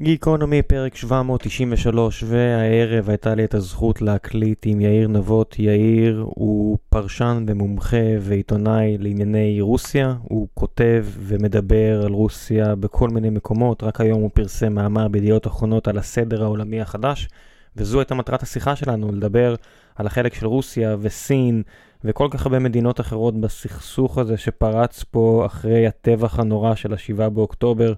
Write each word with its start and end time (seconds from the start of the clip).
גיקונומי 0.00 0.62
פרק 0.62 0.96
793 0.96 2.24
והערב 2.26 3.08
הייתה 3.08 3.34
לי 3.34 3.44
את 3.44 3.54
הזכות 3.54 4.02
להקליט 4.02 4.66
עם 4.66 4.80
יאיר 4.80 5.08
נבות. 5.08 5.58
יאיר 5.58 6.24
הוא 6.28 6.78
פרשן 6.88 7.44
ומומחה 7.48 7.96
ועיתונאי 8.20 8.98
לענייני 8.98 9.60
רוסיה. 9.60 10.14
הוא 10.22 10.48
כותב 10.54 11.06
ומדבר 11.18 12.02
על 12.04 12.12
רוסיה 12.12 12.74
בכל 12.74 13.10
מיני 13.10 13.30
מקומות. 13.30 13.82
רק 13.82 14.00
היום 14.00 14.20
הוא 14.20 14.30
פרסם 14.34 14.72
מאמר 14.74 15.08
בידיעות 15.08 15.46
אחרונות 15.46 15.88
על 15.88 15.98
הסדר 15.98 16.44
העולמי 16.44 16.80
החדש. 16.80 17.28
וזו 17.76 17.98
הייתה 17.98 18.14
מטרת 18.14 18.42
השיחה 18.42 18.76
שלנו, 18.76 19.12
לדבר 19.12 19.54
על 19.94 20.06
החלק 20.06 20.34
של 20.34 20.46
רוסיה 20.46 20.96
וסין 21.00 21.62
וכל 22.04 22.28
כך 22.30 22.46
הרבה 22.46 22.58
מדינות 22.58 23.00
אחרות 23.00 23.40
בסכסוך 23.40 24.18
הזה 24.18 24.36
שפרץ 24.36 25.04
פה 25.10 25.42
אחרי 25.46 25.86
הטבח 25.86 26.38
הנורא 26.38 26.74
של 26.74 26.94
השבעה 26.94 27.30
באוקטובר. 27.30 27.92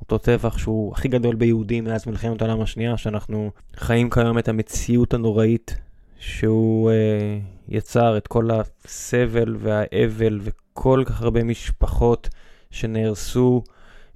אותו 0.00 0.18
טבח 0.18 0.58
שהוא 0.58 0.92
הכי 0.92 1.08
גדול 1.08 1.34
ביהודים 1.34 1.84
מאז 1.84 2.06
מלחמת 2.06 2.42
העולם 2.42 2.60
השנייה, 2.60 2.96
שאנחנו 2.96 3.50
חיים 3.76 4.10
כיום 4.10 4.38
את 4.38 4.48
המציאות 4.48 5.14
הנוראית 5.14 5.76
שהוא 6.18 6.90
אה, 6.90 7.38
יצר, 7.68 8.16
את 8.16 8.26
כל 8.26 8.48
הסבל 8.50 9.56
והאבל 9.58 10.40
וכל 10.42 11.02
כך 11.06 11.22
הרבה 11.22 11.44
משפחות 11.44 12.28
שנהרסו 12.70 13.62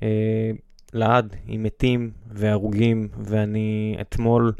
אה, 0.02 0.50
לעד 0.92 1.36
עם 1.46 1.62
מתים 1.62 2.10
והרוגים, 2.30 3.08
ואני 3.18 3.96
אתמול, 4.00 4.52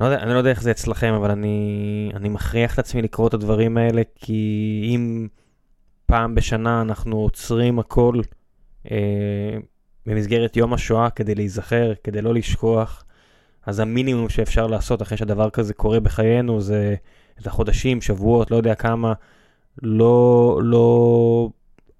לא, 0.00 0.06
יודע, 0.06 0.22
אני 0.22 0.32
לא 0.32 0.38
יודע 0.38 0.50
איך 0.50 0.62
זה 0.62 0.70
אצלכם, 0.70 1.12
אבל 1.12 1.30
אני, 1.30 2.10
אני 2.14 2.28
מכריח 2.28 2.74
את 2.74 2.78
עצמי 2.78 3.02
לקרוא 3.02 3.28
את 3.28 3.34
הדברים 3.34 3.76
האלה, 3.76 4.02
כי 4.14 4.90
אם 4.94 5.28
פעם 6.06 6.34
בשנה 6.34 6.82
אנחנו 6.82 7.16
עוצרים 7.16 7.78
הכל, 7.78 8.20
אה, 8.90 9.56
במסגרת 10.06 10.56
יום 10.56 10.74
השואה 10.74 11.10
כדי 11.10 11.34
להיזכר, 11.34 11.92
כדי 12.04 12.22
לא 12.22 12.34
לשכוח, 12.34 13.04
אז 13.66 13.80
המינימום 13.80 14.28
שאפשר 14.28 14.66
לעשות 14.66 15.02
אחרי 15.02 15.18
שדבר 15.18 15.50
כזה 15.50 15.74
קורה 15.74 16.00
בחיינו 16.00 16.60
זה 16.60 16.94
את 17.40 17.46
החודשים, 17.46 18.00
שבועות, 18.00 18.50
לא 18.50 18.56
יודע 18.56 18.74
כמה, 18.74 19.12
לא, 19.82 20.60
לא, 20.62 21.48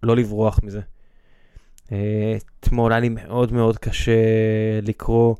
לא 0.02 0.16
לברוח 0.16 0.60
מזה. 0.62 0.80
אה, 1.92 2.36
אתמול 2.60 2.92
היה 2.92 3.00
לי 3.00 3.08
מאוד 3.08 3.52
מאוד 3.52 3.78
קשה 3.78 4.12
לקרוא 4.82 5.34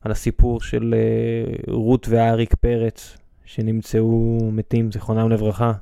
על 0.00 0.12
הסיפור 0.12 0.60
של 0.60 0.94
אה, 0.94 1.72
רות 1.74 2.06
ואריק 2.08 2.54
פרץ, 2.54 3.16
שנמצאו 3.44 4.38
מתים, 4.52 4.92
זיכרונם 4.92 5.30
לברכה. 5.30 5.72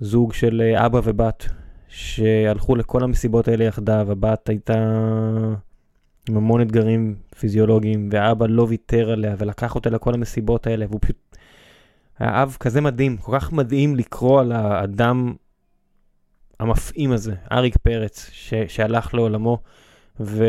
זוג 0.00 0.32
של 0.32 0.62
אה, 0.64 0.86
אבא 0.86 1.00
ובת, 1.04 1.48
שהלכו 1.94 2.76
לכל 2.76 3.04
המסיבות 3.04 3.48
האלה 3.48 3.64
יחדיו, 3.64 4.06
הבת 4.10 4.48
הייתה 4.48 4.74
עם 6.28 6.36
המון 6.36 6.62
אתגרים 6.62 7.14
פיזיולוגיים, 7.38 8.08
והאבא 8.12 8.46
לא 8.46 8.66
ויתר 8.68 9.10
עליה 9.10 9.34
ולקח 9.38 9.74
אותה 9.74 9.90
לכל 9.90 10.14
המסיבות 10.14 10.66
האלה, 10.66 10.86
והוא 10.88 11.00
פשוט... 11.02 11.36
היה 12.18 12.42
אב 12.42 12.56
כזה 12.60 12.80
מדהים, 12.80 13.16
כל 13.16 13.38
כך 13.38 13.52
מדהים 13.52 13.96
לקרוא 13.96 14.40
על 14.40 14.52
האדם 14.52 15.34
המפעים 16.60 17.12
הזה, 17.12 17.34
אריק 17.52 17.76
פרץ, 17.76 18.30
ש... 18.32 18.54
שהלך 18.68 19.14
לעולמו, 19.14 19.58
ו... 20.20 20.44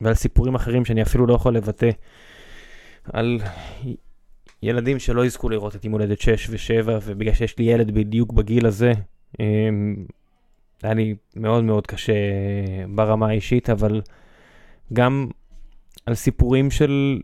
ועל 0.00 0.14
סיפורים 0.14 0.54
אחרים 0.54 0.84
שאני 0.84 1.02
אפילו 1.02 1.26
לא 1.26 1.34
יכול 1.34 1.56
לבטא, 1.56 1.90
על 3.12 3.40
ילדים 4.62 4.98
שלא 4.98 5.26
יזכו 5.26 5.48
לראות 5.48 5.76
את 5.76 5.84
יום 5.84 5.92
הולדת 5.92 6.20
6 6.20 6.50
ו-7, 6.50 6.88
ובגלל 7.02 7.34
שיש 7.34 7.58
לי 7.58 7.64
ילד 7.64 7.90
בדיוק 7.90 8.32
בגיל 8.32 8.66
הזה, 8.66 8.92
היה 10.84 10.94
לי 10.94 11.14
מאוד 11.36 11.64
מאוד 11.64 11.86
קשה 11.86 12.12
ברמה 12.94 13.28
האישית, 13.28 13.70
אבל 13.70 14.00
גם 14.92 15.28
על 16.06 16.14
סיפורים 16.14 16.70
של 16.70 17.20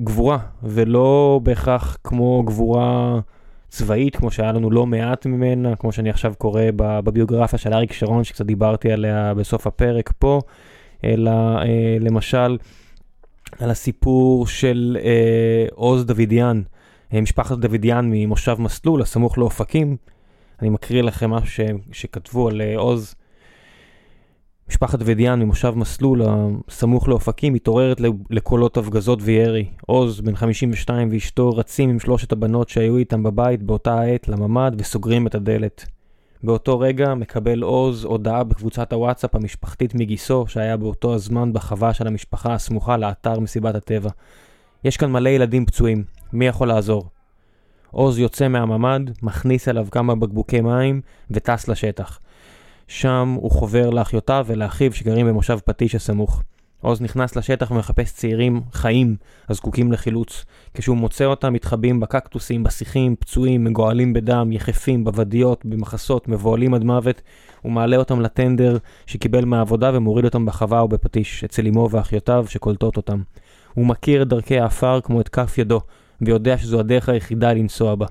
גבורה, 0.00 0.38
ולא 0.62 1.40
בהכרח 1.42 1.96
כמו 2.04 2.42
גבורה 2.46 3.20
צבאית, 3.68 4.16
כמו 4.16 4.30
שהיה 4.30 4.52
לנו 4.52 4.70
לא 4.70 4.86
מעט 4.86 5.26
ממנה, 5.26 5.76
כמו 5.76 5.92
שאני 5.92 6.10
עכשיו 6.10 6.34
קורא 6.38 6.62
בביוגרפיה 6.76 7.58
של 7.58 7.72
אריק 7.72 7.92
שרון, 7.92 8.24
שקצת 8.24 8.46
דיברתי 8.46 8.92
עליה 8.92 9.34
בסוף 9.34 9.66
הפרק 9.66 10.12
פה, 10.18 10.40
אלא 11.04 11.30
אה, 11.30 11.96
למשל 12.00 12.58
על 13.58 13.70
הסיפור 13.70 14.46
של 14.46 14.96
אה, 15.00 15.66
עוז 15.74 16.04
דוידיאן, 16.04 16.62
אה, 17.14 17.20
משפחת 17.20 17.58
דוידיאן 17.58 18.10
ממושב 18.10 18.56
מסלול, 18.58 19.02
הסמוך 19.02 19.38
לאופקים. 19.38 19.96
אני 20.60 20.70
מקריא 20.70 21.02
לכם 21.02 21.30
משהו 21.30 21.48
ש, 21.48 21.60
שכתבו 21.92 22.48
על 22.48 22.60
אה, 22.60 22.76
עוז. 22.76 23.14
משפחת 24.68 24.98
ודיאן 25.04 25.42
ממושב 25.42 25.72
מסלול 25.76 26.22
הסמוך 26.24 27.08
לאופקים 27.08 27.52
מתעוררת 27.52 28.00
לקולות 28.30 28.76
הפגזות 28.76 29.18
וירי. 29.22 29.66
עוז, 29.86 30.20
בן 30.20 30.36
52 30.36 31.08
ואשתו 31.12 31.50
רצים 31.50 31.90
עם 31.90 32.00
שלושת 32.00 32.32
הבנות 32.32 32.68
שהיו 32.68 32.96
איתם 32.96 33.22
בבית 33.22 33.62
באותה 33.62 34.00
העת 34.00 34.28
לממ"ד 34.28 34.72
וסוגרים 34.78 35.26
את 35.26 35.34
הדלת. 35.34 35.84
באותו 36.42 36.78
רגע 36.78 37.14
מקבל 37.14 37.62
עוז 37.62 38.04
הודעה 38.04 38.44
בקבוצת 38.44 38.92
הוואטסאפ 38.92 39.34
המשפחתית 39.34 39.94
מגיסו 39.94 40.44
שהיה 40.46 40.76
באותו 40.76 41.14
הזמן 41.14 41.52
בחווה 41.52 41.94
של 41.94 42.06
המשפחה 42.06 42.54
הסמוכה 42.54 42.96
לאתר 42.96 43.40
מסיבת 43.40 43.74
הטבע. 43.74 44.10
יש 44.84 44.96
כאן 44.96 45.12
מלא 45.12 45.28
ילדים 45.28 45.66
פצועים, 45.66 46.04
מי 46.32 46.46
יכול 46.46 46.68
לעזור? 46.68 47.08
עוז 47.90 48.18
יוצא 48.18 48.48
מהממ"ד, 48.48 49.10
מכניס 49.22 49.68
אליו 49.68 49.86
כמה 49.90 50.14
בקבוקי 50.14 50.60
מים 50.60 51.00
וטס 51.30 51.68
לשטח. 51.68 52.18
שם 52.88 53.36
הוא 53.40 53.50
חובר 53.50 53.90
לאחיותיו 53.90 54.44
ולאחיו 54.48 54.92
שגרים 54.92 55.26
במושב 55.26 55.58
פטיש 55.64 55.94
הסמוך. 55.94 56.42
עוז 56.80 57.00
נכנס 57.00 57.36
לשטח 57.36 57.70
ומחפש 57.70 58.12
צעירים 58.12 58.60
חיים 58.72 59.16
הזקוקים 59.48 59.92
לחילוץ. 59.92 60.44
כשהוא 60.74 60.96
מוצא 60.96 61.24
אותם 61.24 61.52
מתחבאים 61.52 62.00
בקקטוסים, 62.00 62.64
בשיחים, 62.64 63.16
פצועים, 63.16 63.64
מגואלים 63.64 64.12
בדם, 64.12 64.52
יחפים, 64.52 65.04
בוודיות, 65.04 65.64
במחסות, 65.64 66.28
מבוהלים 66.28 66.74
עד 66.74 66.84
מוות. 66.84 67.22
הוא 67.62 67.72
מעלה 67.72 67.96
אותם 67.96 68.20
לטנדר 68.20 68.76
שקיבל 69.06 69.44
מהעבודה 69.44 69.90
ומוריד 69.94 70.24
אותם 70.24 70.46
בחווה 70.46 70.80
או 70.80 70.88
בפטיש, 70.88 71.44
אצל 71.44 71.66
אמו 71.66 71.88
ואחיותיו 71.90 72.44
שקולטות 72.48 72.96
אותם. 72.96 73.22
הוא 73.74 73.86
מכיר 73.86 74.22
את 74.22 74.28
דרכי 74.28 74.60
האפר 74.60 75.00
כמו 75.00 75.20
את 75.20 75.28
כף 75.28 75.58
ידו, 75.58 75.80
ויודע 76.20 76.58
שזו 76.58 76.80
הדרך 76.80 77.08
היחידה 77.08 77.52
לנסוע 77.52 77.94
בה, 77.94 78.06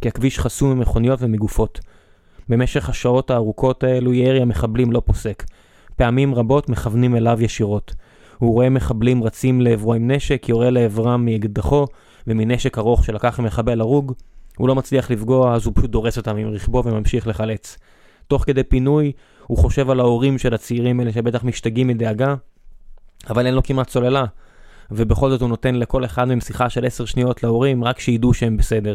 כי 0.00 0.08
הכביש 0.08 0.38
חסום 0.38 0.78
ממכוניות 0.78 1.18
ומגופות. 1.22 1.80
במשך 2.48 2.88
השעות 2.88 3.30
הארוכות 3.30 3.84
האלו 3.84 4.14
ירי 4.14 4.42
המחבלים 4.42 4.92
לא 4.92 5.02
פוסק. 5.04 5.44
פעמים 5.96 6.34
רבות 6.34 6.68
מכוונים 6.68 7.16
אליו 7.16 7.42
ישירות. 7.42 7.94
הוא 8.38 8.52
רואה 8.52 8.68
מחבלים 8.68 9.24
רצים 9.24 9.60
לעברו 9.60 9.94
עם 9.94 10.10
נשק, 10.10 10.48
יורה 10.48 10.70
לעברם 10.70 11.24
מאקדחו 11.24 11.86
ומנשק 12.26 12.78
ארוך 12.78 13.04
שלקח 13.04 13.40
ממחבל 13.40 13.80
הרוג. 13.80 14.12
הוא 14.58 14.68
לא 14.68 14.74
מצליח 14.74 15.10
לפגוע, 15.10 15.54
אז 15.54 15.66
הוא 15.66 15.74
פשוט 15.76 15.90
דורס 15.90 16.16
אותם 16.16 16.36
עם 16.36 16.48
רכבו 16.48 16.82
וממשיך 16.84 17.26
לחלץ. 17.26 17.78
תוך 18.28 18.44
כדי 18.44 18.64
פינוי, 18.64 19.12
הוא 19.46 19.58
חושב 19.58 19.90
על 19.90 20.00
ההורים 20.00 20.38
של 20.38 20.54
הצעירים 20.54 21.00
האלה 21.00 21.12
שבטח 21.12 21.44
משתגעים 21.44 21.86
מדאגה, 21.86 22.34
אבל 23.30 23.46
אין 23.46 23.54
לו 23.54 23.62
כמעט 23.62 23.88
סוללה. 23.88 24.24
ובכל 24.90 25.30
זאת 25.30 25.40
הוא 25.40 25.48
נותן 25.48 25.74
לכל 25.74 26.04
אחד 26.04 26.24
מהם 26.28 26.40
שיחה 26.40 26.70
של 26.70 26.86
10 26.86 27.04
שניות 27.04 27.42
להורים, 27.42 27.84
רק 27.84 28.00
שידעו 28.00 28.34
שהם 28.34 28.56
בסדר. 28.56 28.94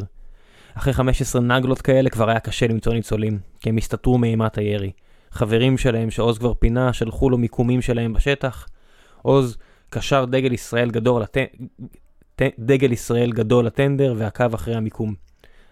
אחרי 0.73 0.93
15 0.93 1.41
נגלות 1.41 1.81
כאלה 1.81 2.09
כבר 2.09 2.29
היה 2.29 2.39
קשה 2.39 2.67
למצוא 2.67 2.93
ניצולים, 2.93 3.39
כי 3.59 3.69
הם 3.69 3.77
הסתתרו 3.77 4.17
מאימת 4.17 4.57
הירי. 4.57 4.91
חברים 5.31 5.77
שלהם 5.77 6.11
שעוז 6.11 6.37
כבר 6.37 6.53
פינה, 6.53 6.93
שלחו 6.93 7.29
לו 7.29 7.37
מיקומים 7.37 7.81
שלהם 7.81 8.13
בשטח. 8.13 8.67
עוז 9.21 9.57
קשר 9.89 10.25
דגל 10.25 10.53
ישראל 10.53 10.91
גדול, 10.91 11.21
לט... 11.21 11.37
דגל 12.59 12.91
ישראל 12.91 13.31
גדול 13.31 13.65
לטנדר 13.65 14.13
ועקב 14.17 14.53
אחרי 14.53 14.75
המיקום. 14.75 15.13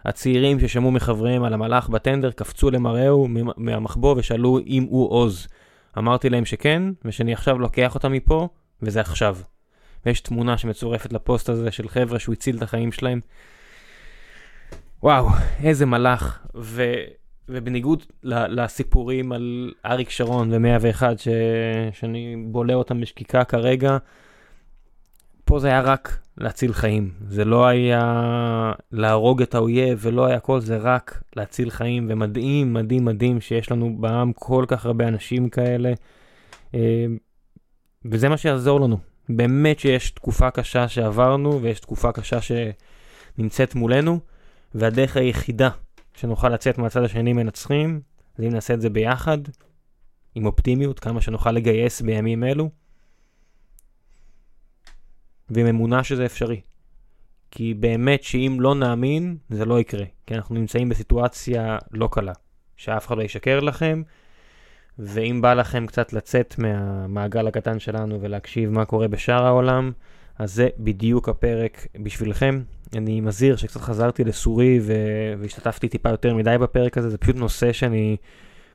הצעירים 0.06 0.60
ששמעו 0.60 0.92
מחבריהם 0.92 1.44
על 1.44 1.54
המלאך 1.54 1.90
בטנדר 1.90 2.32
קפצו 2.32 2.72
למראהו 2.72 3.28
מהמחבוא 3.58 4.16
ושאלו 4.18 4.60
אם 4.68 4.84
הוא 4.90 5.12
עוז. 5.12 5.48
אמרתי 5.98 6.30
להם 6.30 6.46
שכן, 6.46 6.84
ושאני 7.06 7.34
עכשיו 7.34 7.60
לוקח 7.60 7.96
אותם 7.96 8.12
מפה, 8.12 8.48
וזה 8.82 9.02
עכשיו. 9.02 9.38
ויש 10.06 10.22
תמונה 10.22 10.58
שמצורפת 10.58 11.14
לפוסט 11.14 11.50
הזה 11.50 11.72
של 11.72 11.88
חבר'ה 11.88 12.20
שהוא 12.20 12.34
הציל 12.34 12.58
את 12.58 12.62
החיים 12.62 12.92
שלהם. 12.92 13.20
וואו, 15.04 15.28
איזה 15.64 15.86
מלאך. 15.86 16.40
ו... 16.56 16.94
ובניגוד 17.50 18.04
לסיפורים 18.24 19.32
על 19.32 19.74
אריק 19.86 20.10
שרון 20.10 20.54
ו-101 20.54 21.04
ש... 21.18 21.28
שאני 21.92 22.36
בולע 22.48 22.74
אותם 22.74 23.02
בשקיקה 23.02 23.44
כרגע, 23.44 23.98
פה 25.46 25.60
זה 25.60 25.68
היה 25.68 25.82
רק 25.82 26.20
להציל 26.38 26.74
חיים. 26.74 27.12
זה 27.28 27.46
לא 27.46 27.66
היה 27.66 28.72
להרוג 28.92 29.42
את 29.42 29.56
האויב 29.56 30.00
ולא 30.02 30.26
היה 30.26 30.40
כל 30.40 30.60
זה 30.60 30.78
רק 30.78 31.24
להציל 31.36 31.70
חיים. 31.70 32.08
ומדהים, 32.10 32.74
מדהים, 32.74 33.06
מדהים 33.06 33.42
שיש 33.42 33.72
לנו 33.72 33.98
בעם 34.00 34.34
כל 34.34 34.66
כך 34.68 34.86
הרבה 34.86 35.08
אנשים 35.08 35.50
כאלה. 35.50 35.94
אה, 36.76 37.06
וזה 38.06 38.30
מה 38.30 38.38
שיעזור 38.38 38.82
לנו. 38.82 39.11
באמת 39.38 39.80
שיש 39.80 40.12
תקופה 40.12 40.52
קשה 40.52 40.88
שעברנו 40.88 41.62
ויש 41.62 41.80
תקופה 41.80 42.12
קשה 42.12 42.40
שנמצאת 42.42 43.76
מולנו, 43.76 44.20
והדרך 44.76 45.18
היחידה 45.18 45.70
שנוכל 46.14 46.50
לצאת 46.50 46.78
מהצד 46.78 47.04
השני 47.04 47.34
מנצחים, 47.34 48.02
אז 48.38 48.44
אם 48.44 48.50
נעשה 48.50 48.74
את 48.74 48.82
זה 48.82 48.90
ביחד, 48.90 49.38
עם 50.36 50.46
אופטימיות, 50.46 51.00
כמה 51.00 51.22
שנוכל 51.22 51.52
לגייס 51.52 52.02
בימים 52.02 52.44
אלו, 52.44 52.70
ועם 55.50 55.68
אמונה 55.68 56.04
שזה 56.04 56.26
אפשרי. 56.26 56.62
כי 57.52 57.74
באמת 57.74 58.24
שאם 58.24 58.58
לא 58.60 58.76
נאמין, 58.76 59.38
זה 59.50 59.66
לא 59.66 59.80
יקרה. 59.80 60.06
כי 60.28 60.36
אנחנו 60.36 60.56
נמצאים 60.56 60.90
בסיטואציה 60.90 61.78
לא 61.92 62.10
קלה, 62.12 62.34
שאף 62.78 63.08
אחד 63.08 63.18
לא 63.18 63.24
ישקר 63.24 63.60
לכם, 63.60 64.02
ואם 65.04 65.42
בא 65.42 65.54
לכם 65.54 65.86
קצת 65.88 66.14
לצאת 66.14 66.56
מהמעגל 66.58 67.48
הקטן 67.48 67.80
שלנו 67.80 68.22
ולהקשיב 68.22 68.70
מה 68.70 68.86
קורה 68.86 69.08
בשאר 69.08 69.46
העולם, 69.46 69.92
אז 70.40 70.54
זה 70.54 70.70
בדיוק 70.80 71.30
הפרק 71.30 71.88
בשבילכם. 72.04 72.62
אני 72.96 73.22
מזהיר 73.22 73.56
שקצת 73.56 73.82
חזרתי 73.82 74.24
לסורי 74.24 74.80
והשתתפתי 75.40 75.90
טיפה 75.90 76.10
יותר 76.10 76.36
מדי 76.36 76.56
בפרק 76.62 76.98
הזה, 76.98 77.10
זה 77.10 77.18
פשוט 77.18 77.36
נושא 77.36 77.74
שאני 77.74 78.18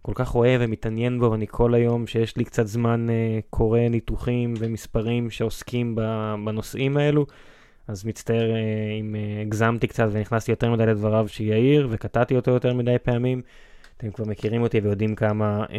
כל 0.03 0.13
כך 0.15 0.35
אוהב 0.35 0.61
ומתעניין 0.65 1.21
בו, 1.21 1.31
ואני 1.31 1.47
כל 1.49 1.75
היום 1.75 2.07
שיש 2.07 2.37
לי 2.37 2.45
קצת 2.45 2.67
זמן 2.67 3.07
uh, 3.09 3.43
קורא 3.51 3.81
ניתוחים 3.81 4.55
ומספרים 4.59 5.31
שעוסקים 5.31 5.95
בנושאים 6.45 6.97
האלו. 6.97 7.27
אז 7.89 8.05
מצטער 8.05 8.51
uh, 8.51 8.55
אם 9.01 9.15
uh, 9.15 9.43
הגזמתי 9.47 9.87
קצת 9.87 10.09
ונכנסתי 10.13 10.53
יותר 10.53 10.71
מדי 10.73 10.87
לדבריו 10.87 11.29
של 11.29 11.45
יאיר 11.45 11.89
וקטעתי 11.91 12.37
אותו 12.37 12.51
יותר 12.51 12.75
מדי 12.75 12.97
פעמים. 13.03 13.43
אתם 13.97 14.11
כבר 14.11 14.25
מכירים 14.25 14.63
אותי 14.63 14.81
ויודעים 14.81 15.15
כמה 15.15 15.65
uh, 15.65 15.73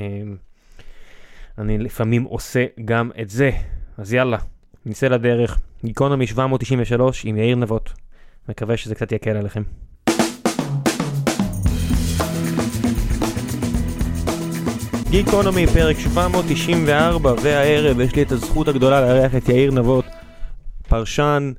אני 1.58 1.78
לפעמים 1.78 2.24
עושה 2.24 2.66
גם 2.86 3.12
את 3.22 3.30
זה. 3.30 3.52
אז 3.98 4.14
יאללה, 4.14 4.38
נצא 4.86 5.08
לדרך. 5.08 5.60
גיקונומי 5.86 6.28
793 6.28 7.26
עם 7.26 7.38
יאיר 7.38 7.56
נבות. 7.56 7.94
מקווה 8.50 8.78
שזה 8.78 8.96
קצת 8.96 9.12
יקל 9.12 9.38
עליכם. 9.38 9.64
גיקונומי 15.10 15.68
פרק 15.68 16.00
794 16.00 17.34
והערב 17.42 18.00
יש 18.00 18.16
לי 18.16 18.22
את 18.22 18.32
הזכות 18.32 18.68
הגדולה 18.68 19.02
לארח 19.02 19.36
את 19.36 19.50
יאיר 19.50 19.72
נבות, 19.72 20.06
פרשן, 20.88 21.52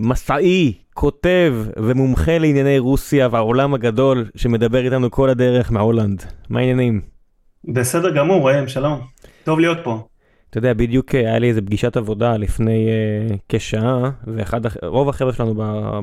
מסעי, 0.00 0.72
כותב 0.94 1.54
ומומחה 1.76 2.38
לענייני 2.38 2.78
רוסיה 2.78 3.28
והעולם 3.30 3.74
הגדול 3.74 4.26
שמדבר 4.36 4.84
איתנו 4.84 5.10
כל 5.10 5.30
הדרך 5.30 5.72
מהולנד. 5.72 6.24
מה 6.48 6.60
העניינים? 6.60 7.00
בסדר 7.64 8.10
גמור, 8.10 8.50
ראם, 8.50 8.68
שלום. 8.68 9.00
טוב 9.44 9.60
להיות 9.60 9.78
פה. 9.84 10.06
אתה 10.50 10.58
יודע, 10.58 10.74
בדיוק 10.74 11.14
אה, 11.14 11.20
היה 11.20 11.38
לי 11.38 11.48
איזה 11.48 11.62
פגישת 11.62 11.96
עבודה 11.96 12.36
לפני 12.36 12.88
uh, 12.88 13.36
כשעה, 13.48 14.10
ורוב 14.82 15.08
החבר'ה 15.08 15.32
שלנו 15.32 15.54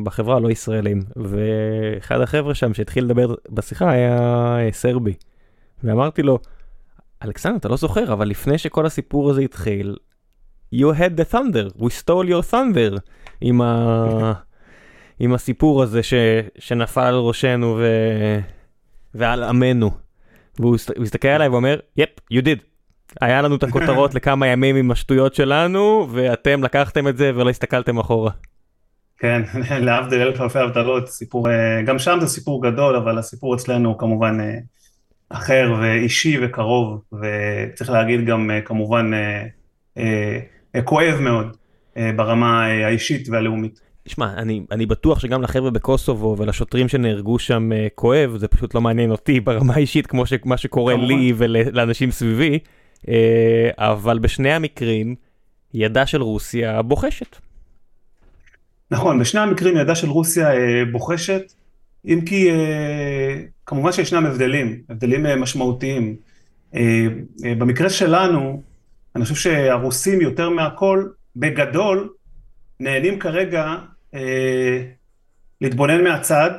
בחברה 0.04 0.40
לא 0.40 0.52
ישראלים, 0.52 1.02
ואחד 1.16 2.22
החבר'ה 2.22 2.56
שם 2.56 2.74
שהתחיל 2.74 3.04
לדבר 3.04 3.36
בשיחה 3.50 3.92
היה 3.92 4.58
סרבי. 4.72 5.14
ואמרתי 5.84 6.22
לו, 6.22 6.40
אלכסנדר, 7.24 7.58
אתה 7.58 7.70
לא 7.70 7.78
זוכר, 7.78 8.14
אבל 8.14 8.28
לפני 8.28 8.58
שכל 8.58 8.86
הסיפור 8.86 9.30
הזה 9.30 9.42
התחיל, 9.42 9.96
you 10.76 10.88
had 10.98 11.20
the 11.20 11.34
thunder, 11.34 11.80
we 11.80 11.90
stole 12.04 12.28
your 12.28 12.52
thunder, 12.52 13.00
עם, 13.44 13.62
ה... 13.62 14.34
עם 15.20 15.34
הסיפור 15.34 15.84
הזה 15.84 16.04
ש... 16.04 16.14
שנפל 16.60 17.02
על 17.02 17.16
ראשנו 17.16 17.78
ו... 17.80 17.86
ועל 19.16 19.44
עמנו. 19.44 19.92
והוא 20.60 20.76
הסתכל 21.02 21.28
עליי 21.28 21.48
ואומר, 21.48 21.80
יפ, 21.98 22.10
yep, 22.10 22.34
you 22.34 22.46
did. 22.46 22.64
היה 23.22 23.42
לנו 23.42 23.56
את 23.56 23.64
הכותרות 23.64 24.14
לכמה 24.16 24.48
ימים 24.48 24.76
עם 24.76 24.92
השטויות 24.92 25.36
שלנו, 25.36 26.08
ואתם 26.12 26.64
לקחתם 26.64 27.08
את 27.08 27.18
זה 27.18 27.32
ולא 27.36 27.50
הסתכלתם 27.50 28.00
אחורה. 28.00 28.32
כן, 29.18 29.42
להבדיל 29.86 30.22
אלף 30.22 30.42
אלפי 30.42 30.60
הבדלות, 30.60 31.10
סיפור, 31.10 31.50
אה, 31.50 31.82
גם 31.82 32.00
שם 32.00 32.18
זה 32.22 32.28
סיפור 32.28 32.64
גדול, 32.64 32.96
אבל 32.96 33.18
הסיפור 33.18 33.56
אצלנו 33.56 33.90
הוא 33.90 34.00
כמובן 34.00 34.40
אה, 34.40 34.58
אחר 35.30 35.76
ואישי 35.82 36.46
וקרוב, 36.46 37.02
וצריך 37.14 37.90
להגיד 37.90 38.26
גם 38.26 38.52
אה, 38.52 38.62
כמובן 38.62 39.12
כואב 40.84 41.20
מאוד 41.20 41.58
ברמה 42.16 42.66
האישית 42.66 43.30
והלאומית. 43.30 43.80
תשמע, 44.04 44.34
אני, 44.38 44.62
אני 44.72 44.86
בטוח 44.86 45.20
שגם 45.20 45.42
לחבר'ה 45.42 45.72
בקוסובו 45.72 46.36
ולשוטרים 46.40 46.88
שנהרגו 46.88 47.40
שם 47.40 47.70
כואב, 47.96 48.36
זה 48.38 48.48
פשוט 48.48 48.76
לא 48.76 48.82
מעניין 48.82 49.12
אותי 49.12 49.40
ברמה 49.40 49.74
האישית 49.74 50.08
כמו 50.08 50.26
שמה 50.26 50.58
שקורה 50.58 50.94
כמובן. 50.94 51.08
לי 51.08 51.34
ולאנשים 51.38 52.12
סביבי. 52.12 52.60
אה, 53.08 53.70
אבל 53.78 54.20
בשני 54.20 54.52
המקרים 54.52 55.16
ידה 55.74 56.06
של 56.06 56.22
רוסיה 56.22 56.82
בוחשת. 56.82 57.36
נכון, 58.92 59.20
בשני 59.20 59.42
המקרים 59.42 59.78
ידה 59.78 59.96
של 59.96 60.10
רוסיה 60.10 60.54
אה, 60.54 60.86
בוחשת, 60.92 61.54
אם 62.06 62.22
כי 62.26 62.52
אה, 62.52 63.40
כמובן 63.66 63.92
שישנם 63.92 64.26
הבדלים, 64.26 64.82
הבדלים 64.90 65.26
משמעותיים. 65.42 66.16
במקרה 67.42 67.90
שלנו, 67.90 68.62
אני 69.16 69.24
חושב 69.24 69.36
שהרוסים 69.36 70.22
יותר 70.22 70.50
מהכל, 70.50 71.06
בגדול, 71.36 72.14
נהנים 72.80 73.20
כרגע 73.20 73.76
להתבונן 75.62 76.04
מהצד 76.04 76.52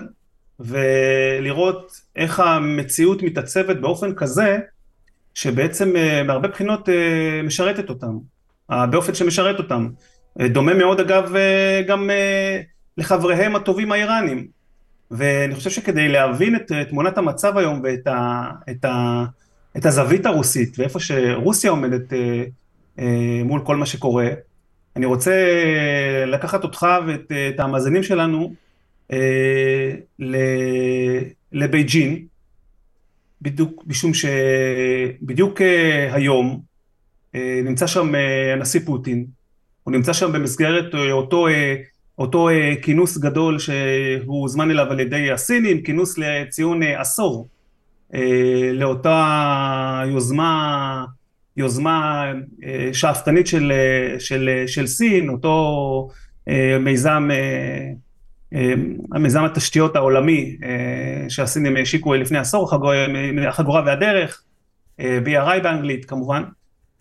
ולראות 0.61 2.01
איך 2.17 2.41
המציאות 2.41 3.23
מתעצבת 3.23 3.77
באופן 3.77 4.15
כזה 4.15 4.59
שבעצם 5.35 5.97
אה, 5.97 6.23
מהרבה 6.23 6.49
בחינות 6.49 6.89
אה, 6.89 7.41
משרתת 7.45 7.89
אותם, 7.89 8.19
באופן 8.91 9.15
שמשרת 9.15 9.59
אותם. 9.59 9.89
אה, 10.41 10.49
דומה 10.49 10.75
מאוד 10.75 11.01
אגב 11.01 11.35
גם 11.87 12.11
לחבריהם 12.99 13.57
הטובים 13.57 13.93
האיראנים. 13.93 14.47
ואני 15.11 15.55
חושב 15.55 15.71
שכדי 15.71 16.09
להבין 16.09 16.57
את 16.57 16.73
תמונת 16.89 17.19
המצב 17.19 17.59
היום 17.59 17.81
ואת 17.85 18.07
ה, 18.07 18.51
את 18.71 18.85
ה, 18.85 19.25
את 19.77 19.87
הזווית 19.87 20.27
הרוסית 20.27 20.79
ואיפה 20.79 21.01
שרוסיה 21.01 21.71
עומדת 21.71 22.13
מול 23.45 23.61
כל 23.65 23.77
מה 23.77 23.87
שקורה, 23.87 24.29
אני 24.97 25.07
רוצה 25.07 25.35
לקחת 26.27 26.65
אותך 26.65 26.87
ואת 27.07 27.61
המאזינים 27.61 28.03
שלנו 28.03 28.55
לבייג'ין, 31.53 32.27
בדיוק 33.45 33.85
משום 33.87 34.13
שבדיוק 34.15 35.61
אה, 35.61 36.15
היום 36.15 36.61
אה, 37.35 37.61
נמצא 37.65 37.87
שם 37.87 38.15
אה, 38.15 38.53
הנשיא 38.53 38.81
פוטין, 38.87 39.27
הוא 39.83 39.93
נמצא 39.93 40.13
שם 40.13 40.33
במסגרת 40.33 40.95
אותו, 41.11 41.47
אותו 42.19 42.49
כינוס 42.83 43.19
גדול 43.19 43.59
שהוא 43.59 44.41
הוזמן 44.43 44.71
אליו 44.71 44.87
על 44.91 45.01
ידי 45.01 45.31
הסינים, 45.31 45.83
כינוס 45.83 46.19
לציון 46.19 46.83
עשור 46.83 47.49
לאותה 48.73 50.03
יוזמה, 50.07 51.05
יוזמה 51.57 52.25
שאפתנית 52.93 53.47
של, 53.47 53.73
של, 54.19 54.65
של 54.67 54.87
סין, 54.87 55.29
אותו 55.29 56.09
מיזם 56.81 57.29
המיזם 59.13 59.45
התשתיות 59.45 59.97
העולמי 59.97 60.57
אה, 60.65 61.31
שהסינים 61.31 61.77
השיקו 61.83 62.15
לפני 62.15 62.39
עשור, 62.39 62.71
החגורה 63.49 63.83
והדרך, 63.87 64.43
אה, 65.01 65.19
BRI 65.25 65.63
באנגלית 65.63 66.05
כמובן, 66.05 66.43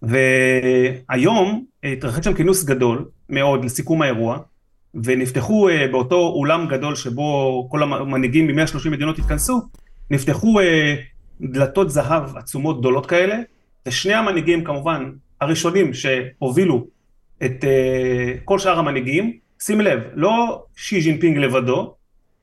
והיום 0.01 1.65
התרחש 1.83 2.25
שם 2.25 2.33
כינוס 2.33 2.63
גדול 2.63 3.05
מאוד 3.29 3.65
לסיכום 3.65 4.01
האירוע, 4.01 4.37
ונפתחו 5.03 5.69
אה, 5.69 5.87
באותו 5.91 6.15
אולם 6.15 6.67
גדול 6.67 6.95
שבו 6.95 7.67
כל 7.71 7.83
המנהיגים 7.83 8.47
מ-130 8.47 8.89
מדינות 8.89 9.19
התכנסו, 9.19 9.61
נפתחו 10.11 10.59
דלתות 11.41 11.89
זהב 11.89 12.37
עצומות 12.37 12.79
גדולות 12.79 13.05
כאלה, 13.05 13.35
ושני 13.87 14.13
המנהיגים 14.13 14.63
כמובן 14.63 15.11
הראשונים 15.41 15.93
שהובילו 15.93 16.87
את 17.45 17.63
כל 18.45 18.59
שאר 18.59 18.79
המנהיגים, 18.79 19.37
שים 19.61 19.81
לב, 19.81 19.99
לא 20.13 20.65
שי 20.75 21.01
ג'ינפינג 21.01 21.37
לבדו, 21.37 21.95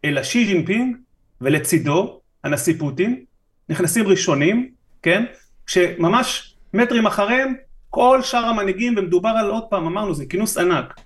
אלא 0.05 0.23
שי 0.23 0.45
ג'ינפינג 0.45 0.97
ולצידו 1.41 2.21
הנשיא 2.45 2.75
פוטין, 2.79 3.25
נכנסים 3.69 4.07
ראשונים, 4.07 4.71
כן? 5.03 5.25
כשממש 5.67 6.55
מטרים 6.75 7.07
אחריהם 7.07 7.55
כל 7.91 8.23
שאר 8.23 8.45
המנהיגים, 8.45 8.95
ומדובר 8.97 9.29
על 9.29 9.51
עוד 9.51 9.63
פעם, 9.71 9.87
אמרנו, 9.87 10.15
זה 10.15 10.27
כינוס 10.27 10.59
ענק 10.59 11.01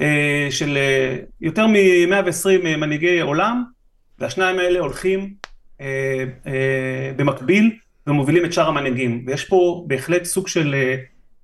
אה, 0.00 0.48
של 0.50 0.76
אה, 0.76 1.16
יותר 1.40 1.66
מ-120 1.66 2.66
אה, 2.66 2.76
מנהיגי 2.76 3.20
עולם, 3.20 3.64
והשניים 4.18 4.58
האלה 4.58 4.78
הולכים 4.78 5.34
אה, 5.80 6.24
אה, 6.46 7.12
במקביל 7.16 7.76
ומובילים 8.06 8.44
את 8.44 8.52
שאר 8.52 8.68
המנהיגים. 8.68 9.24
ויש 9.26 9.44
פה 9.44 9.84
בהחלט 9.86 10.24
סוג 10.24 10.48
של 10.48 10.74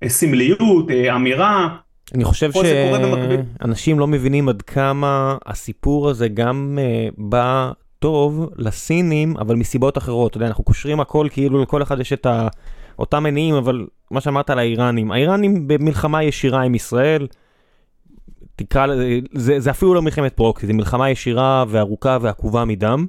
אה, 0.03 0.09
סמליות, 0.09 0.91
אה, 0.91 1.17
אמירה, 1.17 1.77
אני 2.15 2.25
חושב 2.25 2.51
שאנשים 2.53 3.99
לא 3.99 4.07
מבינים 4.07 4.49
עד 4.49 4.63
כמה 4.63 5.37
הסיפור 5.47 6.09
הזה 6.09 6.29
גם 6.29 6.79
uh, 6.79 7.15
בא 7.19 7.73
טוב 7.99 8.51
לסינים, 8.57 9.37
אבל 9.37 9.57
מסיבות 9.57 9.99
אחרות. 9.99 10.31
אתה 10.31 10.37
יודע, 10.37 10.47
אנחנו 10.47 10.65
קושרים 10.65 11.01
הכל 11.01 11.27
כאילו 11.31 11.63
לכל 11.63 11.83
אחד 11.83 12.01
יש 12.01 12.13
את 12.13 12.27
ה... 12.27 12.49
אותם 12.99 13.23
מניעים, 13.23 13.55
אבל 13.55 13.87
מה 14.11 14.21
שאמרת 14.21 14.51
על 14.51 14.59
האיראנים, 14.59 15.13
האיראנים 15.13 15.69
במלחמה 15.69 16.23
ישירה 16.23 16.63
עם 16.63 16.75
ישראל, 16.75 17.27
תקרא 18.57 18.87
לזה, 18.87 19.19
זה, 19.33 19.61
זה 19.61 19.71
אפילו 19.71 19.95
לא 19.95 20.03
מלחמת 20.03 20.33
פרוקסי, 20.33 20.67
זה 20.67 20.73
מלחמה 20.73 21.11
ישירה 21.11 21.65
וארוכה 21.69 22.19
ועקובה 22.21 22.65
מדם, 22.65 23.07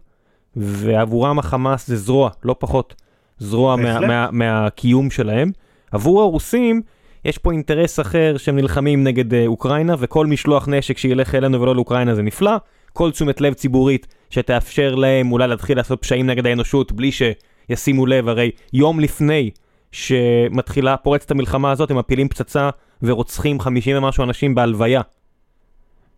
ועבורם 0.56 1.40
החמאס 1.40 1.88
זה 1.88 1.98
זרוע, 1.98 2.30
לא 2.44 2.56
פחות, 2.60 2.96
זרוע 3.38 3.76
מה, 3.76 4.00
מה, 4.00 4.28
מהקיום 4.32 5.10
שלהם. 5.10 5.52
עבור 5.92 6.22
הרוסים, 6.22 6.82
יש 7.26 7.38
פה 7.38 7.52
אינטרס 7.52 8.00
אחר 8.00 8.36
שהם 8.38 8.56
נלחמים 8.56 9.04
נגד 9.04 9.34
uh, 9.34 9.36
אוקראינה, 9.46 9.96
וכל 10.00 10.28
משלוח 10.28 10.68
נשק 10.68 10.98
שילך 10.98 11.36
אלינו 11.36 11.62
ולא 11.62 11.76
לאוקראינה 11.76 12.16
זה 12.16 12.22
נפלא. 12.22 12.58
כל 12.94 13.12
תשומת 13.12 13.42
לב 13.42 13.54
ציבורית 13.54 14.08
שתאפשר 14.30 14.96
להם 14.96 15.32
אולי 15.32 15.48
להתחיל 15.48 15.78
לעשות 15.78 16.02
פשעים 16.02 16.28
נגד 16.28 16.48
האנושות 16.48 16.92
בלי 16.92 17.12
שישימו 17.12 18.06
לב, 18.06 18.30
הרי 18.30 18.52
יום 18.74 19.00
לפני 19.00 19.50
שמתחילה, 19.92 20.98
פורצת 20.98 21.32
המלחמה 21.32 21.72
הזאת, 21.72 21.92
הם 21.92 21.98
מפילים 21.98 22.30
פצצה 22.30 22.70
ורוצחים 23.04 23.60
50 23.60 23.98
ומשהו 23.98 24.24
אנשים 24.24 24.56
בהלוויה. 24.56 25.02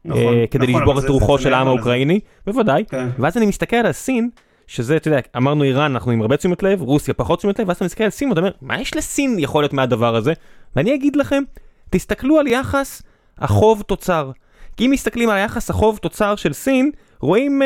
נכון, 0.05 0.33
אה, 0.33 0.47
כדי 0.51 0.67
נכון, 0.67 0.81
לשבור 0.81 0.99
את 0.99 1.09
רוחו 1.09 1.39
של 1.39 1.53
העם. 1.53 1.67
האוקראיני, 1.67 2.19
בוודאי. 2.47 2.83
כן. 2.89 3.07
ואז 3.19 3.37
אני 3.37 3.45
מסתכל 3.45 3.75
על 3.75 3.91
סין, 3.91 4.29
שזה, 4.67 4.95
אתה 4.95 5.07
יודע, 5.07 5.19
אמרנו 5.37 5.63
איראן, 5.63 5.91
אנחנו 5.91 6.11
עם 6.11 6.21
הרבה 6.21 6.37
תשומת 6.37 6.63
לב, 6.63 6.81
רוסיה 6.81 7.13
פחות 7.13 7.39
תשומת 7.39 7.59
לב, 7.59 7.67
ואז 7.67 7.75
אתה 7.75 7.85
מסתכל 7.85 8.03
על 8.03 8.09
סין 8.09 8.29
ואתה 8.29 8.41
אומר, 8.41 8.51
מה 8.61 8.81
יש 8.81 8.95
לסין 8.95 9.39
יכול 9.39 9.63
להיות 9.63 9.73
מהדבר 9.73 10.15
הזה? 10.15 10.33
ואני 10.75 10.95
אגיד 10.95 11.15
לכם, 11.15 11.43
תסתכלו 11.89 12.39
על 12.39 12.47
יחס 12.47 13.01
החוב 13.37 13.81
תוצר. 13.81 14.31
כי 14.77 14.85
אם 14.85 14.91
מסתכלים 14.91 15.29
על 15.29 15.37
היחס 15.37 15.69
החוב 15.69 15.97
תוצר 15.97 16.35
של 16.35 16.53
סין, 16.53 16.91
רואים 17.19 17.61
uh, 17.61 17.65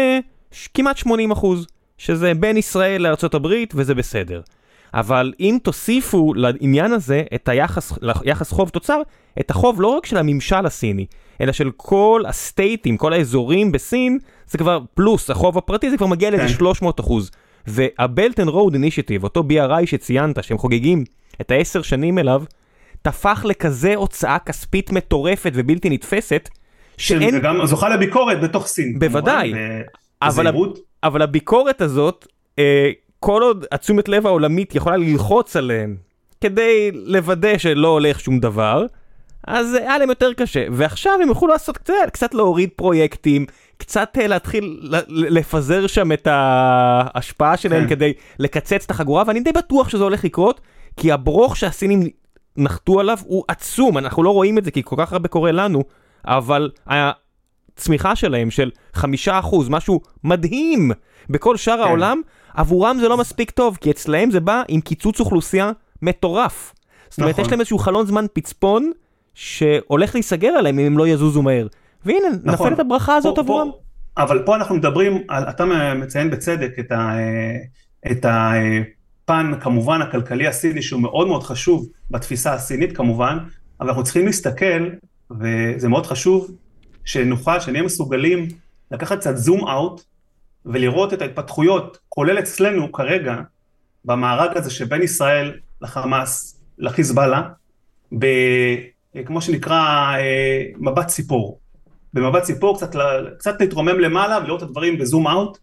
ש- 0.51 0.69
כמעט 0.73 0.97
80 0.97 1.31
אחוז, 1.31 1.67
שזה 1.97 2.33
בין 2.33 2.57
ישראל 2.57 3.05
הברית 3.33 3.73
וזה 3.75 3.95
בסדר. 3.95 4.41
אבל 4.93 5.33
אם 5.39 5.57
תוסיפו 5.63 6.33
לעניין 6.33 6.91
הזה 6.91 7.23
את 7.35 7.49
היחס, 7.49 7.93
יחס 8.25 8.51
חוב 8.51 8.69
תוצר, 8.69 9.01
את 9.39 9.51
החוב 9.51 9.81
לא 9.81 9.87
רק 9.87 10.05
של 10.05 10.17
הממשל 10.17 10.65
הסיני, 10.65 11.05
אלא 11.41 11.51
של 11.51 11.71
כל 11.77 12.23
הסטייטים, 12.27 12.97
כל 12.97 13.13
האזורים 13.13 13.71
בסין, 13.71 14.19
זה 14.49 14.57
כבר 14.57 14.79
פלוס, 14.93 15.29
החוב 15.29 15.57
הפרטי 15.57 15.89
זה 15.89 15.97
כבר 15.97 16.07
מגיע 16.07 16.29
לאיזה 16.29 16.43
כן. 16.43 16.53
300 16.53 16.99
אחוז. 16.99 17.31
וה-Belt 17.67 18.35
and 18.35 18.49
Road 18.49 18.73
Initiative, 18.73 19.23
אותו 19.23 19.43
BRI 19.49 19.85
שציינת, 19.85 20.43
שהם 20.43 20.57
חוגגים 20.57 21.03
את 21.41 21.51
העשר 21.51 21.81
שנים 21.81 22.19
אליו, 22.19 22.43
תפח 23.01 23.45
לכזה 23.45 23.95
הוצאה 23.95 24.37
כספית 24.39 24.91
מטורפת 24.91 25.51
ובלתי 25.55 25.89
נתפסת, 25.89 26.49
שאין, 26.97 27.31
שגם 27.31 27.65
זוכה 27.65 27.89
לביקורת 27.89 28.41
בתוך 28.41 28.67
סין. 28.67 28.99
בוודאי. 28.99 29.53
ו- 29.55 29.81
אבל. 30.21 30.47
אבל 31.03 31.21
הביקורת 31.21 31.81
הזאת, 31.81 32.27
אה, 32.59 32.91
כל 33.19 33.41
עוד 33.41 33.65
התשומת 33.71 34.09
לב 34.09 34.27
העולמית 34.27 34.75
יכולה 34.75 34.97
ללחוץ 34.97 35.55
עליהם 35.55 35.95
כדי 36.41 36.91
לוודא 36.93 37.57
שלא 37.57 37.87
הולך 37.87 38.19
שום 38.19 38.39
דבר, 38.39 38.85
אז 39.47 39.73
היה 39.73 39.97
להם 39.97 40.09
יותר 40.09 40.33
קשה. 40.33 40.65
ועכשיו 40.71 41.13
הם 41.23 41.27
יוכלו 41.27 41.47
לעשות 41.47 41.77
קצת, 41.77 41.93
קצת 42.11 42.33
להוריד 42.33 42.69
פרויקטים, 42.75 43.45
קצת 43.79 44.17
אה, 44.21 44.27
להתחיל 44.27 44.79
לפזר 45.07 45.87
שם 45.87 46.11
את 46.11 46.27
ההשפעה 46.31 47.57
שלהם 47.57 47.83
כן. 47.83 47.89
כדי 47.89 48.13
לקצץ 48.39 48.85
את 48.85 48.91
החגורה, 48.91 49.23
ואני 49.27 49.39
די 49.39 49.51
בטוח 49.51 49.89
שזה 49.89 50.03
הולך 50.03 50.23
לקרות, 50.23 50.61
כי 50.97 51.11
הברוך 51.11 51.57
שהסינים 51.57 52.07
נחתו 52.57 52.99
עליו 52.99 53.17
הוא 53.25 53.43
עצום, 53.47 53.97
אנחנו 53.97 54.23
לא 54.23 54.29
רואים 54.29 54.57
את 54.57 54.65
זה 54.65 54.71
כי 54.71 54.81
כל 54.85 54.95
כך 54.99 55.13
הרבה 55.13 55.27
קורה 55.27 55.51
לנו, 55.51 55.83
אבל 56.25 56.69
הצמיחה 56.87 58.15
שלהם 58.15 58.51
של 58.51 58.71
חמישה 58.93 59.39
אחוז, 59.39 59.69
משהו 59.69 60.01
מדהים 60.23 60.91
בכל 61.29 61.57
שאר 61.57 61.75
כן. 61.77 61.81
העולם, 61.81 62.21
עבורם 62.53 62.97
זה 62.99 63.07
לא 63.07 63.17
מספיק 63.17 63.51
טוב, 63.51 63.77
כי 63.81 63.91
אצלהם 63.91 64.31
זה 64.31 64.39
בא 64.39 64.63
עם 64.67 64.81
קיצוץ 64.81 65.19
אוכלוסייה 65.19 65.71
מטורף. 66.01 66.73
זאת 67.09 67.19
אומרת, 67.19 67.33
נכון. 67.33 67.45
יש 67.45 67.51
להם 67.51 67.59
איזשהו 67.59 67.77
חלון 67.77 68.05
זמן 68.05 68.25
פצפון 68.33 68.91
שהולך 69.33 70.15
להיסגר 70.15 70.49
עליהם 70.49 70.79
אם 70.79 70.85
הם 70.85 70.97
לא 70.97 71.07
יזוזו 71.07 71.41
מהר. 71.41 71.67
והנה, 72.05 72.27
נכון. 72.43 72.67
נפלת 72.67 72.79
הברכה 72.79 73.15
הזאת 73.15 73.35
פה- 73.35 73.41
עבורם. 73.41 73.69
פה- 73.71 73.77
אבל 74.23 74.43
פה 74.45 74.55
אנחנו 74.55 74.75
מדברים, 74.75 75.23
על, 75.27 75.43
אתה 75.43 75.65
מציין 75.95 76.29
בצדק 76.29 76.79
את, 76.79 76.91
ה, 76.91 77.11
את 78.11 78.25
הפן 78.29 79.51
כמובן 79.59 80.01
הכלכלי 80.01 80.47
הסיני 80.47 80.81
שהוא 80.81 81.01
מאוד 81.01 81.27
מאוד 81.27 81.43
חשוב 81.43 81.87
בתפיסה 82.11 82.53
הסינית 82.53 82.97
כמובן, 82.97 83.37
אבל 83.79 83.87
אנחנו 83.89 84.03
צריכים 84.03 84.25
להסתכל, 84.25 84.89
וזה 85.39 85.89
מאוד 85.89 86.05
חשוב, 86.05 86.51
שנוכל, 87.05 87.59
שנהיה 87.59 87.83
מסוגלים 87.83 88.47
לקחת 88.91 89.17
קצת 89.19 89.37
זום 89.37 89.67
אאוט 89.67 90.01
ולראות 90.65 91.13
את 91.13 91.21
ההתפתחויות, 91.21 91.97
כולל 92.09 92.39
אצלנו 92.39 92.91
כרגע, 92.91 93.35
במארג 94.05 94.57
הזה 94.57 94.71
שבין 94.71 95.01
ישראל 95.01 95.53
לחמאס, 95.81 96.61
לחיזבאללה, 96.77 97.41
ב, 98.19 98.25
כמו 99.25 99.41
שנקרא 99.41 99.75
אה, 100.17 100.63
מבט 100.77 101.07
ציפור. 101.07 101.58
במבט 102.13 102.43
ציפור 102.43 102.77
קצת, 102.77 102.95
קצת 103.37 103.61
להתרומם 103.61 103.99
למעלה 103.99 104.37
ולראות 104.43 104.63
את 104.63 104.67
הדברים 104.67 104.97
בזום 104.97 105.27
אאוט. 105.27 105.57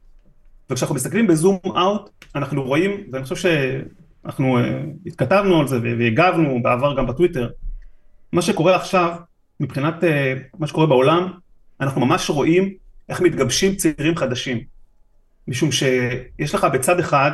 וכשאנחנו 0.71 0.95
מסתכלים 0.95 1.27
בזום 1.27 1.59
אאוט, 1.67 2.11
אנחנו 2.35 2.63
רואים, 2.63 3.07
ואני 3.13 3.25
חושב 3.25 3.37
שאנחנו 3.37 4.59
אה, 4.59 4.83
התכתבנו 5.07 5.61
על 5.61 5.69
זה 5.69 5.79
והגבנו 5.83 6.63
בעבר 6.63 6.97
גם 6.97 7.07
בטוויטר, 7.07 7.51
מה 8.33 8.43
שקורה 8.43 8.77
עכשיו, 8.77 9.17
מבחינת 9.61 10.05
אה, 10.05 10.35
מה 10.59 10.67
שקורה 10.67 10.87
בעולם, 10.87 11.33
אנחנו 11.81 12.07
ממש 12.07 12.31
רואים 12.31 12.75
איך 13.09 13.21
מתגבשים 13.21 13.77
צעירים 13.77 14.17
חדשים. 14.17 14.61
משום 15.49 15.73
שיש 15.73 16.55
לך 16.55 16.65
בצד 16.65 17.01
אחד 17.01 17.31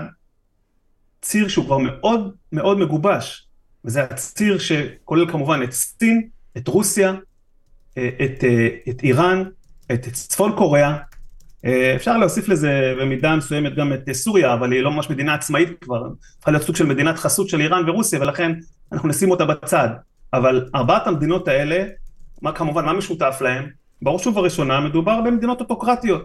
ציר 1.23 1.49
שהוא 1.49 1.65
כבר 1.65 1.79
מאוד 1.79 2.35
מאוד 2.53 2.79
מגובש, 2.79 3.47
וזה 3.85 4.03
הציר 4.03 4.59
שכולל 4.59 5.31
כמובן 5.31 5.63
את 5.63 5.73
סין, 5.73 6.29
את 6.57 6.69
רוסיה, 6.69 7.15
את, 7.99 8.45
אה, 8.45 8.69
את 8.89 9.03
איראן, 9.03 9.43
את 9.93 10.09
צפון 10.13 10.53
קוריאה, 10.57 10.97
אה, 11.65 11.97
אפשר 11.97 12.19
להוסיף 12.19 12.49
לזה 12.49 12.95
במידה 13.01 13.37
מסוימת 13.37 13.75
גם 13.75 13.93
את 13.93 14.09
אה, 14.09 14.15
סוריה, 14.15 14.55
אבל 14.55 14.73
היא 14.73 14.81
לא 14.81 14.91
ממש 14.91 15.11
מדינה 15.11 15.35
עצמאית 15.35 15.69
כבר, 15.81 16.03
צריכה 16.37 16.51
להיות 16.51 16.63
סוג 16.63 16.77
של 16.77 16.87
מדינת 16.87 17.19
חסות 17.19 17.49
של 17.49 17.61
איראן 17.61 17.89
ורוסיה, 17.89 18.21
ולכן 18.21 18.53
אנחנו 18.93 19.09
נשים 19.09 19.31
אותה 19.31 19.45
בצד. 19.45 19.89
אבל 20.33 20.69
ארבעת 20.75 21.07
המדינות 21.07 21.49
האלה, 21.49 21.85
מה 22.43 22.53
כמובן, 22.53 22.85
מה 22.85 22.93
משותף 22.93 23.39
להם? 23.41 23.67
בראש 24.03 24.27
ובראשונה 24.27 24.81
מדובר 24.81 25.21
במדינות 25.21 25.61
אוטוקרטיות, 25.61 26.25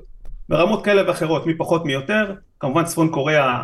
ברמות 0.50 0.86
כאלה 0.86 1.08
ואחרות, 1.08 1.46
מי 1.46 1.58
פחות 1.58 1.86
מי 1.86 1.94
יותר, 1.94 2.34
כמובן 2.60 2.84
צפון 2.84 3.10
קוריאה 3.10 3.62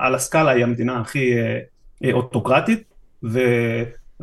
על 0.00 0.14
הסקאלה 0.14 0.50
היא 0.50 0.64
המדינה 0.64 1.00
הכי 1.00 1.38
אה, 1.38 1.58
אה, 2.04 2.12
אוטוקרטית, 2.12 2.82
ו, 3.24 3.40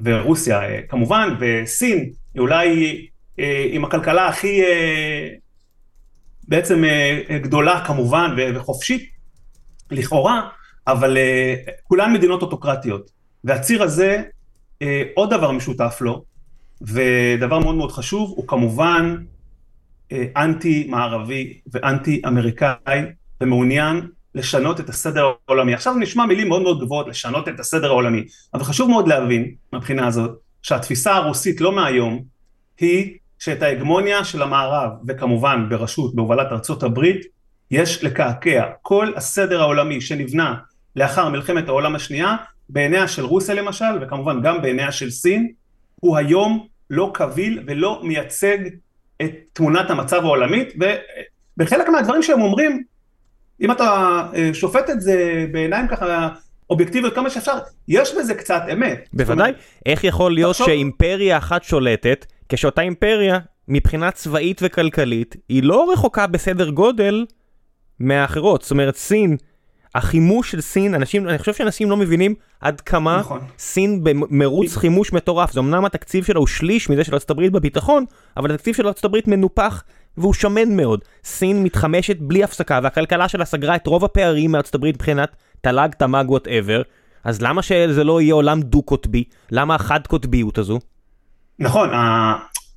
ורוסיה 0.04 0.62
אה, 0.63 0.80
כמובן, 0.90 1.36
וסין 1.40 2.10
אולי 2.38 2.86
אה, 2.86 3.00
עם 3.72 3.86
הכלכלה 3.86 4.28
הכי 4.28 4.62
אה, 4.63 5.30
בעצם 6.48 6.84
אה, 6.84 7.22
אה, 7.30 7.38
גדולה 7.38 7.84
כמובן 7.86 8.36
וחופשית, 8.56 9.10
לכאורה, 9.92 10.50
אבל 10.88 11.18
אה, 11.18 11.56
כולן 11.84 12.13
מדינות 12.13 12.42
אוטוקרטיות. 12.42 13.12
והציר 13.44 13.84
הזה, 13.84 14.24
אה, 14.82 15.04
עוד 15.16 15.34
דבר 15.34 15.52
משותף 15.52 15.98
לו, 16.02 16.24
ודבר 16.82 17.60
מאוד 17.60 17.75
מאוד 17.75 17.92
חשוב, 17.92 18.34
הוא 18.36 18.48
כמובן 18.48 19.16
אה, 20.12 20.25
אנטי-מערבי 20.38 21.60
ואנטי-אמריקאי, 21.72 23.02
ומעוניין 23.42 24.08
לשנות 24.36 24.80
את 24.80 24.90
הסדר 24.90 25.32
העולמי. 25.48 25.74
עכשיו 25.74 25.94
נשמע 25.94 26.25
מילים 26.25 26.48
מאוד 26.48 26.62
מאוד 26.62 26.82
גבוהות, 26.82 27.08
לשנות 27.08 27.48
את 27.48 27.60
הסדר 27.60 27.88
העולמי, 27.88 28.24
אבל 28.54 28.63
חשוב 28.63 28.90
מאוד 28.90 29.08
להבין, 29.08 29.56
מהבחינה 29.74 30.08
הזאת, 30.08 30.32
שהתפיסה 30.62 31.16
הרוסית 31.16 31.62
לא 31.62 31.72
מהיום, 31.72 32.24
היא 32.80 33.18
שאת 33.43 33.62
ההגמוניה 33.62 34.23
של 34.23 34.41
המערב, 34.41 34.89
וכמובן 35.07 35.65
בראשות, 35.69 36.15
בהובלת 36.15 36.47
ארצות 36.51 36.83
הברית, 36.83 37.21
יש 37.71 38.03
לקעקע. 38.03 38.65
כל 38.81 39.12
הסדר 39.15 39.62
העולמי 39.62 40.01
שנבנה 40.01 40.55
לאחר 40.95 41.29
מלחמת 41.29 41.67
העולם 41.67 41.95
השנייה, 41.95 42.35
בעיניה 42.69 43.07
של 43.07 43.25
רוסיה 43.25 43.55
למשל, 43.55 43.85
וכמובן 44.01 44.41
גם 44.41 44.62
בעיניה 44.62 44.91
של 44.91 45.09
סין, 45.12 45.51
הוא 45.95 46.17
היום 46.17 46.67
לא 46.89 47.12
קביל 47.13 47.63
ולא 47.67 48.01
מייצג 48.03 48.57
את 49.21 49.31
תמונת 49.53 49.89
המצב 49.89 50.23
העולמית, 50.23 50.73
ובחלק 51.57 51.89
מהדברים 51.89 52.23
שהם 52.23 52.41
אומרים, 52.41 52.83
אם 53.62 53.71
אתה 53.71 54.21
אה, 54.35 54.50
שופט 54.53 54.89
את 54.89 55.01
זה 55.01 55.45
בעיניים 55.51 55.88
ככה 55.88 56.29
אובייקטיביות 56.69 57.15
כמה 57.15 57.29
שאפשר, 57.29 57.53
יש 57.88 58.15
בזה 58.19 58.33
קצת 58.35 58.62
אמת. 58.73 59.09
בוודאי. 59.13 59.51
איך 59.85 60.03
יכול 60.03 60.33
להיות 60.33 60.51
תחשוב- 60.51 60.67
שאימפריה 60.67 61.38
אחת 61.38 61.63
שולטת, 61.63 62.25
כשאותה 62.53 62.81
אימפריה, 62.81 63.39
מבחינה 63.67 64.12
צבאית 64.12 64.62
וכלכלית, 64.63 65.36
היא 65.50 65.63
לא 65.63 65.91
רחוקה 65.93 66.27
בסדר 66.27 66.69
גודל 66.69 67.25
מהאחרות. 68.00 68.62
זאת 68.62 68.72
אומרת, 68.72 68.95
סין, 68.95 69.38
החימוש 69.95 70.51
של 70.51 70.62
סין, 70.62 70.95
אנשים, 70.95 71.29
אני 71.29 71.38
חושב 71.38 71.53
שאנשים 71.53 71.89
לא 71.89 71.98
מבינים 71.98 72.36
עד 72.62 72.81
כמה 72.81 73.19
נכון. 73.19 73.39
סין 73.60 74.03
במרוץ 74.03 74.77
חימוש 74.77 75.13
מטורף. 75.13 75.51
זה 75.51 75.60
אמנם 75.60 75.86
התקציב 75.86 76.25
שלה 76.25 76.39
הוא 76.39 76.48
שליש 76.48 76.89
מזה 76.89 77.03
של 77.03 77.15
הברית 77.29 77.51
בביטחון, 77.51 78.05
אבל 78.38 78.51
התקציב 78.51 78.75
של 78.75 78.88
הברית 79.03 79.27
מנופח 79.27 79.83
והוא 80.17 80.33
שמן 80.33 80.75
מאוד. 80.75 81.00
סין 81.24 81.63
מתחמשת 81.63 82.17
בלי 82.19 82.43
הפסקה, 82.43 82.79
והכלכלה 82.83 83.27
שלה 83.27 83.45
סגרה 83.45 83.75
את 83.75 83.88
רוב 83.88 84.05
הפערים 84.05 84.51
מארצות 84.51 84.75
הברית 84.75 84.95
מבחינת 84.95 85.36
תל"ג, 85.62 85.89
תמ"ג, 85.98 86.25
whatever. 86.29 86.82
אז 87.24 87.41
למה 87.41 87.62
שזה 87.62 88.03
לא 88.03 88.22
יהיה 88.22 88.33
עולם 88.33 88.62
דו-קוטבי? 88.62 89.24
למה 89.51 89.75
החד-קוטביות 89.75 90.57
הזו? 90.57 90.79
נכון, 91.60 91.89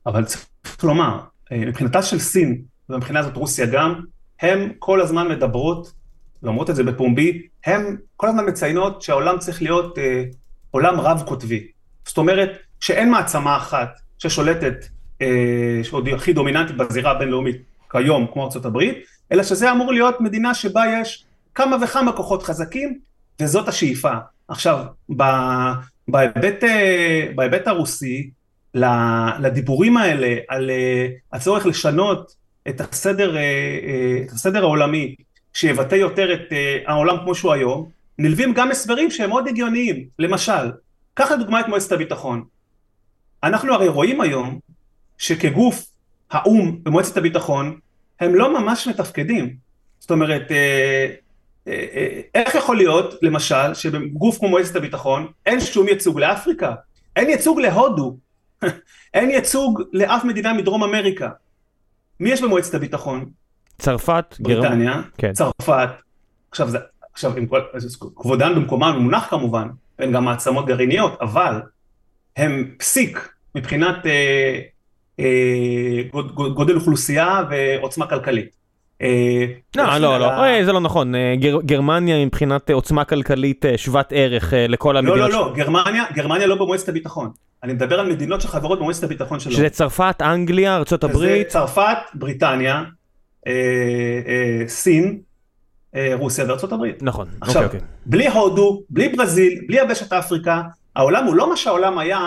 אבל 0.06 0.24
צריך 0.24 0.84
לומר, 0.84 1.20
אה, 1.52 1.58
מבחינתה 1.58 2.02
של 2.02 2.18
סין, 2.18 2.62
ומבחינה 2.88 3.22
זאת 3.22 3.36
רוסיה 3.36 3.66
גם, 3.66 4.00
הם 4.40 4.72
כל 4.78 5.00
הזמן 5.00 5.28
מדברות, 5.28 5.92
ואומרות 6.42 6.70
את 6.70 6.76
זה 6.76 6.84
בפומבי, 6.84 7.42
הם 7.64 7.96
כל 8.16 8.28
הזמן 8.28 8.48
מציינות 8.48 9.02
שהעולם 9.02 9.38
צריך 9.38 9.62
להיות 9.62 9.98
אה, 9.98 10.24
עולם 10.70 11.00
רב-קוטבי. 11.00 11.66
זאת 12.06 12.18
אומרת, 12.18 12.50
שאין 12.80 13.10
מעצמה 13.10 13.56
אחת 13.56 14.00
ששולטת, 14.18 14.84
אה, 15.22 15.80
שעוד 15.82 16.08
הכי 16.08 16.32
דומיננטית 16.32 16.76
בזירה 16.76 17.10
הבינלאומית 17.10 17.56
כיום, 17.90 18.26
כמו 18.32 18.48
ארה"ב, 18.54 18.78
אלא 19.32 19.42
שזה 19.42 19.72
אמור 19.72 19.92
להיות 19.92 20.20
מדינה 20.20 20.54
שבה 20.54 20.82
יש 21.00 21.24
כמה 21.54 21.76
וכמה 21.82 22.12
כוחות 22.12 22.42
חזקים, 22.42 22.98
וזאת 23.40 23.68
השאיפה. 23.68 24.12
עכשיו, 24.48 24.84
בהיבט, 26.08 26.64
אה, 26.64 27.28
בהיבט 27.34 27.66
הרוסי, 27.66 28.30
לדיבורים 29.38 29.96
האלה 29.96 30.36
על 30.48 30.70
אה, 30.70 31.08
הצורך 31.32 31.66
לשנות 31.66 32.34
את 32.68 32.80
הסדר, 32.80 33.36
אה, 33.36 34.22
את 34.26 34.30
הסדר 34.30 34.62
העולמי, 34.62 35.14
שיבטא 35.52 35.94
יותר 35.94 36.34
את 36.34 36.52
העולם 36.86 37.16
כמו 37.22 37.34
שהוא 37.34 37.52
היום, 37.52 37.90
נלווים 38.18 38.52
גם 38.52 38.70
הסברים 38.70 39.10
שהם 39.10 39.30
מאוד 39.30 39.48
הגיוניים. 39.48 40.06
למשל, 40.18 40.72
קח 41.14 41.30
לדוגמה 41.30 41.60
את 41.60 41.68
מועצת 41.68 41.92
הביטחון. 41.92 42.44
אנחנו 43.42 43.74
הרי 43.74 43.88
רואים 43.88 44.20
היום 44.20 44.58
שכגוף 45.18 45.86
האו"ם 46.30 46.78
במועצת 46.82 47.16
הביטחון 47.16 47.78
הם 48.20 48.34
לא 48.34 48.60
ממש 48.60 48.88
מתפקדים. 48.88 49.56
זאת 49.98 50.10
אומרת, 50.10 50.50
איך 52.34 52.54
יכול 52.54 52.76
להיות, 52.76 53.14
למשל, 53.22 53.74
שבגוף 53.74 54.38
כמו 54.38 54.48
מועצת 54.48 54.76
הביטחון 54.76 55.26
אין 55.46 55.60
שום 55.60 55.88
ייצוג 55.88 56.20
לאפריקה, 56.20 56.74
אין 57.16 57.30
ייצוג 57.30 57.60
להודו, 57.60 58.16
אין 59.14 59.30
ייצוג 59.30 59.82
לאף 59.92 60.24
מדינה 60.24 60.52
מדרום 60.52 60.84
אמריקה. 60.84 61.30
מי 62.20 62.30
יש 62.30 62.42
במועצת 62.42 62.74
הביטחון? 62.74 63.30
צרפת, 63.78 64.34
בריטניה, 64.40 64.68
גרמניה, 64.68 65.02
כן. 65.18 65.32
צרפת. 65.32 65.88
עכשיו, 66.50 66.68
זה, 66.68 66.78
עכשיו 67.12 67.36
עם 67.36 67.46
כל, 67.46 67.60
כבודן 68.16 68.54
במקומם 68.54 68.96
מונח 68.98 69.26
כמובן, 69.30 69.68
הן 69.98 70.12
גם 70.12 70.24
מעצמות 70.24 70.66
גרעיניות, 70.66 71.18
אבל 71.20 71.60
הם 72.36 72.74
פסיק 72.78 73.28
מבחינת 73.54 74.06
אה, 74.06 74.60
אה, 75.20 76.02
גודל 76.54 76.76
אוכלוסייה 76.76 77.42
ועוצמה 77.50 78.06
כלכלית. 78.06 78.56
אה, 79.02 79.46
לא, 79.76 79.98
לא, 79.98 80.18
לא, 80.18 80.26
אה, 80.26 80.64
זה 80.64 80.72
לא 80.72 80.80
נכון, 80.80 81.14
אה, 81.14 81.34
גרמניה 81.64 82.26
מבחינת 82.26 82.70
עוצמה 82.70 83.04
כלכלית 83.04 83.64
שוות 83.76 84.06
ערך 84.10 84.52
לכל 84.68 84.92
לא, 84.92 84.98
המדינות. 84.98 85.18
לא, 85.18 85.28
לא, 85.28 85.52
לא, 85.56 86.04
גרמניה 86.14 86.46
לא 86.46 86.54
במועצת 86.54 86.88
הביטחון. 86.88 87.30
אני 87.62 87.72
מדבר 87.72 88.00
על 88.00 88.12
מדינות 88.12 88.40
שחברות 88.40 88.78
במועצת 88.78 89.04
הביטחון 89.04 89.40
שלו. 89.40 89.52
שזה 89.52 89.68
צרפת, 89.68 90.22
אנגליה, 90.22 90.76
ארה"ב. 90.76 91.16
זה 91.18 91.42
צרפת, 91.48 91.96
בריטניה, 92.14 92.84
סין, 94.66 95.18
רוסיה 96.12 96.44
וארה"ב. 96.44 96.84
נכון, 97.00 97.26
עכשיו, 97.40 97.64
אוקיי, 97.64 97.80
אוקיי. 97.80 97.88
בלי 98.06 98.28
הודו, 98.28 98.82
בלי 98.90 99.08
ברזיל, 99.08 99.60
בלי 99.68 99.80
יבשת 99.80 100.12
אפריקה, 100.12 100.62
העולם 100.96 101.24
הוא 101.24 101.34
לא 101.34 101.50
מה 101.50 101.56
שהעולם 101.56 101.98
היה 101.98 102.20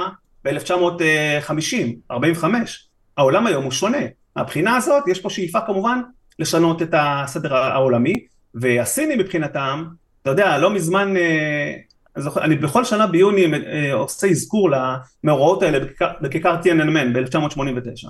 ב-1950, 0.45 2.11
45. 2.11 2.87
העולם 3.17 3.47
היום 3.47 3.63
הוא 3.63 3.71
שונה. 3.71 3.97
מהבחינה 4.35 4.75
הזאת 4.77 5.03
יש 5.07 5.19
פה 5.19 5.29
שאיפה 5.29 5.59
כמובן 5.65 5.99
לשנות 6.39 6.81
את 6.81 6.93
הסדר 6.97 7.55
העולמי, 7.55 8.13
והסינים 8.53 9.19
מבחינתם, 9.19 9.85
אתה 10.21 10.29
יודע, 10.29 10.57
לא 10.57 10.69
מזמן, 10.69 11.17
אה, 11.17 11.73
אני 12.37 12.55
בכל 12.55 12.85
שנה 12.85 13.07
ביוני 13.07 13.45
אה, 13.45 13.93
עושה 13.93 14.27
אזכור 14.27 14.69
למאורעות 15.23 15.63
האלה 15.63 15.79
בכיכר 16.21 16.57
טיאננמן 16.61 17.13
ב-1989. 17.13 18.09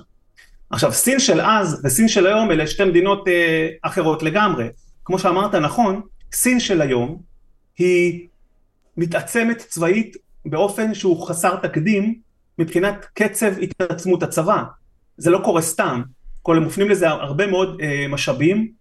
עכשיו, 0.70 0.92
סין 0.92 1.18
של 1.20 1.40
אז 1.40 1.82
וסין 1.84 2.08
של 2.08 2.26
היום 2.26 2.50
אלה 2.50 2.66
שתי 2.66 2.84
מדינות 2.84 3.28
אה, 3.28 3.68
אחרות 3.82 4.22
לגמרי. 4.22 4.68
כמו 5.04 5.18
שאמרת 5.18 5.54
נכון, 5.54 6.00
סין 6.32 6.60
של 6.60 6.80
היום 6.80 7.22
היא 7.78 8.28
מתעצמת 8.96 9.58
צבאית 9.58 10.16
באופן 10.46 10.94
שהוא 10.94 11.26
חסר 11.28 11.56
תקדים 11.56 12.14
מבחינת 12.58 13.06
קצב 13.14 13.52
התעצמות 13.62 14.22
הצבא. 14.22 14.62
זה 15.16 15.30
לא 15.30 15.40
קורה 15.44 15.62
סתם. 15.62 16.02
כל 16.42 16.56
הם 16.56 16.62
מופנים 16.62 16.88
לזה 16.88 17.08
הרבה 17.08 17.46
מאוד 17.46 17.80
אה, 17.82 18.06
משאבים, 18.08 18.72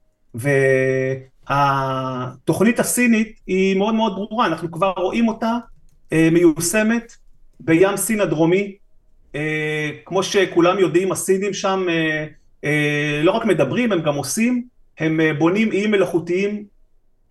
והתוכנית 1.50 2.80
הסינית 2.80 3.40
היא 3.48 3.78
מאוד 3.78 3.94
מאוד 3.96 4.16
ברורה, 4.16 4.46
אנחנו 4.46 4.72
כבר 4.72 4.94
רואים 4.98 5.28
אותה 5.28 5.58
אה, 6.14 6.30
מיושמת 6.32 7.16
בים 7.60 7.98
סין 7.98 8.22
הדרומי, 8.22 8.76
אה, 9.36 9.90
כמו 10.06 10.24
שכולם 10.24 10.80
יודעים, 10.80 11.12
הסינים 11.12 11.54
שם 11.54 11.86
אה, 11.90 12.26
אה, 12.64 13.22
לא 13.24 13.32
רק 13.32 13.46
מדברים, 13.46 13.92
הם 13.92 14.02
גם 14.02 14.16
עושים, 14.16 14.64
הם 15.00 15.22
אה, 15.22 15.34
בונים 15.34 15.72
איים 15.72 15.92
מלאכותיים, 15.92 16.66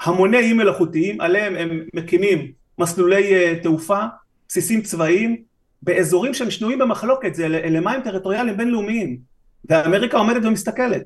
המוני 0.00 0.38
איים 0.38 0.57
מלאכותיים, 0.57 1.20
עליהם 1.20 1.57
הם 1.57 1.81
מקימים 1.94 2.53
מסלולי 2.79 3.35
אה, 3.35 3.55
תעופה, 3.62 4.00
בסיסים 4.48 4.83
צבאיים, 4.83 5.42
באזורים 5.83 6.35
שהם 6.35 6.50
שנויים 6.50 6.79
במחלוקת, 6.79 7.35
זה 7.35 7.46
אלה 7.46 7.81
מים 7.81 8.00
טריטוריאליים 8.00 8.57
בינלאומיים. 8.57 9.28
ואמריקה 9.64 10.16
עומדת 10.16 10.44
ומסתכלת. 10.44 11.03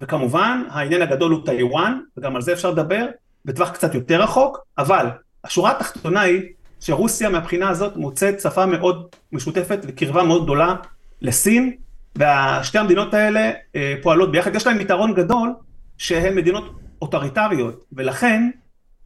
וכמובן 0.00 0.62
העניין 0.70 1.02
הגדול 1.02 1.32
הוא 1.32 1.44
טיוואן, 1.44 2.00
וגם 2.16 2.36
על 2.36 2.42
זה 2.42 2.52
אפשר 2.52 2.70
לדבר, 2.70 3.06
בטווח 3.44 3.70
קצת 3.70 3.94
יותר 3.94 4.22
רחוק, 4.22 4.58
אבל 4.78 5.06
השורה 5.44 5.70
התחתונה 5.70 6.20
היא 6.20 6.42
שרוסיה 6.80 7.28
מהבחינה 7.28 7.68
הזאת 7.68 7.96
מוצאת 7.96 8.40
שפה 8.40 8.66
מאוד 8.66 9.06
משותפת 9.32 9.78
וקרבה 9.82 10.22
מאוד 10.22 10.44
גדולה 10.44 10.74
לסין, 11.22 11.76
ושתי 12.16 12.78
המדינות 12.78 13.14
האלה 13.14 13.50
אה, 13.76 13.94
פועלות 14.02 14.32
ביחד, 14.32 14.54
יש 14.54 14.66
להן 14.66 14.80
יתרון 14.80 15.14
גדול 15.14 15.54
שהן 15.98 16.34
מדינות 16.34 16.80
אוטוריטריות, 17.02 17.84
ולכן 17.92 18.50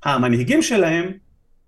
המנהיגים 0.04 0.62
שלהם 0.62 1.10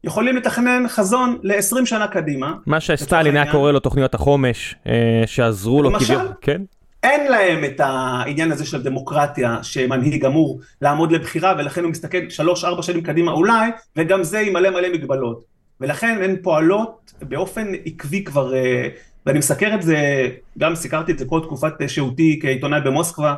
יכולים 0.04 0.36
לתכנן 0.36 0.88
חזון 0.88 1.38
ל-20 1.42 1.86
שנה 1.86 2.08
קדימה. 2.08 2.54
מה 2.66 2.80
שסטלין 2.80 3.36
היה 3.36 3.52
קורא 3.52 3.72
לו 3.72 3.80
תוכניות 3.80 4.14
החומש, 4.14 4.74
אה, 4.86 5.22
שעזרו 5.26 5.82
לו 5.82 5.98
כביכול, 5.98 6.32
כן? 6.40 6.62
אין 7.06 7.32
להם 7.32 7.64
את 7.64 7.80
העניין 7.80 8.52
הזה 8.52 8.66
של 8.66 8.82
דמוקרטיה 8.82 9.62
שמנהיג 9.62 10.24
אמור 10.24 10.60
לעמוד 10.82 11.12
לבחירה 11.12 11.54
ולכן 11.58 11.82
הוא 11.82 11.90
מסתכל 11.90 12.30
שלוש 12.30 12.64
ארבע 12.64 12.82
שנים 12.82 13.02
קדימה 13.02 13.32
אולי 13.32 13.70
וגם 13.96 14.24
זה 14.24 14.38
עם 14.38 14.52
מלא 14.52 14.70
מלא 14.70 14.88
מגבלות. 14.92 15.44
ולכן 15.80 16.18
הן 16.22 16.36
פועלות 16.42 17.12
באופן 17.22 17.72
עקבי 17.84 18.24
כבר 18.24 18.54
אה, 18.54 18.88
ואני 19.26 19.38
מסקר 19.38 19.74
את 19.74 19.82
זה 19.82 20.28
גם 20.58 20.74
סיקרתי 20.74 21.12
את 21.12 21.18
זה 21.18 21.24
כל 21.24 21.40
תקופת 21.40 21.72
שהותי 21.88 22.38
כעיתונאי 22.42 22.80
במוסקבה. 22.80 23.34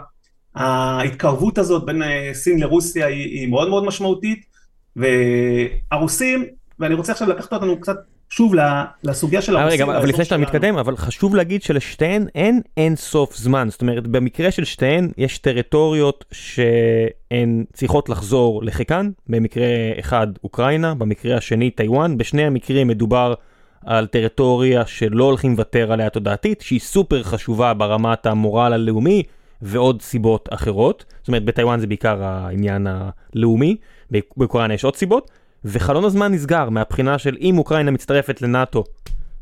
ההתקרבות 0.54 1.58
הזאת 1.58 1.86
בין 1.86 2.02
אה, 2.02 2.30
סין 2.32 2.60
לרוסיה 2.60 3.06
היא, 3.06 3.40
היא 3.40 3.48
מאוד 3.48 3.68
מאוד 3.68 3.84
משמעותית 3.84 4.46
והרוסים 4.96 6.44
ואני 6.78 6.94
רוצה 6.94 7.12
עכשיו 7.12 7.28
לקחת 7.28 7.52
אותנו 7.52 7.80
קצת 7.80 7.96
שוב 8.30 8.54
לסוגיה 9.04 9.42
של 9.42 9.56
אה, 9.56 9.62
הרוסים. 9.62 9.88
רגע, 9.88 9.98
אבל 9.98 10.08
לפני 10.08 10.24
שאתה 10.24 10.36
מתקדם, 10.36 10.76
אבל 10.76 10.96
חשוב 10.96 11.36
להגיד 11.36 11.62
שלשתיהן 11.62 12.26
אין 12.34 12.60
אין 12.76 12.96
סוף 12.96 13.36
זמן. 13.36 13.68
זאת 13.70 13.80
אומרת, 13.80 14.06
במקרה 14.06 14.50
של 14.50 14.64
שתיהן 14.64 15.10
יש 15.16 15.38
טריטוריות 15.38 16.24
שהן 16.32 17.64
צריכות 17.72 18.08
לחזור 18.08 18.62
לחיקן. 18.64 19.10
במקרה 19.26 19.66
אחד 19.98 20.26
אוקראינה, 20.44 20.94
במקרה 20.94 21.36
השני 21.36 21.70
טיוואן. 21.70 22.18
בשני 22.18 22.44
המקרים 22.44 22.88
מדובר 22.88 23.34
על 23.86 24.06
טריטוריה 24.06 24.86
שלא 24.86 25.24
הולכים 25.24 25.50
לוותר 25.50 25.92
עליה 25.92 26.10
תודעתית, 26.10 26.60
שהיא 26.60 26.80
סופר 26.80 27.22
חשובה 27.22 27.74
ברמת 27.74 28.26
המורל 28.26 28.72
הלאומי 28.72 29.22
ועוד 29.62 30.02
סיבות 30.02 30.48
אחרות. 30.52 31.04
זאת 31.18 31.28
אומרת, 31.28 31.44
בטיוואן 31.44 31.80
זה 31.80 31.86
בעיקר 31.86 32.22
העניין 32.22 32.86
הלאומי, 32.90 33.76
באוקראינה 34.10 34.74
יש 34.74 34.84
עוד 34.84 34.96
סיבות. 34.96 35.30
וחלון 35.64 36.04
הזמן 36.04 36.32
נסגר 36.32 36.70
מהבחינה 36.70 37.18
של 37.18 37.36
אם 37.40 37.58
אוקראינה 37.58 37.90
מצטרפת 37.90 38.42
לנאטו, 38.42 38.84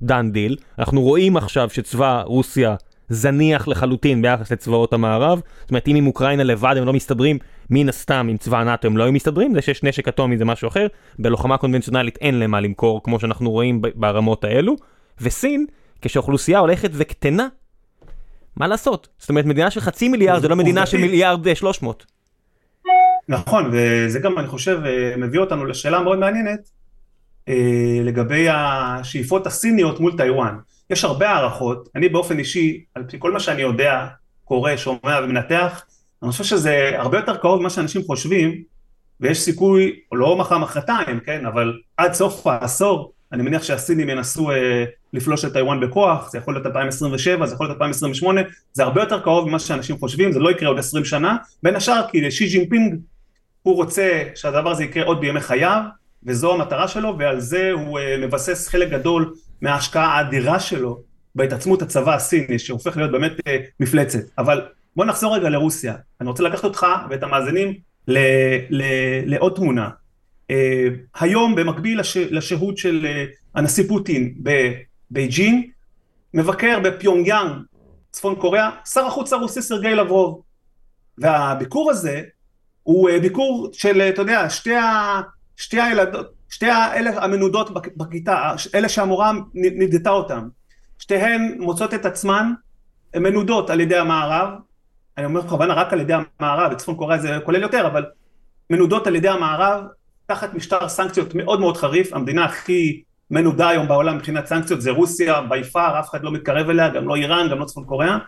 done 0.02 0.30
deal, 0.30 0.56
אנחנו 0.78 1.02
רואים 1.02 1.36
עכשיו 1.36 1.70
שצבא 1.70 2.22
רוסיה 2.22 2.74
זניח 3.08 3.68
לחלוטין 3.68 4.22
ביחס 4.22 4.52
לצבאות 4.52 4.92
המערב, 4.92 5.40
זאת 5.60 5.70
אומרת 5.70 5.88
אם 5.88 5.96
עם 5.96 6.06
אוקראינה 6.06 6.44
לבד 6.44 6.74
הם 6.78 6.84
לא 6.84 6.92
מסתדרים, 6.92 7.38
מן 7.70 7.88
הסתם 7.88 8.26
עם 8.30 8.36
צבא 8.36 8.58
הנאטו 8.58 8.88
הם 8.88 8.96
לא 8.96 9.04
היו 9.04 9.12
מסתדרים, 9.12 9.54
זה 9.54 9.62
שיש 9.62 9.82
נשק 9.82 10.08
אטומי 10.08 10.38
זה 10.38 10.44
משהו 10.44 10.68
אחר, 10.68 10.86
בלוחמה 11.18 11.56
קונבנציונלית 11.56 12.18
אין 12.20 12.38
למה 12.38 12.60
למכור 12.60 13.02
כמו 13.02 13.20
שאנחנו 13.20 13.50
רואים 13.50 13.82
ברמות 13.94 14.44
האלו, 14.44 14.76
וסין, 15.20 15.66
כשאוכלוסייה 16.02 16.58
הולכת 16.58 16.90
וקטנה, 16.92 17.48
מה 18.56 18.66
לעשות? 18.66 19.08
זאת 19.18 19.28
אומרת 19.28 19.44
מדינה 19.44 19.70
של 19.70 19.80
חצי 19.80 20.08
מיליארד 20.08 20.42
זה 20.42 20.48
לא 20.48 20.56
מדינה 20.56 20.86
של 20.86 20.98
מיליארד 20.98 21.56
שלוש 21.56 21.82
מאות. 21.82 22.15
נכון, 23.28 23.70
וזה 23.72 24.18
גם, 24.18 24.38
אני 24.38 24.46
חושב, 24.48 24.80
אה, 24.86 25.16
מביא 25.16 25.40
אותנו 25.40 25.64
לשאלה 25.64 26.00
מאוד 26.00 26.18
מעניינת 26.18 26.70
אה, 27.48 28.00
לגבי 28.02 28.46
השאיפות 28.50 29.46
הסיניות 29.46 30.00
מול 30.00 30.16
טיוואן. 30.16 30.56
יש 30.90 31.04
הרבה 31.04 31.30
הערכות, 31.30 31.88
אני 31.94 32.08
באופן 32.08 32.38
אישי, 32.38 32.84
על 32.94 33.04
פי 33.08 33.16
כל 33.20 33.32
מה 33.32 33.40
שאני 33.40 33.62
יודע, 33.62 34.06
קורא, 34.44 34.76
שומע 34.76 35.20
ומנתח, 35.24 35.84
אני 36.22 36.30
חושב 36.30 36.44
שזה 36.44 36.90
הרבה 36.94 37.18
יותר 37.18 37.36
קרוב 37.36 37.60
ממה 37.60 37.70
שאנשים 37.70 38.02
חושבים, 38.02 38.62
ויש 39.20 39.40
סיכוי, 39.40 40.00
לא 40.12 40.36
מחר 40.36 40.58
מחרתיים, 40.58 41.20
כן, 41.20 41.46
אבל 41.46 41.78
עד 41.96 42.12
סוף 42.12 42.46
העשור, 42.46 43.12
אני 43.32 43.42
מניח 43.42 43.62
שהסינים 43.62 44.10
ינסו 44.10 44.50
אה, 44.50 44.84
לכבוש 45.12 45.44
את 45.44 45.52
טיוואן 45.52 45.80
בכוח, 45.80 46.30
זה 46.30 46.38
יכול 46.38 46.54
להיות 46.54 46.66
2027, 46.66 47.46
זה 47.46 47.54
יכול 47.54 47.66
להיות 47.66 47.74
2028, 47.74 48.40
זה 48.72 48.82
הרבה 48.82 49.00
יותר 49.00 49.20
קרוב 49.20 49.48
ממה 49.48 49.58
שאנשים 49.58 49.98
חושבים, 49.98 50.32
זה 50.32 50.38
לא 50.38 50.50
יקרה 50.50 50.68
עוד 50.68 50.78
20 50.78 51.04
שנה, 51.04 51.36
בין 51.62 51.76
השאר 51.76 52.02
כי 52.10 52.30
שי 52.30 52.48
ג'ינפינג 52.48 52.96
הוא 53.66 53.76
רוצה 53.76 54.22
שהדבר 54.34 54.70
הזה 54.70 54.84
יקרה 54.84 55.04
עוד 55.04 55.20
בימי 55.20 55.40
חייו, 55.40 55.82
וזו 56.24 56.54
המטרה 56.54 56.88
שלו, 56.88 57.18
ועל 57.18 57.40
זה 57.40 57.70
הוא 57.72 57.98
אה, 57.98 58.02
מבסס 58.26 58.68
חלק 58.68 58.90
גדול 58.90 59.34
מההשקעה 59.60 60.04
האדירה 60.04 60.60
שלו 60.60 61.00
בהתעצמות 61.34 61.82
הצבא 61.82 62.14
הסיני, 62.14 62.58
שהופך 62.58 62.96
להיות 62.96 63.10
באמת 63.12 63.32
אה, 63.46 63.56
מפלצת. 63.80 64.18
אבל 64.38 64.62
בוא 64.96 65.04
נחזור 65.04 65.36
רגע 65.36 65.48
לרוסיה. 65.48 65.94
אני 66.20 66.28
רוצה 66.28 66.42
לקחת 66.42 66.64
אותך 66.64 66.86
ואת 67.10 67.22
המאזינים 67.22 67.74
ל, 68.08 68.18
ל, 68.70 68.82
לעוד 69.24 69.54
תמונה. 69.54 69.90
אה, 70.50 70.88
היום 71.20 71.54
במקביל 71.54 72.00
לש, 72.00 72.16
לשהות 72.16 72.78
של 72.78 73.06
אה, 73.08 73.24
הנשיא 73.54 73.88
פוטין 73.88 74.34
בבייג'ינג, 75.10 75.66
מבקר 76.34 76.78
בפיונג 76.84 77.26
יאנג, 77.26 77.52
צפון 78.10 78.34
קוריאה, 78.34 78.70
שר 78.92 79.06
החוץ 79.06 79.32
הרוסי 79.32 79.62
סרגי 79.62 79.94
לברוב. 79.94 80.42
והביקור 81.18 81.90
הזה 81.90 82.22
הוא 82.86 83.10
אה, 83.10 83.20
ביקור 83.20 83.70
של, 83.72 84.00
אתה 84.00 84.22
יודע, 84.22 84.50
שתי, 84.50 84.74
ה, 84.74 85.20
שתי 85.56 85.80
הילדות, 85.80 86.26
שתי 86.48 86.66
האלה 86.66 87.24
המנודות 87.24 87.96
בכיתה, 87.96 88.54
אלה 88.74 88.88
שהמורה 88.88 89.32
נדתה 89.54 90.10
אותן, 90.10 90.48
שתיהן 90.98 91.56
מוצאות 91.58 91.94
את 91.94 92.06
עצמן 92.06 92.52
מנודות 93.16 93.70
על 93.70 93.80
ידי 93.80 93.96
המערב, 93.96 94.48
אני 95.18 95.26
אומר 95.26 95.40
בכוונה 95.40 95.74
רק 95.74 95.92
על 95.92 96.00
ידי 96.00 96.12
המערב, 96.40 96.72
בצפון 96.72 96.94
קוריאה 96.94 97.18
זה 97.18 97.38
כולל 97.44 97.62
יותר, 97.62 97.86
אבל 97.86 98.04
מנודות 98.70 99.06
על 99.06 99.16
ידי 99.16 99.28
המערב 99.28 99.84
תחת 100.26 100.54
משטר 100.54 100.88
סנקציות 100.88 101.34
מאוד 101.34 101.60
מאוד 101.60 101.76
חריף, 101.76 102.12
המדינה 102.12 102.44
הכי 102.44 103.02
מנודה 103.30 103.68
היום 103.68 103.88
בעולם 103.88 104.16
מבחינת 104.16 104.46
סנקציות 104.46 104.80
זה 104.80 104.90
רוסיה, 104.90 105.40
בי 105.40 105.64
פאר, 105.64 106.00
אף 106.00 106.10
אחד 106.10 106.22
לא 106.22 106.32
מתקרב 106.32 106.70
אליה, 106.70 106.88
גם 106.88 107.08
לא 107.08 107.16
איראן, 107.16 107.48
גם 107.50 107.58
לא 107.58 107.64
צפון 107.64 107.84
קוריאה, 107.84 108.18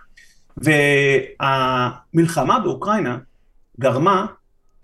והמלחמה 0.57 2.59
באוקראינה 2.59 3.18
גרמה 3.81 4.27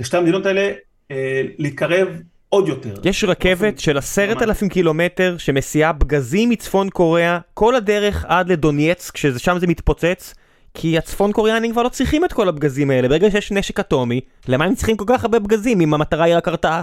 לשתי 0.01 0.17
המדינות 0.17 0.47
האלה 0.47 0.73
אה, 1.11 1.43
להתקרב 1.59 2.09
עוד 2.49 2.69
יותר. 2.69 2.95
יש 3.05 3.25
רכבת 3.25 3.79
של 3.79 3.99
עשרת 3.99 4.43
אלפים 4.43 4.69
קילומטר 4.69 5.37
שמסיעה 5.39 5.93
פגזים 5.93 6.51
מצפון 6.51 6.91
קוריאה 6.91 7.39
כל 7.55 7.77
הדרך 7.77 8.25
עד 8.29 8.49
לדונייצק, 8.49 9.17
ששם 9.17 9.57
זה 9.59 9.67
מתפוצץ. 9.67 10.35
כי 10.75 10.99
הצפון 10.99 11.33
קוריאנים 11.33 11.73
כבר 11.73 11.83
לא 11.83 11.89
צריכים 11.89 12.25
את 12.25 12.33
כל 12.33 12.49
הפגזים 12.49 12.91
האלה, 12.91 13.09
ברגע 13.09 13.31
שיש 13.31 13.53
נשק 13.53 13.81
אטומי, 13.81 14.21
למה 14.49 14.65
הם 14.65 14.75
צריכים 14.75 14.97
כל 14.97 15.05
כך 15.09 15.25
הרבה 15.25 15.41
פגזים 15.41 15.81
אם 15.81 15.95
המטרה 15.95 16.25
היא 16.25 16.37
רק 16.37 16.49
הרתעה? 16.49 16.83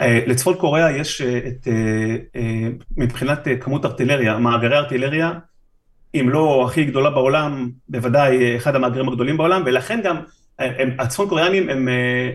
אה, 0.00 0.20
לצפון 0.26 0.54
קוריאה 0.54 0.96
יש 0.96 1.20
אה, 1.20 1.38
את, 1.38 1.68
אה, 2.36 2.68
מבחינת 2.96 3.48
כמות 3.60 3.84
ארטילריה, 3.84 4.38
מאגרי 4.38 4.76
ארטילריה, 4.76 5.32
אם 6.14 6.28
לא 6.28 6.64
הכי 6.66 6.84
גדולה 6.84 7.10
בעולם, 7.10 7.70
בוודאי 7.88 8.56
אחד 8.56 8.74
המאגרים 8.74 9.08
הגדולים 9.08 9.36
בעולם, 9.36 9.62
ולכן 9.66 10.00
גם 10.04 10.16
הצפון 10.98 11.28
קוריאנים 11.28 11.68
הם 11.68 11.88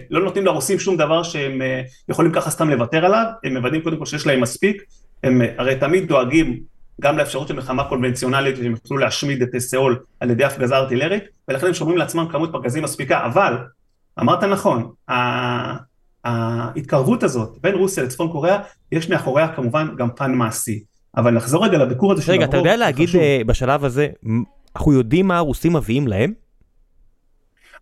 לא 0.10 0.24
נותנים 0.24 0.46
לרוסים 0.46 0.80
שום 0.80 0.98
דבר 0.98 1.24
שהם 1.24 1.62
יכולים 2.10 2.32
ככה 2.32 2.50
סתם 2.50 2.70
לוותר 2.70 3.06
עליו, 3.06 3.26
הם 3.44 3.58
מוודאים 3.58 3.82
קודם 3.82 3.98
כל 3.98 4.06
שיש 4.06 4.28
להם 4.28 4.42
מספיק, 4.42 4.84
הם 5.24 5.42
הרי 5.58 5.76
תמיד 5.76 6.08
דואגים 6.08 6.60
גם 7.02 7.18
לאפשרות 7.18 7.48
של 7.48 7.54
מלחמה 7.54 7.84
קונבנציונלית 7.84 8.56
שהם 8.56 8.72
יוכלו 8.72 8.98
להשמיד 8.98 9.42
את 9.42 9.60
סאול 9.60 10.00
על 10.20 10.30
ידי 10.30 10.44
הפגזה 10.44 10.78
ארטילרית 10.78 11.24
ולכן 11.48 11.68
הם 11.68 11.74
שומרים 11.74 11.98
לעצמם 11.98 12.28
כמות 12.32 12.50
פגזים 12.54 12.84
מספיקה. 12.84 13.26
אבל 13.26 13.58
אמרת 14.20 14.44
נכון 14.44 14.92
ההתקרבות 16.24 17.24
הזאת 17.24 17.58
בין 17.62 17.76
רוסיה 17.76 18.04
לצפון 18.04 18.32
קוריאה 18.32 18.60
יש 18.92 19.10
מאחוריה 19.10 19.48
כמובן 19.48 19.88
גם 19.98 20.10
פן 20.16 20.32
מעשי. 20.32 20.84
אבל 21.18 21.32
נחזור 21.32 21.66
רגע 21.66 21.78
לביקור 21.78 22.12
הזה 22.12 22.22
של 22.22 22.32
רגע 22.32 22.46
אתה 22.46 22.58
יודע 22.58 22.76
להגיד 22.76 23.10
אה, 23.16 23.42
בשלב 23.46 23.86
הזה 23.86 24.08
אנחנו 24.76 24.94
יודעים 24.94 25.28
מה 25.28 25.38
הרוסים 25.38 25.74
מביאים 25.74 26.08
להם? 26.08 26.34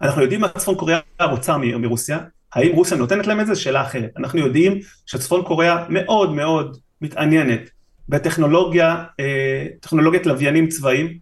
אנחנו 0.02 0.22
יודעים 0.22 0.42
מה 0.42 0.48
צפון 0.50 0.76
קוריאה 0.76 1.00
רוצה 1.20 1.58
מרוסיה 1.58 2.20
האם 2.54 2.76
רוסיה 2.76 2.98
נותנת 2.98 3.28
להם 3.28 3.40
את 3.40 3.48
זה? 3.48 3.56
שאלה 3.56 3.82
אחרת. 3.82 4.10
אנחנו 4.18 4.40
יודעים 4.40 4.80
שצפון 5.06 5.44
קוריאה 5.44 5.86
מאוד 5.90 6.34
מאוד 6.34 6.78
מתעניינת 7.02 7.70
בטכנולוגיה, 8.10 9.04
אה, 9.20 9.66
טכנולוגיית 9.80 10.26
לוויינים 10.26 10.68
צבאיים. 10.68 11.18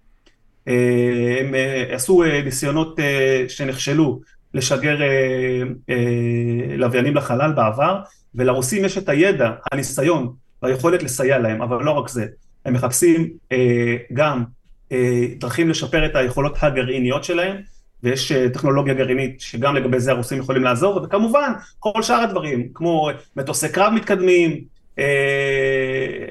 אה, 0.67 1.37
הם 1.39 1.55
אה, 1.55 1.85
עשו 1.95 2.23
ניסיונות 2.43 2.99
שנכשלו 3.47 4.21
לשגר 4.53 4.97
לוויינים 6.77 7.15
לחלל 7.15 7.51
בעבר, 7.51 7.99
ולרוסים 8.35 8.85
יש 8.85 8.97
את 8.97 9.09
הידע, 9.09 9.51
הניסיון 9.71 10.33
והיכולת 10.61 11.03
לסייע 11.03 11.39
להם, 11.39 11.61
אבל 11.61 11.83
לא 11.83 11.91
רק 11.91 12.09
זה, 12.09 12.25
הם 12.65 12.73
מחפשים 12.73 13.29
גם 14.13 14.43
דרכים 15.39 15.69
לשפר 15.69 16.05
את 16.05 16.15
היכולות 16.15 16.57
הגרעיניות 16.61 17.23
שלהם, 17.23 17.61
ויש 18.05 18.31
טכנולוגיה 18.31 18.93
גרעינית 18.93 19.41
שגם 19.41 19.75
לגבי 19.75 19.99
זה 19.99 20.11
הרוסים 20.11 20.39
יכולים 20.39 20.63
לעזור, 20.63 21.01
וכמובן 21.03 21.51
כל 21.79 22.01
שאר 22.01 22.15
הדברים, 22.15 22.67
כמו 22.73 23.09
מטוסי 23.35 23.69
קרב 23.69 23.93
מתקדמים, 23.93 24.61
אה, 24.99 25.03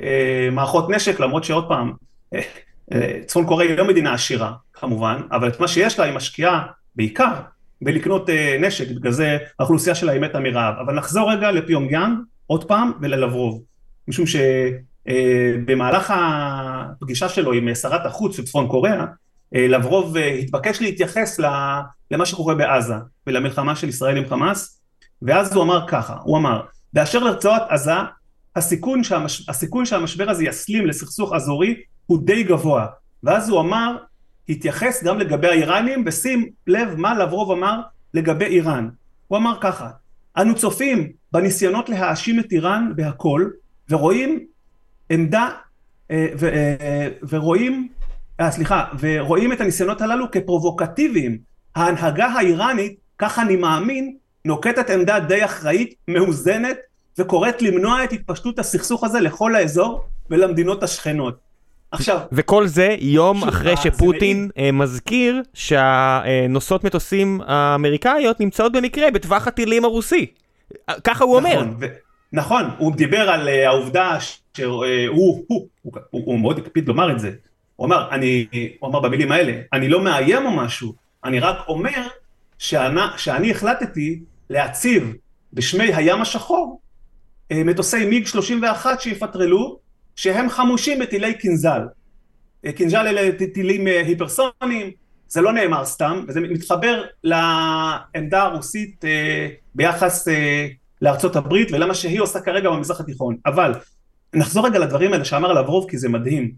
אה, 0.02 0.48
מערכות 0.52 0.90
נשק, 0.90 1.20
למרות 1.20 1.44
שעוד 1.44 1.68
פעם, 1.68 1.92
אה, 2.34 3.20
צפון 3.26 3.46
קוריאה 3.46 3.70
היא 3.70 3.78
לא 3.78 3.88
מדינה 3.88 4.14
עשירה 4.14 4.52
כמובן, 4.72 5.20
אבל 5.32 5.48
את 5.48 5.60
מה 5.60 5.68
שיש 5.68 5.98
לה 5.98 6.04
היא 6.04 6.14
משקיעה 6.14 6.66
בעיקר 6.96 7.32
בלקנות 7.82 8.30
נשק, 8.60 8.90
בגלל 8.90 9.12
זה 9.12 9.38
האוכלוסייה 9.58 9.94
שלה 9.94 10.12
היא 10.12 10.20
מתה 10.20 10.40
מרעב. 10.40 10.74
אבל 10.84 10.94
נחזור 10.94 11.32
רגע 11.32 11.50
לפיונג 11.50 11.90
יאנג, 11.90 12.18
עוד 12.46 12.64
פעם, 12.64 12.92
וללברוב. 13.00 13.62
משום 14.08 14.24
שבמהלך 15.06 16.14
הפגישה 16.16 17.28
שלו 17.28 17.52
עם 17.52 17.74
שרת 17.74 18.06
החוץ 18.06 18.36
של 18.36 18.44
צפון 18.44 18.68
קוריאה, 18.68 19.04
לברוב 19.54 20.16
התבקש 20.16 20.80
להתייחס 20.80 21.40
למה 22.10 22.26
שקורה 22.26 22.54
בעזה 22.54 22.94
ולמלחמה 23.26 23.76
של 23.76 23.88
ישראל 23.88 24.16
עם 24.16 24.28
חמאס, 24.28 24.80
ואז 25.22 25.54
הוא 25.54 25.62
אמר 25.62 25.84
ככה, 25.88 26.16
הוא 26.22 26.38
אמר, 26.38 26.60
באשר 26.92 27.18
לרצועת 27.18 27.62
עזה, 27.68 27.92
הסיכון, 28.56 29.04
שהמש... 29.04 29.48
הסיכון 29.48 29.86
שהמשבר 29.86 30.30
הזה 30.30 30.44
יסלים 30.44 30.86
לסכסוך 30.86 31.32
אזורי 31.32 31.74
הוא 32.06 32.18
די 32.26 32.42
גבוה. 32.42 32.86
ואז 33.22 33.48
הוא 33.48 33.60
אמר, 33.60 33.96
התייחס 34.48 35.04
גם 35.04 35.18
לגבי 35.18 35.48
האיראנים, 35.48 36.02
ושים 36.06 36.50
לב 36.66 36.94
מה 36.96 37.18
לברוב 37.18 37.50
אמר 37.50 37.80
לגבי 38.14 38.44
איראן. 38.44 38.88
הוא 39.28 39.38
אמר 39.38 39.56
ככה, 39.60 39.90
אנו 40.38 40.54
צופים 40.54 41.12
בניסיונות 41.32 41.88
להאשים 41.88 42.40
את 42.40 42.52
איראן 42.52 42.92
בהכל, 42.96 43.48
ורואים 43.90 44.46
עמדה, 45.10 45.48
אה, 46.10 46.26
ו, 46.38 46.48
אה, 46.48 47.08
ורואים, 47.28 47.88
אה, 48.40 48.50
סליחה, 48.50 48.84
ורואים 49.00 49.52
את 49.52 49.60
הניסיונות 49.60 50.00
הללו 50.00 50.30
כפרובוקטיביים. 50.30 51.38
ההנהגה 51.76 52.26
האיראנית, 52.26 52.96
ככה 53.18 53.42
אני 53.42 53.56
מאמין, 53.56 54.16
נוקטת 54.44 54.90
עמדה 54.90 55.20
די 55.20 55.44
אחראית, 55.44 55.94
מאוזנת, 56.08 56.76
וקוראת 57.18 57.62
למנוע 57.62 58.04
את 58.04 58.12
התפשטות 58.12 58.58
הסכסוך 58.58 59.04
הזה 59.04 59.20
לכל 59.20 59.54
האזור 59.54 60.04
ולמדינות 60.30 60.82
השכנות. 60.82 61.38
עכשיו... 61.92 62.20
וכל 62.32 62.66
זה 62.66 62.96
יום 63.00 63.40
שוב, 63.40 63.48
אחרי 63.48 63.76
שפוטין 63.76 64.50
זה... 64.56 64.62
אה, 64.62 64.72
מזכיר 64.72 65.42
שהנוסעות 65.54 66.84
מטוסים 66.84 67.40
האמריקאיות 67.46 68.40
נמצאות 68.40 68.72
במקרה 68.72 69.10
בטווח 69.10 69.46
הטילים 69.48 69.84
הרוסי. 69.84 70.26
ככה 71.04 71.24
הוא 71.24 71.40
נכון, 71.40 71.52
אומר. 71.52 71.74
ו... 71.80 71.86
נכון, 72.32 72.70
הוא 72.78 72.96
דיבר 72.96 73.30
על 73.30 73.48
העובדה 73.48 74.18
שהוא 74.56 74.84
הוא, 75.08 75.44
הוא, 75.48 75.68
הוא, 75.82 75.92
הוא, 76.10 76.22
הוא 76.24 76.38
מאוד 76.38 76.58
הקפיד 76.58 76.88
לומר 76.88 77.12
את 77.12 77.20
זה. 77.20 77.30
הוא 77.76 77.86
אמר, 77.86 78.08
אני, 78.10 78.46
הוא 78.80 78.90
אמר 78.90 79.00
במילים 79.00 79.32
האלה, 79.32 79.60
אני 79.72 79.88
לא 79.88 80.04
מאיים 80.04 80.46
או 80.46 80.50
משהו, 80.50 80.94
אני 81.24 81.40
רק 81.40 81.56
אומר 81.68 82.06
שאני, 82.58 83.00
שאני 83.16 83.50
החלטתי 83.50 84.20
להציב 84.50 85.14
בשמי 85.52 85.94
הים 85.94 86.22
השחור 86.22 86.80
אה, 87.52 87.64
מטוסי 87.64 88.06
מיג 88.06 88.26
31 88.26 89.00
שיפטרלו, 89.00 89.78
שהם 90.16 90.48
חמושים 90.48 90.98
בטילי 90.98 91.34
קינזל. 91.34 91.80
אה, 92.64 92.72
קינזל 92.72 93.06
אלה 93.06 93.30
טילים 93.54 93.88
אה, 93.88 94.00
היפרסוניים, 94.00 94.90
זה 95.28 95.40
לא 95.40 95.52
נאמר 95.52 95.84
סתם, 95.84 96.24
וזה 96.28 96.40
מתחבר 96.40 97.04
לעמדה 97.24 98.42
הרוסית 98.42 99.04
ביחס 99.74 100.28
לארצות 101.02 101.36
הברית 101.36 101.72
ולמה 101.72 101.94
שהיא 101.94 102.20
עושה 102.20 102.40
כרגע 102.40 102.70
במזרח 102.70 103.00
התיכון. 103.00 103.36
אבל 103.46 103.72
נחזור 104.34 104.66
רגע 104.66 104.78
לדברים 104.78 105.12
האלה 105.12 105.24
שאמר 105.24 105.52
לברוב 105.52 105.90
כי 105.90 105.98
זה 105.98 106.08
מדהים. 106.08 106.52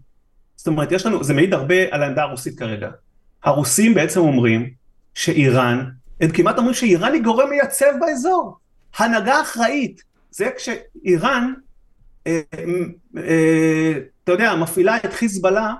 זאת 0.57 0.67
אומרת, 0.67 0.91
יש 0.91 1.05
לנו, 1.05 1.23
זה 1.23 1.33
מעיד 1.33 1.53
הרבה 1.53 1.75
על 1.91 2.03
העמדה 2.03 2.23
הרוסית 2.23 2.59
כרגע. 2.59 2.89
הרוסים 3.43 3.93
בעצם 3.93 4.19
אומרים 4.19 4.69
שאיראן, 5.13 5.89
הם 6.21 6.31
כמעט 6.31 6.57
אומרים 6.57 6.73
שאיראן 6.73 7.13
היא 7.13 7.23
גורם 7.23 7.49
מייצב 7.49 7.91
באזור. 7.99 8.57
הנהגה 8.97 9.41
אחראית, 9.41 10.01
זה 10.31 10.49
כשאיראן, 10.57 11.53
אה, 12.27 12.41
אה, 13.17 13.93
אתה 14.23 14.31
יודע, 14.31 14.55
מפעילה 14.55 14.97
את 14.97 15.13
חיזבאללה 15.13 15.73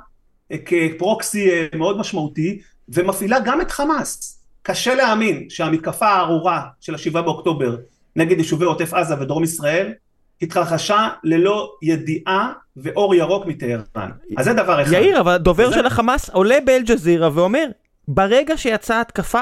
אה, 0.51 0.57
כפרוקסי 0.65 1.49
מאוד 1.75 1.97
משמעותי, 1.97 2.61
ומפעילה 2.89 3.39
גם 3.39 3.61
את 3.61 3.71
חמאס. 3.71 4.43
קשה 4.61 4.95
להאמין 4.95 5.49
שהמתקפה 5.49 6.07
הארורה 6.07 6.67
של 6.79 6.95
השבעה 6.95 7.21
באוקטובר 7.21 7.77
נגד 8.15 8.37
יישובי 8.37 8.65
עוטף 8.65 8.93
עזה 8.93 9.21
ודרום 9.21 9.43
ישראל 9.43 9.93
התרחשה 10.41 11.09
ללא 11.23 11.71
ידיעה 11.81 12.51
ואור 12.77 13.15
ירוק 13.15 13.45
מטהרן. 13.45 13.81
אז 14.37 14.45
זה 14.45 14.53
דבר 14.53 14.81
אחד. 14.81 14.91
יאיר, 14.91 15.19
אבל 15.19 15.31
הדובר 15.31 15.71
של 15.71 15.85
החמאס 15.85 16.29
עולה 16.29 16.57
באל-ג'זירה 16.65 17.29
ואומר, 17.33 17.65
ברגע 18.07 18.57
שיצאה 18.57 19.01
התקפה, 19.01 19.39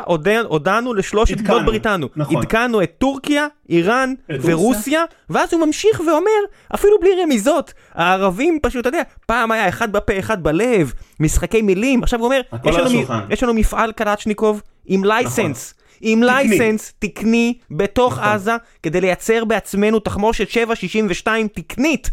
הודענו 0.48 0.94
לשלושת 0.94 1.42
בנות 1.42 1.66
בריתנו. 1.66 2.08
נכון. 2.16 2.38
עדכנו 2.38 2.84
את 2.84 2.92
טורקיה, 2.98 3.48
איראן 3.70 4.14
ורוסיה, 4.42 5.04
ואז 5.30 5.54
הוא 5.54 5.66
ממשיך 5.66 6.00
ואומר, 6.00 6.32
אפילו 6.76 7.00
בלי 7.00 7.10
רמיזות, 7.24 7.74
הערבים 7.94 8.60
פשוט, 8.62 8.82
אתה 8.82 8.90
יודע, 8.90 9.02
פעם 9.26 9.52
היה 9.52 9.70
אחד 9.70 9.92
בפה, 9.92 10.20
אחד 10.20 10.44
בלב, 10.44 10.94
משחקי 11.20 11.62
מילים, 11.62 12.04
עכשיו 12.04 12.20
הוא 12.20 12.26
אומר, 12.26 12.42
יש 12.66 12.76
לנו, 12.76 13.02
יש 13.30 13.44
לנו 13.44 13.54
מפעל 13.54 13.92
קלצ'ניקוב 13.92 14.62
עם 14.86 15.04
לייסנס. 15.04 15.74
נכון. 15.74 15.85
עם 16.02 16.24
לייסנס 16.24 16.94
תקני 17.00 17.54
בתוך 17.72 18.14
נכון. 18.14 18.24
עזה 18.24 18.52
כדי 18.84 19.02
לייצר 19.02 19.46
בעצמנו 19.46 20.00
תחמושת 20.00 20.50
762 20.50 21.48
תקנית 21.48 22.12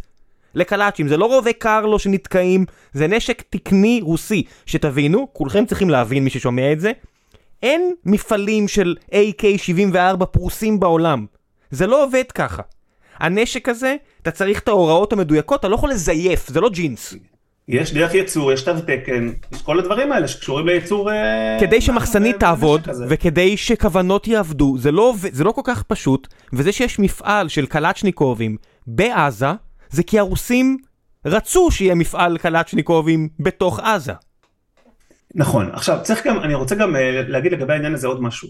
לקלאצ'ים, 0.55 1.09
זה 1.09 1.17
לא 1.17 1.27
רובי 1.27 1.53
קרלו 1.53 1.99
שנתקעים, 1.99 2.65
זה 2.93 3.07
נשק 3.07 3.43
תקני 3.51 4.01
רוסי. 4.03 4.43
שתבינו, 4.67 5.29
כולכם 5.33 5.67
צריכים 5.67 5.91
להבין 5.91 6.25
מי 6.25 6.31
ששומע 6.31 6.73
את 6.73 6.81
זה, 6.81 6.93
אין 7.63 7.95
מפעלים 8.05 8.69
של 8.69 8.97
AK-74 9.13 10.25
פרוסים 10.25 10.81
בעולם. 10.81 11.27
זה 11.71 11.87
לא 11.87 12.05
עובד 12.05 12.33
ככה. 12.35 12.63
הנשק 13.19 13.69
הזה, 13.69 13.97
אתה 14.23 14.31
צריך 14.31 14.61
את 14.61 14.69
ההוראות 14.69 15.13
המדויקות, 15.13 15.61
אתה 15.61 15.69
לא 15.69 15.75
יכול 15.75 15.91
לזייף, 15.91 16.49
זה 16.49 16.61
לא 16.61 16.69
ג'ינס. 16.71 17.15
יש 17.69 17.95
דרך 17.95 18.15
ייצור, 18.15 18.53
יש 18.53 18.63
תו 18.63 18.73
תקן, 18.87 19.29
יש 19.53 19.63
כל 19.63 19.79
הדברים 19.79 20.13
האלה 20.13 20.29
שקשורים 20.29 20.67
לייצור... 20.67 21.11
אה, 21.13 21.57
כדי 21.61 21.81
שמחסנית 21.81 22.41
תעבוד, 22.41 22.89
וכדי 23.09 23.57
שכוונות 23.57 24.29
יעבדו, 24.29 24.79
זה 24.79 24.93
לא, 24.93 25.15
זה 25.33 25.45
לא 25.45 25.53
כל 25.53 25.61
כך 25.65 25.83
פשוט, 25.83 26.29
וזה 26.53 26.73
שיש 26.73 26.99
מפעל 26.99 27.49
של 27.49 27.67
קלצ'ניקובים 27.67 28.57
בעזה, 28.87 29.47
זה 29.91 30.03
כי 30.03 30.19
הרוסים 30.19 30.77
רצו 31.27 31.71
שיהיה 31.71 31.95
מפעל 31.95 32.39
קלצ'ניקובים 32.39 33.29
בתוך 33.41 33.81
עזה. 33.81 34.13
נכון. 35.35 35.71
עכשיו, 35.73 35.99
צריך 36.03 36.27
גם, 36.27 36.41
אני 36.41 36.55
רוצה 36.55 36.75
גם 36.75 36.97
אה, 36.97 37.23
להגיד 37.29 37.53
לגבי 37.53 37.73
העניין 37.73 37.95
הזה 37.95 38.07
עוד 38.07 38.23
משהו. 38.23 38.49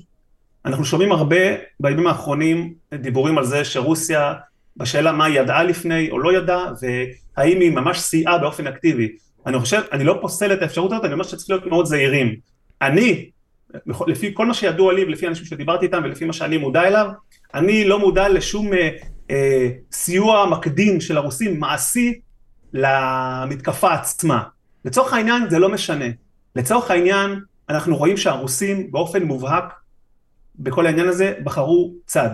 אנחנו 0.67 0.85
שומעים 0.85 1.13
הרבה 1.13 1.37
בימים 1.81 2.07
האחרונים 2.07 2.75
דיבורים 2.95 3.39
על 3.39 3.45
זה 3.45 3.65
שרוסיה, 3.65 4.35
בשאלה 4.77 5.13
מה 5.13 5.25
היא 5.25 5.41
ידעה 5.41 5.63
לפני 5.63 6.11
או 6.11 6.19
לא 6.19 6.37
ידעה, 6.37 6.73
והאם 6.83 7.61
היא 7.61 7.71
ממש 7.71 7.99
סייעה 7.99 8.39
באופן 8.39 8.67
אקטיבי. 8.67 9.09
אני 9.47 9.59
חושב, 9.59 9.81
אני 9.93 10.05
לא 10.05 10.19
פוסל 10.21 10.53
את 10.53 10.63
האפשרות 10.63 10.93
הזאת, 10.93 11.05
אני 11.05 11.13
אומר 11.13 11.25
שצריך 11.25 11.51
להיות 11.51 11.67
מאוד 11.67 11.87
זהירים. 11.87 12.37
אני, 12.83 13.31
לפי 14.07 14.31
כל 14.35 14.47
מה 14.47 14.55
שידוע 14.55 14.93
לי 14.93 15.05
ולפי 15.05 15.29
אנשים 15.29 15.45
שדיברתי 15.45 15.87
איתם 15.87 16.01
ולפי 16.05 16.25
מה 16.25 16.33
שאני 16.33 16.59
מודע 16.59 16.83
אליו, 16.83 17.07
אני 17.55 17.85
לא 17.85 17.99
מודע 17.99 18.29
לשום 18.29 18.73
אה, 18.73 18.91
אה, 19.31 19.69
סיוע 19.93 20.47
מקדים 20.47 21.01
של 21.01 21.17
הרוסים 21.17 21.61
מעשי 21.61 22.21
למתקפה 22.73 23.93
עצמה. 23.93 24.43
לצורך 24.85 25.13
העניין 25.13 25.51
זה 25.51 25.59
לא 25.59 25.69
משנה. 25.69 26.05
לצורך 26.57 26.91
העניין 26.91 27.41
אנחנו 27.69 27.97
רואים 27.97 28.17
שהרוסים 28.17 28.93
באופן 28.93 29.23
מובהק 29.23 29.65
בכל 30.59 30.87
העניין 30.87 31.09
הזה 31.09 31.35
בחרו 31.45 31.93
צד, 32.07 32.31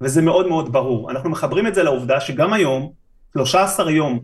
וזה 0.00 0.22
מאוד 0.22 0.48
מאוד 0.48 0.72
ברור. 0.72 1.10
אנחנו 1.10 1.30
מחברים 1.30 1.66
את 1.66 1.74
זה 1.74 1.82
לעובדה 1.82 2.20
שגם 2.20 2.52
היום, 2.52 2.92
13 3.32 3.90
יום 3.90 4.20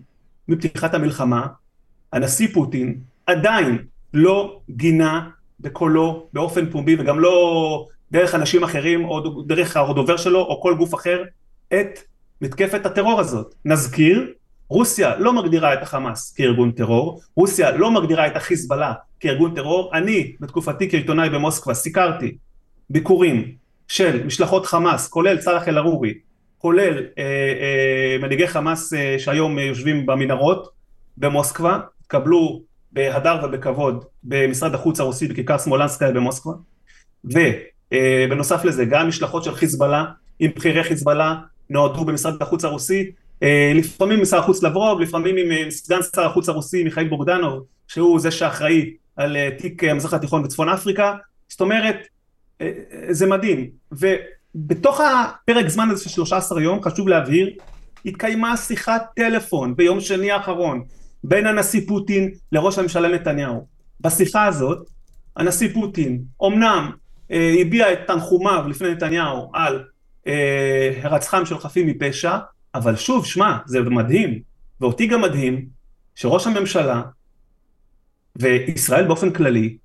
מפתיחת 0.49 0.95
המלחמה, 0.95 1.47
הנשיא 2.13 2.49
פוטין 2.53 2.99
עדיין 3.27 3.79
לא 4.15 4.61
גינה 4.71 5.29
בקולו 5.61 6.27
באופן 6.33 6.71
פומבי 6.71 6.97
וגם 6.99 7.21
לא 7.21 7.87
דרך 8.13 8.35
אנשים 8.35 8.65
אחרים 8.65 9.05
או 9.05 9.43
דרך 9.43 9.77
הדובר 9.77 10.17
שלו 10.17 10.41
או 10.41 10.61
כל 10.63 10.75
גוף 10.75 10.95
אחר 10.95 11.23
את 11.69 11.99
מתקפת 12.41 12.87
הטרור 12.87 13.21
הזאת. 13.21 13.55
נזכיר, 13.65 14.33
רוסיה 14.69 15.17
לא 15.19 15.33
מגדירה 15.33 15.75
את 15.75 15.83
החמאס 15.83 16.35
כארגון 16.37 16.71
טרור, 16.71 17.21
רוסיה 17.37 17.71
לא 17.71 17.91
מגדירה 17.91 18.27
את 18.27 18.37
החיזבאללה 18.37 18.93
כארגון 19.21 19.55
טרור, 19.55 19.91
אני 19.95 20.33
בתקופתי 20.41 20.91
כעיתונאי 20.91 21.31
במוסקבה 21.31 21.75
סיקרתי 21.75 22.37
ביקורים 22.91 23.55
של 23.88 24.27
משלחות 24.27 24.66
חמאס, 24.66 25.09
כולל 25.09 25.38
צלאח 25.38 25.68
אל-ערורי, 25.68 26.14
כולל 26.59 26.99
אה, 27.18 27.25
אה, 27.25 28.18
מנהיגי 28.20 28.49
חמאס 28.49 28.94
אה, 28.94 29.16
שהיום 29.18 29.59
אה, 29.59 29.64
יושבים 29.64 30.07
במנהרות 30.07 30.68
במוסקבה, 31.16 31.79
התקבלו 32.01 32.62
בהדר 32.92 33.40
ובכבוד 33.44 34.05
במשרד 34.25 34.75
החוץ 34.75 35.01
הרוסי 35.01 35.29
בכיכר 35.29 35.59
סמולנסקיה 35.59 36.12
במוסקבה, 36.12 36.53
ובנוסף 37.25 38.61
אה, 38.64 38.68
לזה 38.68 38.85
גם 38.85 39.09
משלחות 39.09 39.44
של 39.44 39.55
חיזבאללה 39.55 40.05
עם 40.38 40.51
בכירי 40.57 40.85
חיזבאללה 40.85 41.35
נועדו 41.70 42.05
במשרד 42.05 42.42
החוץ 42.42 42.64
הרוסי, 42.64 43.11
אה, 43.42 43.73
לפעמים 43.75 44.18
עם 44.18 44.25
שר 44.25 44.38
החוץ 44.38 44.62
לברוב, 44.62 45.01
לפעמים 45.01 45.37
עם 45.37 45.70
סגן 45.70 46.01
שר 46.14 46.27
החוץ 46.27 46.49
הרוסי 46.49 46.85
מיכאל 46.85 47.09
בוגדנוב, 47.09 47.64
שהוא 47.88 48.20
זה 48.20 48.31
שאחראי 48.31 48.94
על 49.16 49.37
תיק 49.59 49.85
המזרח 49.85 50.14
התיכון 50.14 50.42
בצפון 50.42 50.68
אפריקה, 50.68 51.14
זאת 51.49 51.61
אומרת, 51.61 51.97
זה 53.11 53.27
מדהים. 53.27 53.71
ובתוך 53.93 55.01
הפרק 55.01 55.69
זמן 55.69 55.90
הזה 55.90 56.05
של 56.05 56.11
13 56.11 56.62
יום, 56.62 56.83
חשוב 56.83 57.09
להבהיר, 57.09 57.51
התקיימה 58.07 58.57
שיחת 58.57 59.03
טלפון 59.17 59.77
ביום 59.77 60.01
שני 60.01 60.31
האחרון 60.31 60.85
בין 61.25 61.47
הנשיא 61.47 61.81
פוטין 61.88 62.31
לראש 62.53 62.79
הממשלה 62.79 63.09
נתניהו. 63.09 63.67
בשיחה 64.01 64.45
הזאת, 64.45 64.88
הנשיא 65.37 65.69
פוטין 65.75 66.23
אומנם 66.40 66.90
הביע 67.31 67.93
את 67.93 67.99
תנחומיו 68.07 68.64
לפני 68.69 68.93
נתניהו 68.93 69.51
על 69.53 69.85
אה, 70.27 71.45
של 71.45 71.59
חפים 71.59 71.87
מפשע, 71.87 72.38
אבל 72.75 72.97
שוב, 72.97 73.27
שמע, 73.27 73.57
זה 73.67 73.81
מדהים, 73.81 74.40
ואותי 74.81 75.07
גם 75.07 75.21
מדהים, 75.21 75.67
שראש 76.14 76.47
הממשלה 76.47 77.03
וישראל 78.37 79.07
באופן 79.07 79.31
כללי, 79.31 79.77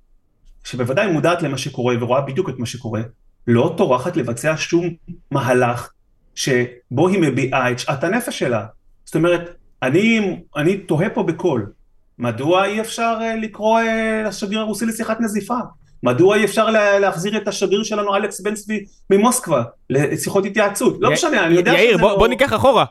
שבוודאי 0.64 1.12
מודעת 1.12 1.42
למה 1.42 1.58
שקורה 1.58 1.94
ורואה 2.00 2.20
בדיוק 2.20 2.48
את 2.48 2.58
מה 2.58 2.66
שקורה, 2.66 3.02
לא 3.46 3.74
טורחת 3.76 4.16
לבצע 4.16 4.54
שום 4.56 4.90
מהלך 5.30 5.90
שבו 6.34 7.08
היא 7.08 7.18
מביעה 7.20 7.70
את 7.70 7.78
שאט 7.78 8.04
הנפש 8.04 8.38
שלה. 8.38 8.66
זאת 9.04 9.14
אומרת, 9.14 9.56
אני, 9.82 10.36
אני 10.56 10.76
תוהה 10.76 11.10
פה 11.10 11.22
בקול, 11.22 11.72
מדוע 12.18 12.64
אי 12.64 12.80
אפשר 12.80 13.18
אה, 13.20 13.36
לקרוא 13.36 13.80
אה, 13.80 14.22
לשגריר 14.26 14.60
הרוסי 14.60 14.86
לשיחת 14.86 15.20
נזיפה? 15.20 15.58
מדוע 16.02 16.36
אי 16.36 16.44
אפשר 16.44 16.70
להחזיר 17.00 17.36
את 17.36 17.48
השגריר 17.48 17.82
שלנו 17.82 18.16
אלכס 18.16 18.40
בן 18.40 18.54
צבי 18.54 18.84
ממוסקבה 19.10 19.62
לשיחות 19.90 20.44
התייעצות? 20.44 20.96
לא 21.00 21.10
משנה, 21.10 21.46
אני 21.46 21.54
יודע 21.54 21.72
שזה 21.72 21.82
יאיר, 21.82 21.98
בוא 21.98 22.28
ניקח 22.28 22.54
אחורה. 22.54 22.84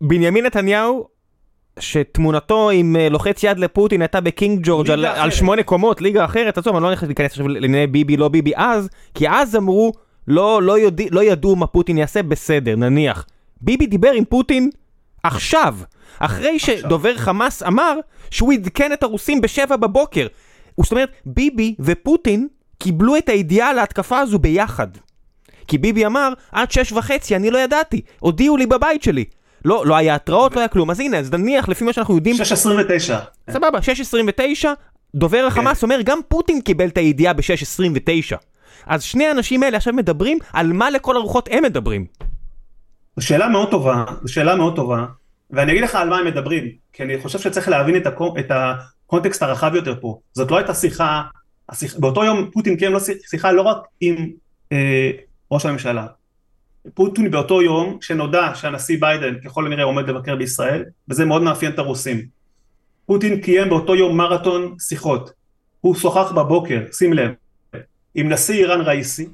בנימין 0.00 0.46
נתניהו, 0.46 1.08
שתמונתו 1.78 2.70
עם 2.70 2.96
אה, 2.96 3.08
לוחץ 3.08 3.42
יד 3.42 3.58
לפוטין 3.58 4.02
הייתה 4.02 4.20
בקינג 4.20 4.60
ג'ורג' 4.62 4.90
על 4.90 5.30
שמונה 5.30 5.62
קומות, 5.62 6.00
ליגה 6.00 6.24
אחרת, 6.24 6.58
עזוב, 6.58 6.76
אני 6.76 6.84
לא 6.84 6.92
נכנס 6.92 7.08
להיכנס 7.08 7.30
עכשיו 7.30 7.48
לענייני 7.48 7.86
ביבי, 7.86 8.16
לא 8.16 8.28
ביבי 8.28 8.52
אז, 8.56 8.88
כי 9.14 9.28
אז 9.28 9.56
אמרו, 9.56 9.92
לא, 10.28 10.62
לא, 10.62 10.78
יודע, 10.78 11.04
לא 11.10 11.24
ידעו 11.24 11.56
מה 11.56 11.66
פוטין 11.66 11.98
יעשה, 11.98 12.22
בסדר, 12.22 12.76
נניח. 12.76 13.26
ביבי 13.60 13.86
דיבר 13.86 14.12
עם 14.12 14.24
פוטין 14.24 14.70
עכשיו, 15.22 15.76
אחרי 16.18 16.58
שדובר 16.58 17.16
חמאס 17.16 17.62
אמר 17.62 17.98
שהוא 18.30 18.52
עדכן 18.52 18.92
את 18.92 19.02
הרוסים 19.02 19.40
בשבע 19.40 19.76
בבוקר. 19.76 20.26
זאת 20.82 20.92
אומרת, 20.92 21.10
ביבי 21.26 21.74
ופוטין 21.80 22.48
קיבלו 22.78 23.16
את 23.16 23.28
הידיעה 23.28 23.70
על 23.70 23.78
ההתקפה 23.78 24.18
הזו 24.18 24.38
ביחד. 24.38 24.88
כי 25.68 25.78
ביבי 25.78 26.06
אמר, 26.06 26.32
עד 26.52 26.70
שש 26.70 26.92
וחצי 26.92 27.36
אני 27.36 27.50
לא 27.50 27.58
ידעתי, 27.58 28.00
הודיעו 28.20 28.56
לי 28.56 28.66
בבית 28.66 29.02
שלי. 29.02 29.24
לא, 29.64 29.86
לא 29.86 29.96
היה 29.96 30.14
התראות, 30.14 30.54
לא 30.54 30.60
היה 30.60 30.68
כלום, 30.68 30.90
אז 30.90 31.00
הנה, 31.00 31.18
אז 31.18 31.32
נניח 31.32 31.68
לפי 31.68 31.84
מה 31.84 31.92
שאנחנו 31.92 32.14
יודעים... 32.14 32.36
6.29. 32.36 32.42
סבבה, 33.50 33.78
6.29, 33.78 34.68
דובר 35.14 35.40
כן. 35.40 35.46
החמאס 35.46 35.82
אומר, 35.82 36.00
גם 36.04 36.18
פוטין 36.28 36.60
קיבל 36.60 36.86
את 36.86 36.98
הידיעה 36.98 37.32
ב-6.29. 37.32 38.36
אז 38.86 39.02
שני 39.02 39.26
האנשים 39.26 39.62
האלה 39.62 39.76
עכשיו 39.76 39.92
מדברים 39.92 40.38
על 40.52 40.72
מה 40.72 40.90
לכל 40.90 41.16
הרוחות 41.16 41.48
הם 41.52 41.62
מדברים. 41.62 42.06
זו 43.16 43.26
שאלה 43.26 43.48
מאוד 43.48 43.70
טובה, 43.70 44.04
זו 44.22 44.32
שאלה 44.32 44.56
מאוד 44.56 44.76
טובה, 44.76 45.04
ואני 45.50 45.72
אגיד 45.72 45.84
לך 45.84 45.94
על 45.94 46.08
מה 46.08 46.18
הם 46.18 46.26
מדברים, 46.26 46.64
כי 46.92 47.02
אני 47.02 47.20
חושב 47.22 47.38
שצריך 47.38 47.68
להבין 47.68 47.96
את, 47.96 48.06
הקו, 48.06 48.34
את 48.38 48.50
הקונטקסט 48.50 49.42
הרחב 49.42 49.74
יותר 49.74 50.00
פה. 50.00 50.18
זאת 50.32 50.50
לא 50.50 50.56
הייתה 50.56 50.74
שיחה 50.74 51.22
השיח, 51.68 51.96
באותו 51.98 52.24
יום 52.24 52.50
פוטין 52.52 52.76
קיים 52.76 52.92
לו 52.92 52.98
שיחה 53.30 53.52
לא 53.52 53.62
רק 53.62 53.76
עם 54.00 54.30
אה, 54.72 55.10
ראש 55.50 55.66
הממשלה, 55.66 56.06
פוטין 56.94 57.30
באותו 57.30 57.62
יום 57.62 57.98
שנודע 58.00 58.54
שהנשיא 58.54 58.96
ביידן 59.00 59.40
ככל 59.44 59.66
הנראה 59.66 59.84
עומד 59.84 60.08
לבקר 60.08 60.36
בישראל, 60.36 60.84
וזה 61.08 61.24
מאוד 61.24 61.42
מאפיין 61.42 61.72
את 61.72 61.78
הרוסים. 61.78 62.26
פוטין 63.06 63.40
קיים 63.40 63.68
באותו 63.68 63.94
יום 63.94 64.16
מרתון 64.16 64.76
שיחות. 64.80 65.30
הוא 65.80 65.94
שוחח 65.94 66.32
בבוקר, 66.32 66.80
שים 66.92 67.12
לב, 67.12 67.32
עם 68.14 68.28
נשיא 68.28 68.54
איראן 68.54 68.80
ראיסי, 68.80 69.28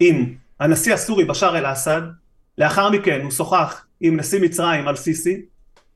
עם 0.00 0.34
הנשיא 0.60 0.94
הסורי 0.94 1.24
בשאר 1.24 1.58
אל-אסד, 1.58 2.02
לאחר 2.58 2.90
מכן 2.90 3.20
הוא 3.22 3.30
שוחח 3.30 3.86
עם 4.00 4.16
נשיא 4.16 4.40
מצרים 4.40 4.88
אל-סיסי, 4.88 5.42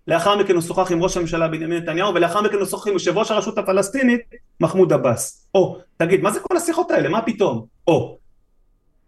לאחר 0.09 0.37
מכן 0.37 0.55
הוא 0.55 0.63
שוחח 0.63 0.93
עם 0.93 1.03
ראש 1.03 1.17
הממשלה 1.17 1.49
בנימין 1.49 1.83
נתניהו 1.83 2.15
ולאחר 2.15 2.43
מכן 2.43 2.57
הוא 2.57 2.67
שוחח 2.67 2.87
עם 2.87 2.93
יושב 2.93 3.19
ראש 3.19 3.31
הרשות 3.31 3.59
הפלסטינית 3.59 4.21
מחמוד 4.61 4.93
עבאס. 4.93 5.49
או, 5.55 5.79
תגיד, 5.97 6.21
מה 6.21 6.31
זה 6.31 6.41
כל 6.41 6.57
השיחות 6.57 6.91
האלה? 6.91 7.09
מה 7.09 7.23
פתאום? 7.23 7.67
או, 7.87 8.19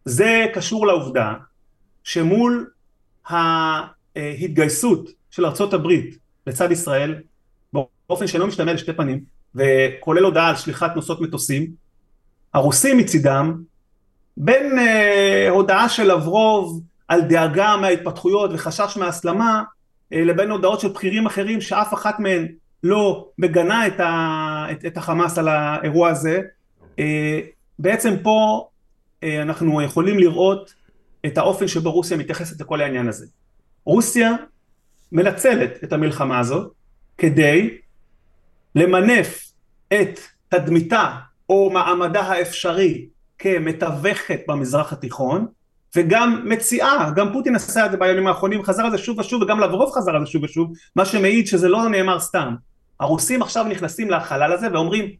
זה 0.04 0.46
קשור 0.54 0.87
לעובדה 0.87 1.33
שמול 2.04 2.70
ההתגייסות 3.26 5.10
של 5.30 5.46
ארצות 5.46 5.74
הברית 5.74 6.18
לצד 6.46 6.72
ישראל 6.72 7.14
באופן 8.08 8.26
שאינו 8.26 8.46
משתמע 8.46 8.72
לשתי 8.72 8.92
פנים 8.92 9.20
וכולל 9.54 10.24
הודעה 10.24 10.48
על 10.48 10.56
שליחת 10.56 10.96
נוסעות 10.96 11.20
מטוסים 11.20 11.70
הרוסים 12.54 12.98
מצידם, 12.98 13.62
בין 14.36 14.78
אה, 14.78 15.46
הודעה 15.50 15.88
של 15.88 16.12
לברוב 16.12 16.82
על 17.08 17.20
דאגה 17.20 17.76
מההתפתחויות 17.76 18.50
וחשש 18.54 18.96
מהסלמה, 18.96 19.62
אה, 20.12 20.24
לבין 20.24 20.50
הודעות 20.50 20.80
של 20.80 20.88
בכירים 20.88 21.26
אחרים 21.26 21.60
שאף 21.60 21.94
אחת 21.94 22.20
מהן 22.20 22.46
לא 22.82 23.28
מגנה 23.38 23.86
את, 23.86 24.00
ה, 24.00 24.66
את, 24.70 24.84
את 24.84 24.96
החמאס 24.96 25.38
על 25.38 25.48
האירוע 25.48 26.08
הזה, 26.08 26.40
אה, 26.98 27.40
בעצם 27.78 28.14
פה 28.22 28.68
אה, 29.22 29.42
אנחנו 29.42 29.82
יכולים 29.82 30.18
לראות 30.18 30.74
את 31.26 31.38
האופן 31.38 31.68
שבו 31.68 31.92
רוסיה 31.92 32.16
מתייחסת 32.16 32.61
לכל 32.61 32.80
העניין 32.80 33.09
הזה. 33.09 33.26
רוסיה 33.85 34.30
מנצלת 35.12 35.85
את 35.85 35.92
המלחמה 35.92 36.38
הזאת 36.38 36.72
כדי 37.18 37.78
למנף 38.74 39.52
את 39.92 40.20
תדמיתה 40.48 41.16
או 41.48 41.70
מעמדה 41.70 42.20
האפשרי 42.20 43.09
כמתווכת 43.38 44.40
במזרח 44.48 44.92
התיכון 44.92 45.46
וגם 45.96 46.42
מציעה, 46.44 47.11
גם 47.16 47.33
פוטין 47.33 47.56
עשה 47.56 47.87
את 47.87 47.90
זה 47.90 47.96
בימים 47.96 48.26
האחרונים, 48.26 48.62
חזר 48.62 48.83
על 48.83 48.90
זה 48.90 48.98
שוב 48.98 49.18
ושוב 49.18 49.42
וגם 49.42 49.61
לברוב 49.61 49.92
חזר 49.92 50.16
על 50.16 50.24
זה 50.24 50.30
שוב 50.30 50.42
ושוב, 50.42 50.72
מה 50.96 51.04
שמעיד 51.04 51.46
שזה 51.46 51.68
לא 51.68 51.88
נאמר 51.88 52.20
סתם. 52.20 52.54
הרוסים 53.00 53.42
עכשיו 53.42 53.64
נכנסים 53.64 54.11
לחלל 54.11 54.52
הזה 54.52 54.72
ואומרים 54.72 55.11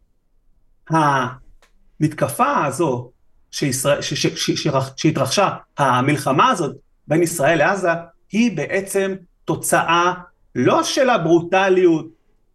המתקפה 0.89 2.65
הזו 2.65 3.10
שהתרחשה, 3.51 5.49
המלחמה 5.77 6.49
הזאת 6.49 6.75
בין 7.07 7.23
ישראל 7.23 7.57
לעזה 7.57 7.89
היא 8.31 8.57
בעצם 8.57 9.15
תוצאה 9.45 10.13
לא 10.55 10.83
של 10.83 11.09
הברוטליות 11.09 12.07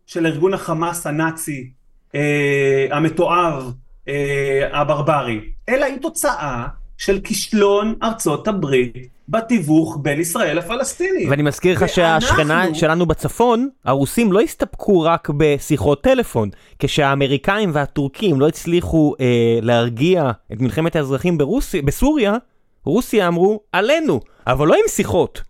של 0.07 0.27
ארגון 0.27 0.55
החמאס 0.55 1.07
הנאצי 1.07 1.71
אה, 2.15 2.87
המתועב 2.91 3.73
אה, 4.09 4.69
הברברי, 4.73 5.41
אלא 5.69 5.85
היא 5.85 5.99
תוצאה 6.03 6.67
של 6.99 7.21
כישלון 7.21 7.95
ארצות 8.03 8.49
הברית 8.49 9.09
בתיווך 9.29 9.99
בין 10.03 10.21
ישראל 10.21 10.59
לפלסטינים. 10.59 11.31
ואני 11.31 11.43
מזכיר 11.43 11.77
לך 11.77 11.89
שהשכנה 11.89 12.75
שלנו 12.75 13.07
בצפון, 13.07 13.69
הרוסים 13.85 14.33
לא 14.33 14.41
הסתפקו 14.41 15.01
רק 15.01 15.29
בשיחות 15.37 16.03
טלפון. 16.03 16.51
כשהאמריקאים 16.79 17.71
והטורקים 17.73 18.41
לא 18.41 18.49
הצליחו 18.49 19.15
אה, 19.21 19.59
להרגיע 19.63 20.31
את 20.53 20.61
מלחמת 20.61 20.97
האזרחים 20.97 21.39
ברוסיה, 21.39 21.83
בסוריה, 21.83 22.37
רוסיה 22.85 23.29
אמרו, 23.29 23.61
עלינו, 23.73 24.21
אבל 24.47 24.67
לא 24.67 24.75
עם 24.75 24.89
שיחות, 24.89 25.43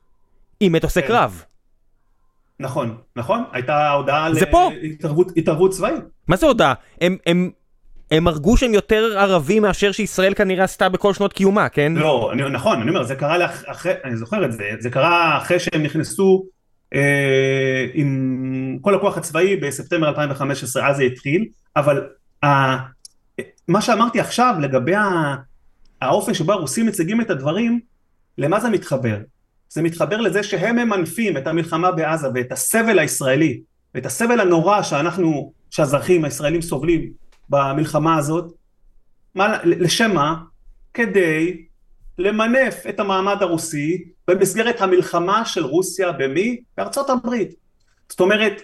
עם 0.61 0.73
מטוסי 0.73 1.03
כן. 1.03 1.09
קרב. 1.09 1.43
נכון, 2.61 2.97
נכון, 3.17 3.45
הייתה 3.53 3.91
הודעה 3.91 4.27
על 4.27 4.37
התערבות, 4.83 5.27
התערבות 5.37 5.71
צבאית. 5.71 6.01
מה 6.29 6.37
זה 6.37 6.47
הודעה? 6.47 6.75
הם, 7.01 7.17
הם 7.27 7.51
הם 8.11 8.29
הרגו 8.29 8.57
שהם 8.57 8.75
יותר 8.75 9.19
ערבים 9.19 9.63
מאשר 9.63 9.93
שישראל 9.93 10.35
כנראה 10.35 10.65
עשתה 10.65 10.89
בכל 10.89 11.15
שנות 11.15 11.33
קיומה, 11.33 11.69
כן? 11.69 11.93
לא, 11.97 12.31
אני, 12.33 12.51
נכון, 12.51 12.81
אני 12.81 12.91
אומר, 12.91 13.03
זה 13.03 13.15
קרה 13.15 13.39
לאח, 13.39 13.63
אחרי, 13.67 13.93
אני 14.05 14.17
זוכר 14.17 14.45
את 14.45 14.53
זה, 14.53 14.65
זה 14.81 14.91
קרה 14.91 15.39
אחרי 15.39 15.61
שהם 15.61 15.83
נכנסו 15.83 16.45
אה, 16.95 17.87
עם 17.95 18.79
כל 18.81 18.95
הכוח 18.95 19.17
הצבאי 19.17 19.57
בספטמבר 19.57 20.09
2015, 20.09 20.89
אז 20.89 20.97
זה 20.97 21.03
התחיל, 21.03 21.47
אבל 21.77 22.07
ה, 22.45 22.47
מה 23.69 23.81
שאמרתי 23.81 24.21
עכשיו 24.21 24.55
לגבי 24.61 24.95
האופן 26.03 26.35
שבו 26.35 26.53
הרוסים 26.53 26.87
מציגים 26.87 27.21
את 27.21 27.31
הדברים, 27.31 27.81
למה 28.39 28.61
זה 28.61 28.71
מתחבר? 28.71 29.19
זה 29.69 29.83
מתחבר 29.83 30.17
לזה 30.17 30.43
שהם 30.43 30.77
ממנפים 30.77 31.37
את 31.37 31.47
המלחמה 31.47 31.93
בעזה 31.93 32.29
ואת 32.35 32.53
הסבל 32.53 32.99
הישראלי, 32.99 33.61
ואת 33.95 34.07
הסבל 34.07 34.41
הנורא 34.41 34.83
שאנחנו, 34.83 35.53
שהאזרחים 35.71 36.25
הישראלים 36.25 36.63
סובלים 36.63 37.26
במלחמה 37.49 38.17
הזאת, 38.17 38.53
מה, 39.35 39.57
לשם 39.65 40.15
מה? 40.15 40.37
כדי 40.95 41.65
למנף 42.19 42.87
את 42.89 43.01
המעמד 43.01 43.43
הרוסי 43.43 44.05
במסגרת 44.29 44.81
המלחמה 44.81 45.45
של 45.45 45.65
רוסיה 45.65 46.13
במי? 46.13 46.61
בארצות 46.77 47.11
הברית. 47.11 47.55
זאת 48.09 48.21
אומרת, 48.21 48.63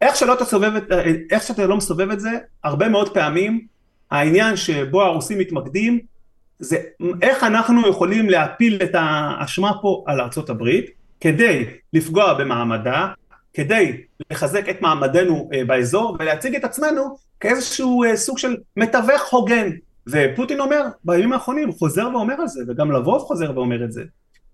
איך 0.00 0.16
שלא 0.16 0.34
תסובב 0.34 0.72
את, 0.76 0.84
איך 1.30 1.42
שאתה 1.42 1.66
לא 1.66 1.76
מסובב 1.76 2.10
את 2.10 2.20
זה, 2.20 2.30
הרבה 2.64 2.88
מאוד 2.88 3.14
פעמים 3.14 3.66
העניין 4.10 4.56
שבו 4.56 5.02
הרוסים 5.02 5.38
מתמקדים 5.38 6.00
זה 6.58 6.76
איך 7.22 7.44
אנחנו 7.44 7.88
יכולים 7.88 8.30
להפיל 8.30 8.82
את 8.82 8.90
האשמה 8.94 9.72
פה 9.82 10.04
על 10.06 10.20
ארצות 10.20 10.50
הברית 10.50 10.90
כדי 11.20 11.64
לפגוע 11.92 12.34
במעמדה, 12.34 13.08
כדי 13.54 14.02
לחזק 14.30 14.68
את 14.68 14.82
מעמדנו 14.82 15.50
אה, 15.54 15.64
באזור 15.64 16.16
ולהציג 16.20 16.54
את 16.54 16.64
עצמנו 16.64 17.16
כאיזשהו 17.40 18.04
אה, 18.04 18.16
סוג 18.16 18.38
של 18.38 18.56
מתווך 18.76 19.22
הוגן. 19.30 19.70
ופוטין 20.08 20.60
אומר 20.60 20.82
בימים 21.04 21.32
האחרונים 21.32 21.72
חוזר 21.72 22.08
ואומר 22.12 22.34
על 22.34 22.48
זה 22.48 22.62
וגם 22.68 22.92
לבוב 22.92 23.22
חוזר 23.22 23.52
ואומר 23.54 23.84
את 23.84 23.92
זה. 23.92 24.02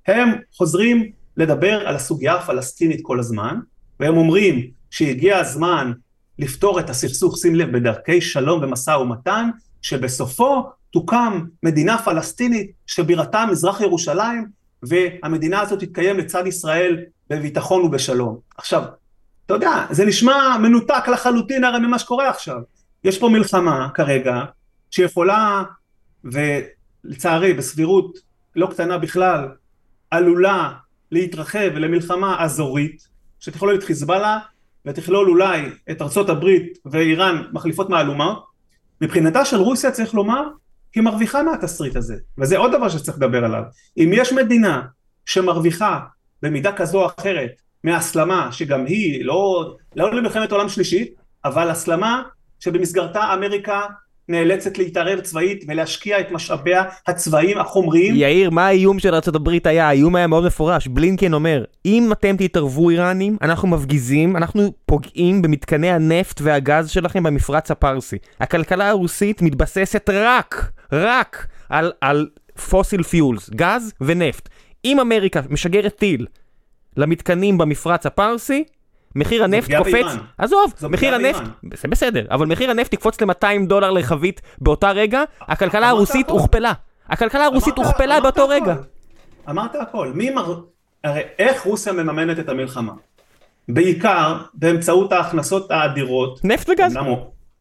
הם 0.07 0.33
חוזרים 0.53 1.11
לדבר 1.37 1.89
על 1.89 1.97
הסוגיה 1.97 2.35
הפלסטינית 2.35 3.01
כל 3.03 3.21
הזמן 3.21 3.57
והם 4.01 4.17
אומרים 4.17 4.71
שהגיע 4.91 5.39
הזמן 5.39 5.93
לפתור 6.39 6.81
את 6.81 6.91
הסכסוך 6.91 7.39
שים 7.39 7.55
לב 7.55 7.77
בדרכי 7.77 8.21
שלום 8.21 8.63
ומשא 8.63 8.91
ומתן 8.91 9.51
שבסופו 9.83 10.63
תוקם 10.91 11.45
מדינה 11.63 11.99
פלסטינית 11.99 12.71
שבירתה 12.87 13.45
מזרח 13.51 13.81
ירושלים 13.81 14.47
והמדינה 14.83 15.61
הזאת 15.61 15.81
תתקיים 15.81 16.19
לצד 16.19 16.47
ישראל 16.47 17.05
בביטחון 17.31 17.83
ובשלום. 17.83 18.39
עכשיו, 18.57 18.83
אתה 19.47 19.55
יודע, 19.55 19.87
זה 19.91 20.05
נשמע 20.05 20.57
מנותק 20.63 21.09
לחלוטין 21.13 21.65
הרי 21.65 21.79
ממה 21.79 21.99
שקורה 21.99 22.29
עכשיו. 22.29 22.59
יש 23.05 23.19
פה 23.19 23.29
מלחמה 23.29 23.89
כרגע 23.95 24.45
שיכולה, 24.91 25.63
ולצערי 26.25 27.55
בסבירות 27.55 28.19
לא 28.57 28.67
קטנה 28.67 28.99
בכלל, 28.99 29.49
עלולה 30.11 30.73
להתרחב 31.13 31.71
למלחמה 31.75 32.45
אזורית, 32.45 33.09
שתכלול 33.41 33.75
את 33.75 33.83
חיזבאללה 33.83 34.39
ותכלול 34.87 35.29
אולי 35.29 35.71
את 35.91 36.03
ארצות 36.03 36.29
הברית 36.29 36.79
ואיראן 36.85 37.43
מחליפות 37.53 37.91
מהלומות. 37.91 38.47
מבחינתה 39.01 39.45
של 39.45 39.57
רוסיה 39.57 39.91
צריך 39.91 40.15
לומר, 40.15 40.43
היא 40.95 41.03
מרוויחה 41.03 41.43
מהתסריט 41.43 41.97
הזה, 41.97 42.17
וזה 42.39 42.57
עוד 42.57 42.73
דבר 42.73 42.89
שצריך 42.89 43.19
לדבר 43.19 43.45
עליו. 43.45 43.63
אם 43.97 44.11
יש 44.13 44.33
מדינה 44.33 44.83
שמרוויחה 45.25 46.01
במידה 46.43 46.73
כזו 46.73 47.03
או 47.03 47.09
אחרת 47.19 47.51
מהסלמה 47.85 48.49
שגם 48.53 48.87
היא 48.87 49.25
לא, 49.25 49.75
לא 49.97 50.15
למלחמת 50.15 50.53
עולם 50.53 50.69
שלישית, 50.69 51.15
אבל 51.45 51.71
הסלמה 51.71 52.23
שבמסגרתה 52.61 53.35
אמריקה 53.35 53.81
נאלצת 54.29 54.79
להתערב 54.79 55.21
צבאית 55.21 55.65
ולהשקיע 55.69 56.21
את 56.21 56.31
משאביה 56.31 56.85
הצבאיים 57.07 57.59
החומריים. 57.59 58.15
יאיר, 58.17 58.51
מה 58.51 58.67
האיום 58.67 58.99
של 58.99 59.15
ארה"ב 59.15 59.49
היה? 59.65 59.89
האיום 59.89 60.17
היה 60.17 60.27
מאוד 60.27 60.45
מפורש. 60.45 60.89
בלינקן 60.89 61.33
אומר, 61.33 61.65
אם 61.87 62.13
אתם 62.13 62.37
תתערבו 62.37 62.91
איראנים, 62.91 63.37
אנחנו 63.43 63.69
מפגיזים, 63.69 64.37
אנחנו 64.37 64.73
פוגעים 64.87 65.43
במתקני 65.43 65.91
הנפט 65.91 66.41
והגז 66.43 66.91
שלכם 66.91 67.23
במפרץ 67.23 67.71
הפרסי. 67.71 68.17
הכלכלה 68.41 68.89
הרוסית 68.89 69.43
מתבססת 69.43 70.11
רק, 70.13 70.71
רק 70.93 71.47
על, 71.69 71.93
על 72.01 72.29
פוסיל 72.71 73.03
פיולס, 73.03 73.51
גז 73.51 73.93
ונפט. 74.01 74.49
אם 74.87 75.01
אמריקה 75.01 75.41
משגרת 75.51 75.95
טיל 75.97 76.27
למתקנים 76.97 77.59
במפרץ 77.59 78.07
הפרסי, 78.07 78.65
מחיר 79.15 79.45
הנפט 79.45 79.75
קופץ, 79.79 80.07
עזוב, 80.39 80.73
מחיר 80.91 81.15
הנפט, 81.15 81.43
זה 81.75 81.89
בסדר, 81.89 82.27
אבל 82.31 82.47
מחיר 82.47 82.71
הנפט 82.71 82.93
יקפוץ 82.93 83.21
ל-200 83.21 83.67
דולר 83.67 83.91
לחבית 83.91 84.41
באותה 84.59 84.91
רגע, 84.91 85.23
הכלכלה 85.41 85.89
הרוסית 85.89 86.31
הוכפלה. 86.31 86.73
הכלכלה 87.09 87.45
הרוסית 87.45 87.77
הוכפלה 87.79 88.21
באותו 88.21 88.49
רגע. 88.49 88.75
אמרת 89.51 89.75
הכל, 89.75 90.13
מי 90.15 90.31
מר... 90.31 90.61
הרי 91.05 91.23
איך 91.39 91.63
רוסיה 91.63 91.93
מממנת 91.93 92.39
את 92.39 92.49
המלחמה? 92.49 92.93
בעיקר 93.69 94.37
באמצעות 94.55 95.13
ההכנסות 95.13 95.71
האדירות. 95.71 96.41
נפט 96.45 96.69
וגז. 96.69 96.97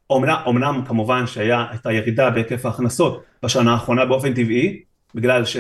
אומנם, 0.09 0.35
אומנם 0.45 0.81
כמובן 0.87 1.27
שהייתה 1.27 1.91
ירידה 1.91 2.29
בהיקף 2.29 2.65
ההכנסות 2.65 3.23
בשנה 3.43 3.73
האחרונה 3.73 4.05
באופן 4.05 4.33
טבעי, 4.33 4.79
בגלל 5.15 5.45
ש... 5.45 5.57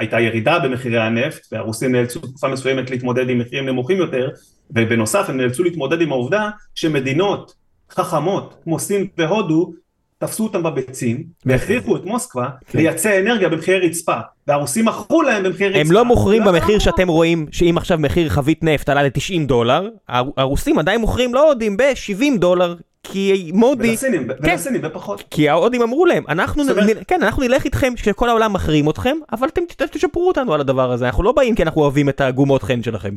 הייתה 0.00 0.20
ירידה 0.20 0.58
במחירי 0.58 1.00
הנפט 1.00 1.46
והרוסים 1.52 1.92
נאלצו 1.92 2.20
תקופה 2.20 2.48
מסוימת 2.48 2.90
להתמודד 2.90 3.30
עם 3.30 3.38
מחירים 3.38 3.66
נמוכים 3.66 3.98
יותר 3.98 4.28
ובנוסף 4.70 5.24
הם 5.28 5.36
נאלצו 5.36 5.62
להתמודד 5.62 6.00
עם 6.00 6.12
העובדה 6.12 6.50
שמדינות 6.74 7.54
חכמות 7.90 8.54
כמו 8.64 8.78
סין 8.78 9.06
והודו 9.18 9.72
תפסו 10.18 10.44
אותם 10.44 10.62
בביצים 10.62 11.24
והכריחו 11.46 11.96
את 11.96 12.04
מוסקבה 12.04 12.48
כן. 12.66 12.78
לייצא 12.78 13.20
אנרגיה 13.20 13.48
במחירי 13.48 13.88
רצפה 13.88 14.16
והרוסים 14.46 14.84
מכרו 14.84 15.22
להם 15.22 15.42
במחירי 15.42 15.70
רצפה. 15.70 15.80
הם 15.80 15.92
לא 15.92 16.04
מוכרים 16.04 16.44
במחיר 16.44 16.78
שאתם 16.78 17.08
רואים 17.08 17.46
שאם 17.52 17.74
עכשיו 17.76 17.98
מחיר 17.98 18.28
חבית 18.28 18.64
נפט 18.64 18.88
עלה 18.88 19.02
ל-90 19.02 19.46
דולר 19.46 19.88
הרוסים 20.08 20.78
עדיין 20.78 21.00
מוכרים 21.00 21.34
להודים 21.34 21.76
ב-70 21.76 22.38
דולר 22.38 22.74
כי 23.02 23.50
מודי, 23.54 23.90
ולסינים, 23.90 24.28
כן, 24.28 24.50
ולסינים 24.50 24.82
בפחות. 24.82 25.24
כי 25.30 25.48
ההודים 25.48 25.82
אמרו 25.82 26.06
להם, 26.06 26.24
אנחנו, 26.28 26.64
נ, 26.64 26.66
כן, 27.08 27.22
אנחנו 27.22 27.42
נלך 27.42 27.64
איתכם 27.64 27.92
שכל 27.96 28.28
העולם 28.28 28.52
מחרים 28.52 28.90
אתכם, 28.90 29.16
אבל 29.32 29.48
אתם 29.48 29.62
תשפרו 29.90 30.28
אותנו 30.28 30.54
על 30.54 30.60
הדבר 30.60 30.92
הזה, 30.92 31.06
אנחנו 31.06 31.22
לא 31.22 31.32
באים 31.32 31.54
כי 31.54 31.62
אנחנו 31.62 31.80
אוהבים 31.80 32.08
את 32.08 32.20
הגומות 32.20 32.62
חן 32.62 32.82
שלכם. 32.82 33.14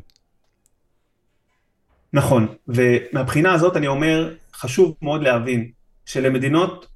נכון, 2.13 2.47
ומהבחינה 2.67 3.53
הזאת 3.53 3.77
אני 3.77 3.87
אומר, 3.87 4.33
חשוב 4.55 4.95
מאוד 5.01 5.23
להבין 5.23 5.71
שלמדינות, 6.05 6.87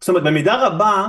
זאת 0.00 0.08
אומרת, 0.08 0.22
במידה 0.22 0.66
רבה, 0.66 1.06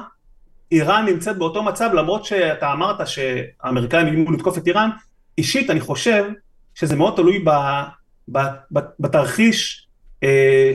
איראן 0.72 1.06
נמצאת 1.06 1.38
באותו 1.38 1.64
מצב, 1.64 1.90
למרות 1.94 2.26
שאתה 2.26 2.72
אמרת 2.72 3.08
שהאמריקאים 3.08 4.08
יגידו 4.08 4.32
לתקוף 4.32 4.58
את 4.58 4.68
איראן, 4.68 4.90
אישית 5.38 5.70
אני 5.70 5.80
חושב 5.80 6.26
שזה 6.76 6.96
מאוד 6.96 7.16
תלוי 7.16 7.40
ב, 7.40 7.50
ב, 8.32 8.40
ב, 8.74 8.80
בתרחיש 9.00 9.83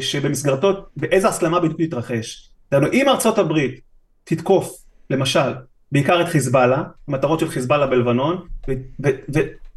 שבמסגרתו, 0.00 0.86
באיזה 0.96 1.28
הסלמה 1.28 1.60
בדיוק 1.60 1.80
תתרחש. 1.80 2.50
אם 2.92 3.08
ארצות 3.08 3.38
הברית 3.38 3.80
תתקוף, 4.24 4.84
למשל, 5.10 5.52
בעיקר 5.92 6.20
את 6.20 6.26
חיזבאללה, 6.28 6.82
מטרות 7.08 7.40
של 7.40 7.48
חיזבאללה 7.48 7.86
בלבנון, 7.86 8.46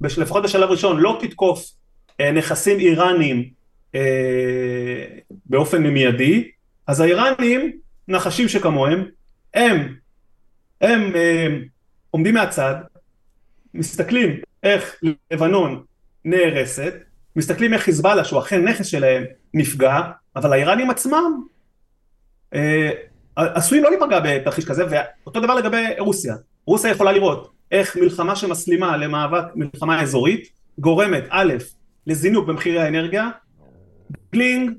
ולפחות 0.01 0.43
בשלב 0.43 0.69
ראשון 0.69 0.99
לא 0.99 1.19
תתקוף 1.21 1.71
אה, 2.19 2.31
נכסים 2.31 2.79
איראנים 2.79 3.49
אה, 3.95 5.05
באופן 5.45 5.83
מיידי, 5.87 6.51
אז 6.87 6.99
האיראנים, 6.99 7.77
נחשים 8.07 8.47
שכמוהם, 8.47 9.05
הם, 9.53 9.95
הם 10.81 11.15
אה, 11.15 11.47
עומדים 12.11 12.33
מהצד, 12.33 12.75
מסתכלים 13.73 14.39
איך 14.63 14.95
לבנון 15.31 15.83
נהרסת, 16.25 16.93
מסתכלים 17.35 17.73
איך 17.73 17.81
חיזבאללה, 17.81 18.23
שהוא 18.23 18.39
אכן 18.39 18.67
נכס 18.67 18.85
שלהם, 18.85 19.23
נפגע, 19.53 20.01
אבל 20.35 20.53
האיראנים 20.53 20.89
עצמם 20.89 21.41
אה, 22.53 22.91
עשויים 23.35 23.83
לא 23.83 23.89
להיפגע 23.89 24.19
בתרחיש 24.23 24.65
כזה, 24.65 24.83
ואותו 24.89 25.39
דבר 25.39 25.55
לגבי 25.55 25.85
רוסיה. 25.99 26.35
רוסיה 26.65 26.91
יכולה 26.91 27.11
לראות 27.11 27.51
איך 27.71 27.95
מלחמה 27.95 28.35
שמסלימה 28.35 28.97
למאבק 28.97 29.43
מלחמה 29.55 30.01
אזורית, 30.01 30.49
גורמת 30.79 31.23
א', 31.29 31.53
לזינוק 32.07 32.47
במחירי 32.47 32.81
האנרגיה, 32.81 33.29
בלינג, 34.31 34.71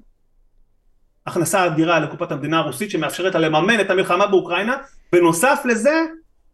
הכנסה 1.26 1.66
אדירה 1.66 2.00
לקופת 2.00 2.32
המדינה 2.32 2.58
הרוסית 2.58 2.90
שמאפשרת 2.90 3.34
לה 3.34 3.40
לממן 3.40 3.80
את 3.80 3.90
המלחמה 3.90 4.26
באוקראינה, 4.26 4.76
בנוסף 5.12 5.62
לזה, 5.64 6.04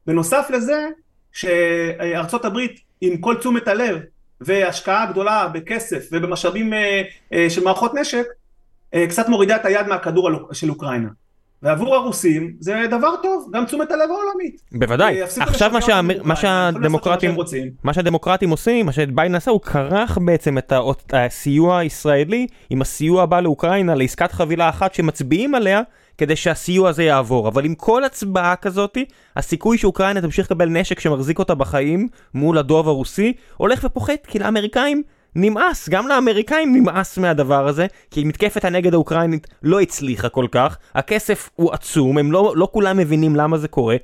בנוסף 0.07 0.47
לזה, 0.51 0.89
שארצות 1.33 2.45
הברית 2.45 2.81
עם 3.01 3.17
כל 3.17 3.35
תשומת 3.35 3.69
הלב 3.69 3.99
והשקעה 4.41 5.07
גדולה 5.07 5.49
בכסף 5.49 6.09
ובמשאבים 6.13 6.73
אה, 6.73 7.03
אה, 7.33 7.51
של 7.51 7.65
מערכות 7.65 7.95
נשק, 7.95 8.27
אה, 8.95 9.07
קצת 9.09 9.29
מורידה 9.29 9.57
את 9.57 9.65
היד 9.65 9.87
מהכדור 9.87 10.31
של 10.53 10.71
אוקראינה. 10.71 11.09
ועבור 11.63 11.95
הרוסים 11.95 12.53
זה 12.61 12.87
דבר 12.91 13.17
טוב, 13.23 13.51
גם 13.53 13.65
תשומת 13.65 13.91
הלב 13.91 14.11
העולמית. 14.11 14.63
בוודאי, 14.73 15.23
עכשיו 15.23 15.71
מה, 15.73 15.81
שה... 15.81 16.01
מה 16.25 16.37
שהדמוקרטים, 16.37 17.37
מה 17.85 17.95
שהדמוקרטים 17.95 18.51
עושים, 18.51 18.87
מה 18.87 18.93
שביידן 18.93 19.35
עשה, 19.35 19.51
הוא 19.51 19.61
כרך 19.61 20.19
בעצם 20.25 20.59
את 20.59 20.73
הסיוע 21.13 21.79
הישראלי 21.79 22.47
עם 22.71 22.83
הסיוע 22.83 23.23
הבא 23.23 23.41
לאוקראינה 23.41 23.95
לעסקת 23.95 24.33
חבילה 24.33 24.69
אחת 24.69 24.95
שמצביעים 24.95 25.55
עליה 25.55 25.83
כדי 26.19 26.37
שהסיוע 26.37 26.89
הזה 26.89 27.03
יעבור, 27.03 27.49
אבל 27.49 27.65
עם 27.65 27.75
כל 27.75 28.05
הצבעה 28.05 28.57
כזאתי, 28.57 29.05
הסיכוי 29.37 29.79
שאוקראינה 29.79 30.21
תמשיך 30.21 30.47
לקבל 30.47 30.69
נשק 30.69 31.01
שמחזיק 31.01 31.39
אותה 31.39 31.55
בחיים 31.55 32.09
מול 32.35 32.59
הדוב 32.59 32.89
הרוסי, 32.89 33.33
הולך 33.57 33.85
ופוחת, 33.85 34.27
כי 34.27 34.39
לאמריקאים 34.39 35.03
נמאס, 35.35 35.89
גם 35.89 36.09
לאמריקאים 36.09 36.77
נמאס 36.77 37.19
מהדבר 37.19 37.69
הזה, 37.69 37.87
כי 38.11 38.25
מתקפת 38.25 38.65
הנגד 38.65 38.95
האוקראינית 38.95 39.47
לא 39.63 39.81
הצליחה 39.81 40.29
כל 40.29 40.47
כך, 40.51 40.79
הכסף 40.95 41.51
הוא 41.55 41.73
עצום, 41.73 42.19
הם 42.19 42.33
לא, 42.33 42.53
לא 42.57 42.69
כולם 42.73 42.97
מבינים 42.97 43.37
למה 43.37 43.59
זה 43.59 43.69
קורה, 43.69 43.97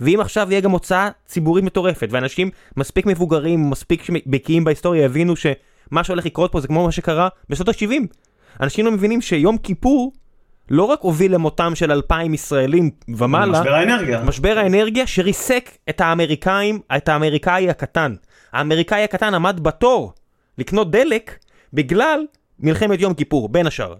ואם 0.00 0.20
עכשיו 0.20 0.46
יהיה 0.50 0.60
גם 0.60 0.70
הוצאה 0.70 1.08
ציבורית 1.26 1.64
מטורפת, 1.64 2.08
ואנשים 2.10 2.50
מספיק 2.76 3.06
מבוגרים, 3.06 3.70
מספיק 3.70 4.10
בקיאים 4.26 4.64
בהיסטוריה, 4.64 5.04
יבינו 5.04 5.34
שמה 5.36 6.04
שהולך 6.04 6.26
לקרות 6.26 6.52
פה 6.52 6.60
זה 6.60 6.68
כמו 6.68 6.84
מה 6.84 6.92
שקרה 6.92 7.28
בשנות 7.48 7.68
ה-70. 7.68 8.06
אנשים 8.60 8.84
לא 8.84 8.92
מבינים 8.92 9.20
שיום 9.20 9.58
כיפור 9.58 10.12
לא 10.72 10.84
רק 10.84 11.00
הוביל 11.00 11.34
למותם 11.34 11.74
של 11.74 11.92
אלפיים 11.92 12.34
ישראלים 12.34 12.90
ומעלה, 13.08 13.60
משבר 13.60 13.74
האנרגיה. 13.74 14.22
משבר 14.22 14.58
האנרגיה 14.58 15.06
שריסק 15.06 15.70
את 15.88 16.00
האמריקאים, 16.00 16.80
את 16.96 17.08
האמריקאי 17.08 17.70
הקטן. 17.70 18.14
האמריקאי 18.52 19.04
הקטן 19.04 19.34
עמד 19.34 19.60
בתור 19.62 20.12
לקנות 20.58 20.90
דלק 20.90 21.38
בגלל 21.72 22.26
מלחמת 22.60 23.00
יום 23.00 23.14
כיפור, 23.14 23.48
בין 23.48 23.66
השאר. 23.66 23.94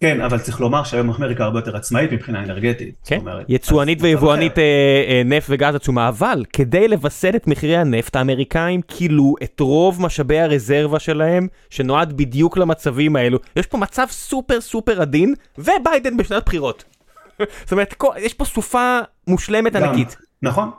כן, 0.00 0.20
אבל 0.20 0.38
צריך 0.38 0.60
לומר 0.60 0.84
שהיום 0.84 1.10
אמריקה 1.10 1.44
הרבה 1.44 1.58
יותר 1.58 1.76
עצמאית 1.76 2.12
מבחינה 2.12 2.42
אנרגטית. 2.42 2.94
כן, 3.06 3.20
יצואנית 3.48 3.98
ויבואנית 4.02 4.58
אה, 4.58 4.64
אה, 5.08 5.22
נפט 5.24 5.46
וגז 5.50 5.74
עצומה, 5.74 6.08
אבל 6.08 6.44
כדי 6.52 6.88
לווסת 6.88 7.32
את 7.36 7.46
מחירי 7.46 7.76
הנפט, 7.76 8.16
האמריקאים 8.16 8.82
כילו 8.82 9.34
את 9.42 9.60
רוב 9.60 10.02
משאבי 10.02 10.40
הרזרבה 10.40 10.98
שלהם, 10.98 11.48
שנועד 11.70 12.12
בדיוק 12.16 12.56
למצבים 12.56 13.16
האלו. 13.16 13.38
יש 13.56 13.66
פה 13.66 13.78
מצב 13.78 14.06
סופר 14.10 14.60
סופר 14.60 15.02
עדין, 15.02 15.34
וביידן 15.58 16.16
בשנת 16.16 16.44
בחירות. 16.46 16.84
זאת 17.64 17.72
אומרת, 17.72 17.94
יש 18.18 18.34
פה 18.34 18.44
סופה 18.44 19.00
מושלמת 19.26 19.76
ענקית. 19.76 20.16
נכון. 20.42 20.70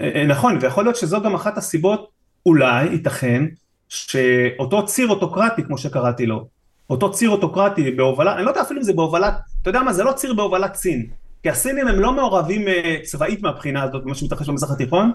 אה, 0.00 0.24
נכון, 0.28 0.58
ויכול 0.60 0.84
להיות 0.84 0.96
שזו 0.96 1.22
גם 1.22 1.34
אחת 1.34 1.58
הסיבות, 1.58 2.10
אולי, 2.46 2.84
ייתכן, 2.84 3.44
שאותו 3.88 4.84
ציר 4.86 5.08
אוטוקרטי, 5.08 5.62
כמו 5.62 5.78
שקראתי 5.78 6.26
לו, 6.26 6.53
אותו 6.90 7.12
ציר 7.12 7.30
אוטוקרטי 7.30 7.90
בהובלה, 7.90 8.36
אני 8.36 8.44
לא 8.44 8.50
יודע 8.50 8.62
אפילו 8.62 8.80
אם 8.80 8.84
זה 8.84 8.92
בהובלת, 8.92 9.34
אתה 9.62 9.70
יודע 9.70 9.82
מה, 9.82 9.92
זה 9.92 10.04
לא 10.04 10.12
ציר 10.12 10.34
בהובלת 10.34 10.74
סין, 10.74 11.06
כי 11.42 11.50
הסינים 11.50 11.88
הם 11.88 12.00
לא 12.00 12.12
מעורבים 12.12 12.68
uh, 12.68 12.70
צבאית 13.02 13.42
מהבחינה 13.42 13.82
הזאת, 13.82 14.06
מה 14.06 14.14
שמתרחש 14.14 14.48
במזרח 14.48 14.70
התיכון, 14.70 15.12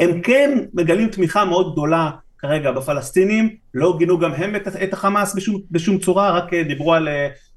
הם 0.00 0.20
כן 0.20 0.58
מגלים 0.74 1.08
תמיכה 1.08 1.44
מאוד 1.44 1.72
גדולה 1.72 2.10
כרגע 2.38 2.72
בפלסטינים, 2.72 3.56
לא 3.74 3.94
גינו 3.98 4.18
גם 4.18 4.32
הם 4.32 4.56
את, 4.56 4.68
את 4.68 4.92
החמאס 4.92 5.34
בשום, 5.34 5.60
בשום 5.70 5.98
צורה, 5.98 6.30
רק 6.30 6.52
uh, 6.52 6.56
דיברו 6.68 6.94
על, 6.94 7.08
uh, 7.08 7.10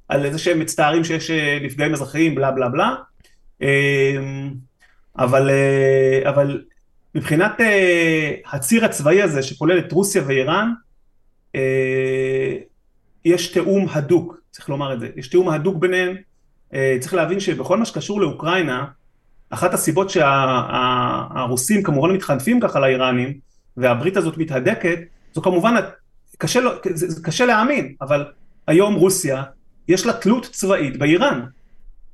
על 0.10 0.32
זה 0.32 0.40
שהם 0.40 0.60
מצטערים 0.60 1.04
שיש 1.04 1.32
נפגעים 1.62 1.94
אזרחיים, 1.94 2.36
בלה 2.36 2.52
בלה 2.52 2.70
בלה, 2.70 2.96
uh, 3.62 3.66
אבל, 5.20 5.50
אבל 6.30 6.64
מבחינת 7.16 7.52
הציר 8.52 8.86
הצבאי 8.86 9.22
הזה 9.22 9.44
שכולל 9.44 9.80
את 9.80 9.92
רוסיה 9.92 10.22
ואיראן, 10.26 10.74
יש 13.28 13.48
תיאום 13.48 13.88
הדוק, 13.92 14.38
צריך 14.52 14.70
לומר 14.70 14.94
את 14.94 15.00
זה, 15.00 15.10
יש 15.16 15.28
תיאום 15.28 15.50
הדוק 15.50 15.78
ביניהם, 15.78 16.16
אה, 16.74 16.98
צריך 17.00 17.14
להבין 17.14 17.40
שבכל 17.40 17.78
מה 17.78 17.86
שקשור 17.86 18.22
לאוקראינה, 18.22 18.86
אחת 19.50 19.74
הסיבות 19.74 20.10
שהרוסים 20.10 21.80
שה, 21.80 21.86
כמובן 21.86 22.12
מתחנפים 22.12 22.60
ככה 22.60 22.80
לאיראנים, 22.80 23.34
והברית 23.78 24.18
הזאת 24.18 24.38
מתהדקת, 24.38 25.00
זו 25.34 25.42
כמובן, 25.42 25.76
קשה, 26.38 26.60
זה, 26.94 27.24
קשה 27.24 27.46
להאמין, 27.46 27.96
אבל 28.02 28.26
היום 28.68 28.94
רוסיה, 28.94 29.44
יש 29.88 30.06
לה 30.06 30.14
תלות 30.14 30.46
צבאית 30.46 30.98
באיראן. 30.98 31.42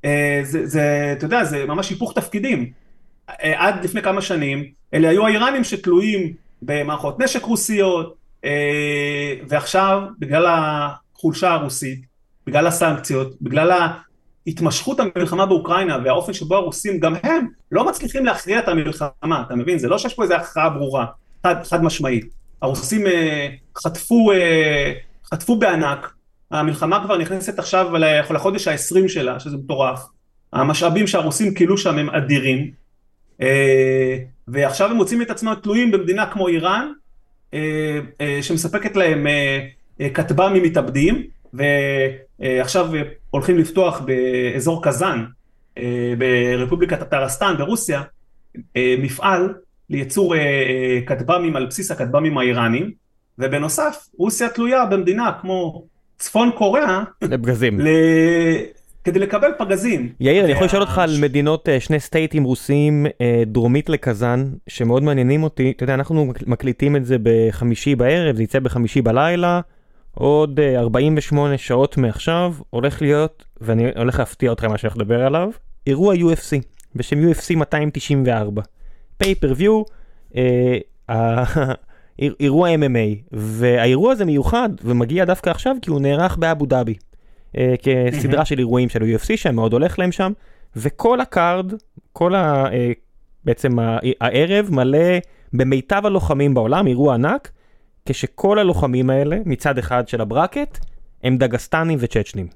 אה, 0.04 0.40
זה, 0.42 0.66
זה, 0.66 1.14
אתה 1.18 1.24
יודע, 1.24 1.44
זה 1.44 1.64
ממש 1.66 1.90
היפוך 1.90 2.12
תפקידים. 2.14 2.70
אה, 3.28 3.66
עד 3.66 3.84
לפני 3.84 4.02
כמה 4.02 4.22
שנים, 4.22 4.64
אלה 4.94 5.08
היו 5.08 5.26
האיראנים 5.26 5.64
שתלויים 5.64 6.32
במערכות 6.62 7.20
נשק 7.20 7.42
רוסיות, 7.42 8.14
ועכשיו, 9.48 10.02
בגלל 10.18 10.46
החולשה 11.24 11.52
הרוסית, 11.52 12.04
בגלל 12.46 12.66
הסנקציות, 12.66 13.34
בגלל 13.42 13.88
התמשכות 14.46 15.00
המלחמה 15.00 15.46
באוקראינה 15.46 15.98
והאופן 16.04 16.32
שבו 16.32 16.54
הרוסים 16.54 17.00
גם 17.00 17.14
הם 17.22 17.46
לא 17.72 17.88
מצליחים 17.88 18.24
להכריע 18.24 18.58
את 18.58 18.68
המלחמה, 18.68 19.42
אתה 19.46 19.54
מבין? 19.54 19.78
זה 19.78 19.88
לא 19.88 19.98
שיש 19.98 20.14
פה 20.14 20.22
איזו 20.22 20.34
הכרעה 20.34 20.70
ברורה, 20.70 21.06
חד, 21.42 21.54
חד 21.64 21.84
משמעית. 21.84 22.24
הרוסים 22.62 23.06
אה, 23.06 23.48
חטפו, 23.78 24.32
אה, 24.32 24.92
חטפו 25.30 25.56
בענק, 25.56 26.12
המלחמה 26.50 27.04
כבר 27.04 27.16
נכנסת 27.16 27.58
עכשיו 27.58 27.92
לחודש 28.30 28.68
ה-20 28.68 29.08
שלה, 29.08 29.40
שזה 29.40 29.56
מטורף. 29.56 30.00
המשאבים 30.52 31.06
שהרוסים 31.06 31.54
כילו 31.54 31.78
שם 31.78 31.98
הם 31.98 32.10
אדירים, 32.10 32.70
אה, 33.40 34.16
ועכשיו 34.48 34.90
הם 34.90 34.96
מוצאים 34.96 35.22
את 35.22 35.30
עצמם 35.30 35.54
תלויים 35.62 35.90
במדינה 35.90 36.26
כמו 36.26 36.48
איראן, 36.48 36.92
אה, 37.54 38.00
אה, 38.20 38.38
שמספקת 38.42 38.96
להם 38.96 39.26
אה, 39.26 39.66
כטב"מים 40.14 40.62
מתאבדים, 40.62 41.22
ועכשיו 41.52 42.86
הולכים 43.30 43.58
לפתוח 43.58 44.00
באזור 44.00 44.84
קזאן, 44.84 45.24
אה, 45.78 46.14
ברפובליקת 46.18 47.10
טרסטן 47.10 47.54
ברוסיה, 47.58 48.02
אה, 48.76 48.94
מפעל 48.98 49.54
לייצור 49.90 50.34
כטב"מים 51.06 51.56
על 51.56 51.66
בסיס 51.66 51.90
הכטב"מים 51.90 52.38
האיראנים, 52.38 52.90
ובנוסף 53.38 54.08
רוסיה 54.18 54.48
תלויה 54.48 54.86
במדינה 54.86 55.32
כמו 55.40 55.84
צפון 56.18 56.50
קוריאה, 56.50 57.02
לפגזים. 57.22 57.80
ל... 57.80 57.88
כדי 59.04 59.18
לקבל 59.18 59.48
פגזים. 59.58 60.12
יאיר, 60.20 60.44
אני 60.44 60.52
יכול 60.52 60.64
לשאול 60.64 60.82
אותך 60.82 60.98
על 60.98 61.10
מדינות, 61.20 61.68
שני 61.78 62.00
סטייטים 62.00 62.44
רוסיים 62.44 63.06
דרומית 63.46 63.88
לקזאן, 63.88 64.44
שמאוד 64.68 65.02
מעניינים 65.02 65.42
אותי. 65.42 65.72
אתה 65.76 65.84
יודע, 65.84 65.94
אנחנו 65.94 66.32
מקליטים 66.46 66.96
את 66.96 67.06
זה 67.06 67.16
בחמישי 67.22 67.94
בערב, 67.94 68.36
זה 68.36 68.42
יצא 68.42 68.58
בחמישי 68.58 69.02
בלילה. 69.02 69.60
עוד 70.14 70.60
48 70.60 71.52
אה, 71.52 71.58
שעות 71.58 71.96
מעכשיו 71.96 72.54
הולך 72.70 73.02
להיות, 73.02 73.44
ואני 73.60 73.90
הולך 73.96 74.18
להפתיע 74.18 74.50
אותך 74.50 74.64
מה 74.64 74.78
שאני 74.78 74.88
הולך 74.88 74.96
לדבר 74.96 75.26
עליו, 75.26 75.48
אירוע 75.86 76.14
UFC 76.14 76.62
בשם 76.94 77.30
UFC 77.30 77.56
294. 77.56 78.62
pay-per-view, 79.16 79.82
אירוע 82.18 82.68
MMA, 82.74 83.32
והאירוע 83.32 84.12
הזה 84.12 84.24
מיוחד 84.24 84.68
ומגיע 84.84 85.24
דווקא 85.24 85.50
עכשיו 85.50 85.76
כי 85.82 85.90
הוא 85.90 86.00
נערך 86.00 86.36
באבו 86.36 86.66
דאבי. 86.66 86.94
אה, 87.58 87.74
כסדרה 88.12 88.44
של 88.44 88.58
אירועים 88.58 88.88
של 88.88 89.02
UFC 89.02 89.36
שהם 89.36 89.54
מאוד 89.54 89.72
הולך 89.72 89.98
להם 89.98 90.12
שם, 90.12 90.32
וכל 90.76 91.20
ה 91.20 91.29
card, 91.29 91.72
כל 92.12 92.34
ה... 92.34 92.66
אה, 92.72 92.92
בעצם 93.44 93.78
הערב 94.20 94.68
מלא 94.70 95.18
במיטב 95.52 96.02
הלוחמים 96.06 96.54
בעולם, 96.54 96.86
אירוע 96.86 97.14
ענק, 97.14 97.50
כשכל 98.08 98.58
הלוחמים 98.58 99.10
האלה, 99.10 99.38
מצד 99.44 99.78
אחד 99.78 100.08
של 100.08 100.20
ה 100.20 100.26
bracket, 100.26 100.78
הם 101.22 101.38
דגסטנים 101.38 101.98
וצ'צ'נים. 102.00 102.46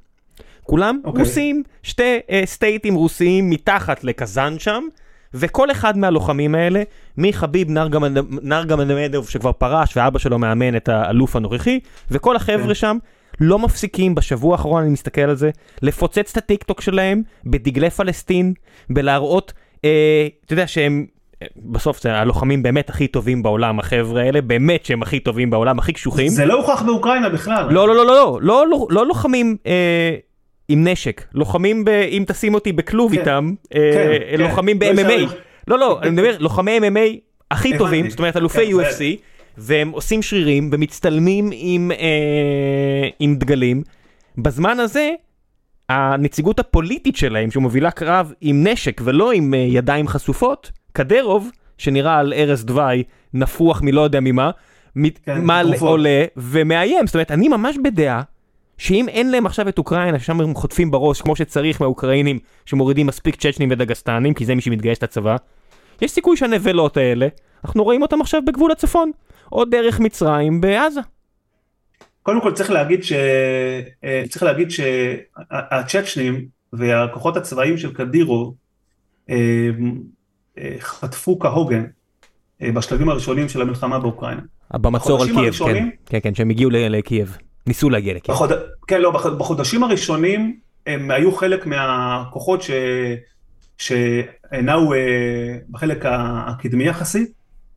כולם 0.62 1.01
אוקיי. 1.05 1.22
רוסים, 1.22 1.62
שתי 1.82 2.18
uh, 2.26 2.46
סטייטים 2.46 2.94
רוסיים 2.94 3.51
מתחת 3.51 4.05
לקזאן 4.05 4.59
שם, 4.59 4.82
וכל 5.34 5.70
אחד 5.70 5.99
מהלוחמים 5.99 6.55
האלה, 6.55 6.82
מחביב 7.18 7.68
נרגמנדוב 8.42 9.28
שכבר 9.28 9.53
פרש 9.53 9.96
ואבא 9.96 10.18
שלו 10.18 10.38
מאמן 10.38 10.76
את 10.76 10.88
האלוף 10.88 11.36
הנוכחי, 11.36 11.80
וכל 12.11 12.36
החבר'ה 12.36 12.66
כן. 12.66 12.74
שם 12.74 12.99
לא 13.40 13.59
מפסיקים, 13.59 14.14
בשבוע 14.14 14.53
האחרון 14.53 14.82
אני 14.82 14.92
מסתכל 14.92 15.20
על 15.20 15.36
זה, 15.36 15.51
לפוצץ 15.82 16.30
את 16.32 16.36
הטיק 16.36 16.62
טוק 16.62 16.80
שלהם 16.80 17.22
בדגלי 17.46 17.90
פלסטין, 17.90 18.55
בלהראות, 18.90 19.53
אה, 19.84 20.28
אתה 20.44 20.53
יודע 20.53 20.66
שהם... 20.66 21.07
אה, 21.43 21.47
בסוף 21.57 22.03
זה 22.03 22.14
הלוחמים 22.14 22.62
באמת 22.62 22.91
הכי 22.91 23.07
טובים 23.09 23.43
בעולם, 23.43 23.78
החבר'ה 23.78 24.22
האלה, 24.22 24.41
באמת 24.41 24.84
שהם 24.84 25.03
הכי 25.03 25.20
טובים 25.20 25.51
בעולם, 25.51 25.78
הכי 25.78 25.93
קשוחים. 25.93 26.28
זה 26.28 26.45
לא 26.45 26.55
הוכח 26.55 26.82
באוקראינה 26.82 27.28
בכלל. 27.28 27.66
לא, 27.70 27.89
לא, 27.89 27.97
לא, 27.97 28.07
לא, 28.07 28.14
לא, 28.14 28.39
לא, 28.43 28.66
לא, 28.70 28.86
לא 28.91 29.07
לוחמים 29.07 29.57
אה, 29.66 30.14
עם 30.68 30.89
נשק, 30.89 31.24
לוחמים, 31.34 31.84
ב, 31.84 31.89
אם 31.89 32.24
תשים 32.26 32.55
אותי 32.55 32.72
בכלוב 32.72 33.12
כן, 33.12 33.18
איתם, 33.20 33.55
אה, 33.74 33.91
כן, 33.95 34.36
כן. 34.36 34.41
לוחמים 34.43 34.78
לא 34.82 34.93
ב-MMA. 34.93 35.12
יישאר- 35.12 35.34
לא, 35.68 35.78
לא, 35.78 35.99
אני 36.03 36.11
מדבר, 36.11 36.36
לוחמי 36.39 36.78
MMA 36.78 37.16
הכי. 37.51 37.78
טובים, 37.78 38.11
זאת 38.11 38.18
אומרת 38.18 38.36
אלופי 38.36 38.66
כן, 38.66 38.72
UFC, 38.72 39.03
והם 39.59 39.91
עושים 39.91 40.22
שרירים 40.22 40.70
ומצטלמים 40.72 41.51
עם, 41.53 41.91
אה, 41.93 43.09
עם 43.20 43.34
דגלים. 43.36 43.82
בזמן 44.39 44.80
הזה, 44.80 45.11
הנציגות 45.89 46.59
הפוליטית 46.61 47.16
שלהם, 47.16 47.51
שמובילה 47.51 47.91
קרב 47.91 48.32
עם 48.41 48.66
נשק 48.66 49.01
ולא 49.05 49.32
עם 49.32 49.55
אה, 49.55 49.59
ידיים 49.59 50.09
חשופות, 50.09 50.70
קדרוב, 50.93 51.51
שנראה 51.78 52.18
על 52.18 52.32
ערש 52.36 52.61
דווי, 52.61 53.05
נפוח 53.34 53.82
מלא 53.82 54.01
יודע 54.01 54.20
ממה, 54.20 54.51
כן, 55.24 55.62
תרופות. 55.62 55.89
עולה 55.89 56.24
ומאיים. 56.36 57.07
זאת 57.07 57.14
אומרת, 57.14 57.30
אני 57.30 57.49
ממש 57.49 57.76
בדעה 57.84 58.22
שאם 58.78 59.09
אין 59.09 59.30
להם 59.30 59.47
עכשיו 59.47 59.68
את 59.68 59.78
אוקראינה, 59.78 60.18
ששם 60.18 60.41
הם 60.41 60.55
חוטפים 60.55 60.91
בראש 60.91 61.22
כמו 61.22 61.36
שצריך 61.36 61.80
מהאוקראינים, 61.80 62.39
שמורידים 62.66 63.07
מספיק 63.07 63.36
צ'צ'נים 63.36 63.68
ודגסטנים, 63.70 64.34
כי 64.34 64.45
זה 64.45 64.55
מי 64.55 64.61
שמתגייס 64.61 65.03
לצבא, 65.03 65.36
יש 66.03 66.11
סיכוי 66.11 66.36
שהנבלות 66.36 66.97
האלה, 66.97 67.28
אנחנו 67.64 67.84
רואים 67.84 68.03
אותם 68.03 68.20
עכשיו 68.20 68.43
בגבול 68.47 68.72
הצפון, 68.72 69.11
או 69.53 69.64
דרך 69.64 70.01
מצרים 70.01 70.61
בעזה. 70.61 71.01
קודם 72.22 72.41
כל 72.41 72.53
צריך 72.53 72.70
להגיד 72.70 73.03
ש... 73.05 73.12
אה, 74.05 74.22
צריך 74.28 74.43
להגיד 74.43 74.70
שהצ'צ'נים 74.70 76.47
והכוחות 76.72 77.36
הצבאיים 77.36 77.78
של 77.78 77.95
קדירו 77.95 78.55
אה, 79.30 79.68
חטפו 80.79 81.39
כהוגן 81.39 81.85
אה, 82.63 82.73
בשלבים 82.73 83.09
הראשונים 83.09 83.49
של 83.49 83.63
המלחמה 83.63 83.99
באוקראינה. 83.99 84.41
במצור 84.75 85.23
על 85.23 85.27
קייב, 85.27 85.39
כן. 85.39 85.45
הראשונים? 85.45 85.91
כן, 86.07 86.19
כן, 86.23 86.35
שהם 86.35 86.51
הגיעו 86.51 86.71
לקייב. 86.71 87.37
ניסו 87.67 87.91
להגיע 87.91 88.15
לקייב. 88.15 88.35
בחוד... 88.37 88.53
כן, 88.87 89.01
לא, 89.01 89.11
בח- 89.11 89.27
בחודשים 89.27 89.83
הראשונים 89.83 90.57
הם 90.87 91.11
היו 91.11 91.33
חלק 91.33 91.67
מהכוחות 91.67 92.63
ש... 92.63 92.71
שנעו 93.79 94.95
אה, 94.95 94.99
בחלק 95.71 96.05
הקדמי 96.05 96.85
יחסית, 96.85 97.33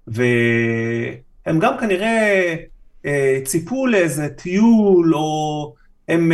והם 0.08 1.60
גם 1.60 1.74
כנראה 1.80 2.56
אה, 3.06 3.40
ציפו 3.46 3.88
לאיזה 3.88 4.30
טיול, 4.30 5.16
או 5.16 5.74
הם, 6.10 6.32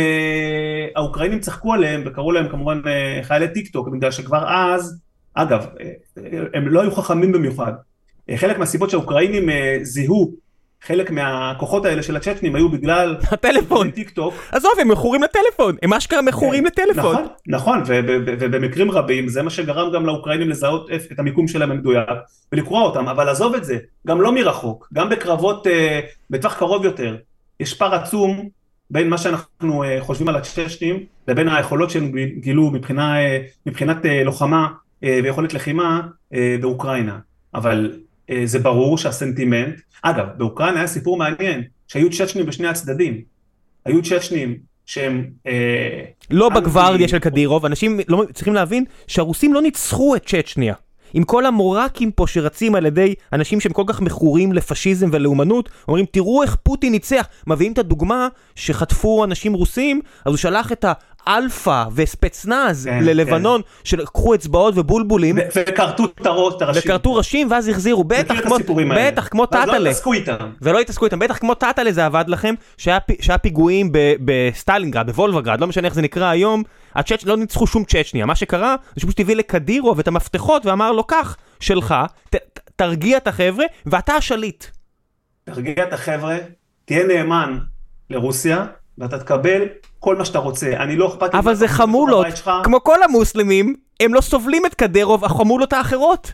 האוקראינים 0.96 1.40
צחקו 1.40 1.72
עליהם 1.74 2.02
וקראו 2.06 2.32
להם 2.32 2.48
כמובן 2.48 2.80
חיילי 3.22 3.48
טיק 3.48 3.72
טוק, 3.72 3.88
בגלל 3.88 4.10
שכבר 4.10 4.44
אז, 4.48 5.00
אגב, 5.42 5.66
אה, 5.80 5.90
הם 6.54 6.68
לא 6.68 6.80
היו 6.80 6.92
חכמים 6.92 7.32
במיוחד. 7.32 7.72
אה, 8.30 8.36
חלק 8.36 8.58
מהסיבות 8.58 8.90
שהאוקראינים 8.90 9.50
אה, 9.50 9.78
זיהו 9.82 10.32
חלק 10.82 11.10
מהכוחות 11.10 11.84
האלה 11.84 12.02
של 12.02 12.16
הצ'צ'נים 12.16 12.54
היו 12.54 12.68
בגלל 12.68 13.16
הטלפון. 13.32 13.90
טיק 13.90 14.10
טוק. 14.10 14.34
עזוב, 14.52 14.72
הם 14.80 14.88
מכורים 14.88 15.22
לטלפון, 15.22 15.76
הם 15.82 15.92
אשכרה 15.92 16.22
מכורים 16.22 16.64
לטלפון. 16.64 16.94
נכון, 16.96 17.26
נכון, 17.46 17.82
ובמקרים 17.86 18.90
רבים 18.90 19.28
זה 19.28 19.42
מה 19.42 19.50
שגרם 19.50 19.92
גם 19.92 20.06
לאוקראינים 20.06 20.48
לזהות 20.48 20.90
את 21.12 21.18
המיקום 21.18 21.48
שלהם 21.48 21.70
המדויק 21.70 22.08
ולקרוא 22.52 22.82
אותם, 22.82 23.08
אבל 23.08 23.28
עזוב 23.28 23.54
את 23.54 23.64
זה, 23.64 23.78
גם 24.06 24.20
לא 24.20 24.32
מרחוק, 24.32 24.88
גם 24.92 25.08
בקרבות 25.08 25.66
בטווח 26.30 26.54
קרוב 26.54 26.84
יותר, 26.84 27.16
יש 27.60 27.74
פער 27.74 27.94
עצום 27.94 28.48
בין 28.90 29.08
מה 29.08 29.18
שאנחנו 29.18 29.84
חושבים 30.00 30.28
על 30.28 30.36
הצ'צ'נים 30.36 31.04
לבין 31.28 31.48
היכולות 31.48 31.90
שהם 31.90 32.12
גילו 32.40 32.72
מבחינת 33.66 33.96
לוחמה 34.24 34.68
ויכולת 35.02 35.54
לחימה 35.54 36.00
אה, 36.34 36.56
באוקראינה, 36.60 37.18
אבל 37.54 37.98
אה, 38.30 38.42
זה 38.44 38.58
ברור 38.58 38.98
שהסנטימנט, 38.98 39.80
אגב, 40.02 40.26
באוקראינה 40.36 40.78
היה 40.78 40.86
סיפור 40.86 41.16
מעניין, 41.16 41.62
שהיו 41.88 42.10
צ'צ'נים 42.10 42.46
בשני 42.46 42.68
הצדדים, 42.68 43.20
היו 43.84 44.02
צ'צ'נים 44.02 44.56
שהם 44.86 45.30
אה, 45.46 46.04
לא 46.30 46.48
בגווארדיה 46.48 47.08
של 47.08 47.18
קדירוב, 47.18 47.64
אנשים 47.64 48.00
לא 48.08 48.24
צריכים 48.34 48.54
להבין 48.54 48.84
שהרוסים 49.06 49.54
לא 49.54 49.62
ניצחו 49.62 50.16
את 50.16 50.26
צ'צ'ניה. 50.26 50.74
עם 51.14 51.24
כל 51.24 51.46
המורקים 51.46 52.10
פה 52.10 52.26
שרצים 52.26 52.74
על 52.74 52.86
ידי 52.86 53.14
אנשים 53.32 53.60
שהם 53.60 53.72
כל 53.72 53.84
כך 53.86 54.00
מכורים 54.00 54.52
לפשיזם 54.52 55.08
ולאומנות, 55.12 55.68
אומרים 55.88 56.04
תראו 56.10 56.42
איך 56.42 56.56
פוטין 56.62 56.92
ניצח, 56.92 57.28
מביאים 57.46 57.72
את 57.72 57.78
הדוגמה 57.78 58.28
שחטפו 58.54 59.24
אנשים 59.24 59.52
רוסים, 59.52 60.00
אז 60.24 60.32
הוא 60.32 60.36
שלח 60.36 60.72
את 60.72 60.84
האלפא 61.28 61.84
וספצנז 61.94 62.84
כן, 62.84 63.04
ללבנון, 63.04 63.60
שלקחו 63.84 64.34
אצבעות 64.34 64.74
ובולבולים, 64.76 65.36
וכרתו 65.54 66.04
את 66.04 66.26
הראש, 66.26 66.54
את 66.56 66.62
הראשים. 66.62 66.82
וכרתו 66.84 67.14
ראשים 67.14 67.50
ואז 67.50 67.68
החזירו, 67.68 68.04
בטח 68.04 68.40
כמו. 68.40 68.56
בטח 68.96 69.28
כמו 69.28 69.42
לא 69.42 69.46
טאטאלה. 69.46 69.90
התעסקו 69.90 70.12
איתם. 70.12 70.36
ולא 70.62 70.80
התעסקו 70.80 71.04
איתם, 71.04 71.18
בטח 71.18 71.38
כמו 71.38 71.54
טאטאלה 71.54 71.92
זה 71.92 72.06
עבד 72.06 72.24
לכם, 72.28 72.54
שהיה, 72.76 72.98
שהיה 73.20 73.38
פיגועים 73.38 73.92
בסטלינגרד, 74.24 75.06
בוולברגרד, 75.10 75.60
לא 75.60 75.66
משנה 75.66 75.86
איך 75.86 75.94
זה 75.94 76.02
נקרא 76.02 76.26
היום, 76.26 76.62
הצ'צ' 76.94 77.24
לא 77.24 77.36
ניצחו 77.36 77.66
שום 77.66 77.84
צ'צ'ניה, 77.84 78.26
מה 78.26 78.34
שקרה 78.34 78.76
זה 78.94 79.00
שפשוט 79.00 79.20
הביא 79.20 79.36
לקדירוב 79.36 79.98
את 79.98 80.08
המפתחות 80.08 80.66
ואמר 80.66 80.92
לו 80.92 81.04
קח, 81.04 81.36
שלך, 81.60 81.94
ת- 82.30 82.36
תרגיע 82.76 83.16
את 83.16 83.26
החבר'ה 83.26 83.64
ואתה 83.86 84.12
השליט. 84.12 84.64
תרגיע 85.44 85.84
את 85.84 85.92
החבר'ה, 85.92 86.36
תהיה 86.84 87.06
נאמן 87.06 87.58
לרוסיה, 88.10 88.66
ואתה 88.98 89.18
תקבל 89.18 89.62
כל 89.98 90.16
מה 90.16 90.24
שאתה 90.24 90.38
רוצה. 90.38 90.76
אני 90.76 90.96
לא 90.96 91.08
אכפת 91.08 91.34
לי 91.34 91.38
אבל 91.38 91.54
זה 91.54 91.68
חמולות. 91.68 92.26
כמו 92.64 92.84
כל 92.84 93.02
המוסלמים, 93.02 93.74
הם 94.00 94.14
לא 94.14 94.20
סובלים 94.20 94.66
את 94.66 94.74
קדירוב, 94.74 95.24
החמולות 95.24 95.72
האחרות. 95.72 96.32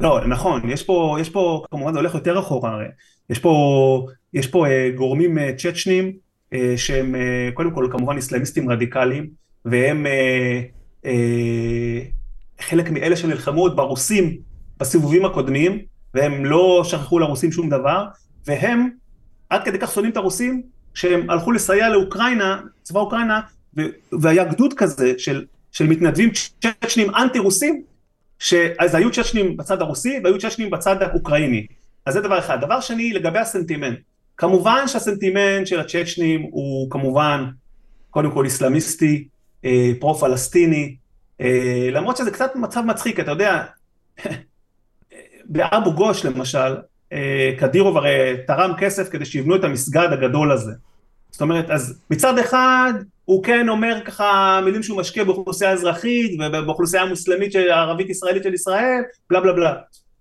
לא, 0.00 0.26
נכון, 0.26 0.70
יש 0.70 0.82
פה, 0.82 1.16
יש 1.20 1.30
פה, 1.30 1.64
כמובן 1.70 1.92
זה 1.92 1.98
הולך 1.98 2.14
יותר 2.14 2.38
אחורה 2.38 2.70
הרי. 2.70 2.86
יש 3.30 3.38
פה, 3.38 4.06
יש 4.34 4.46
פה 4.46 4.66
אה, 4.66 4.90
גורמים 4.96 5.38
אה, 5.38 5.50
צ'צ'נים, 5.58 6.12
אה, 6.52 6.74
שהם 6.76 7.14
אה, 7.14 7.50
קודם 7.54 7.70
כל 7.70 7.88
כמובן 7.92 8.18
אסלאמיסטים 8.18 8.70
רדיקליים, 8.70 9.30
והם 9.64 10.06
אה, 10.06 10.60
אה, 11.06 12.00
חלק 12.60 12.90
מאלה 12.90 13.16
שנלחמו 13.16 13.60
עוד 13.60 13.76
ברוסים 13.76 14.36
בסיבובים 14.80 15.24
הקודמים, 15.24 15.78
והם 16.14 16.44
לא 16.44 16.82
שכחו 16.84 17.18
לרוסים 17.18 17.52
שום 17.52 17.68
דבר, 17.68 18.04
והם 18.46 18.88
עד 19.50 19.64
כדי 19.64 19.78
כך 19.78 19.92
שונאים 19.92 20.12
את 20.12 20.16
הרוסים, 20.16 20.62
שהם 20.94 21.30
הלכו 21.30 21.52
לסייע 21.52 21.88
לאוקראינה, 21.88 22.60
צבא 22.82 23.00
אוקראינה, 23.00 23.40
והיה 24.20 24.44
גדוד 24.44 24.74
כזה 24.74 25.12
של, 25.18 25.44
של 25.72 25.86
מתנדבים 25.86 26.30
צ'צ'נים 26.60 27.14
אנטי 27.14 27.38
רוסים, 27.38 27.82
שאז 28.38 28.94
היו 28.94 29.10
צ'צ'נים 29.12 29.56
בצד 29.56 29.82
הרוסי 29.82 30.20
והיו 30.24 30.38
צ'צ'נים 30.38 30.70
בצד 30.70 31.02
האוקראיני. 31.02 31.66
אז 32.06 32.14
זה 32.14 32.20
דבר 32.20 32.38
אחד. 32.38 32.60
דבר 32.60 32.80
שני, 32.80 33.12
לגבי 33.12 33.38
הסנטימנט. 33.38 33.98
כמובן 34.36 34.88
שהסנטימנט 34.88 35.66
של 35.66 35.80
הצ'צ'נים 35.80 36.42
הוא 36.42 36.90
כמובן, 36.90 37.44
קודם 38.10 38.30
כל 38.30 38.44
איסלאמיסטי, 38.44 39.28
אה, 39.64 39.92
פרו-פלסטיני, 40.00 40.96
אה, 41.40 41.88
למרות 41.92 42.16
שזה 42.16 42.30
קצת 42.30 42.56
מצב 42.56 42.80
מצחיק, 42.80 43.20
אתה 43.20 43.30
יודע, 43.30 43.64
באבו 45.44 45.92
גוש 45.92 46.24
למשל, 46.24 46.74
קדירוב 47.58 47.96
הרי 47.96 48.36
תרם 48.46 48.72
כסף 48.78 49.08
כדי 49.08 49.24
שיבנו 49.24 49.56
את 49.56 49.64
המסגד 49.64 50.08
הגדול 50.12 50.52
הזה. 50.52 50.72
זאת 51.30 51.40
אומרת, 51.42 51.70
אז 51.70 52.00
מצד 52.10 52.38
אחד 52.38 52.92
הוא 53.24 53.44
כן 53.44 53.68
אומר 53.68 53.98
ככה 54.04 54.60
מילים 54.64 54.82
שהוא 54.82 54.98
משקיע 54.98 55.24
באוכלוסייה 55.24 55.70
אזרחית 55.70 56.40
ובאוכלוסייה 56.40 57.02
המוסלמית 57.02 57.52
של- 57.52 57.70
הערבית 57.70 58.10
ישראלית 58.10 58.42
של 58.42 58.54
ישראל, 58.54 59.02
בלה 59.30 59.40
בלה 59.40 59.52
בלה. 59.52 59.74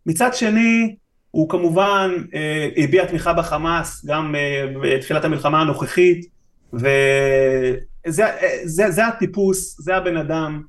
מצד 0.06 0.34
שני, 0.34 0.96
הוא 1.32 1.50
כמובן 1.50 2.12
אה, 2.36 2.70
הביע 2.78 3.06
תמיכה 3.06 3.34
בחמאס 3.34 4.06
גם 4.06 4.36
אה, 4.36 4.66
בתחילת 4.82 5.26
המלחמה 5.26 5.62
הנוכחית, 5.62 6.26
וזה 6.74 8.26
זה, 8.66 8.92
זה 8.92 9.08
הטיפוס, 9.08 9.82
זה 9.82 9.96
הבן 9.96 10.18
אדם. 10.18 10.62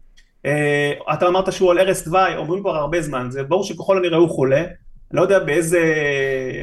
אה, 0.47 0.93
אתה 1.13 1.27
אמרת 1.27 1.53
שהוא 1.53 1.71
על 1.71 1.79
ערש 1.79 2.03
דווי, 2.05 2.37
אומרים 2.37 2.61
כבר 2.61 2.77
הרבה 2.77 3.03
זמן, 3.03 3.27
זה 3.31 3.43
ברור 3.43 3.65
שככל 3.65 3.99
הנראה 3.99 4.19
הוא 4.19 4.29
חולה, 4.31 4.65
לא 5.13 5.23
יודע 5.23 5.39
באיזה... 5.39 5.81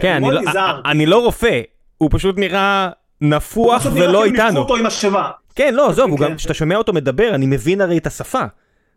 כן, 0.01 0.15
אני 0.15 0.31
לא. 0.31 0.41
אני 0.85 1.05
לא 1.05 1.23
רופא, 1.23 1.61
הוא 1.97 2.09
פשוט 2.11 2.37
נראה 2.37 2.89
נפוח 3.21 3.81
פשוט 3.81 3.93
נראה 3.93 4.09
ולא 4.09 4.19
כאילו 4.19 4.31
ניפחו 4.31 4.45
איתנו. 4.45 4.59
אותו 4.59 4.75
עם 4.75 4.85
השבה. 4.85 5.29
כן, 5.55 5.73
לא, 5.73 5.89
עזוב, 5.89 6.09
הוא 6.09 6.19
כן. 6.19 6.25
גם, 6.25 6.35
כשאתה 6.35 6.53
שומע 6.53 6.75
אותו 6.75 6.93
מדבר, 6.93 7.35
אני 7.35 7.45
מבין 7.45 7.81
הרי 7.81 7.97
את 7.97 8.07
השפה. 8.07 8.43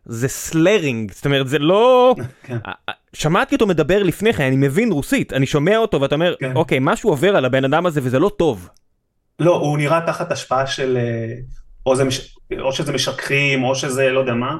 זה 0.04 0.28
סלרינג, 0.28 1.12
זאת 1.12 1.26
אומרת, 1.26 1.48
זה 1.48 1.58
לא... 1.58 2.14
כן. 2.46 2.56
שמעתי 3.12 3.54
אותו 3.54 3.66
מדבר 3.66 4.02
לפני 4.02 4.32
כן, 4.32 4.44
אני 4.44 4.56
מבין 4.56 4.92
רוסית, 4.92 5.32
אני 5.32 5.46
שומע 5.46 5.76
אותו 5.76 6.00
ואתה 6.00 6.14
אומר, 6.14 6.34
כן. 6.40 6.52
אוקיי, 6.56 6.78
משהו 6.80 7.10
עובר 7.10 7.36
על 7.36 7.44
הבן 7.44 7.64
אדם 7.64 7.86
הזה 7.86 8.00
וזה 8.02 8.18
לא 8.18 8.30
טוב. 8.36 8.68
לא, 9.38 9.56
הוא 9.56 9.78
נראה 9.78 10.00
תחת 10.06 10.32
השפעה 10.32 10.66
של... 10.66 10.96
אה, 11.00 11.34
או, 11.86 11.96
זה 11.96 12.04
מש... 12.04 12.36
או 12.60 12.72
שזה 12.72 12.92
משככים, 12.92 13.64
או 13.64 13.74
שזה 13.74 14.10
לא 14.10 14.20
יודע 14.20 14.34
מה. 14.34 14.56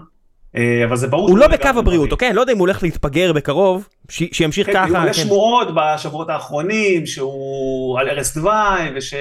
אה, 0.56 0.84
אבל 0.84 0.96
זה 0.96 1.08
ברור... 1.08 1.28
הוא 1.28 1.38
לא 1.38 1.46
בקו 1.46 1.68
הבריאות, 1.68 1.86
בריא. 1.86 2.12
אוקיי? 2.12 2.28
אני 2.28 2.36
לא 2.36 2.40
יודע 2.40 2.52
אם 2.52 2.58
הוא 2.58 2.66
הולך 2.66 2.82
להתפגר 2.82 3.32
בקרוב, 3.32 3.88
שימשיך 4.08 4.66
כן, 4.66 4.72
ככה. 4.72 5.04
יש 5.10 5.16
כן. 5.16 5.22
שמועות 5.22 5.68
בשבועות 5.74 6.28
האחרונים 6.28 7.06
שהוא 7.06 7.98
על 7.98 8.08
ערש 8.08 8.34
דווי, 8.34 8.90
וש... 8.96 9.14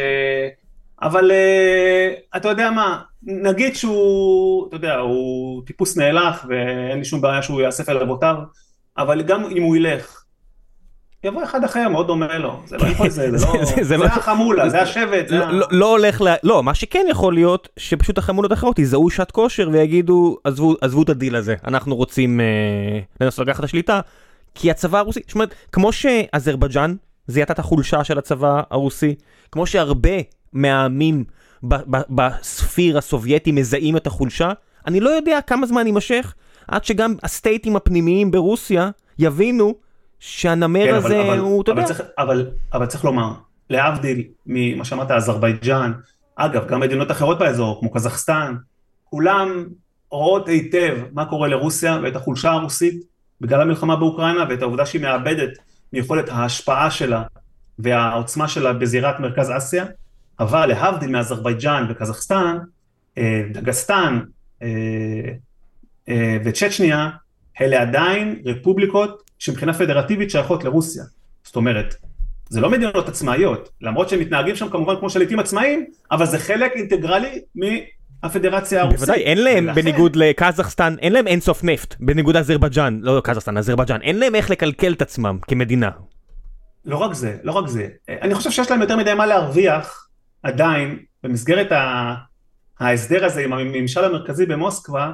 אבל 1.01 1.31
אה, 1.31 2.13
אתה 2.35 2.49
יודע 2.49 2.71
מה, 2.71 3.01
נגיד 3.23 3.75
שהוא, 3.75 4.67
אתה 4.67 4.75
יודע, 4.75 4.95
הוא 4.95 5.61
טיפוס 5.65 5.97
נאלח, 5.97 6.45
ואין 6.49 6.97
לי 6.97 7.05
שום 7.05 7.21
בעיה 7.21 7.41
שהוא 7.41 7.61
יאסף 7.61 7.89
אל 7.89 7.97
אבותיו, 7.97 8.35
אבל 8.97 9.21
גם 9.21 9.45
אם 9.45 9.63
הוא 9.63 9.75
ילך, 9.75 10.22
יבוא 11.23 11.43
אחד 11.43 11.63
אחר 11.63 11.89
מאוד 11.89 12.07
דומה 12.07 12.37
לו, 12.37 12.59
זה 12.65 12.77
לא 12.77 12.87
יכול, 12.87 13.09
זה, 13.09 13.37
זה 13.37 13.45
לא, 13.47 13.65
זה- 13.65 13.75
זה 13.75 13.83
זה 13.83 13.97
לא- 13.97 14.05
החמולה, 14.05 14.69
זה 14.69 14.81
השבט, 14.81 15.27
זה 15.27 15.37
לא- 15.37 15.43
ה- 15.45 15.51
לא- 15.51 15.67
לא 15.71 15.91
הולך 15.91 16.21
ל... 16.21 16.27
לא, 16.43 16.63
מה 16.63 16.73
שכן 16.73 17.05
יכול 17.09 17.33
להיות, 17.33 17.69
שפשוט 17.77 18.17
החמולות 18.17 18.51
האחרות 18.51 18.79
יזהו 18.79 19.09
שעת 19.09 19.31
כושר 19.31 19.69
ויגידו, 19.71 20.37
"עזבו- 20.81 21.03
את 21.03 21.09
הדיל 21.09 21.35
הזה, 21.35 21.55
אנחנו 21.67 21.95
רוצים 21.95 22.39
אה, 22.41 22.45
לנסות 23.21 23.47
לקחת 23.47 23.59
את 23.59 23.63
השליטה, 23.65 23.99
כי 24.55 24.71
הצבא 24.71 24.97
הרוסי, 24.99 25.19
זאת 25.27 25.35
אומרת, 25.35 25.55
כמו 25.71 25.91
שאזרבייג'אן 25.91 26.95
זיהתה 27.27 27.53
את 27.53 27.59
החולשה 27.59 28.03
של 28.03 28.17
הצבא 28.17 28.61
הרוסי, 28.71 29.15
כמו 29.51 29.65
שהרבה 29.65 30.09
מהעמים 30.53 31.23
ב 32.09 32.22
sphere 32.22 32.97
הסובייטי 32.97 33.51
מזהים 33.51 33.97
את 33.97 34.07
החולשה, 34.07 34.51
אני 34.87 34.99
לא 34.99 35.09
יודע 35.09 35.39
כמה 35.47 35.67
זמן 35.67 35.85
יימשך 35.85 36.33
עד 36.67 36.83
שגם 36.85 37.15
הסטייטים 37.23 37.75
הפנימיים 37.75 38.31
ברוסיה 38.31 38.89
יבינו 39.19 39.75
שהנמר 40.25 40.85
כן, 40.85 40.95
הזה 40.95 41.21
אבל, 41.21 41.39
הוא, 41.39 41.61
אתה 41.61 41.71
אבל, 41.71 41.81
יודע, 41.81 41.93
צריך, 41.93 42.09
אבל, 42.17 42.47
אבל 42.73 42.85
צריך 42.85 43.05
לומר, 43.05 43.33
להבדיל 43.69 44.23
ממה 44.45 44.85
שאמרת, 44.85 45.11
אזרבייג'אן, 45.11 45.93
אגב, 46.35 46.67
גם 46.67 46.79
מדינות 46.79 47.11
אחרות 47.11 47.39
באזור, 47.39 47.79
כמו 47.79 47.91
קזחסטן, 47.91 48.55
כולם 49.03 49.65
רואות 50.11 50.47
היטב 50.47 50.97
מה 51.11 51.25
קורה 51.25 51.47
לרוסיה 51.47 51.99
ואת 52.03 52.15
החולשה 52.15 52.51
הרוסית 52.51 53.03
בגלל 53.41 53.61
המלחמה 53.61 53.95
באוקראינה 53.95 54.45
ואת 54.49 54.61
העובדה 54.61 54.85
שהיא 54.85 55.01
מאבדת 55.01 55.51
מיכולת 55.93 56.29
ההשפעה 56.29 56.91
שלה 56.91 57.23
והעוצמה 57.79 58.47
שלה 58.47 58.73
בזירת 58.73 59.19
מרכז 59.19 59.51
אסיה, 59.57 59.85
אבל 60.39 60.65
להבדיל 60.65 61.09
מאזרבייג'אן 61.09 61.85
וקזחסטן, 61.89 62.57
אה, 63.17 63.43
דגסטן 63.51 64.19
אה, 64.61 64.67
אה, 66.09 66.37
וצ'צ'ניה, 66.45 67.09
אלה 67.61 67.81
עדיין 67.81 68.41
רפובליקות 68.45 69.23
שמבחינה 69.43 69.73
פדרטיבית 69.73 70.29
שייכות 70.29 70.63
לרוסיה. 70.63 71.03
זאת 71.43 71.55
אומרת, 71.55 71.95
זה 72.49 72.61
לא 72.61 72.69
מדינות 72.69 73.09
עצמאיות, 73.09 73.69
למרות 73.81 74.09
שהם 74.09 74.19
מתנהגים 74.19 74.55
שם 74.55 74.69
כמובן 74.69 74.95
כמו 74.99 75.09
שליטים 75.09 75.39
עצמאיים, 75.39 75.85
אבל 76.11 76.25
זה 76.25 76.39
חלק 76.39 76.71
אינטגרלי 76.75 77.41
מהפדרציה 77.55 78.81
הרוסית. 78.81 78.99
בוודאי, 78.99 79.23
אין 79.23 79.43
להם, 79.43 79.65
ולכן- 79.65 79.81
בניגוד 79.81 80.15
לקזחסטן, 80.15 80.95
אין 80.99 81.13
להם 81.13 81.27
אינסוף 81.27 81.63
נפט, 81.63 81.95
בניגוד 81.99 82.35
לאזרבייג'אן, 82.35 82.99
לא 83.01 83.21
קזחסטן, 83.23 83.57
אזרבייג'אן, 83.57 84.01
אין 84.01 84.19
להם 84.19 84.35
איך 84.35 84.49
לקלקל 84.49 84.93
את 84.93 85.01
עצמם 85.01 85.37
כמדינה. 85.47 85.89
לא 86.85 86.97
רק 86.97 87.13
זה, 87.13 87.37
לא 87.43 87.51
רק 87.51 87.67
זה. 87.67 87.87
אני 88.21 88.35
חושב 88.35 88.51
שיש 88.51 88.71
להם 88.71 88.81
יותר 88.81 88.97
מדי 88.97 89.13
מה 89.13 89.25
להרוויח 89.25 90.07
עדיין 90.43 90.99
במסגרת 91.23 91.71
ה... 91.71 92.13
ההסדר 92.79 93.25
הזה 93.25 93.41
עם 93.41 93.53
הממשל 93.53 94.03
המרכזי 94.05 94.45
במוסקבה, 94.45 95.11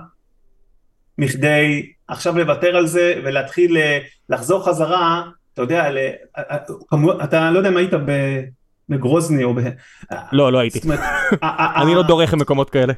מכדי 1.17 1.91
עכשיו 2.09 2.37
לוותר 2.37 2.75
על 2.75 2.87
זה 2.87 3.21
ולהתחיל 3.23 3.77
אה, 3.77 3.99
לחזור 4.29 4.65
חזרה, 4.65 5.23
אתה 5.53 5.61
יודע, 5.61 5.91
ל... 5.91 5.97
כמו- 6.87 7.23
אתה 7.23 7.51
לא 7.51 7.57
יודע 7.57 7.69
אם 7.69 7.77
היית. 7.77 7.91
בגרוזני 8.89 9.43
או 9.43 9.53
ב... 9.53 9.59
לא, 10.31 10.51
לא 10.51 10.57
הייתי. 10.57 10.79
אני 11.81 11.95
לא 11.95 12.03
דורך 12.03 12.33
במקומות 12.33 12.69
כאלה. 12.69 12.93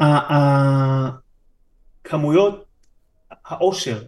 ה- 0.00 0.34
ה- 0.34 1.10
כמויות 2.04 2.64
העושר 3.46 4.02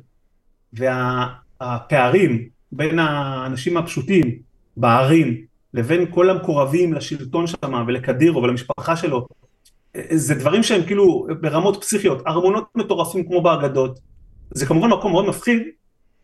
והפערים 0.72 2.48
בין 2.72 2.98
האנשים 2.98 3.76
הפשוטים 3.76 4.38
בערים 4.76 5.44
לבין 5.74 6.06
כל 6.10 6.30
המקורבים 6.30 6.94
לשלטון 6.94 7.46
שם 7.46 7.84
ולקדירו 7.86 8.42
ולמשפחה 8.42 8.96
שלו 8.96 9.26
זה 10.10 10.34
דברים 10.34 10.62
שהם 10.62 10.82
כאילו 10.86 11.26
ברמות 11.40 11.76
פסיכיות, 11.80 12.26
ארמונות 12.26 12.64
מטורפים 12.74 13.26
כמו 13.28 13.42
באגדות, 13.42 13.98
זה 14.50 14.66
כמובן 14.66 14.88
מקום 14.88 15.12
מאוד 15.12 15.26
מפחיד, 15.28 15.62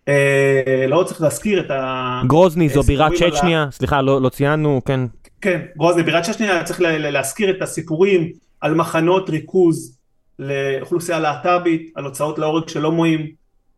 אה, 0.08 0.84
לא 0.88 1.02
צריך 1.06 1.20
להזכיר 1.20 1.60
את 1.60 1.70
ה... 1.70 2.22
גרוזני 2.26 2.68
זו 2.68 2.82
בירת 2.82 3.12
סיפורים 3.12 3.32
על 3.32 3.36
ה- 3.36 3.40
צ'צ'ניה, 3.40 3.66
סליחה, 3.70 4.02
לא 4.02 4.22
לא 4.22 4.28
ציינו, 4.28 4.80
כן. 4.84 5.00
כן, 5.40 5.60
גרוזני, 5.76 6.02
בירת 6.02 6.24
ששניה 6.24 6.64
צריך 6.64 6.80
ל- 6.80 6.86
ל- 6.86 7.10
להזכיר 7.10 7.50
את 7.56 7.62
הסיפורים 7.62 8.32
על 8.60 8.74
מחנות 8.74 9.30
ריכוז 9.30 9.96
לאוכלוסייה 10.38 11.18
להט"בית, 11.20 11.92
על 11.94 12.04
הוצאות 12.04 12.38
להורג 12.38 12.68
של 12.68 12.84
הומואים, 12.84 13.26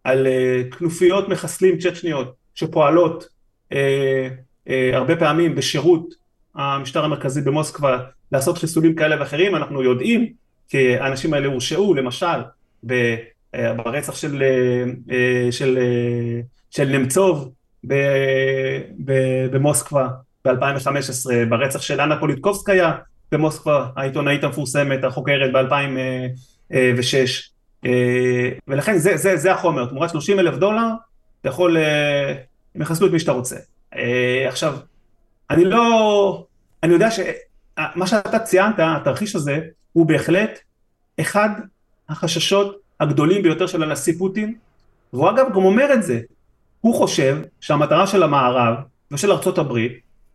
על 0.04 0.26
אה, 0.26 0.62
כנופיות 0.78 1.28
מחסלים 1.28 1.78
צ'צ'ניות 1.78 2.34
שפועלות 2.54 3.24
אה, 3.72 4.28
אה, 4.68 4.90
הרבה 4.94 5.16
פעמים 5.16 5.54
בשירות 5.54 6.14
המשטר 6.54 7.04
המרכזי 7.04 7.40
במוסקבה 7.40 7.98
לעשות 8.32 8.58
חיסולים 8.58 8.94
כאלה 8.94 9.20
ואחרים, 9.20 9.56
אנחנו 9.56 9.82
יודעים 9.82 10.32
כי 10.68 10.96
האנשים 10.96 11.34
האלה 11.34 11.46
הורשעו 11.46 11.94
למשל 11.94 12.26
ב- 12.86 12.92
אה, 12.92 13.16
ברצח 13.56 14.14
של, 14.14 14.42
אה, 14.42 14.84
אה, 15.14 15.52
של, 15.52 15.78
אה, 15.78 16.40
של 16.70 16.84
נמצוב 16.84 17.52
ב- 17.86 18.80
ב- 19.04 19.46
במוסקבה 19.50 20.08
ב-2015, 20.44 21.30
ברצח 21.48 21.82
של 21.82 22.00
אנה 22.00 22.20
פוליטקובסקיה 22.20 22.92
במוסקבה, 23.32 23.86
העיתונאית 23.96 24.44
המפורסמת, 24.44 25.04
החוקרת 25.04 25.52
ב-2006, 25.52 27.88
ולכן 28.68 28.98
זה, 28.98 29.16
זה, 29.16 29.36
זה 29.36 29.52
החומר, 29.52 29.86
תמורת 29.86 30.10
30 30.10 30.38
אלף 30.38 30.54
דולר, 30.54 30.88
אתה 31.40 31.48
יכול, 31.48 31.76
אה, 31.76 32.34
הם 32.74 32.82
יחסלו 32.82 33.06
את 33.06 33.12
מי 33.12 33.18
שאתה 33.18 33.32
רוצה. 33.32 33.56
אה, 33.96 34.44
עכשיו, 34.48 34.76
אני 35.50 35.64
לא, 35.64 36.46
אני 36.82 36.92
יודע 36.92 37.08
שמה 37.10 38.06
שאתה 38.06 38.38
ציינת, 38.38 38.74
התרחיש 38.78 39.36
הזה, 39.36 39.60
הוא 39.92 40.06
בהחלט 40.06 40.58
אחד 41.20 41.50
החששות 42.08 42.81
הגדולים 43.02 43.42
ביותר 43.42 43.66
של 43.66 43.82
הנשיא 43.82 44.14
פוטין, 44.18 44.54
והוא 45.12 45.30
אגב 45.30 45.46
גם 45.54 45.64
אומר 45.64 45.94
את 45.94 46.02
זה, 46.02 46.20
הוא 46.80 46.94
חושב 46.94 47.38
שהמטרה 47.60 48.06
של 48.06 48.22
המערב 48.22 48.74
ושל 49.10 49.32
ארצות 49.32 49.58
הברית 49.58 49.92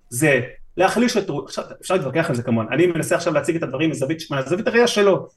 זה 0.09 0.41
להחליש 0.77 1.17
את, 1.17 1.29
עכשיו 1.45 1.63
אפשר 1.81 1.95
להתווכח 1.95 2.29
על 2.29 2.35
זה 2.35 2.43
כמובן, 2.43 2.65
אני 2.71 2.87
מנסה 2.87 3.15
עכשיו 3.15 3.33
להציג 3.33 3.55
את 3.55 3.63
הדברים 3.63 3.89
מזווית, 3.89 4.31
מהזווית 4.31 4.67
הראייה 4.67 4.87
שלו, 4.87 5.27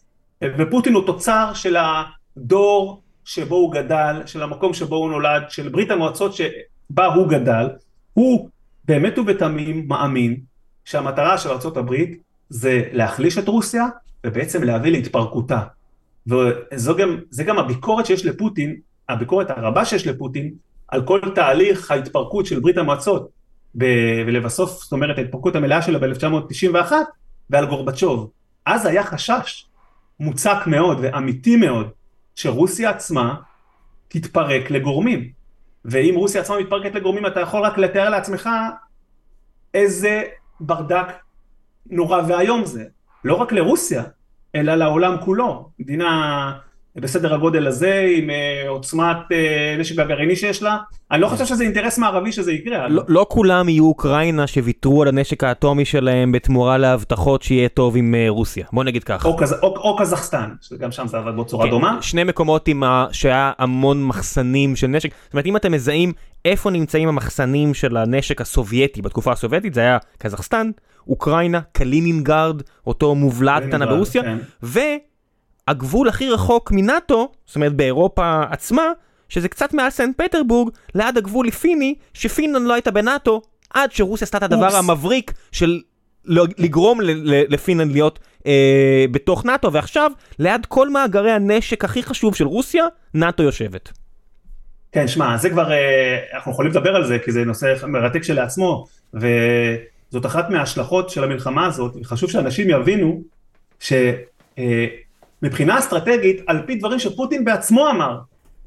ופוטין 0.45 0.95
הוא 0.95 1.07
תוצר 1.07 1.55
של 1.55 1.77
הדור 1.77 3.03
שבו 3.25 3.57
הוא 3.57 3.73
גדל, 3.73 4.23
של 4.27 4.43
המקום 4.43 4.75
שבו 4.75 4.97
הוא 4.97 5.11
נולד, 5.11 5.43
של 5.49 5.69
ברית 5.69 5.91
המועצות 5.91 6.35
שבה 6.35 7.07
הוא 7.07 7.29
גדל, 7.29 7.69
הוא 8.13 8.49
באמת 8.85 9.19
ובתמים 9.19 9.89
מאמין 9.89 10.41
שהמטרה 10.85 11.39
של 11.39 11.49
ארצות 11.49 11.77
הברית 11.77 12.23
זה 12.49 12.83
להחליש 12.93 13.39
את 13.39 13.49
רוסיה 13.49 13.87
ובעצם 14.27 14.63
להביא 14.63 14.93
להתפרקותה. 14.93 15.61
וזה 16.27 16.93
גם, 16.99 17.17
גם 17.47 17.59
הביקורת 17.59 18.07
שיש 18.07 18.27
לפוטין, 18.27 18.77
הביקורת 19.09 19.51
הרבה 19.51 19.85
שיש 19.85 20.07
לפוטין, 20.07 20.55
על 20.89 21.07
כל 21.07 21.21
תהליך 21.35 21.91
ההתפרקות 21.91 22.47
של 22.47 22.61
ברית 22.61 22.79
המועצות, 22.79 23.29
ב- 23.75 24.25
ולבסוף, 24.27 24.83
זאת 24.83 24.93
אומרת, 24.93 25.19
ההתפרקות 25.19 25.57
המלאה 25.57 25.83
שלה 25.83 25.99
ב-1991, 25.99 26.93
ועל 27.51 27.67
גורבצ'וב. 27.67 28.31
אז 28.67 28.87
היה 28.87 29.05
חשש 29.05 29.67
מוצק 30.21 30.59
מאוד 30.67 30.99
ואמיתי 31.03 31.57
מאוד, 31.57 31.91
שרוסיה 32.35 32.91
עצמה 32.91 33.35
תתפרק 34.09 34.71
לגורמים. 34.71 35.31
ואם 35.85 36.15
רוסיה 36.17 36.41
עצמה 36.41 36.59
מתפרקת 36.59 36.95
לגורמים, 36.95 37.27
אתה 37.27 37.41
יכול 37.41 37.63
רק 37.63 37.79
לתאר 37.79 38.11
לעצמך 38.11 38.49
איזה 39.75 40.23
ברדק 40.61 41.07
נורא 41.87 42.23
ואיום 42.29 42.65
זה. 42.65 42.85
לא 43.25 43.35
רק 43.35 43.53
לרוסיה, 43.53 44.03
אלא 44.55 44.75
לעולם 44.75 45.17
כולו. 45.25 45.71
מדינה 45.79 46.53
בסדר 47.01 47.35
הגודל 47.35 47.67
הזה, 47.67 48.07
עם 48.17 48.31
אה, 48.31 48.69
עוצמת 48.69 49.17
אה, 49.33 49.77
נשק 49.79 49.99
הגרעיני 49.99 50.37
שיש 50.37 50.63
לה, 50.63 50.77
אני 51.11 51.21
לא 51.21 51.29
חושב 51.29 51.47
שזה 51.47 51.65
אינטרס 51.65 51.99
מערבי 51.99 52.33
שזה 52.33 52.53
יקרה. 52.53 52.89
לא, 52.89 53.03
לא 53.09 53.27
כולם 53.29 53.69
יהיו 53.69 53.85
אוקראינה 53.87 54.47
שוויתרו 54.47 55.03
על 55.03 55.09
הנשק 55.09 55.45
האטומי 55.45 55.85
שלהם 55.85 56.33
בתמורה 56.33 56.79
להבטחות 56.79 57.43
שיהיה 57.43 57.69
טוב 57.69 57.97
עם 57.97 58.15
אה, 58.15 58.27
רוסיה, 58.29 58.67
בוא 58.73 58.85
נגיד 58.85 59.05
ככה. 59.05 59.29
או. 59.29 59.39
או, 59.63 59.77
או 59.77 59.97
קזחסטן, 59.97 60.51
שגם 60.61 60.93
שם 60.93 61.07
זה 61.07 61.17
עבד 61.17 61.37
בצורה 61.37 61.65
כן, 61.65 61.71
דומה. 61.71 61.99
שני 62.01 62.25
מקומות 62.25 62.69
עם 62.69 62.83
ה... 62.83 63.07
שהיה 63.13 63.53
המון 63.59 64.05
מחסנים 64.05 64.77
של 64.77 64.87
נשק, 64.87 65.11
זאת 65.25 65.33
אומרת 65.33 65.47
אם 65.47 65.57
אתם 65.57 65.73
מזהים 65.73 66.13
איפה 66.45 66.71
נמצאים 66.71 67.09
המחסנים 67.09 67.75
של 67.75 67.97
הנשק 67.97 68.41
הסובייטי 68.41 69.03
בתקופה 69.03 69.33
הסובייטית, 69.33 69.75
זה 69.75 69.81
היה 69.81 69.99
קזחסטן, 70.19 70.71
אוקראינה, 71.09 71.61
קלינינגרד, 71.73 72.63
אותו 72.87 73.15
מובלעת 73.15 73.63
קטנה 73.63 73.87
ברוסיה, 73.87 74.23
כן. 74.23 74.39
והגבול 75.71 76.09
הכי 76.09 76.31
רחוק 76.31 76.73
מנאטו, 76.73 77.33
זאת 77.47 77.57
אומרת 77.57 77.73
באירופה 77.73 78.43
עצמה, 78.51 78.83
שזה 79.29 79.49
קצת 79.49 79.75
מעל 79.75 79.91
סנט 79.91 80.23
פטרבורג, 80.23 80.73
ליד 80.95 81.17
הגבול 81.17 81.47
לפיני, 81.47 81.95
שפינלנד 82.15 82.67
לא 82.67 82.75
הייתה 82.75 82.91
בנאטו, 82.91 83.43
עד 83.75 83.93
שרוסיה 83.93 84.25
עשתה 84.25 84.39
את 84.39 84.43
הדבר 84.43 84.67
אופס. 84.67 84.75
המבריק 84.75 85.33
של 85.53 85.81
לגרום 86.59 86.99
לפינלנד 87.25 87.93
להיות 87.93 88.19
אה, 88.47 89.05
בתוך 89.11 89.45
נאטו, 89.45 89.73
ועכשיו, 89.73 90.13
ליד 90.39 90.67
כל 90.67 90.89
מאגרי 90.89 91.33
הנשק 91.33 91.85
הכי 91.85 92.03
חשוב 92.03 92.35
של 92.35 92.47
רוסיה, 92.47 92.85
נאטו 93.15 93.43
יושבת. 93.43 93.93
כן, 94.93 95.09
שמע, 95.09 95.37
זה 95.37 95.51
כבר, 95.51 95.73
אה, 95.73 96.19
אנחנו 96.35 96.53
יכולים 96.53 96.71
לדבר 96.71 96.97
על 96.97 97.07
זה, 97.07 97.19
כי 97.19 97.33
זה 97.33 97.45
נושא 97.45 97.75
מרתק 97.89 98.23
שלעצמו, 98.23 98.87
וזאת 99.15 100.27
אחת 100.27 100.51
מההשלכות 100.51 101.11
של 101.11 101.25
המלחמה 101.25 101.67
הזאת, 101.67 101.97
וחשוב 102.01 102.31
שאנשים 102.31 102.71
יבינו 102.71 103.23
שמבחינה 103.81 104.21
אה, 104.59 104.87
אסטרטגית, 105.79 106.41
על 106.47 106.63
פי 106.67 106.75
דברים 106.75 106.99
שפוטין 106.99 107.45
בעצמו 107.45 107.91
אמר 107.91 108.19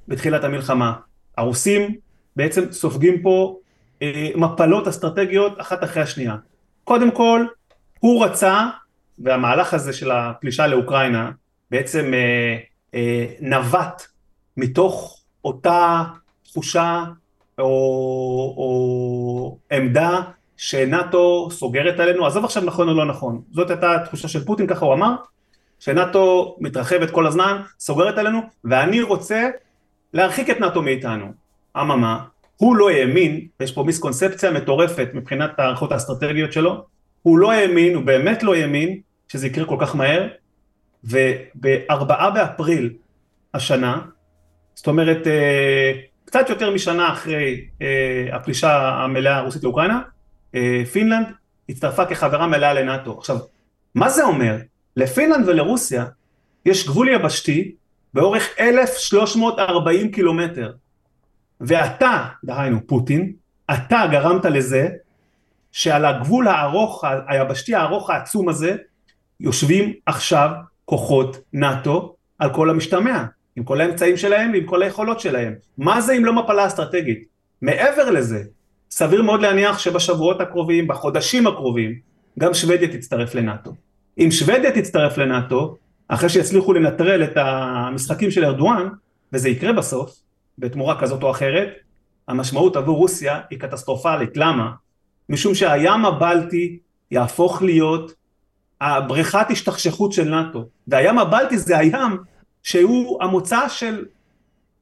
בתחילת 0.08 0.44
המלחמה, 0.44 0.94
הרוסים 1.38 1.96
בעצם 2.36 2.72
סופגים 2.72 3.22
פה 3.22 3.58
אה, 4.02 4.30
מפלות 4.36 4.88
אסטרטגיות 4.88 5.62
אחת 5.62 5.84
אחרי 5.84 6.04
השנייה. 6.04 6.36
קודם 6.84 7.12
כל, 7.12 7.46
הוא 8.00 8.26
רצה, 8.26 8.68
והמהלך 9.20 9.74
הזה 9.74 9.94
של 9.94 10.12
הפלישה 10.12 10.68
לאוקראינה 10.68 11.32
בעצם 11.72 12.12
נווט 13.42 14.02
מתוך 14.58 15.22
אותה 15.46 16.04
תחושה 16.44 17.04
או, 17.60 17.66
או 18.58 19.58
עמדה 19.72 20.22
שנאטו 20.58 21.48
סוגרת 21.52 22.00
עלינו, 22.00 22.26
עזוב 22.26 22.46
עכשיו 22.46 22.64
נכון 22.64 22.90
או 22.90 22.94
לא 22.94 23.06
נכון, 23.06 23.42
זאת 23.52 23.70
הייתה 23.70 23.96
התחושה 23.96 24.28
של 24.28 24.46
פוטין, 24.46 24.68
ככה 24.68 24.86
הוא 24.86 24.94
אמר, 24.94 25.16
שנאטו 25.84 26.56
מתרחבת 26.60 27.12
כל 27.12 27.28
הזמן, 27.28 27.62
סוגרת 27.80 28.18
עלינו, 28.18 28.40
ואני 28.64 29.02
רוצה 29.02 29.50
להרחיק 30.14 30.50
את 30.50 30.60
נאטו 30.60 30.82
מאיתנו. 30.82 31.26
אממה, 31.78 32.24
הוא 32.58 32.76
לא 32.76 32.90
האמין, 32.90 33.48
יש 33.60 33.72
פה 33.72 33.84
מיסקונספציה 33.84 34.52
מטורפת 34.52 35.08
מבחינת 35.14 35.60
הערכות 35.60 35.92
האסטרטגיות 35.92 36.54
שלו, 36.54 36.86
הוא 37.22 37.38
לא 37.38 37.52
האמין, 37.52 37.96
הוא 37.96 38.04
באמת 38.04 38.44
לא 38.44 38.56
האמין 38.56 39.00
שזה 39.28 39.48
יקרה 39.48 39.66
כל 39.66 39.78
כך 39.80 39.96
מהר, 39.96 40.28
ובארבעה 41.04 42.32
באפריל 42.32 42.94
השנה, 43.54 44.02
זאת 44.76 44.88
אומרת, 44.88 45.28
אה, 45.28 45.92
קצת 46.26 46.50
יותר 46.50 46.74
משנה 46.74 47.14
אחרי 47.14 47.66
אה, 47.82 48.28
הפלישה 48.32 48.90
המלאה 48.90 49.38
הרוסית 49.38 49.64
לאוקראינה, 49.64 50.02
אה, 50.56 50.84
פינלנד 50.92 51.28
הצטרפה 51.70 52.06
כחברה 52.06 52.48
מלאה 52.48 52.74
לנאטו. 52.74 53.18
עכשיו, 53.18 53.38
מה 53.96 54.10
זה 54.10 54.24
אומר? 54.24 54.58
לפינלנד 54.98 55.50
ולרוסיה 55.50 56.06
יש 56.66 56.88
גבול 56.88 57.10
יבשתי 57.10 57.76
באורך 58.14 58.50
1,340 58.60 60.12
קילומטר. 60.12 60.72
ואתה, 61.62 62.26
דהיינו 62.44 62.88
פוטין, 62.88 63.34
אתה 63.74 64.04
גרמת 64.12 64.46
לזה 64.46 64.90
שעל 65.72 66.06
הגבול 66.06 66.48
הארוך, 66.48 67.04
היבשתי 67.28 67.76
הארוך 67.76 68.10
העצום 68.10 68.50
הזה, 68.50 68.76
יושבים 69.40 69.94
עכשיו 70.06 70.50
כוחות 70.86 71.38
נאטו 71.54 72.16
על 72.40 72.54
כל 72.54 72.70
המשתמע. 72.70 73.24
עם 73.56 73.64
כל 73.64 73.82
האמצעים 73.82 74.18
שלהם 74.18 74.52
ועם 74.52 74.66
כל 74.66 74.84
היכולות 74.84 75.20
שלהם. 75.20 75.54
מה 75.78 76.02
זה 76.02 76.14
אם 76.14 76.26
לא 76.26 76.34
מפלה 76.34 76.68
אסטרטגית? 76.68 77.24
מעבר 77.62 78.12
לזה, 78.12 78.44
סביר 78.92 79.22
מאוד 79.22 79.42
להניח 79.42 79.80
שבשבועות 79.80 80.42
הקרובים, 80.42 80.88
בחודשים 80.88 81.48
הקרובים, 81.48 82.00
גם 82.40 82.54
שוודיה 82.54 82.88
תצטרף 82.88 83.36
לנאטו. 83.36 83.74
אם 84.18 84.32
שוודיה 84.32 84.72
תצטרף 84.72 85.18
לנאטו, 85.18 85.78
אחרי 86.08 86.30
שיצליחו 86.30 86.74
לנטרל 86.74 87.24
את 87.24 87.32
המשחקים 87.36 88.32
של 88.32 88.46
ארדואן, 88.46 88.88
וזה 89.34 89.50
יקרה 89.50 89.74
בסוף, 89.74 90.16
בתמורה 90.58 91.00
כזאת 91.00 91.24
או 91.24 91.32
אחרת, 91.32 91.70
המשמעות 92.28 92.76
עבור 92.76 92.98
רוסיה 92.98 93.42
היא 93.50 93.60
קטסטרופלית. 93.60 94.38
למה? 94.38 94.72
משום 95.30 95.56
שהים 95.56 96.06
הבלטי 96.06 96.80
יהפוך 97.12 97.62
להיות 97.62 98.14
הבריכת 98.82 99.46
השתכשכות 99.50 100.14
של 100.14 100.30
נאטו. 100.30 100.66
והים 100.88 101.20
הבלטי 101.20 101.58
זה 101.58 101.78
הים 101.78 102.18
שהוא 102.64 103.24
המוצא 103.24 103.68
של 103.68 104.06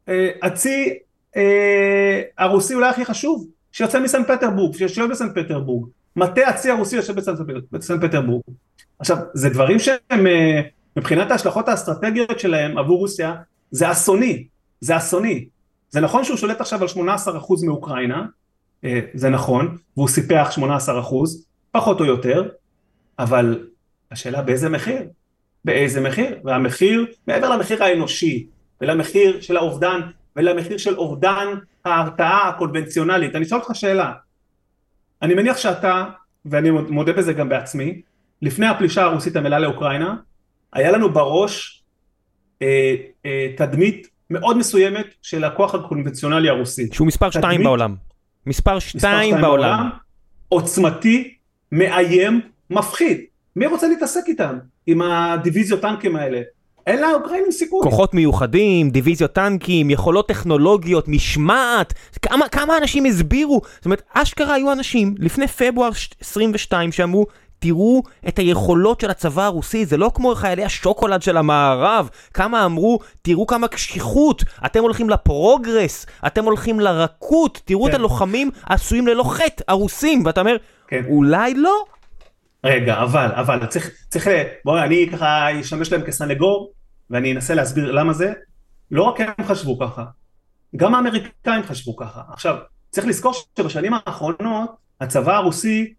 אה, 0.09 0.29
הצי 0.43 0.93
אה, 1.35 2.21
הרוסי 2.37 2.73
אולי 2.73 2.89
הכי 2.89 3.05
חשוב, 3.05 3.47
שיוצא 3.71 3.99
מסן 3.99 4.23
פטרבורג, 4.23 4.75
שיושב 4.75 5.05
בסן 5.11 5.33
פטרבורג, 5.35 5.89
מטה 6.15 6.47
הצי 6.47 6.69
הרוסי 6.69 6.95
יושב 6.95 7.15
בסן 7.71 8.07
פטרבורג. 8.07 8.43
עכשיו, 9.01 9.17
זה 9.33 9.49
דברים 9.49 9.79
שהם 9.79 10.27
אה, 10.27 10.61
מבחינת 10.97 11.31
ההשלכות 11.31 11.67
האסטרטגיות 11.67 12.39
שלהם 12.39 12.77
עבור 12.77 12.99
רוסיה, 12.99 13.35
זה 13.71 13.91
אסוני, 13.91 14.47
זה 14.81 14.97
אסוני. 14.97 15.45
זה 15.89 16.01
נכון 16.01 16.23
שהוא 16.23 16.37
שולט 16.37 16.61
עכשיו 16.61 16.81
על 16.81 16.87
18% 16.87 17.65
מאוקראינה, 17.65 18.25
זה 19.13 19.29
נכון, 19.29 19.77
והוא 19.97 20.07
סיפח 20.07 20.51
18%, 20.57 20.61
פחות 21.71 21.99
או 21.99 22.05
יותר, 22.05 22.49
אבל 23.19 23.67
השאלה 24.11 24.41
באיזה 24.41 24.69
מחיר? 24.69 25.01
באיזה 25.65 26.01
מחיר, 26.01 26.39
והמחיר, 26.43 27.05
מעבר 27.27 27.49
למחיר 27.49 27.83
האנושי 27.83 28.47
ולמחיר 28.81 29.41
של 29.41 29.57
האובדן 29.57 29.99
ולמחיר 30.35 30.77
של 30.77 30.97
אובדן 30.97 31.47
ההרתעה 31.85 32.49
הקונבנציונלית, 32.49 33.35
אני 33.35 33.45
אשאל 33.45 33.57
אותך 33.57 33.75
שאלה, 33.75 34.13
אני 35.21 35.33
מניח 35.33 35.57
שאתה, 35.57 36.05
ואני 36.45 36.69
מודה 36.69 37.13
בזה 37.13 37.33
גם 37.33 37.49
בעצמי, 37.49 38.01
לפני 38.41 38.67
הפלישה 38.67 39.03
הרוסית 39.03 39.35
המלאה 39.35 39.59
לאוקראינה, 39.59 40.15
היה 40.73 40.91
לנו 40.91 41.13
בראש 41.13 41.83
אה, 42.61 42.95
אה, 43.25 43.47
תדמית 43.57 44.07
מאוד 44.29 44.57
מסוימת 44.57 45.05
של 45.21 45.43
הכוח 45.43 45.75
הקונבנציונלי 45.75 46.49
הרוסי. 46.49 46.87
שהוא 46.93 47.07
מספר 47.07 47.31
2 47.31 47.63
בעולם. 47.63 47.95
מספר 48.45 48.79
2 48.79 49.31
בעולם. 49.31 49.41
בעולם. 49.41 49.89
עוצמתי, 50.49 51.33
מאיים, 51.71 52.41
מפחיד. 52.69 53.17
מי 53.55 53.67
רוצה 53.67 53.87
להתעסק 53.87 54.21
איתם? 54.27 54.57
עם 54.87 55.01
הדיוויזיות 55.01 55.81
טנקים 55.81 56.15
האלה. 56.15 56.41
אין 56.87 57.01
לאוקראינים 57.01 57.51
סיכוי. 57.51 57.83
כוחות 57.83 58.13
מיוחדים, 58.13 58.89
דיוויזיות 58.89 59.33
טנקים, 59.33 59.89
יכולות 59.89 60.27
טכנולוגיות, 60.27 61.07
משמעת, 61.07 61.93
כמה, 62.21 62.49
כמה 62.49 62.77
אנשים 62.77 63.05
הסבירו, 63.05 63.61
זאת 63.75 63.85
אומרת, 63.85 64.01
אשכרה 64.13 64.53
היו 64.53 64.71
אנשים 64.71 65.15
לפני 65.19 65.47
פברואר 65.47 65.89
22 66.21 66.91
שאמרו, 66.91 67.25
תראו 67.61 68.03
את 68.27 68.39
היכולות 68.39 69.01
של 69.01 69.09
הצבא 69.09 69.45
הרוסי, 69.45 69.85
זה 69.85 69.97
לא 69.97 70.11
כמו 70.15 70.35
חיילי 70.35 70.65
השוקולד 70.65 71.21
של 71.21 71.37
המערב, 71.37 72.09
כמה 72.33 72.65
אמרו, 72.65 72.99
תראו 73.21 73.47
כמה 73.47 73.67
קשיחות, 73.67 74.43
אתם 74.65 74.81
הולכים 74.81 75.09
לפרוגרס, 75.09 76.05
אתם 76.27 76.43
הולכים 76.43 76.79
לרכות, 76.79 77.61
תראו 77.65 77.83
כן. 77.83 77.89
את 77.89 77.95
הלוחמים 77.95 78.51
עשויים 78.65 79.07
ללא 79.07 79.23
חטא, 79.23 79.63
הרוסים, 79.67 80.25
ואתה 80.25 80.39
אומר, 80.41 80.57
כן. 80.87 81.03
אולי 81.09 81.53
לא, 81.53 81.85
רגע, 82.63 83.01
אבל, 83.03 83.29
אבל, 83.33 83.65
צריך, 83.65 83.91
צריך, 84.09 84.27
בואו, 84.65 84.83
אני 84.83 85.09
ככה 85.11 85.59
אשמש 85.61 85.91
להם 85.91 86.01
כסנגור, 86.01 86.71
ואני 87.09 87.31
אנסה 87.31 87.53
להסביר 87.53 87.91
למה 87.91 88.13
זה. 88.13 88.33
לא 88.91 89.03
רק 89.03 89.21
הם 89.21 89.45
חשבו 89.45 89.79
ככה, 89.79 90.03
גם 90.75 90.95
האמריקאים 90.95 91.63
חשבו 91.63 91.95
ככה. 91.95 92.21
עכשיו, 92.33 92.55
צריך 92.89 93.07
לזכור 93.07 93.33
שבשנים 93.57 93.93
האחרונות, 93.93 94.69
הצבא 95.01 95.35
הרוסי, 95.35 95.93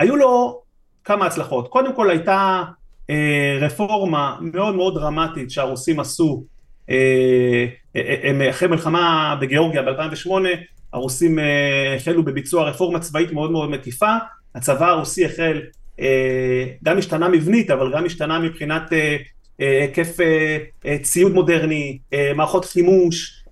היו 0.00 0.16
לו 0.16 0.62
כמה 1.06 1.26
הצלחות. 1.26 1.68
קודם 1.68 1.94
כל 1.94 2.10
הייתה 2.10 2.62
אה, 3.10 3.58
רפורמה 3.60 4.36
מאוד 4.40 4.74
מאוד 4.74 4.94
דרמטית 4.94 5.50
שהרוסים 5.50 6.00
עשו, 6.00 6.44
אה, 6.90 7.66
אה, 7.96 8.40
אה, 8.40 8.50
אחרי 8.50 8.68
מלחמה 8.68 9.36
בגיאורגיה 9.40 9.82
ב-2008, 9.82 10.30
הרוסים 10.92 11.38
אה, 11.38 11.94
החלו 11.96 12.24
בביצוע 12.24 12.68
רפורמה 12.68 12.98
צבאית 12.98 13.32
מאוד 13.32 13.50
מאוד 13.50 13.70
מקיפה, 13.70 14.16
הצבא 14.54 14.90
הרוסי 14.90 15.24
החל 15.24 15.60
אה, 16.00 16.64
גם 16.84 16.98
השתנה 16.98 17.28
מבנית, 17.28 17.70
אבל 17.70 17.92
גם 17.92 18.04
השתנה 18.04 18.38
מבחינת 18.38 18.92
אה, 18.92 19.16
אה, 19.60 19.80
היקף 19.80 20.16
ציוד 21.02 21.32
מודרני, 21.32 21.98
מערכות 22.34 22.64
חימוש 22.64 23.44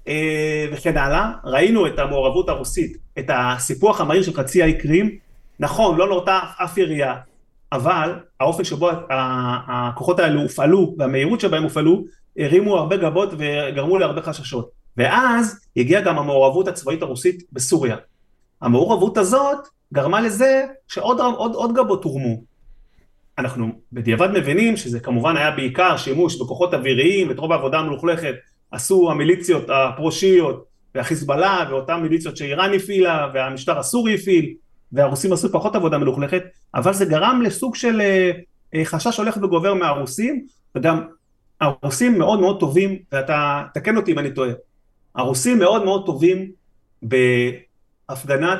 וכן 0.72 0.96
הלאה. 0.96 1.32
ראינו 1.44 1.86
את 1.86 1.98
המעורבות 1.98 2.48
הרוסית, 2.48 2.96
את 3.18 3.30
הסיפוח 3.34 4.00
המהיר 4.00 4.22
של 4.22 4.34
חצי 4.34 4.62
האי 4.62 4.78
קרים, 4.78 5.18
נכון, 5.60 5.98
לא 5.98 6.08
נורתה 6.08 6.38
אף 6.64 6.78
ירייה, 6.78 7.14
אבל 7.74 8.14
האופן 8.40 8.64
שבו 8.64 8.90
הכוחות 9.68 10.20
האלו 10.20 10.40
הופעלו 10.40 10.94
והמהירות 10.98 11.40
שבהם 11.40 11.62
הופעלו 11.62 12.04
הרימו 12.38 12.76
הרבה 12.76 12.96
גבות 12.96 13.28
וגרמו 13.38 13.98
להרבה 13.98 14.22
חששות. 14.22 14.70
ואז 14.96 15.66
הגיעה 15.76 16.02
גם 16.02 16.18
המעורבות 16.18 16.68
הצבאית 16.68 17.02
הרוסית 17.02 17.42
בסוריה. 17.52 17.96
המעורבות 18.60 19.18
הזאת 19.18 19.58
גרמה 19.94 20.20
לזה 20.20 20.64
שעוד 20.88 21.20
עוד, 21.20 21.54
עוד 21.54 21.74
גבות 21.74 22.04
הורמו. 22.04 22.42
אנחנו 23.38 23.72
בדיעבד 23.92 24.30
מבינים 24.30 24.76
שזה 24.76 25.00
כמובן 25.00 25.36
היה 25.36 25.50
בעיקר 25.50 25.96
שימוש 25.96 26.40
בכוחות 26.40 26.74
אוויריים, 26.74 27.30
את 27.30 27.38
רוב 27.38 27.52
העבודה 27.52 27.78
המלוכלכת 27.78 28.34
עשו 28.70 29.10
המיליציות 29.10 29.64
הפרושיות 29.68 30.64
והחיזבאללה 30.94 31.64
ואותן 31.70 32.00
מיליציות 32.00 32.36
שאיראן 32.36 32.74
הפעילה 32.74 33.28
והמשטר 33.34 33.78
הסורי 33.78 34.14
הפעיל 34.14 34.54
והרוסים 34.94 35.32
עשו 35.32 35.52
פחות 35.52 35.76
עבודה 35.76 35.98
מלוכלכת, 35.98 36.42
אבל 36.74 36.94
זה 36.94 37.04
גרם 37.04 37.42
לסוג 37.42 37.74
של 37.74 38.00
אה, 38.00 38.30
אה, 38.74 38.84
חשש 38.84 39.18
הולך 39.18 39.36
וגובר 39.36 39.74
מהרוסים, 39.74 40.46
וגם 40.74 41.06
הרוסים 41.60 42.18
מאוד 42.18 42.40
מאוד 42.40 42.60
טובים, 42.60 42.98
ואתה 43.12 43.62
תקן 43.74 43.96
אותי 43.96 44.12
אם 44.12 44.18
אני 44.18 44.30
טועה, 44.30 44.50
הרוסים 45.14 45.58
מאוד 45.58 45.84
מאוד 45.84 46.06
טובים 46.06 46.50
בהפגנת 47.02 48.58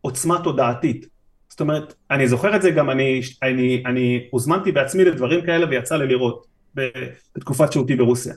עוצמה 0.00 0.42
תודעתית. 0.44 1.06
זאת 1.48 1.60
אומרת, 1.60 1.94
אני 2.10 2.28
זוכר 2.28 2.56
את 2.56 2.62
זה 2.62 2.70
גם, 2.70 2.90
אני, 2.90 3.20
אני, 3.42 3.82
אני 3.86 4.28
הוזמנתי 4.30 4.72
בעצמי 4.72 5.04
לדברים 5.04 5.46
כאלה 5.46 5.66
ויצא 5.70 5.96
לי 5.96 6.06
לראות 6.06 6.46
בתקופת 6.74 7.72
שהותי 7.72 7.96
ברוסיה. 7.96 8.34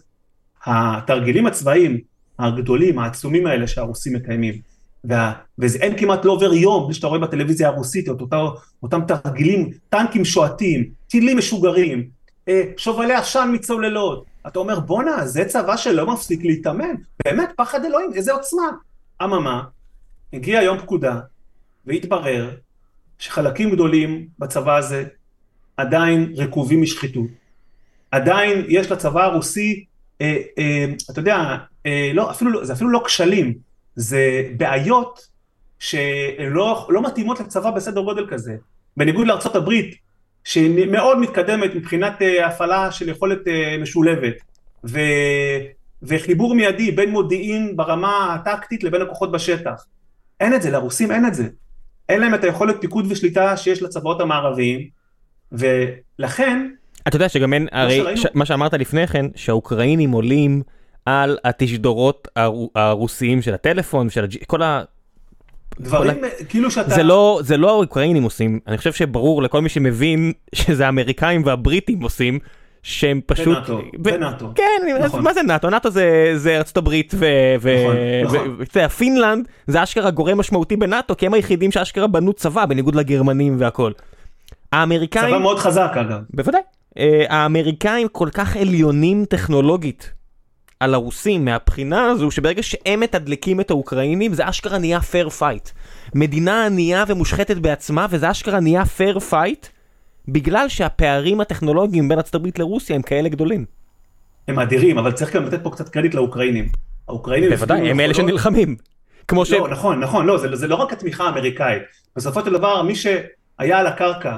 התרגילים 0.65 1.45
הצבאיים 1.45 1.97
הגדולים, 2.39 2.99
העצומים 2.99 3.47
האלה 3.47 3.67
שהרוסים 3.67 4.15
מקיימים, 4.15 4.61
וה, 5.07 5.33
ואין 5.57 5.97
כמעט 5.97 6.25
לא 6.25 6.31
עובר 6.31 6.53
יום 6.53 6.85
בלי 6.85 6.93
שאתה 6.93 7.07
רואה 7.07 7.19
בטלוויזיה 7.19 7.67
הרוסית 7.67 8.09
את 8.09 8.21
אותה, 8.21 8.37
אותם 8.83 9.01
תרגילים, 9.07 9.69
טנקים 9.89 10.25
שועטים, 10.25 10.89
טילים 11.07 11.37
משוגרים, 11.37 12.07
אה, 12.47 12.63
שובלי 12.77 13.13
עשן 13.13 13.49
מצוללות. 13.53 14.25
אתה 14.47 14.59
אומר 14.59 14.79
בואנה 14.79 15.27
זה 15.27 15.45
צבא 15.45 15.77
שלא 15.77 16.13
מפסיק 16.13 16.43
להתאמן, 16.43 16.95
באמת 17.25 17.49
פחד 17.57 17.85
אלוהים, 17.85 18.13
איזה 18.13 18.33
עוצמה. 18.33 18.67
אממה, 19.23 19.63
הגיע 20.33 20.61
יום 20.61 20.77
פקודה 20.77 21.19
והתברר 21.85 22.49
שחלקים 23.19 23.71
גדולים 23.71 24.27
בצבא 24.39 24.77
הזה 24.77 25.03
עדיין 25.77 26.33
רקובים 26.37 26.81
משחיתות. 26.81 27.27
עדיין 28.11 28.65
יש 28.69 28.91
לצבא 28.91 29.23
הרוסי, 29.23 29.85
אה, 30.21 30.37
אה, 30.57 30.85
אתה 31.11 31.19
יודע, 31.19 31.57
אה, 31.85 32.11
לא, 32.13 32.31
אפילו, 32.31 32.51
לא, 32.51 32.65
זה 32.65 32.73
אפילו 32.73 32.89
לא 32.89 33.01
כשלים, 33.05 33.53
זה 33.97 34.43
בעיות 34.57 35.27
שלא 35.79 36.87
לא 36.89 37.01
מתאימות 37.01 37.39
לצבא 37.39 37.71
בסדר 37.71 38.01
גודל 38.01 38.27
כזה. 38.29 38.55
בניגוד 38.97 39.27
הברית, 39.55 39.95
שהיא 40.43 40.87
מאוד 40.91 41.19
מתקדמת 41.19 41.75
מבחינת 41.75 42.21
אה, 42.21 42.47
הפעלה 42.47 42.91
של 42.91 43.09
יכולת 43.09 43.47
אה, 43.47 43.77
משולבת, 43.81 44.33
ו, 44.83 44.99
וחיבור 46.03 46.55
מיידי 46.55 46.91
בין 46.91 47.09
מודיעין 47.09 47.75
ברמה 47.75 48.33
הטקטית 48.33 48.83
לבין 48.83 49.01
הכוחות 49.01 49.31
בשטח. 49.31 49.85
אין 50.39 50.53
את 50.53 50.61
זה, 50.61 50.71
לרוסים 50.71 51.11
אין 51.11 51.25
את 51.25 51.33
זה. 51.33 51.47
אין 52.09 52.21
להם 52.21 52.33
את 52.33 52.43
היכולת 52.43 52.75
פיקוד 52.81 53.05
ושליטה 53.09 53.57
שיש 53.57 53.81
לצבאות 53.81 54.21
המערביים, 54.21 54.87
ולכן... 55.51 56.67
אתה 57.07 57.15
יודע 57.15 57.29
שגם 57.29 57.53
אין, 57.53 57.67
הרי 57.71 58.17
ש, 58.17 58.25
מה 58.33 58.45
שאמרת 58.45 58.73
לפני 58.73 59.07
כן, 59.07 59.25
שהאוקראינים 59.35 60.11
עולים 60.11 60.61
על 61.07 61.37
התשדורות 61.43 62.27
הרוסיים 62.75 63.41
של 63.41 63.53
הטלפון, 63.53 64.09
של 64.09 64.23
הג'... 64.23 64.35
כל 64.47 64.61
ה... 64.61 64.81
דברים 65.79 66.19
כל... 66.19 66.45
כאילו 66.49 66.71
שאתה... 66.71 66.95
זה 66.95 67.03
לא, 67.03 67.39
זה 67.43 67.57
לא 67.57 67.69
האוקראינים 67.69 68.23
עושים, 68.23 68.59
אני 68.67 68.77
חושב 68.77 68.93
שברור 68.93 69.43
לכל 69.43 69.61
מי 69.61 69.69
שמבין 69.69 70.33
שזה 70.55 70.85
האמריקאים 70.85 71.41
והבריטים 71.45 72.01
עושים, 72.01 72.39
שהם 72.83 73.21
פשוט... 73.25 73.57
בנאטו, 73.57 73.81
בנאטו. 73.97 74.51
כן, 74.55 75.03
נכון. 75.03 75.23
מה 75.23 75.33
זה 75.33 75.43
נאטו? 75.43 75.69
נאטו 75.69 75.89
זה, 75.89 76.33
זה 76.35 76.57
ארצות 76.57 76.77
הברית 76.77 77.13
ו... 77.15 77.25
נכון, 77.57 77.95
ו... 77.95 78.23
נכון. 78.23 78.87
פינלנד 78.97 79.47
זה 79.67 79.83
אשכרה 79.83 80.11
גורם 80.11 80.37
משמעותי 80.37 80.75
בנאטו, 80.75 81.17
כי 81.17 81.25
הם 81.25 81.33
היחידים 81.33 81.71
שאשכרה 81.71 82.07
בנו 82.07 82.33
צבא, 82.33 82.65
בניגוד 82.65 82.95
לגרמנים 82.95 83.55
והכל. 83.59 83.91
האמריקאים... 84.71 85.29
צבא 85.29 85.39
מאוד 85.39 85.59
חזק 85.59 85.91
אגב. 85.95 86.19
בוודאי. 86.33 86.61
אה, 86.97 87.25
האמריקאים 87.29 88.07
כל 88.07 88.29
כך 88.33 88.57
עליונים 88.57 89.25
טכנולוגית 89.25 90.16
על 90.79 90.93
הרוסים 90.93 91.45
מהבחינה 91.45 92.09
הזו 92.09 92.31
שברגע 92.31 92.63
שהם 92.63 92.99
מתדלקים 92.99 93.61
את 93.61 93.71
האוקראינים 93.71 94.33
זה 94.33 94.49
אשכרה 94.49 94.77
נהיה 94.77 95.01
fair 95.01 95.29
fight. 95.29 95.69
מדינה 96.15 96.65
ענייה 96.65 97.03
ומושחתת 97.07 97.57
בעצמה 97.57 98.07
וזה 98.09 98.31
אשכרה 98.31 98.59
נהיה 98.59 98.85
fair 98.85 99.19
fight 99.19 99.67
בגלל 100.27 100.69
שהפערים 100.69 101.41
הטכנולוגיים 101.41 102.09
בין 102.09 102.17
ארצות 102.17 102.35
הברית 102.35 102.59
לרוסיה 102.59 102.95
הם 102.95 103.01
כאלה 103.01 103.29
גדולים. 103.29 103.65
הם 104.47 104.59
אדירים 104.59 104.97
אבל 104.97 105.11
צריך 105.11 105.35
גם 105.35 105.45
לתת 105.45 105.63
פה 105.63 105.69
קצת 105.69 105.89
קרדיט 105.89 106.13
לאוקראינים. 106.13 106.69
האוקראינים 107.07 107.49
בוודאי 107.49 107.89
הם 107.89 107.99
אלה 107.99 108.13
שנלחמים. 108.13 108.75
כמו 109.27 109.45
ש... 109.45 109.51
לא, 109.51 109.67
נכון, 109.67 109.99
נכון, 109.99 110.25
לא, 110.25 110.37
זה, 110.37 110.55
זה 110.55 110.67
לא 110.67 110.75
רק 110.75 110.93
התמיכה 110.93 111.23
האמריקאית. 111.23 111.83
בסופו 112.15 112.41
של 112.45 112.53
דבר, 112.53 112.81
מי 112.81 112.95
שהיה 112.95 113.79
על 113.79 113.87
הקרקע, 113.87 114.37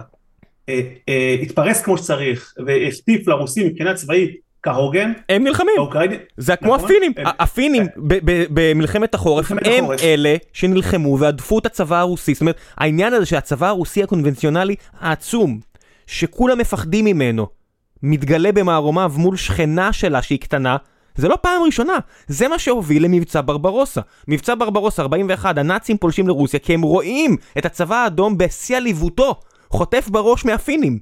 אה, 0.70 0.82
אה, 1.10 1.36
התפרס 1.42 1.82
כמו 1.82 1.98
שצריך, 1.98 2.54
והחטיף 2.66 3.28
לרוסים 3.28 3.68
מבחינה 3.68 3.94
צבאית 3.94 4.49
כהוגן. 4.64 5.14
הם 5.30 5.44
נלחמים. 5.44 5.76
זה 6.38 6.56
כמו 6.56 6.76
נכון? 6.76 6.90
הפינים. 6.90 7.14
הפינים 7.26 7.86
במלחמת 8.50 9.14
החורף 9.14 9.52
הם 9.52 9.58
אלה 10.04 10.36
שנלחמו 10.54 11.20
והדפו 11.20 11.60
את 11.60 11.66
הצבא 11.66 12.00
הרוסי. 12.00 12.34
זאת 12.34 12.42
אומרת, 12.42 12.58
העניין 12.78 13.14
הזה 13.14 13.26
שהצבא 13.26 13.68
הרוסי 13.68 14.04
הקונבנציונלי 14.04 14.76
העצום, 15.00 15.60
שכולם 16.08 16.58
מפחדים 16.58 17.06
ממנו, 17.06 17.48
מתגלה 18.04 18.52
במערומיו 18.52 19.12
מול 19.16 19.38
שכנה 19.38 19.94
שלה 19.94 20.22
שהיא 20.22 20.40
קטנה, 20.40 20.78
זה 21.16 21.28
לא 21.28 21.38
פעם 21.42 21.64
ראשונה, 21.64 21.98
זה 22.28 22.48
מה 22.48 22.60
שהוביל 22.60 23.04
למבצע 23.04 23.42
ברברוסה. 23.46 24.02
מבצע 24.28 24.56
ברברוסה 24.56 25.02
41, 25.02 25.58
הנאצים 25.58 25.98
פולשים 25.98 26.28
לרוסיה 26.28 26.60
כי 26.60 26.74
הם 26.74 26.82
רואים 26.82 27.38
את 27.58 27.66
הצבא 27.66 27.96
האדום 27.96 28.38
בשיא 28.38 28.78
עליבותו, 28.78 29.36
חוטף 29.70 30.10
בראש 30.10 30.46
מהפינים. 30.46 31.00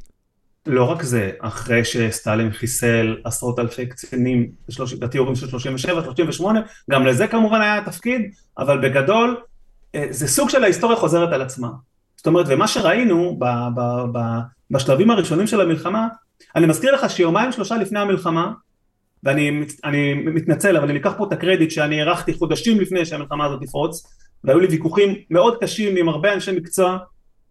לא 0.67 0.83
רק 0.83 1.03
זה, 1.03 1.31
אחרי 1.39 1.85
שסטלין 1.85 2.51
חיסל 2.51 3.17
עשרות 3.23 3.59
אלפי 3.59 3.85
קצינים 3.85 4.51
בתיאורים 4.99 5.35
של 5.35 5.49
37, 5.49 6.03
38, 6.03 6.61
גם 6.91 7.05
לזה 7.05 7.27
כמובן 7.27 7.61
היה 7.61 7.85
תפקיד, 7.85 8.21
אבל 8.57 8.89
בגדול 8.89 9.37
אה, 9.95 10.05
זה 10.09 10.27
סוג 10.27 10.49
של 10.49 10.63
ההיסטוריה 10.63 10.97
חוזרת 10.97 11.33
על 11.33 11.41
עצמה. 11.41 11.69
זאת 12.17 12.27
אומרת, 12.27 12.45
ומה 12.49 12.67
שראינו 12.67 13.37
ב, 13.39 13.45
ב, 13.75 13.81
ב, 14.11 14.19
בשלבים 14.71 15.11
הראשונים 15.11 15.47
של 15.47 15.61
המלחמה, 15.61 16.07
אני 16.55 16.67
מזכיר 16.67 16.95
לך 16.95 17.09
שיומיים 17.09 17.51
שלושה 17.51 17.77
לפני 17.77 17.99
המלחמה, 17.99 18.51
ואני 19.23 19.65
אני 19.83 20.13
מתנצל, 20.13 20.77
אבל 20.77 20.89
אני 20.89 20.99
אקח 20.99 21.13
פה 21.17 21.27
את 21.27 21.31
הקרדיט 21.31 21.71
שאני 21.71 22.01
הארכתי 22.01 22.33
חודשים 22.33 22.79
לפני 22.79 23.05
שהמלחמה 23.05 23.45
הזאת 23.45 23.61
תפרוץ, 23.61 24.03
והיו 24.43 24.59
לי 24.59 24.67
ויכוחים 24.67 25.15
מאוד 25.29 25.57
קשים 25.61 25.97
עם 25.97 26.09
הרבה 26.09 26.33
אנשי 26.33 26.51
מקצוע 26.51 26.97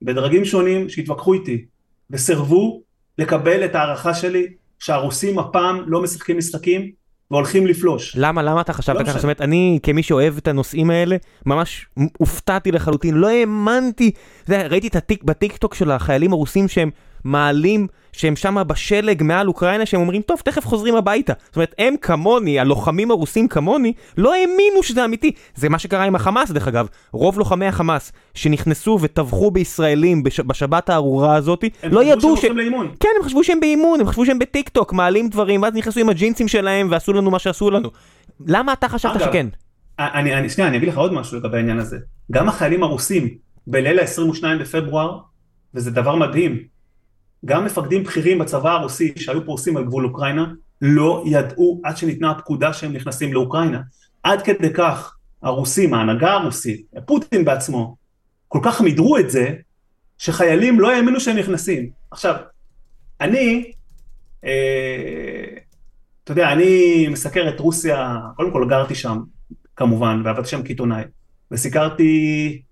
בדרגים 0.03 0.45
שונים 0.45 0.89
שהתווכחו 0.89 1.33
איתי, 1.33 1.65
וסירבו 2.11 2.83
לקבל 3.19 3.65
את 3.65 3.75
ההערכה 3.75 4.15
שלי 4.15 4.47
שהרוסים 4.79 5.39
הפעם 5.39 5.81
לא 5.87 6.03
משחקים 6.03 6.39
משחקים 6.39 6.91
והולכים 7.31 7.67
לפלוש. 7.67 8.17
למה, 8.19 8.43
למה 8.43 8.61
אתה 8.61 8.73
חשבת 8.73 8.97
לא 8.97 9.05
ככה? 9.05 9.13
זאת 9.13 9.23
אומרת, 9.23 9.41
אני 9.41 9.79
כמי 9.83 10.03
שאוהב 10.03 10.37
את 10.37 10.49
הנושאים 10.49 10.91
האלה, 10.91 11.17
ממש 11.47 11.87
הופתעתי 12.19 12.73
לחלוטין, 12.73 13.15
לא 13.15 13.29
האמנתי. 13.29 14.11
ראיתי 14.49 14.89
את 14.89 14.97
הטיק 14.97 15.25
בטיק 15.25 15.57
טוק 15.57 15.75
של 15.75 15.91
החיילים 15.91 16.33
הרוסים 16.33 16.69
שהם 16.69 16.91
מעלים 17.25 17.87
שהם 18.17 18.37
שם 18.37 18.57
בשלג 18.67 19.23
מעל 19.23 19.49
אוקראינה, 19.49 19.87
שהם 19.87 20.01
אומרים, 20.01 20.23
טוב, 20.23 20.41
תכף 20.45 20.67
חוזרים 20.67 20.97
הביתה. 20.97 21.33
זאת 21.47 21.57
אומרת, 21.57 21.75
הם 21.79 21.95
כמוני, 22.03 22.61
הלוחמים 22.61 23.11
הרוסים 23.11 23.49
כמוני, 23.49 23.93
לא 24.19 24.35
האמינו 24.35 24.83
שזה 24.83 25.05
אמיתי. 25.05 25.33
זה 25.55 25.69
מה 25.69 25.79
שקרה 25.79 26.05
עם 26.05 26.15
החמאס, 26.15 26.51
דרך 26.51 26.69
אגב. 26.69 26.89
רוב 27.13 27.39
לוחמי 27.39 27.67
החמאס 27.67 28.13
שנכנסו 28.35 28.99
וטבחו 29.01 29.51
בישראלים 29.51 30.23
בש... 30.23 30.41
בשבת 30.41 30.89
הארורה 30.91 31.37
הזאת, 31.37 31.65
לא 31.85 32.05
ידעו 32.05 32.37
ש... 32.37 32.45
לאימון. 32.45 32.91
כן, 33.01 33.09
הם 33.19 33.25
חשבו 33.25 33.45
שהם 33.45 33.61
באימון, 33.61 34.01
הם 34.01 34.07
חשבו 34.07 34.27
שהם 34.27 34.39
בטיק 34.39 34.69
טוק, 34.69 34.93
מעלים 34.93 35.29
דברים, 35.29 35.63
ואז 35.63 35.75
נכנסו 35.75 36.01
עם 36.01 36.09
הג'ינסים 36.09 36.49
שלהם 36.49 36.89
ועשו 36.91 37.13
לנו 37.13 37.31
מה 37.31 37.39
שעשו 37.39 37.71
לנו. 37.71 37.91
למה 38.47 38.73
אתה 38.73 38.89
חשבת 38.89 39.17
אגב, 39.17 39.27
שכן? 39.27 39.47
אני, 39.99 40.35
אני, 40.35 40.49
שנייה, 40.51 40.69
אני 40.69 40.77
אגיד 40.77 40.89
לך 40.89 40.99
עוד 40.99 41.13
משהו 41.13 41.39
לגבי 41.39 41.57
העניין 41.57 41.79
הזה. 41.79 41.97
גם 42.33 42.49
החיילים 42.49 42.83
הרוסים 42.83 43.29
בליל 43.67 43.99
ה-22 43.99 44.45
בפברואר, 44.61 45.19
וזה 45.75 45.91
דבר 45.91 46.17
מדהים, 46.17 46.76
גם 47.47 47.65
מפקדים 47.65 48.03
בכירים 48.03 48.39
בצבא 48.39 48.71
הרוסי 48.71 49.13
שהיו 49.17 49.45
פורסים 49.45 49.77
על 49.77 49.85
גבול 49.85 50.05
אוקראינה 50.05 50.47
לא 50.83 51.25
ידעו 51.27 51.81
עד 51.85 51.97
שניתנה 51.97 52.31
הפקודה 52.31 52.73
שהם 52.73 52.93
נכנסים 52.93 53.33
לאוקראינה. 53.33 53.81
עד 54.23 54.43
כדי 54.43 54.73
כך 54.73 55.17
הרוסים, 55.43 55.95
ההנהגה 55.95 56.33
הרוסית, 56.33 56.87
פוטין 57.07 57.45
בעצמו, 57.45 57.97
כל 58.49 58.61
כך 58.63 58.81
מידרו 58.81 59.19
את 59.19 59.31
זה 59.31 59.55
שחיילים 60.19 60.81
לא 60.81 60.93
האמינו 60.93 61.21
שהם 61.21 61.37
נכנסים. 61.37 61.91
עכשיו, 62.11 62.35
אני, 63.21 63.73
אה, 64.45 65.45
אתה 66.25 66.33
יודע, 66.33 66.53
אני 66.53 67.07
מסקר 67.09 67.49
את 67.49 67.61
רוסיה, 67.61 68.19
קודם 68.37 68.53
כל 68.53 68.67
גרתי 68.69 68.95
שם 68.95 69.19
כמובן, 69.77 70.23
ועבדתי 70.25 70.49
שם 70.49 70.63
כעיתונאי, 70.65 71.03
וסיקרתי 71.51 72.63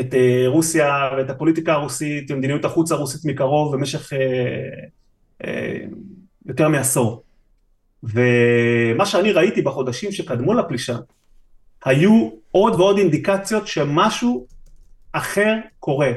את 0.00 0.14
אה, 0.14 0.44
רוסיה 0.46 1.10
ואת 1.16 1.30
הפוליטיקה 1.30 1.72
הרוסית 1.72 2.30
ומדיניות 2.30 2.64
החוץ 2.64 2.92
הרוסית 2.92 3.24
מקרוב 3.24 3.76
במשך 3.76 4.12
אה, 4.12 4.18
אה, 5.44 5.78
יותר 6.46 6.68
מעשור. 6.68 7.22
ומה 8.02 9.06
שאני 9.06 9.32
ראיתי 9.32 9.62
בחודשים 9.62 10.12
שקדמו 10.12 10.54
לפלישה, 10.54 10.96
היו 11.84 12.30
עוד 12.50 12.74
ועוד 12.74 12.98
אינדיקציות 12.98 13.66
שמשהו 13.66 14.46
אחר 15.12 15.56
קורה. 15.80 16.12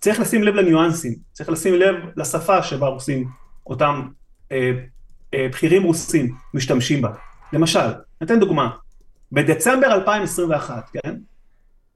צריך 0.00 0.20
לשים 0.20 0.42
לב 0.42 0.54
לניואנסים, 0.54 1.14
צריך 1.32 1.50
לשים 1.50 1.74
לב 1.74 1.94
לשפה 2.16 2.62
שבה 2.62 2.86
רוסים, 2.86 3.28
אותם 3.66 4.08
אה, 4.52 4.72
אה, 5.34 5.46
בכירים 5.48 5.82
רוסים 5.82 6.34
משתמשים 6.54 7.02
בה. 7.02 7.10
למשל, 7.52 7.92
ניתן 8.20 8.40
דוגמה, 8.40 8.70
בדצמבר 9.32 9.86
2021, 9.86 10.90
כן? 10.92 11.14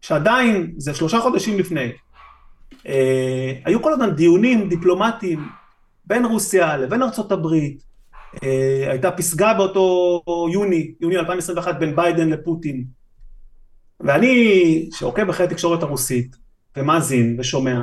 שעדיין, 0.07 0.75
זה 0.77 0.95
שלושה 0.95 1.21
חודשים 1.21 1.59
לפני, 1.59 1.93
אה, 2.87 3.53
היו 3.65 3.83
כל 3.83 3.93
הזמן 3.93 4.11
דיונים 4.11 4.69
דיפלומטיים 4.69 5.49
בין 6.05 6.25
רוסיה 6.25 6.77
לבין 6.77 7.03
ארצות 7.03 7.33
הברית, 7.33 7.85
אה, 8.43 8.91
הייתה 8.91 9.11
פסגה 9.11 9.55
באותו 9.55 10.23
יוני, 10.53 10.93
יוני 11.01 11.17
2021 11.17 11.79
בין 11.79 11.97
ביידן 11.97 12.29
לפוטין. 12.29 12.85
ואני, 14.01 14.89
שעוקב 14.93 15.29
אחרי 15.29 15.47
התקשורת 15.47 15.83
הרוסית, 15.83 16.37
ומאזין 16.77 17.37
ושומע, 17.39 17.83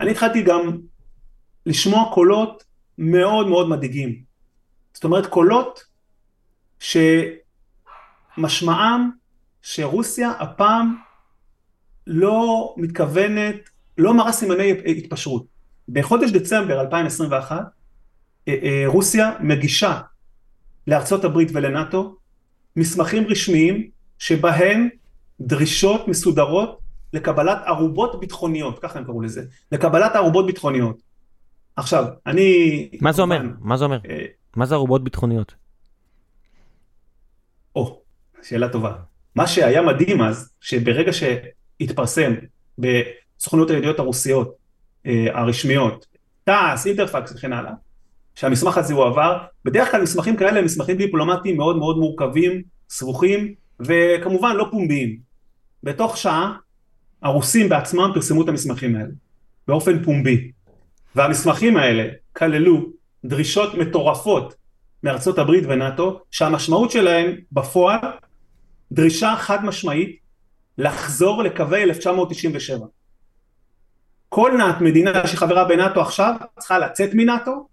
אני 0.00 0.10
התחלתי 0.10 0.42
גם 0.42 0.78
לשמוע 1.66 2.10
קולות 2.14 2.64
מאוד 2.98 3.48
מאוד 3.48 3.68
מדאיגים. 3.68 4.22
זאת 4.94 5.04
אומרת, 5.04 5.26
קולות 5.26 5.84
שמשמעם 8.38 9.10
שרוסיה 9.62 10.30
הפעם 10.30 10.96
לא 12.06 12.74
מתכוונת, 12.76 13.56
לא 13.98 14.14
מראה 14.14 14.32
סימני 14.32 14.70
התפשרות. 14.98 15.44
בחודש 15.88 16.30
דצמבר 16.30 16.80
2021 16.80 17.56
אה, 18.48 18.54
אה, 18.62 18.82
רוסיה 18.86 19.30
מגישה 19.40 20.00
לארצות 20.86 21.24
הברית 21.24 21.48
ולנאטו 21.52 22.16
מסמכים 22.76 23.26
רשמיים 23.28 23.90
שבהם 24.18 24.88
דרישות 25.40 26.08
מסודרות 26.08 26.78
לקבלת 27.12 27.58
ערובות 27.66 28.20
ביטחוניות, 28.20 28.78
ככה 28.78 28.98
הם 28.98 29.04
קראו 29.04 29.20
לזה, 29.20 29.44
לקבלת 29.72 30.16
ערובות 30.16 30.46
ביטחוניות. 30.46 31.02
עכשיו, 31.76 32.04
אני... 32.26 32.88
מה 33.00 33.12
זה 33.12 33.22
אומר? 33.22 33.42
מה 33.60 33.76
זה 33.76 33.84
אומר? 33.84 33.98
אה, 34.10 34.24
מה 34.56 34.66
זה 34.66 34.74
ערובות 34.74 35.04
ביטחוניות? 35.04 35.54
או, 37.76 38.00
שאלה 38.42 38.68
טובה. 38.68 38.92
מה 39.34 39.46
שהיה 39.46 39.82
מדהים 39.82 40.22
אז, 40.22 40.52
שברגע 40.60 41.12
שהתפרסם 41.78 42.32
בסוכנות 42.78 43.70
הידיעות 43.70 43.98
הרוסיות 43.98 44.56
הרשמיות, 45.04 46.06
תעש, 46.44 46.86
אינטרפקס 46.86 47.32
וכן 47.32 47.52
הלאה, 47.52 47.72
שהמסמך 48.34 48.78
הזה 48.78 48.94
הועבר, 48.94 49.38
בדרך 49.64 49.90
כלל 49.90 50.02
מסמכים 50.02 50.36
כאלה 50.36 50.58
הם 50.58 50.64
מסמכים 50.64 50.96
דיפלומטיים 50.96 51.56
מאוד 51.56 51.76
מאוד 51.76 51.98
מורכבים, 51.98 52.62
סבוכים, 52.90 53.54
וכמובן 53.80 54.56
לא 54.56 54.66
פומביים. 54.70 55.18
בתוך 55.82 56.16
שעה 56.16 56.56
הרוסים 57.22 57.68
בעצמם 57.68 58.10
פרסמו 58.14 58.42
את 58.42 58.48
המסמכים 58.48 58.96
האלה, 58.96 59.10
באופן 59.68 60.04
פומבי. 60.04 60.50
והמסמכים 61.14 61.76
האלה 61.76 62.08
כללו 62.32 62.86
דרישות 63.24 63.74
מטורפות 63.74 64.54
מארצות 65.02 65.38
הברית 65.38 65.64
ונאטו, 65.68 66.20
שהמשמעות 66.30 66.90
שלהם 66.90 67.36
בפועל 67.52 67.98
דרישה 68.92 69.34
חד 69.38 69.64
משמעית 69.64 70.16
לחזור 70.78 71.42
לקווי 71.42 71.82
1997. 71.82 72.86
כל 74.28 74.52
נאט, 74.58 74.80
מדינה 74.80 75.26
שחברה 75.26 75.64
בנאטו 75.64 76.00
עכשיו 76.00 76.34
צריכה 76.58 76.78
לצאת 76.78 77.10
מנאטו 77.14 77.68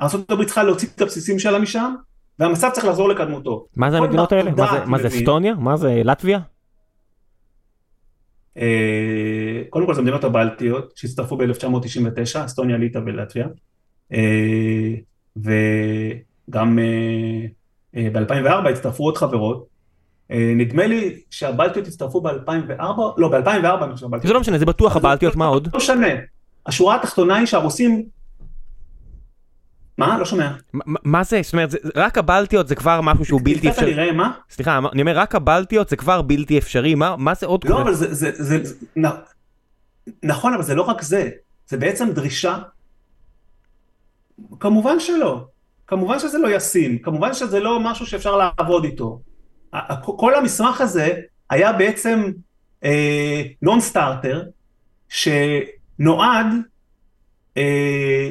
ארה"ב 0.00 0.44
צריכה 0.44 0.62
להוציא 0.62 0.88
את 0.96 1.00
הבסיסים 1.00 1.38
שלה 1.38 1.58
משם, 1.58 1.94
והמצב 2.38 2.70
צריך 2.72 2.86
לחזור 2.86 3.08
לקדמותו. 3.08 3.66
מה 3.76 3.90
זה 3.90 3.98
המדינות 3.98 4.32
האלה? 4.32 4.50
מה 4.86 4.98
זה 4.98 5.08
אסטוניה? 5.08 5.54
מה 5.54 5.76
זה 5.76 6.02
לטביה? 6.04 6.38
אה, 8.56 9.62
קודם 9.70 9.86
כל 9.86 9.94
זה 9.94 10.00
המדינות 10.00 10.24
הבלטיות 10.24 10.92
שהצטרפו 10.96 11.36
ב-1999, 11.36 12.44
אסטוניה, 12.44 12.76
ליטא 12.76 12.98
ולטביה. 13.06 13.46
אה, 14.12 14.94
וגם 15.36 16.78
אה, 17.96 18.08
ב-2004 18.12 18.68
הצטרפו 18.68 19.04
עוד 19.04 19.16
חברות. 19.16 19.73
נדמה 20.30 20.86
לי 20.86 21.20
שהבלטיות 21.30 21.86
הצטרפו 21.86 22.20
ב-2004, 22.20 22.82
לא 23.16 23.28
ב-2004 23.28 23.84
אני 23.84 23.94
חושב. 23.94 24.06
זה 24.26 24.32
לא 24.32 24.40
משנה, 24.40 24.58
זה 24.58 24.66
בטוח 24.66 24.96
הבלטיות, 24.96 25.36
מה 25.36 25.46
עוד? 25.46 25.68
לא 25.72 25.78
משנה. 25.78 26.08
השורה 26.66 26.96
התחתונה 26.96 27.36
היא 27.36 27.46
שהרוסים 27.46 28.02
מה? 29.98 30.18
לא 30.18 30.24
שומע. 30.24 30.52
מה 31.04 31.24
זה? 31.24 31.40
זאת 31.42 31.52
אומרת, 31.52 31.70
רק 31.96 32.18
הבלטיות 32.18 32.68
זה 32.68 32.74
כבר 32.74 33.00
משהו 33.00 33.24
שהוא 33.24 33.40
בלתי 33.44 33.68
אפשרי. 33.68 33.94
נראה 33.94 34.12
מה? 34.12 34.32
סליחה, 34.50 34.80
אני 34.92 35.02
אומר, 35.02 35.18
רק 35.18 35.34
הבלטיות 35.34 35.88
זה 35.88 35.96
כבר 35.96 36.22
בלתי 36.22 36.58
אפשרי, 36.58 36.94
מה 36.94 37.34
זה 37.34 37.46
עוד 37.46 37.64
לא, 37.68 37.82
אבל 37.82 37.94
זה... 37.94 38.62
נכון, 40.22 40.54
אבל 40.54 40.62
זה 40.62 40.74
לא 40.74 40.82
רק 40.82 41.02
זה. 41.02 41.30
זה 41.66 41.76
בעצם 41.76 42.10
דרישה. 42.10 42.58
כמובן 44.60 45.00
שלא. 45.00 45.44
כמובן 45.86 46.18
שזה 46.18 46.38
לא 46.38 46.48
ישים. 46.56 46.98
כמובן 46.98 47.34
שזה 47.34 47.60
לא 47.60 47.80
משהו 47.80 48.06
שאפשר 48.06 48.36
לעבוד 48.36 48.84
איתו. 48.84 49.20
כל 50.02 50.34
המסמך 50.34 50.80
הזה 50.80 51.20
היה 51.50 51.72
בעצם 51.72 52.22
נון 53.62 53.78
אה, 53.78 53.80
סטארטר, 53.80 54.42
שנועד 55.08 56.46
אה, 57.56 58.30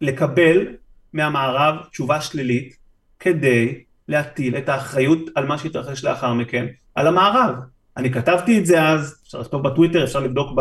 לקבל 0.00 0.66
מהמערב 1.12 1.76
תשובה 1.90 2.20
שלילית 2.20 2.76
כדי 3.20 3.82
להטיל 4.08 4.56
את 4.56 4.68
האחריות 4.68 5.20
על 5.34 5.46
מה 5.46 5.58
שהתרחש 5.58 6.04
לאחר 6.04 6.34
מכן 6.34 6.66
על 6.94 7.06
המערב. 7.06 7.54
אני 7.96 8.12
כתבתי 8.12 8.58
את 8.58 8.66
זה 8.66 8.82
אז, 8.82 9.20
אפשר 9.26 9.40
לכתוב 9.40 9.62
בטוויטר, 9.62 10.04
אפשר 10.04 10.20
לבדוק 10.20 10.52
ב... 10.56 10.60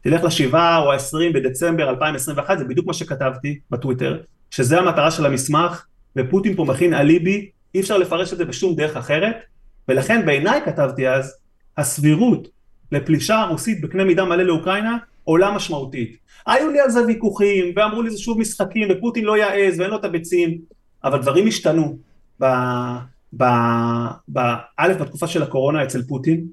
תלך 0.00 0.24
לשבעה 0.24 0.78
או 0.78 0.92
העשרים 0.92 1.32
בדצמבר 1.32 1.90
2021, 1.90 2.58
זה 2.58 2.64
בדיוק 2.64 2.86
מה 2.86 2.94
שכתבתי 2.94 3.58
בטוויטר, 3.70 4.20
שזה 4.50 4.78
המטרה 4.78 5.10
של 5.10 5.26
המסמך, 5.26 5.86
ופוטין 6.16 6.56
פה 6.56 6.64
מכין 6.64 6.94
אליבי, 6.94 7.50
אי 7.74 7.80
אפשר 7.80 7.98
לפרש 7.98 8.32
את 8.32 8.38
זה 8.38 8.44
בשום 8.44 8.74
דרך 8.74 8.96
אחרת, 8.96 9.36
ולכן 9.88 10.26
בעיניי 10.26 10.60
כתבתי 10.64 11.08
אז, 11.08 11.34
הסבירות 11.76 12.48
לפלישה 12.92 13.46
רוסית 13.50 13.80
בקנה 13.80 14.04
מידה 14.04 14.24
מלא 14.24 14.42
לאוקראינה 14.42 14.96
עולה 15.24 15.50
משמעותית. 15.50 16.16
היו 16.46 16.70
לי 16.70 16.80
על 16.80 16.90
זה 16.90 17.02
ויכוחים, 17.06 17.72
ואמרו 17.76 18.02
לי 18.02 18.10
זה 18.10 18.18
שוב 18.18 18.38
משחקים, 18.38 18.88
ופוטין 18.90 19.24
לא 19.24 19.36
יעז, 19.36 19.80
ואין 19.80 19.90
לו 19.90 19.96
את 19.96 20.04
הביצים, 20.04 20.58
אבל 21.04 21.22
דברים 21.22 21.46
השתנו. 21.46 21.98
ב... 22.40 22.44
ב... 23.36 23.44
ב... 24.32 24.38
א', 24.76 24.92
בתקופה 25.00 25.26
של 25.26 25.42
הקורונה 25.42 25.84
אצל 25.84 26.02
פוטין, 26.02 26.46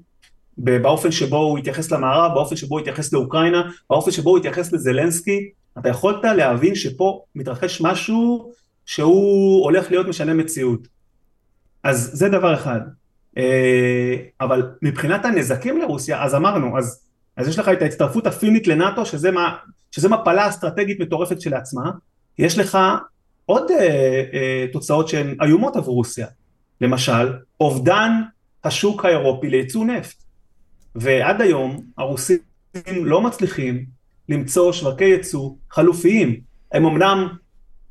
באופן 0.57 1.11
שבו 1.11 1.38
הוא 1.38 1.57
התייחס 1.57 1.91
למערב, 1.91 2.34
באופן 2.34 2.55
שבו 2.55 2.76
הוא 2.76 2.80
התייחס 2.80 3.13
לאוקראינה, 3.13 3.69
באופן 3.89 4.11
שבו 4.11 4.30
הוא 4.30 4.38
התייחס 4.38 4.74
לזלנסקי, 4.74 5.49
אתה 5.80 5.89
יכולת 5.89 6.24
להבין 6.24 6.76
שפה 6.76 7.24
מתרחש 7.36 7.82
משהו 7.82 8.51
שהוא 8.86 9.63
הולך 9.63 9.91
להיות 9.91 10.07
משנה 10.07 10.34
מציאות. 10.34 10.88
אז 11.84 12.09
זה 12.13 12.29
דבר 12.29 12.53
אחד. 12.53 12.79
אה, 13.38 14.15
אבל 14.41 14.71
מבחינת 14.82 15.25
הנזקים 15.25 15.77
לרוסיה, 15.77 16.23
אז 16.23 16.36
אמרנו, 16.36 16.77
אז 16.77 17.01
אז 17.38 17.47
יש 17.47 17.59
לך 17.59 17.69
את 17.69 17.82
ההצטרפות 17.82 18.27
הפינית 18.27 18.67
לנאטו, 18.67 19.05
שזה, 19.05 19.32
מה, 19.32 19.55
שזה 19.91 20.09
מפלה 20.09 20.49
אסטרטגית 20.49 20.99
מטורפת 20.99 21.38
כשלעצמה, 21.38 21.91
יש 22.38 22.57
לך 22.57 22.77
עוד 23.45 23.71
אה, 23.71 24.23
אה, 24.34 24.65
תוצאות 24.71 25.07
שהן 25.07 25.36
איומות 25.41 25.75
עבור 25.75 25.95
רוסיה, 25.95 26.27
למשל, 26.82 27.34
אובדן 27.59 28.11
השוק 28.63 29.05
האירופי 29.05 29.49
לייצוא 29.49 29.86
נפט, 29.86 30.23
ועד 30.95 31.41
היום 31.41 31.82
הרוסים 31.97 32.38
לא 32.88 33.21
מצליחים 33.21 33.86
למצוא 34.29 34.73
שווקי 34.73 35.05
ייצוא 35.05 35.51
חלופיים, 35.71 36.39
הם 36.71 36.86
אמנם 36.86 37.27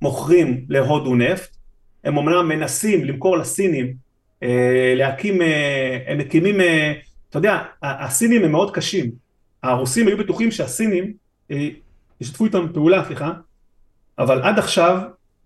מוכרים 0.03 0.66
להודו 0.68 1.14
נפט, 1.14 1.57
הם 2.05 2.18
אמנם 2.18 2.48
מנסים 2.48 3.05
למכור 3.05 3.38
לסינים, 3.38 3.94
אה, 4.42 4.92
להקים, 4.96 5.42
אה, 5.42 5.98
הם 6.07 6.18
מקימים, 6.18 6.61
אה, 6.61 6.92
אתה 7.30 7.38
יודע, 7.38 7.62
הסינים 7.82 8.44
הם 8.44 8.53
מאוד 8.53 8.74
קשים, 8.74 9.11
הרוסים 9.62 10.07
היו 10.07 10.18
בטוחים 10.18 10.51
שהסינים 10.51 11.12
ישתפו 12.20 12.44
איתם 12.44 12.66
פעולה, 12.74 13.05
סליחה, 13.05 13.32
אבל 14.18 14.42
עד 14.42 14.59
עכשיו 14.59 15.01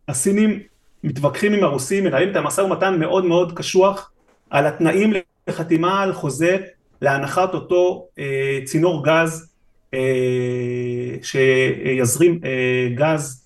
הסינים 0.09 0.61
מתווכחים 1.05 1.53
עם 1.53 1.65
הרוסים, 1.65 2.05
מנהלים 2.05 2.31
את 2.31 2.37
המשא 2.37 2.61
ומתן 2.61 3.01
מאוד 3.01 3.25
מאוד 3.25 3.59
קשוח 3.59 4.11
על 4.51 4.67
התנאים 4.67 5.13
לחתימה 5.49 6.03
על 6.03 6.13
חוזה 6.13 6.57
להנחת 7.03 7.55
אותו 7.55 8.09
צינור 8.65 9.05
גז 9.05 9.53
שיזרים 11.23 12.41
גז, 12.95 13.44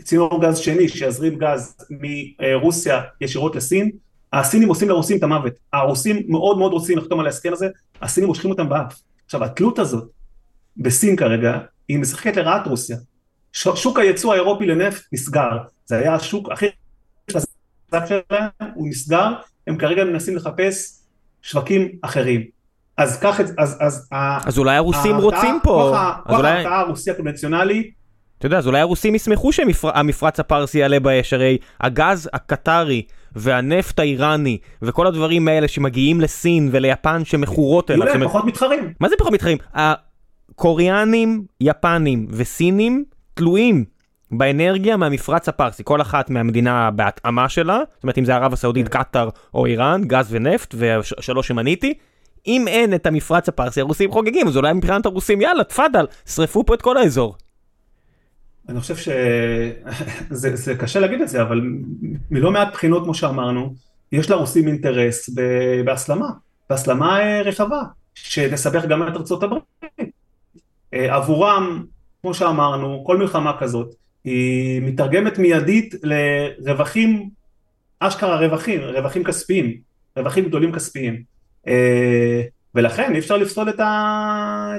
צינור 0.00 0.40
גז 0.42 0.58
שני 0.58 0.88
שיזרים 0.88 1.38
גז 1.38 1.76
מרוסיה 1.90 3.02
ישירות 3.20 3.56
לסין, 3.56 3.90
הסינים 4.32 4.68
עושים 4.68 4.88
לרוסים 4.88 5.18
את 5.18 5.22
המוות, 5.22 5.52
הרוסים 5.72 6.22
מאוד 6.28 6.58
מאוד 6.58 6.72
רוצים 6.72 6.98
לחתום 6.98 7.20
על 7.20 7.26
ההסכם 7.26 7.52
הזה, 7.52 7.68
הסינים 8.02 8.28
מושכים 8.28 8.50
אותם 8.50 8.68
באף. 8.68 9.00
עכשיו 9.24 9.44
התלות 9.44 9.78
הזאת 9.78 10.10
בסין 10.76 11.16
כרגע 11.16 11.58
היא 11.88 11.98
משחקת 11.98 12.36
לרעת 12.36 12.66
רוסיה. 12.66 12.96
שוק 13.52 13.98
הייצוא 13.98 14.32
האירופי 14.32 14.66
לנפט 14.66 15.02
נסגר, 15.12 15.58
זה 15.86 15.98
היה 15.98 16.14
השוק 16.14 16.50
הכי 16.50 16.66
החזק 17.30 18.06
שלהם, 18.06 18.48
הוא 18.74 18.88
נסגר, 18.88 19.32
הם 19.66 19.76
כרגע 19.76 20.04
מנסים 20.04 20.36
לחפש 20.36 20.98
שווקים 21.42 21.88
אחרים. 22.02 22.42
אז 22.96 23.20
קח 23.20 23.40
את, 23.40 23.46
אז, 23.58 23.76
אז, 23.80 24.08
אז 24.46 24.58
אולי 24.58 24.76
הרוסים 24.76 25.16
רוצים 25.16 25.60
פה, 25.62 25.70
כוח 25.70 25.96
ההרתעה 25.96 26.80
הרוסי 26.80 27.10
הקונבנציונלי 27.10 27.90
אתה 28.42 28.46
יודע, 28.46 28.58
אז 28.58 28.66
אולי 28.66 28.80
הרוסים 28.80 29.14
ישמחו 29.14 29.52
שהמפרץ 29.52 30.40
הפרסי 30.40 30.78
יעלה 30.78 31.00
באש, 31.00 31.32
הרי 31.32 31.58
הגז 31.80 32.30
הקטרי 32.32 33.02
והנפט 33.36 33.98
האיראני 33.98 34.58
וכל 34.82 35.06
הדברים 35.06 35.48
האלה 35.48 35.68
שמגיעים 35.68 36.20
לסין 36.20 36.68
וליפן 36.72 37.24
שמכורות 37.24 37.90
אליו. 37.90 38.06
יהיו 38.06 38.18
להם 38.18 38.28
פחות 38.28 38.44
מתחרים. 38.44 38.92
מה 39.00 39.08
זה 39.08 39.14
פחות 39.18 39.32
מתחרים? 39.32 39.58
הקוריאנים, 39.74 41.44
יפנים 41.60 42.26
וסינים 42.30 43.04
תלויים 43.34 43.84
באנרגיה 44.30 44.96
מהמפרץ 44.96 45.48
הפרסי, 45.48 45.82
כל 45.84 46.00
אחת 46.00 46.30
מהמדינה 46.30 46.90
בהתאמה 46.90 47.48
שלה, 47.48 47.78
זאת 47.94 48.02
אומרת 48.02 48.18
אם 48.18 48.24
זה 48.24 48.34
ערב 48.34 48.52
הסעודית, 48.52 48.88
כן. 48.88 49.02
קטאר 49.02 49.28
או 49.54 49.66
איראן, 49.66 50.02
גז 50.04 50.28
ונפט, 50.30 50.74
ושלוש 50.78 51.48
שמניתי. 51.48 51.94
אם 52.46 52.68
אין 52.68 52.94
את 52.94 53.06
המפרץ 53.06 53.48
הפרסי, 53.48 53.80
הרוסים 53.80 54.10
חוגגים, 54.10 54.48
אז 54.48 54.56
אולי 54.56 54.72
מבחינת 54.72 55.06
הרוסים, 55.06 55.40
יאללה, 55.40 55.64
תפאדל, 55.64 56.06
שרפו 56.26 56.66
פה 56.66 56.74
את 56.74 56.82
כל 56.82 56.96
האזור. 56.96 57.36
אני 58.68 58.80
חושב 58.80 58.96
שזה 58.96 60.74
קשה 60.78 61.00
להגיד 61.00 61.20
את 61.20 61.28
זה, 61.28 61.42
אבל 61.42 61.60
מלא 62.30 62.50
מעט 62.50 62.72
בחינות, 62.72 63.04
כמו 63.04 63.14
שאמרנו, 63.14 63.74
יש 64.12 64.30
לרוסים 64.30 64.68
אינטרס 64.68 65.30
בהסלמה, 65.84 66.28
בהסלמה 66.70 67.20
אה, 67.20 67.42
רחבה, 67.42 67.82
שתסבך 68.14 68.84
גם 68.84 69.08
את 69.08 69.16
ארצות 69.16 69.42
הברית. 69.42 69.62
אה, 70.94 71.16
עבורם, 71.16 71.84
כמו 72.22 72.34
שאמרנו, 72.34 73.04
כל 73.06 73.16
מלחמה 73.16 73.58
כזאת, 73.58 73.94
היא 74.24 74.82
מתרגמת 74.82 75.38
מיידית 75.38 75.94
לרווחים, 76.02 77.30
אשכרה 78.00 78.36
רווחים, 78.36 78.80
רווחים 78.80 79.24
כספיים, 79.24 79.76
רווחים 80.16 80.44
גדולים 80.44 80.72
כספיים. 80.72 81.22
אה, 81.68 82.42
ולכן 82.74 83.14
אי 83.14 83.18
אפשר 83.18 83.36
לפסול 83.36 83.68
את, 83.70 83.80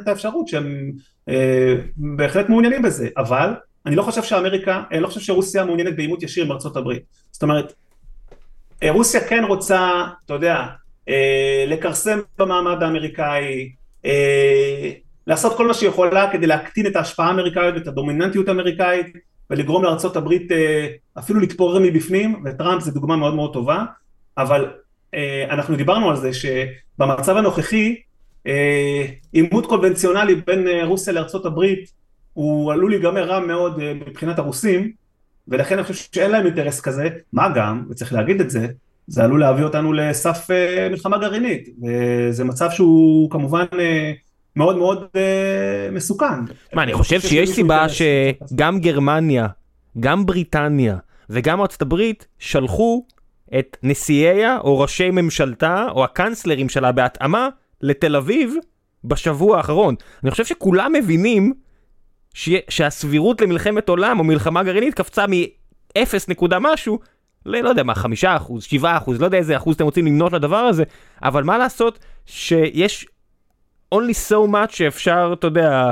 האפשרות 0.07 0.47
שהם 0.47 0.91
בהחלט 1.97 2.49
מעוניינים 2.49 2.81
בזה, 2.81 3.07
אבל 3.17 3.53
אני 3.85 3.95
לא 3.95 4.03
חושב 4.03 4.23
שאמריקה, 4.23 4.83
אני 4.91 4.99
לא 4.99 5.07
חושב 5.07 5.19
שרוסיה 5.19 5.65
מעוניינת 5.65 5.95
בעימות 5.95 6.23
ישיר 6.23 6.45
עם 6.45 6.51
ארצות 6.51 6.77
הברית. 6.77 7.03
זאת 7.31 7.43
אומרת, 7.43 7.73
אה, 8.83 8.91
רוסיה 8.91 9.27
כן 9.27 9.43
רוצה, 9.43 10.03
אתה 10.25 10.33
יודע, 10.33 10.65
אה, 11.09 11.65
לכרסם 11.67 12.19
במעמד 12.39 12.83
האמריקאי, 12.83 13.71
אה, 14.05 14.91
לעשות 15.27 15.57
כל 15.57 15.67
מה 15.67 15.73
שהיא 15.73 15.89
יכולה 15.89 16.31
כדי 16.31 16.47
להקטין 16.47 16.87
את 16.87 16.95
ההשפעה 16.95 17.27
האמריקאית 17.27 17.75
ואת 17.75 17.87
הדומיננטיות 17.87 18.47
האמריקאית 18.47 19.07
ולגרום 19.49 19.83
לארצות 19.83 20.15
הברית 20.15 20.51
אפילו 21.19 21.39
להתפורר 21.39 21.79
מבפנים, 21.79 22.43
וטראמפ 22.45 22.81
זה 22.81 22.91
דוגמה 22.91 23.15
מאוד 23.15 23.35
מאוד 23.35 23.53
טובה, 23.53 23.83
אבל 24.37 24.71
אנחנו 25.49 25.75
דיברנו 25.75 26.09
על 26.09 26.15
זה 26.15 26.31
שבמצב 26.33 27.37
הנוכחי 27.37 27.95
עימות 29.31 29.65
קונבנציונלי 29.65 30.35
בין 30.35 30.67
רוסיה 30.83 31.13
לארצות 31.13 31.45
הברית 31.45 31.91
הוא 32.33 32.73
עלול 32.73 32.91
להיגמר 32.91 33.23
רע 33.23 33.39
מאוד 33.39 33.79
אה, 33.79 33.93
מבחינת 33.93 34.39
הרוסים, 34.39 34.91
ולכן 35.47 35.75
אני 35.75 35.83
חושב 35.83 36.07
שאין 36.13 36.31
להם 36.31 36.45
אינטרס 36.45 36.81
כזה, 36.81 37.09
מה 37.33 37.49
גם, 37.55 37.83
וצריך 37.89 38.13
להגיד 38.13 38.41
את 38.41 38.49
זה, 38.49 38.67
זה 39.07 39.23
עלול 39.23 39.39
להביא 39.39 39.63
אותנו 39.63 39.93
לסף 39.93 40.47
uh, 40.49 40.91
מלחמה 40.91 41.17
גרעינית, 41.17 41.69
וזה 41.83 42.43
מצב 42.43 42.69
שהוא 42.71 43.31
כמובן 43.31 43.65
uh, 43.71 43.75
מאוד 44.55 44.77
מאוד 44.77 45.03
uh, 45.03 45.91
מסוכן. 45.91 46.25
מה, 46.73 46.83
אני 46.83 46.93
חושב 46.93 47.19
שיש 47.19 47.49
סיבה 47.49 47.85
שגם 47.89 48.79
גרמניה, 48.79 49.47
גם 49.99 50.25
בריטניה 50.25 50.97
וגם 51.29 51.61
ארצות 51.61 51.81
הברית 51.81 52.27
שלחו 52.39 53.05
את 53.59 53.77
נשיאיה 53.83 54.57
או 54.57 54.79
ראשי 54.79 55.11
ממשלתה 55.11 55.85
או 55.91 56.03
הקאנצלרים 56.03 56.69
שלה 56.69 56.91
בהתאמה 56.91 57.49
לתל 57.81 58.15
אביב 58.15 58.55
בשבוע 59.03 59.57
האחרון. 59.57 59.95
אני 60.23 60.31
חושב 60.31 60.45
שכולם 60.45 60.93
מבינים 60.93 61.53
ש... 61.53 61.63
שהסבירות 62.69 63.41
למלחמת 63.41 63.89
עולם 63.89 64.19
או 64.19 64.23
מלחמה 64.23 64.63
גרעינית 64.63 64.93
קפצה 64.93 65.25
מ-0 65.27 65.99
נקודה 66.27 66.57
משהו 66.61 66.99
ל... 67.45 67.61
לא 67.61 67.69
יודע 67.69 67.83
מה, 67.83 67.95
5 67.95 68.25
אחוז, 68.25 68.63
7 68.63 68.97
אחוז, 68.97 69.19
לא 69.19 69.25
יודע 69.25 69.37
איזה 69.37 69.57
אחוז 69.57 69.75
אתם 69.75 69.85
רוצים 69.85 70.05
למנות 70.05 70.33
לדבר 70.33 70.57
הזה, 70.57 70.83
אבל 71.23 71.43
מה 71.43 71.57
לעשות 71.57 71.99
שיש 72.25 73.07
only 73.95 74.29
so 74.29 74.51
much 74.51 74.75
שאפשר, 74.75 75.33
אתה 75.39 75.47
יודע, 75.47 75.91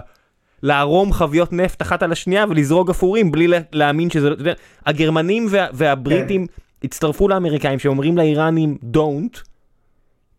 לערום 0.63 1.13
חביות 1.13 1.53
נפט 1.53 1.81
אחת 1.81 2.03
על 2.03 2.11
השנייה 2.11 2.45
ולזרוק 2.49 2.87
גפורים 2.87 3.31
בלי 3.31 3.47
להאמין 3.71 4.09
שזה, 4.09 4.31
אתה 4.31 4.41
יודע, 4.41 4.53
הגרמנים 4.85 5.47
וה... 5.49 5.67
והבריטים 5.73 6.47
כן. 6.47 6.53
הצטרפו 6.83 7.27
לאמריקאים 7.27 7.79
שאומרים 7.79 8.17
לאיראנים 8.17 8.77
don't, 8.93 9.39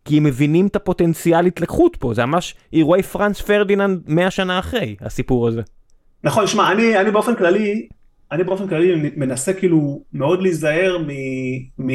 כי 0.05 0.17
הם 0.17 0.23
מבינים 0.23 0.67
את 0.67 0.75
הפוטנציאל 0.75 1.45
התלקחות 1.45 1.95
פה, 1.95 2.13
זה 2.13 2.25
ממש 2.25 2.55
אירועי 2.73 3.03
פרנס 3.03 3.41
פרדיננד 3.41 4.01
100 4.07 4.31
שנה 4.31 4.59
אחרי, 4.59 4.95
הסיפור 5.01 5.47
הזה. 5.47 5.61
נכון, 6.23 6.47
שמע, 6.47 6.71
אני, 6.71 6.97
אני 6.99 7.11
באופן 7.11 7.35
כללי, 7.35 7.87
אני 8.31 8.43
באופן 8.43 8.67
כללי 8.67 9.11
מנסה 9.15 9.53
כאילו 9.53 10.03
מאוד 10.13 10.41
להיזהר 10.41 10.97
מ... 10.97 11.09
מ 11.87 11.89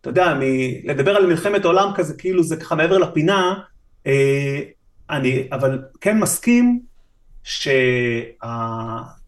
אתה 0.00 0.10
יודע, 0.10 0.34
מ... 0.34 0.40
לדבר 0.84 1.16
על 1.16 1.26
מלחמת 1.26 1.64
עולם 1.64 1.90
כזה, 1.94 2.14
כאילו 2.18 2.42
זה 2.42 2.56
ככה 2.56 2.74
מעבר 2.74 2.98
לפינה, 2.98 3.54
אה, 4.06 4.60
אני 5.10 5.48
אבל 5.52 5.78
כן 6.00 6.18
מסכים 6.18 6.80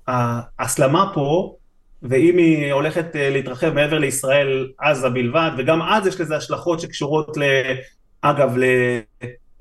שההסלמה 0.06 1.10
פה, 1.14 1.56
ואם 2.02 2.36
היא 2.38 2.72
הולכת 2.72 3.16
אה, 3.16 3.30
להתרחב 3.30 3.74
מעבר 3.74 3.98
לישראל, 3.98 4.68
עזה 4.78 5.08
בלבד, 5.08 5.50
וגם 5.58 5.82
אז 5.82 6.06
יש 6.06 6.20
לזה 6.20 6.36
השלכות 6.36 6.80
שקשורות, 6.80 7.36
ל, 7.36 7.42
אגב, 8.22 8.56
ל, 8.56 8.64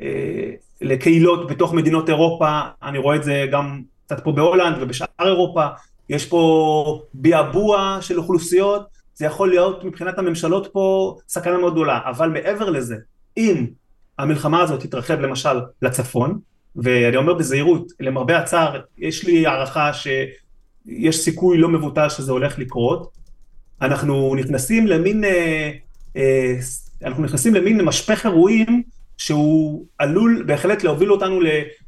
אה, 0.01 0.51
לקהילות 0.81 1.51
בתוך 1.51 1.73
מדינות 1.73 2.09
אירופה, 2.09 2.59
אני 2.83 2.97
רואה 2.97 3.15
את 3.15 3.23
זה 3.23 3.45
גם 3.51 3.81
קצת 4.09 4.23
פה 4.23 4.31
בהולנד 4.31 4.75
ובשאר 4.81 5.07
אירופה, 5.19 5.67
יש 6.09 6.25
פה 6.25 7.01
ביעבוע 7.13 7.97
של 8.01 8.19
אוכלוסיות, 8.19 8.87
זה 9.15 9.25
יכול 9.25 9.49
להיות 9.49 9.83
מבחינת 9.83 10.19
הממשלות 10.19 10.69
פה 10.71 11.15
סכנה 11.27 11.57
מאוד 11.57 11.73
גדולה, 11.73 11.99
אבל 12.05 12.29
מעבר 12.29 12.69
לזה, 12.69 12.95
אם 13.37 13.67
המלחמה 14.19 14.61
הזאת 14.61 14.81
תתרחב 14.81 15.19
למשל 15.19 15.59
לצפון, 15.81 16.39
ואני 16.75 17.17
אומר 17.17 17.33
בזהירות, 17.33 17.91
למרבה 17.99 18.37
הצער, 18.37 18.81
יש 18.97 19.23
לי 19.25 19.47
הערכה 19.47 19.91
שיש 19.93 21.17
סיכוי 21.17 21.57
לא 21.57 21.69
מבוטל 21.69 22.09
שזה 22.09 22.31
הולך 22.31 22.59
לקרות, 22.59 23.11
אנחנו 23.81 24.35
נכנסים 24.35 24.87
למין, 24.87 25.23
אה, 25.23 25.71
אה, 26.17 26.55
אנחנו 27.03 27.23
נכנסים 27.23 27.55
למין 27.55 27.81
משפך 27.81 28.25
אירועים 28.25 28.83
שהוא 29.17 29.85
עלול 29.97 30.43
בהחלט 30.47 30.83
להוביל 30.83 31.11
אותנו 31.11 31.39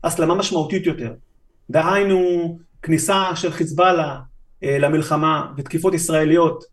להסלמה 0.03 0.35
משמעותית 0.35 0.85
יותר. 0.85 1.13
דהיינו 1.71 2.59
כניסה 2.81 3.35
של 3.35 3.51
חיזבאללה 3.51 4.19
אה, 4.63 4.77
למלחמה 4.79 5.47
ותקיפות 5.57 5.93
ישראליות 5.93 6.63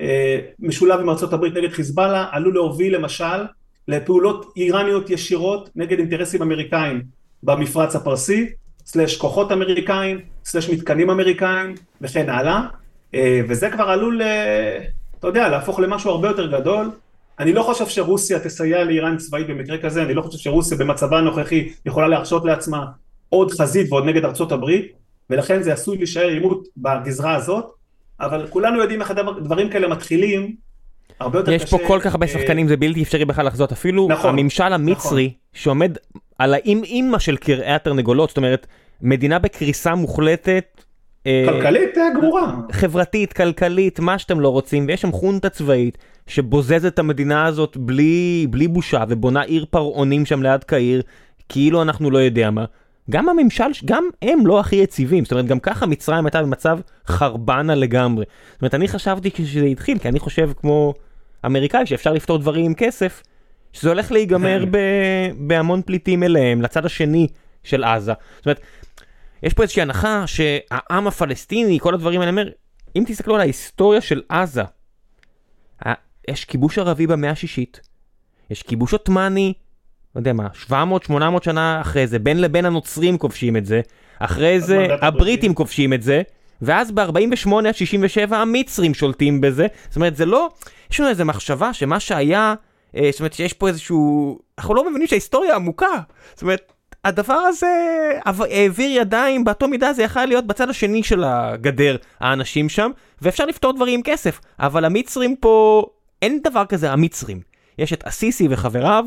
אה, 0.00 0.38
משולב 0.58 1.00
עם 1.00 1.10
ארה"ב 1.10 1.44
נגד 1.44 1.72
חיזבאללה 1.72 2.26
עלול 2.30 2.54
להוביל 2.54 2.96
למשל 2.96 3.44
לפעולות 3.88 4.52
איראניות 4.56 5.10
ישירות 5.10 5.70
נגד 5.76 5.98
אינטרסים 5.98 6.42
אמריקאים 6.42 7.02
במפרץ 7.42 7.96
הפרסי, 7.96 8.48
סלש 8.86 9.16
כוחות 9.16 9.52
אמריקאים, 9.52 10.20
סלש 10.44 10.70
מתקנים 10.70 11.10
אמריקאים 11.10 11.74
וכן 12.00 12.30
הלאה, 12.30 12.66
אה, 13.14 13.40
וזה 13.48 13.70
כבר 13.70 13.84
עלול, 13.84 14.22
אתה 15.18 15.26
יודע, 15.26 15.48
להפוך 15.48 15.80
למשהו 15.80 16.10
הרבה 16.10 16.28
יותר 16.28 16.60
גדול. 16.60 16.90
אני 17.38 17.52
לא 17.52 17.62
חושב 17.62 17.86
שרוסיה 17.86 18.40
תסייע 18.40 18.84
לאיראן 18.84 19.16
צבאית 19.16 19.46
במקרה 19.46 19.78
כזה, 19.78 20.02
אני 20.02 20.14
לא 20.14 20.22
חושב 20.22 20.38
שרוסיה 20.38 20.78
במצבה 20.78 21.18
הנוכחי 21.18 21.68
יכולה 21.86 22.08
להרשות 22.08 22.44
לעצמה 22.44 22.86
עוד 23.28 23.50
חזית 23.50 23.92
ועוד 23.92 24.04
נגד 24.04 24.24
ארצות 24.24 24.52
הברית, 24.52 24.92
ולכן 25.30 25.62
זה 25.62 25.72
עשוי 25.72 25.96
להישאר 25.96 26.28
עימות 26.28 26.68
בגזרה 26.76 27.34
הזאת, 27.34 27.64
אבל 28.20 28.46
כולנו 28.50 28.80
יודעים 28.80 29.00
איך 29.00 29.10
הדברים 29.10 29.70
כאלה 29.70 29.88
מתחילים, 29.88 30.56
הרבה 31.20 31.38
יותר 31.38 31.52
יש 31.52 31.64
קשה. 31.64 31.76
יש 31.76 31.82
פה 31.82 31.88
כל 31.88 32.00
כך 32.02 32.12
הרבה 32.12 32.26
אה, 32.26 32.32
שחקנים, 32.32 32.68
זה 32.68 32.76
בלתי 32.76 33.02
אפשרי 33.02 33.24
בכלל 33.24 33.46
לחזות, 33.46 33.72
אפילו 33.72 34.08
נכון, 34.10 34.30
הממשל 34.30 34.72
המצרי, 34.72 35.24
נכון. 35.24 35.34
שעומד 35.52 35.96
על 36.38 36.54
האימ-אימא 36.54 37.18
של 37.18 37.36
קרעי 37.36 37.74
התרנגולות, 37.74 38.28
זאת 38.28 38.36
אומרת, 38.36 38.66
מדינה 39.02 39.38
בקריסה 39.38 39.94
מוחלטת. 39.94 40.82
אה, 41.26 41.46
כלכלית 41.48 41.98
אה, 41.98 42.08
גמורה. 42.16 42.54
חברתית, 42.72 43.32
כלכלית, 43.32 44.00
מה 44.00 44.18
שאתם 44.18 44.40
לא 44.40 44.48
רוצים, 44.48 44.84
ויש 44.88 45.00
שם 45.00 45.12
חונטה 45.12 45.48
צבאית 45.48 45.98
שבוזזת 46.26 46.92
את 46.92 46.98
המדינה 46.98 47.46
הזאת 47.46 47.76
בלי, 47.76 48.46
בלי 48.50 48.68
בושה, 48.68 49.04
ובונה 49.08 49.42
עיר 49.42 49.66
פרעונים 49.70 50.26
שם 50.26 50.42
ליד 50.42 50.64
קהיר, 50.64 51.02
כאילו 51.48 51.82
אנחנו 51.82 52.10
לא 52.10 52.18
יודע 52.18 52.50
מה. 52.50 52.64
גם 53.10 53.28
הממשל, 53.28 53.64
גם 53.84 54.04
הם 54.22 54.46
לא 54.46 54.60
הכי 54.60 54.76
יציבים, 54.76 55.24
זאת 55.24 55.32
אומרת 55.32 55.46
גם 55.46 55.60
ככה 55.60 55.86
מצרים 55.86 56.26
הייתה 56.26 56.42
במצב 56.42 56.78
חרבנה 57.06 57.74
לגמרי. 57.74 58.24
זאת 58.52 58.62
אומרת 58.62 58.74
אני 58.74 58.88
חשבתי 58.88 59.30
כשזה 59.30 59.64
התחיל, 59.64 59.98
כי 59.98 60.08
אני 60.08 60.18
חושב 60.18 60.50
כמו 60.56 60.94
אמריקאי 61.46 61.86
שאפשר 61.86 62.12
לפתור 62.12 62.38
דברים 62.38 62.64
עם 62.64 62.74
כסף, 62.74 63.22
שזה 63.72 63.88
הולך 63.88 64.12
להיגמר 64.12 64.64
ב- 64.70 65.30
בהמון 65.36 65.82
פליטים 65.82 66.22
אליהם, 66.22 66.62
לצד 66.62 66.86
השני 66.86 67.28
של 67.64 67.84
עזה. 67.84 68.12
זאת 68.36 68.46
אומרת, 68.46 68.60
יש 69.42 69.54
פה 69.54 69.62
איזושהי 69.62 69.82
הנחה 69.82 70.24
שהעם 70.26 71.06
הפלסטיני, 71.06 71.78
כל 71.80 71.94
הדברים 71.94 72.20
האלה, 72.20 72.30
אומר, 72.30 72.48
אם 72.96 73.04
תסתכלו 73.06 73.34
על 73.34 73.40
ההיסטוריה 73.40 74.00
של 74.00 74.22
עזה, 74.28 74.62
יש 76.28 76.44
כיבוש 76.44 76.78
ערבי 76.78 77.06
במאה 77.06 77.30
השישית, 77.30 77.80
יש 78.50 78.62
כיבוש 78.62 78.92
עות'מאני, 78.92 79.52
לא 80.16 80.20
יודע 80.20 80.32
מה, 80.32 80.46
700-800 80.70 81.44
שנה 81.44 81.80
אחרי 81.80 82.06
זה, 82.06 82.18
בין 82.18 82.40
לבין 82.40 82.64
הנוצרים 82.64 83.18
כובשים 83.18 83.56
את 83.56 83.66
זה, 83.66 83.80
אחרי 84.18 84.60
זה 84.60 84.86
הבריטים 85.02 85.54
כובשים 85.54 85.92
את 85.92 86.02
זה, 86.02 86.22
ואז 86.62 86.90
ב-48 86.90 87.50
עד 87.68 87.74
67 87.74 88.36
המצרים 88.36 88.94
שולטים 88.94 89.40
בזה, 89.40 89.66
זאת 89.88 89.96
אומרת 89.96 90.16
זה 90.16 90.26
לא, 90.26 90.48
יש 90.90 91.00
לנו 91.00 91.08
איזה 91.08 91.24
מחשבה 91.24 91.72
שמה 91.72 92.00
שהיה, 92.00 92.54
אה, 92.96 93.08
זאת 93.10 93.20
אומרת 93.20 93.32
שיש 93.32 93.52
פה 93.52 93.68
איזשהו, 93.68 94.38
אנחנו 94.58 94.74
לא 94.74 94.90
מבינים 94.90 95.06
שההיסטוריה 95.06 95.54
עמוקה, 95.54 96.00
זאת 96.34 96.42
אומרת 96.42 96.72
הדבר 97.04 97.34
הזה 97.34 97.66
העביר 98.24 98.90
ידיים, 99.00 99.44
באותו 99.44 99.68
מידה 99.68 99.92
זה 99.92 100.02
יכול 100.02 100.24
להיות 100.24 100.46
בצד 100.46 100.70
השני 100.70 101.02
של 101.02 101.24
הגדר, 101.24 101.96
האנשים 102.20 102.68
שם, 102.68 102.90
ואפשר 103.22 103.44
לפתור 103.44 103.72
דברים 103.72 103.94
עם 103.94 104.02
כסף. 104.02 104.40
אבל 104.60 104.84
המצרים 104.84 105.36
פה, 105.36 105.86
אין 106.22 106.40
דבר 106.44 106.64
כזה 106.64 106.92
המצרים. 106.92 107.40
יש 107.78 107.92
את 107.92 108.04
אסיסי 108.04 108.48
וחבריו, 108.50 109.04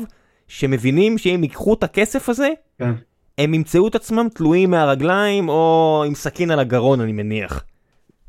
שמבינים 0.50 1.18
שאם 1.18 1.40
ייקחו 1.42 1.74
את 1.74 1.82
הכסף 1.82 2.28
הזה, 2.28 2.48
כן. 2.78 2.92
הם 3.38 3.54
ימצאו 3.54 3.88
את 3.88 3.94
עצמם 3.94 4.28
תלויים 4.34 4.70
מהרגליים, 4.70 5.48
או 5.48 6.04
עם 6.06 6.14
סכין 6.14 6.50
על 6.50 6.60
הגרון, 6.60 7.00
אני 7.00 7.12
מניח. 7.12 7.64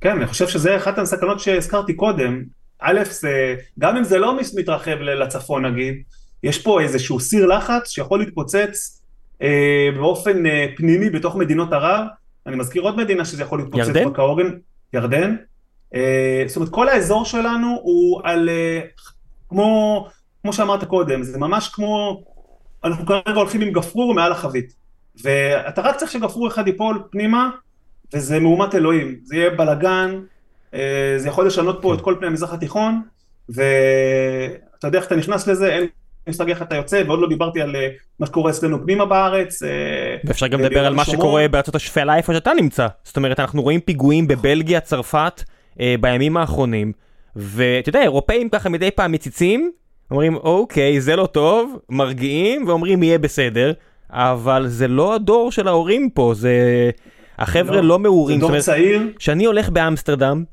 כן, 0.01 0.17
אני 0.17 0.27
חושב 0.27 0.47
שזה 0.47 0.75
אחת 0.77 0.97
הסכנות 0.97 1.39
שהזכרתי 1.39 1.93
קודם. 1.93 2.43
א', 2.79 2.99
זה, 3.09 3.55
גם 3.79 3.97
אם 3.97 4.03
זה 4.03 4.19
לא 4.19 4.37
מתרחב 4.55 4.91
לצפון 4.91 5.65
נגיד, 5.65 5.95
יש 6.43 6.61
פה 6.61 6.81
איזשהו 6.81 7.19
סיר 7.19 7.45
לחץ 7.45 7.89
שיכול 7.89 8.19
להתפוצץ 8.19 9.01
אה, 9.41 9.89
באופן 9.95 10.45
אה, 10.45 10.65
פנימי 10.77 11.09
בתוך 11.09 11.35
מדינות 11.35 11.73
ערב, 11.73 12.05
אני 12.47 12.55
מזכיר 12.55 12.81
עוד 12.81 12.97
מדינה 12.97 13.25
שזה 13.25 13.43
יכול 13.43 13.59
להתפוצץ 13.59 13.87
ירדן? 13.87 14.13
כהוגן, 14.13 14.49
ירדן. 14.93 15.35
אה, 15.95 16.43
זאת 16.47 16.55
אומרת 16.55 16.69
כל 16.69 16.89
האזור 16.89 17.25
שלנו 17.25 17.79
הוא 17.81 18.21
על, 18.23 18.49
כמו, 19.49 20.07
כמו 20.41 20.53
שאמרת 20.53 20.83
קודם, 20.83 21.23
זה 21.23 21.39
ממש 21.39 21.67
כמו, 21.67 22.23
אנחנו 22.83 23.05
כרגע 23.05 23.31
הולכים 23.35 23.61
עם 23.61 23.71
גפרור 23.71 24.13
מעל 24.13 24.31
החבית. 24.31 24.73
ואתה 25.23 25.81
רק 25.81 25.95
צריך 25.95 26.11
שגפרור 26.11 26.47
אחד 26.47 26.67
ייפול 26.67 27.03
פנימה, 27.11 27.49
וזה 28.13 28.39
מהומת 28.39 28.75
אלוהים. 28.75 29.15
זה 29.23 29.35
יהיה 29.35 29.49
בלאגן, 29.49 30.19
זה 31.17 31.23
יכול 31.25 31.47
לשנות 31.47 31.79
פה 31.81 31.93
את 31.93 32.01
כל 32.01 32.15
פני 32.19 32.27
המזרח 32.27 32.53
התיכון, 32.53 33.01
ואתה 33.49 34.87
יודע 34.87 34.99
איך 34.99 35.07
אתה 35.07 35.15
נכנס 35.15 35.47
לזה, 35.47 35.73
אין 35.73 35.87
מושג 36.27 36.49
איך 36.49 36.61
אתה 36.61 36.75
יוצא, 36.75 37.03
ועוד 37.07 37.19
לא 37.19 37.29
דיברתי 37.29 37.61
על 37.61 37.75
אה, 37.75 37.87
מה 38.19 38.25
שקורה 38.25 38.51
אצלנו 38.51 38.83
פנימה 38.83 39.05
בארץ. 39.05 39.63
אה, 39.63 39.69
ואפשר 40.23 40.47
גם 40.47 40.59
לדבר 40.61 40.85
על 40.85 40.93
מה 40.93 41.05
שקורה 41.05 41.47
בארצות 41.47 41.75
השפלה 41.75 42.17
איפה 42.17 42.33
שאתה 42.33 42.53
נמצא. 42.53 42.87
זאת 43.03 43.17
אומרת, 43.17 43.39
אנחנו 43.39 43.61
רואים 43.61 43.79
פיגועים 43.79 44.27
בבלגיה, 44.27 44.79
צרפת, 44.79 45.43
אה, 45.79 45.95
בימים 46.01 46.37
האחרונים, 46.37 46.91
ואתה 47.35 47.89
יודע, 47.89 48.01
אירופאים 48.01 48.49
ככה 48.49 48.69
מדי 48.69 48.91
פעם 48.91 49.11
מציצים, 49.11 49.71
אומרים, 50.11 50.35
אוקיי, 50.35 51.01
זה 51.01 51.15
לא 51.15 51.25
טוב, 51.25 51.77
מרגיעים, 51.89 52.67
ואומרים, 52.67 53.03
יהיה 53.03 53.19
בסדר, 53.19 53.73
אבל 54.09 54.67
זה 54.67 54.87
לא 54.87 55.15
הדור 55.15 55.51
של 55.51 55.67
ההורים 55.67 56.09
פה, 56.09 56.31
זה... 56.35 56.89
החבר'ה 57.39 57.75
לא, 57.75 57.87
לא 57.87 57.99
מעורים. 57.99 58.39
זה 58.39 58.47
דור 58.47 58.59
צעיר. 58.59 59.01
כשאני 59.15 59.45
הולך 59.45 59.69
באמסטרדם, 59.69 60.43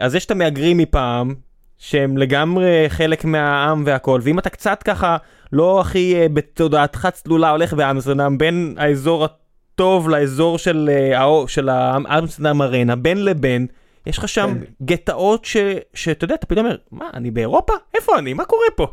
אז 0.00 0.14
יש 0.14 0.26
את 0.26 0.30
המהגרים 0.30 0.78
מפעם, 0.78 1.34
שהם 1.78 2.18
לגמרי 2.18 2.84
חלק 2.88 3.24
מהעם 3.24 3.82
והכל, 3.86 4.20
ואם 4.22 4.38
אתה 4.38 4.50
קצת 4.50 4.82
ככה 4.82 5.16
לא 5.52 5.80
הכי 5.80 6.14
uh, 6.16 6.28
בתודעתך 6.32 7.08
צלולה 7.12 7.50
הולך 7.50 7.74
באמסטרדם 7.74 8.38
בין 8.38 8.74
האזור 8.76 9.24
הטוב 9.24 10.08
לאזור 10.08 10.58
של, 10.58 10.90
uh, 11.12 11.48
של 11.48 11.68
האמסטרדם 11.68 12.62
ארנה, 12.62 12.96
בין 12.96 13.24
לבין, 13.24 13.66
יש 14.08 14.18
לך 14.18 14.28
שם 14.28 14.54
כן. 14.54 14.84
גטאות 14.84 15.44
ש, 15.44 15.56
שאתה 15.94 16.24
יודע, 16.24 16.34
אתה 16.34 16.46
פתאום 16.46 16.66
אומר, 16.66 16.76
מה, 16.90 17.10
אני 17.14 17.30
באירופה? 17.30 17.72
איפה 17.94 18.18
אני? 18.18 18.34
מה 18.34 18.44
קורה 18.44 18.66
פה? 18.76 18.86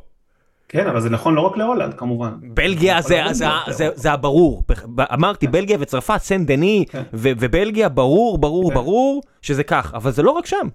כן, 0.69 0.87
אבל 0.87 1.01
זה 1.01 1.09
נכון 1.09 1.35
לא 1.35 1.41
רק 1.41 1.57
להולנד 1.57 1.93
כמובן. 1.93 2.31
בלגיה 2.41 3.01
זה, 3.01 3.21
זה, 3.31 3.33
זה, 3.33 3.73
זה, 3.73 3.89
זה 3.93 4.11
הברור, 4.11 4.63
אמרתי 5.13 5.45
כן. 5.45 5.51
בלגיה 5.51 5.77
וצרפת, 5.79 6.17
סן 6.17 6.45
דני, 6.45 6.85
כן. 6.89 7.03
ובלגיה 7.13 7.89
ברור, 7.89 8.37
ברור, 8.37 8.69
כן. 8.69 8.75
ברור 8.75 9.21
שזה 9.41 9.63
כך, 9.63 9.93
אבל 9.93 10.11
זה 10.11 10.23
לא 10.23 10.31
רק 10.31 10.45
שם. 10.45 10.67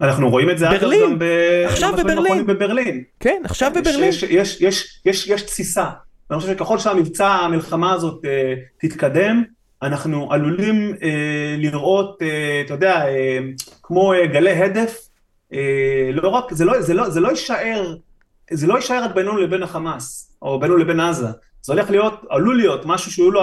אנחנו 0.00 0.30
רואים 0.30 0.50
את 0.50 0.58
זה 0.58 0.68
ברלין, 0.68 1.02
גם 1.02 1.18
ב... 1.18 1.24
עכשיו 1.66 1.92
בברלין. 1.98 2.46
בברלין. 2.46 3.02
כן, 3.20 3.42
עכשיו 3.44 3.72
בברלין. 3.74 4.08
יש, 4.08 4.22
יש, 4.22 4.60
יש, 4.60 5.00
יש, 5.04 5.28
יש 5.28 5.42
תסיסה. 5.42 5.86
ואני 6.30 6.40
חושב 6.40 6.52
שככל 6.52 6.78
שהמבצע, 6.78 7.28
המלחמה 7.28 7.92
הזאת 7.92 8.24
אה, 8.24 8.54
תתקדם, 8.80 9.42
אנחנו 9.82 10.32
עלולים 10.32 10.94
אה, 11.02 11.54
לראות, 11.58 12.22
אה, 12.22 12.62
אתה 12.66 12.74
יודע, 12.74 13.06
אה, 13.08 13.38
כמו 13.82 14.12
אה, 14.12 14.26
גלי 14.26 14.50
הדף, 14.50 15.08
אה, 15.52 16.10
לא 16.12 16.28
רק, 16.28 16.52
זה 16.52 16.64
לא, 16.64 16.80
זה, 16.80 16.94
לא, 16.94 17.10
זה 17.10 17.20
לא 17.20 17.28
יישאר, 17.28 17.96
זה 18.50 18.66
לא 18.66 18.74
יישאר 18.74 19.04
רק 19.04 19.14
בינינו 19.14 19.36
לבין 19.36 19.62
החמאס, 19.62 20.36
או 20.42 20.60
בינינו 20.60 20.76
לבין 20.78 21.00
עזה. 21.00 21.28
זה 21.62 21.72
הולך 21.72 21.90
להיות, 21.90 22.20
עלול 22.30 22.56
להיות 22.56 22.86
משהו 22.86 23.12
שיהיו 23.12 23.30
לו, 23.30 23.42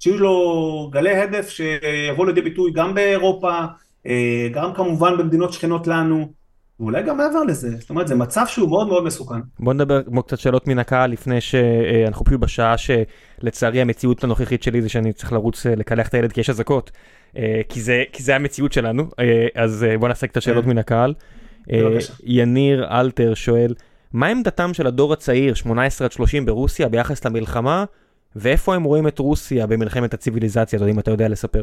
שיהיו 0.00 0.18
לו 0.18 0.90
גלי 0.92 1.16
הדף 1.16 1.48
שיבוא 1.48 2.26
לידי 2.26 2.40
ביטוי 2.40 2.70
גם 2.72 2.94
באירופה, 2.94 3.60
אה, 4.06 4.48
גם 4.52 4.74
כמובן 4.74 5.16
במדינות 5.18 5.52
שכנות 5.52 5.86
לנו, 5.86 6.32
ואולי 6.80 7.02
גם 7.02 7.16
מעבר 7.16 7.42
לזה, 7.42 7.76
זאת 7.80 7.90
אומרת 7.90 8.08
זה 8.08 8.14
מצב 8.14 8.44
שהוא 8.46 8.68
מאוד 8.68 8.88
מאוד 8.88 9.04
מסוכן. 9.04 9.38
בוא 9.60 9.74
נדבר 9.74 10.02
כמו 10.02 10.22
קצת 10.22 10.38
שאלות 10.38 10.66
מן 10.66 10.78
הקהל 10.78 11.10
לפני 11.10 11.40
שאנחנו 11.40 12.24
פשוט 12.24 12.40
בשעה 12.40 12.74
שלצערי 12.78 13.80
המציאות 13.80 14.24
הנוכחית 14.24 14.62
שלי 14.62 14.82
זה 14.82 14.88
שאני 14.88 15.12
צריך 15.12 15.32
לרוץ 15.32 15.66
אה, 15.66 15.74
לקלח 15.74 16.08
את 16.08 16.14
הילד 16.14 16.32
כי 16.32 16.40
יש 16.40 16.50
אזעקות, 16.50 16.90
אה, 17.36 17.60
כי 17.68 17.80
זה, 17.80 18.04
כי 18.12 18.22
זה 18.22 18.36
המציאות 18.36 18.72
שלנו, 18.72 19.04
אז 19.54 19.86
בוא 20.00 20.08
נעשה 20.08 20.26
קצת 20.26 20.42
שאלות 20.42 20.66
מן 20.66 20.78
הקהל. 20.78 21.14
יניר 22.24 22.86
אלתר 22.90 23.34
שואל, 23.34 23.74
מה 24.12 24.26
עמדתם 24.26 24.74
של 24.74 24.86
הדור 24.86 25.12
הצעיר 25.12 25.54
18 25.54 26.04
עד 26.04 26.12
30 26.12 26.46
ברוסיה 26.46 26.88
ביחס 26.88 27.24
למלחמה, 27.24 27.84
ואיפה 28.36 28.74
הם 28.74 28.84
רואים 28.84 29.08
את 29.08 29.18
רוסיה 29.18 29.66
במלחמת 29.66 30.14
הציוויליזציה, 30.14 30.78
אם 30.90 30.98
אתה 30.98 31.10
יודע 31.10 31.28
לספר. 31.28 31.62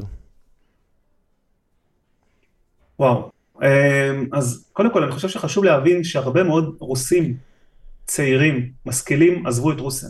וואו, 3.00 3.30
אז 4.32 4.70
קודם 4.74 4.94
כל 4.94 5.04
אני 5.04 5.12
חושב 5.12 5.30
שחשוב 5.30 5.64
להבין 5.64 6.04
שהרבה 6.04 6.44
מאוד 6.44 6.76
רוסים 6.80 7.38
צעירים, 8.06 8.70
משכילים, 8.86 9.48
עזבו 9.48 9.72
את 9.72 9.80
רוסיה. 9.80 10.10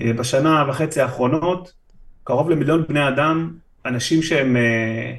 אה, 0.00 0.12
בשנה 0.12 0.64
וחצי 0.68 1.00
האחרונות, 1.00 1.72
קרוב 2.24 2.50
למיליון 2.50 2.84
בני 2.88 3.08
אדם, 3.08 3.54
אנשים 3.86 4.22
שהם 4.22 4.56
אה, 4.56 5.14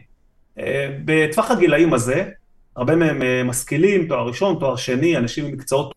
אה, 0.60 0.98
בטווח 1.06 1.52
הגילאים 1.52 1.94
הזה, 1.94 2.30
הרבה 2.76 2.96
מהם 2.96 3.48
משכילים, 3.48 4.08
תואר 4.08 4.28
ראשון, 4.28 4.58
תואר 4.60 4.76
שני, 4.76 5.18
אנשים 5.18 5.46
עם 5.46 5.52
מקצועות 5.52 5.94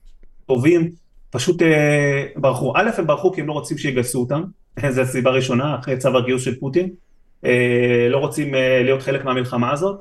טובים, 0.47 0.91
פשוט 1.31 1.63
ברחו. 2.37 2.73
א', 2.77 2.91
הם 2.99 3.07
ברחו 3.07 3.33
כי 3.33 3.41
הם 3.41 3.47
לא 3.47 3.53
רוצים 3.53 3.79
שיגייסו 3.79 4.21
אותם, 4.21 4.43
זו 4.95 5.01
הסיבה 5.01 5.31
הראשונה, 5.31 5.77
אחרי 5.79 5.97
צו 5.97 6.19
הגיוס 6.19 6.43
של 6.43 6.55
פוטין. 6.61 6.91
לא 8.11 8.19
רוצים 8.19 8.55
להיות 8.55 9.03
חלק 9.03 9.25
מהמלחמה 9.25 9.73
הזאת. 9.73 10.01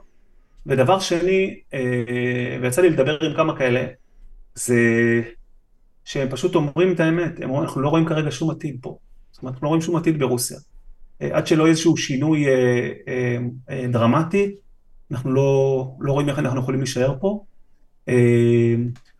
ודבר 0.65 0.99
שני, 0.99 1.60
אה, 1.73 2.57
ויצא 2.61 2.81
לי 2.81 2.90
לדבר 2.90 3.18
עם 3.22 3.35
כמה 3.35 3.57
כאלה, 3.57 3.85
זה 4.56 4.76
שהם 6.06 6.30
פשוט 6.30 6.56
אומרים 6.56 6.91
את 6.91 6.99
האמת, 6.99 7.31
הם 7.38 7.49
אומרים, 7.49 7.64
אנחנו 7.64 7.81
לא 7.81 7.90
רואים 7.90 8.06
כרגע 8.06 8.31
שום 8.31 8.52
עתיד 8.52 8.77
פה, 8.81 8.98
זאת 9.31 9.41
אומרת, 9.41 9.53
אנחנו 9.53 9.65
לא 9.65 9.69
רואים 9.69 9.81
שום 9.81 9.95
עתיד 9.95 10.19
ברוסיה. 10.19 10.57
אה, 11.22 11.30
עד 11.31 11.48
שלא 11.48 11.64
יהיה 11.64 11.72
איזשהו 11.72 11.98
שינוי 11.98 12.45
אה, 13.69 13.88
דרמטי, 13.90 14.56
אנחנו 15.11 15.31
לא, 15.31 15.88
לא 15.99 16.14
רואים 16.14 16.30
איך 16.30 16.40
אנחנו 16.40 16.60
יכולים 16.60 16.80
להישאר 16.80 17.15
פה. 17.19 17.44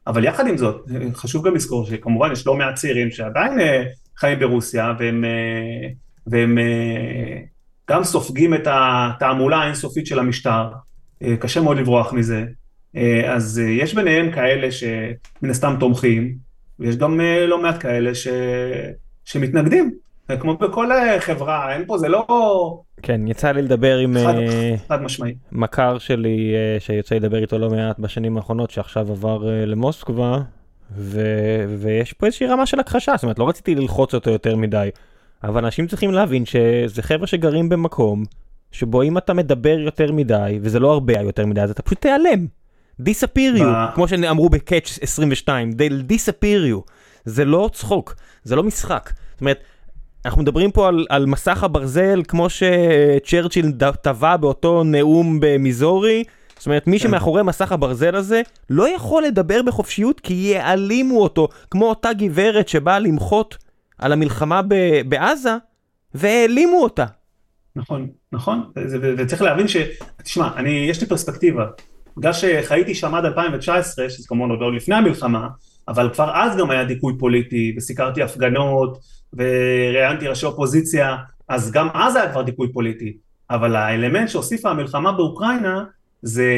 אבל 0.08 0.24
יחד 0.24 0.48
עם 0.48 0.58
זאת, 0.58 0.90
חשוב 1.14 1.48
גם 1.48 1.56
לזכור 1.56 1.86
שכמובן 1.86 2.32
יש 2.32 2.48
לא 2.48 2.56
מעט 2.56 2.76
צעירים 2.76 3.12
שעדיין 3.12 3.54
חיים 4.18 4.40
ברוסיה, 4.40 4.94
והם, 5.00 5.24
והם 6.28 6.58
גם 7.90 8.04
סופגים 8.04 8.54
את 8.54 8.68
התעמולה 8.68 9.58
האינסופית 9.58 10.08
של 10.08 10.20
המשטר. 10.20 10.70
אה, 11.24 11.38
קשה 11.38 11.62
מאוד 11.62 11.78
לברוח 11.78 12.14
מזה. 12.14 12.46
אה, 12.96 13.34
אז 13.34 13.62
אה, 13.64 13.70
יש 13.70 13.94
ביניהם 13.94 14.32
כאלה 14.32 14.72
שמן 14.72 15.50
הסתם 15.50 15.76
תומכים, 15.80 16.36
ויש 16.80 16.96
גם 16.98 17.22
לא 17.48 17.62
מעט 17.62 17.82
כאלה 17.82 18.16
ש... 18.16 18.28
שמתנגדים. 19.26 19.94
כמו 20.40 20.58
בכל 20.58 20.90
חברה, 21.20 21.74
אין 21.74 21.86
פה, 21.86 21.98
זה 21.98 22.10
לא... 22.10 22.26
כן, 23.02 23.28
יצא 23.28 23.52
לי 23.52 23.62
לדבר 23.62 23.98
עם 23.98 24.18
חד, 24.24 24.34
חד 24.88 25.02
משמעי. 25.02 25.34
מכר 25.52 25.98
שלי, 25.98 26.54
שיוצא 26.80 27.16
לדבר 27.16 27.42
איתו 27.42 27.58
לא 27.58 27.70
מעט 27.70 28.00
בשנים 28.00 28.38
האחרונות, 28.38 28.72
שעכשיו 28.72 29.12
עבר 29.12 29.44
למוסקבה, 29.66 30.40
ו... 30.98 31.22
ויש 31.78 32.14
פה 32.14 32.26
איזושהי 32.26 32.48
רמה 32.48 32.66
של 32.66 32.80
הכחשה, 32.80 33.12
זאת 33.16 33.24
אומרת, 33.24 33.40
לא 33.40 33.50
רציתי 33.50 33.76
ללחוץ 33.76 34.14
אותו 34.14 34.30
יותר 34.30 34.56
מדי, 34.56 34.90
אבל 35.44 35.66
אנשים 35.66 35.88
צריכים 35.88 36.12
להבין 36.12 36.46
שזה 36.46 37.02
חבר'ה 37.02 37.28
שגרים 37.28 37.70
במקום 37.70 38.24
שבו 38.74 39.04
אם 39.04 39.18
אתה 39.18 39.34
מדבר 39.34 39.80
יותר 39.80 40.12
מדי, 40.12 40.60
וזה 40.62 40.80
לא 40.80 40.94
הרבה 40.94 41.20
יותר 41.20 41.46
מדי, 41.46 41.62
אז 41.62 41.72
אתה 41.72 41.82
פשוט 41.82 42.02
תיעלם. 42.02 42.48
disappear 43.02 43.58
you, 43.58 43.64
כמו 43.96 44.08
שאמרו 44.08 44.50
בקאץ' 44.50 45.00
22, 45.02 45.72
they'll 45.72 46.12
disappear 46.12 46.72
you. 46.72 46.92
זה 47.26 47.46
לא 47.46 47.70
צחוק, 47.74 48.16
זה 48.44 48.56
לא 48.56 48.64
משחק. 48.64 49.14
זאת 49.32 49.42
אומרת, 49.42 49.60
אנחנו 50.26 50.42
מדברים 50.42 50.72
פה 50.72 50.88
על, 50.88 51.06
על 51.10 51.26
מסך 51.26 51.64
הברזל, 51.64 52.22
כמו 52.28 52.48
שצ'רצ'יל 52.50 53.72
טבע 54.02 54.38
באותו 54.38 54.84
נאום 54.84 55.38
במיזורי, 55.42 56.24
זאת 56.58 56.66
אומרת, 56.66 56.88
מי 56.88 57.00
כן. 57.00 57.04
שמאחורי 57.04 57.44
מסך 57.44 57.72
הברזל 57.72 58.16
הזה 58.16 58.42
לא 58.70 58.96
יכול 58.96 59.24
לדבר 59.24 59.62
בחופשיות 59.62 60.20
כי 60.20 60.34
יעלימו 60.34 61.22
אותו, 61.22 61.48
כמו 61.72 61.90
אותה 61.90 62.14
גברת 62.14 62.68
שבאה 62.68 63.00
למחות 63.00 63.58
על 63.98 64.12
המלחמה 64.12 64.62
בעזה, 65.08 65.56
והעלימו 66.14 66.78
אותה. 66.84 67.06
נכון, 67.76 68.10
נכון, 68.32 68.72
וצריך 69.18 69.42
להבין 69.42 69.68
ש... 69.68 69.78
תשמע, 70.24 70.50
אני, 70.56 70.70
יש 70.70 71.02
לי 71.02 71.08
פרספקטיבה. 71.08 71.66
בגלל 72.18 72.34
שחייתי 72.34 72.96
שם 72.96 73.16
עד 73.16 73.26
2019, 73.26 74.10
שזה 74.10 74.28
כמובן 74.28 74.50
עוד 74.50 74.60
לא 74.60 74.74
לפני 74.74 74.96
המלחמה, 74.96 75.48
אבל 75.88 76.10
כבר 76.14 76.32
אז 76.36 76.58
גם 76.58 76.72
היה 76.72 76.86
דיכוי 76.86 77.14
פוליטי, 77.20 77.74
וסיקרתי 77.78 78.22
הפגנות, 78.22 78.98
וראיינתי 79.34 80.28
ראשי 80.28 80.46
אופוזיציה, 80.46 81.16
אז 81.48 81.72
גם 81.72 81.88
אז 81.94 82.16
היה 82.16 82.32
כבר 82.32 82.42
דיכוי 82.42 82.74
פוליטי. 82.74 83.18
אבל 83.50 83.76
האלמנט 83.76 84.30
שהוסיפה 84.30 84.70
המלחמה 84.70 85.12
באוקראינה, 85.12 85.84
זה 86.22 86.54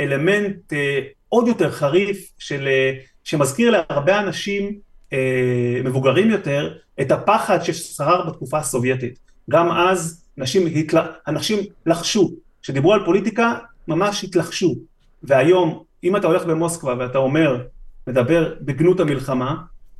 אלמנט 0.00 0.72
אה, 0.72 1.00
עוד 1.28 1.48
יותר 1.48 1.70
חריף, 1.70 2.30
של, 2.38 2.68
אה, 2.68 2.92
שמזכיר 3.24 3.70
להרבה 3.70 4.20
אנשים 4.20 4.78
אה, 5.12 5.80
מבוגרים 5.84 6.30
יותר, 6.30 6.74
את 7.00 7.12
הפחד 7.12 7.62
ששרר 7.62 8.28
בתקופה 8.28 8.58
הסובייטית. 8.58 9.18
גם 9.50 9.70
אז 9.72 10.24
אנשים, 10.40 10.66
התל... 10.66 10.98
אנשים 11.26 11.58
לחשו, 11.86 12.30
כשדיברו 12.62 12.92
על 12.94 13.04
פוליטיקה 13.04 13.54
ממש 13.88 14.24
התלחשו, 14.24 14.74
והיום 15.22 15.82
אם 16.04 16.16
אתה 16.16 16.26
הולך 16.26 16.44
במוסקבה 16.44 16.94
ואתה 16.98 17.18
אומר, 17.18 17.64
מדבר 18.06 18.54
בגנות 18.60 19.00
המלחמה, 19.00 19.54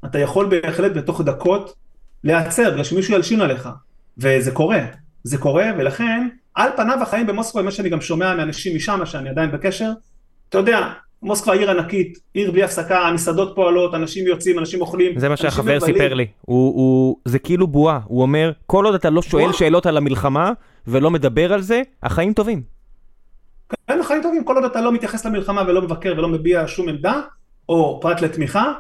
אתה 0.05 0.19
יכול 0.19 0.47
בהחלט 0.47 0.93
בתוך 0.93 1.21
דקות 1.21 1.75
להיעצר 2.25 2.71
בגלל 2.71 2.85
שמישהו 2.85 3.15
ילשין 3.15 3.41
עליך, 3.41 3.69
וזה 4.19 4.51
קורה, 4.51 4.81
זה 5.25 5.39
קורה 5.39 5.67
ולכן 5.79 6.29
על 6.55 6.71
פניו 6.77 7.03
החיים 7.03 7.27
במוסקבה, 7.27 7.63
מה 7.63 7.71
שאני 7.71 7.89
גם 7.89 8.01
שומע 8.01 8.35
מאנשים 8.35 8.77
משם 8.77 9.07
שאני 9.07 9.29
עדיין 9.29 9.53
בקשר, 9.53 9.91
אתה 10.49 10.59
יודע, 10.59 10.93
מוסקבה 11.23 11.53
עיר 11.53 11.71
ענקית, 11.71 12.19
עיר 12.35 12.51
בלי 12.51 12.63
הפסקה, 12.63 13.01
המסעדות 13.01 13.53
פועלות, 13.55 13.95
אנשים 13.95 14.27
יוצאים, 14.27 14.59
אנשים 14.59 14.81
אוכלים, 14.81 15.19
זה 15.19 15.29
מה 15.29 15.37
שהחבר. 15.37 15.81
סיפר 15.81 16.15
לי. 16.15 16.27
הוא, 16.41 16.75
הוא, 16.75 17.17
זה 17.25 17.39
כאילו 17.39 17.67
בועה, 17.67 18.01
הוא 18.05 18.23
אומר, 18.23 18.53
כל 18.67 18.85
עוד 18.85 18.95
אתה 18.95 19.11
לא 19.11 19.23
שואל 19.23 19.43
בועה. 19.43 19.57
שאלות 19.57 19.87
על 19.87 19.97
המלחמה 19.97 20.53
ולא 20.87 21.11
מדבר 21.11 21.53
על 21.53 21.61
זה, 21.61 21.83
החיים 22.03 22.33
טובים. 22.33 22.63
אין 23.89 23.99
לך 23.99 24.07
חיים 24.07 24.23
טובים 24.23 24.45
כל 24.45 24.57
עוד 24.57 24.65
אתה 24.65 24.81
לא 24.81 24.93
מתייחס 24.93 25.27
למלחמה 25.27 25.63
ולא 25.67 25.83
מבקר 25.83 26.15
ולא 26.17 26.29
מביע 26.29 26.65
שום 26.67 26.89
עמדה, 26.89 27.21
או 27.69 27.99
פרט 28.03 28.21
לתמיכה, 28.21 28.73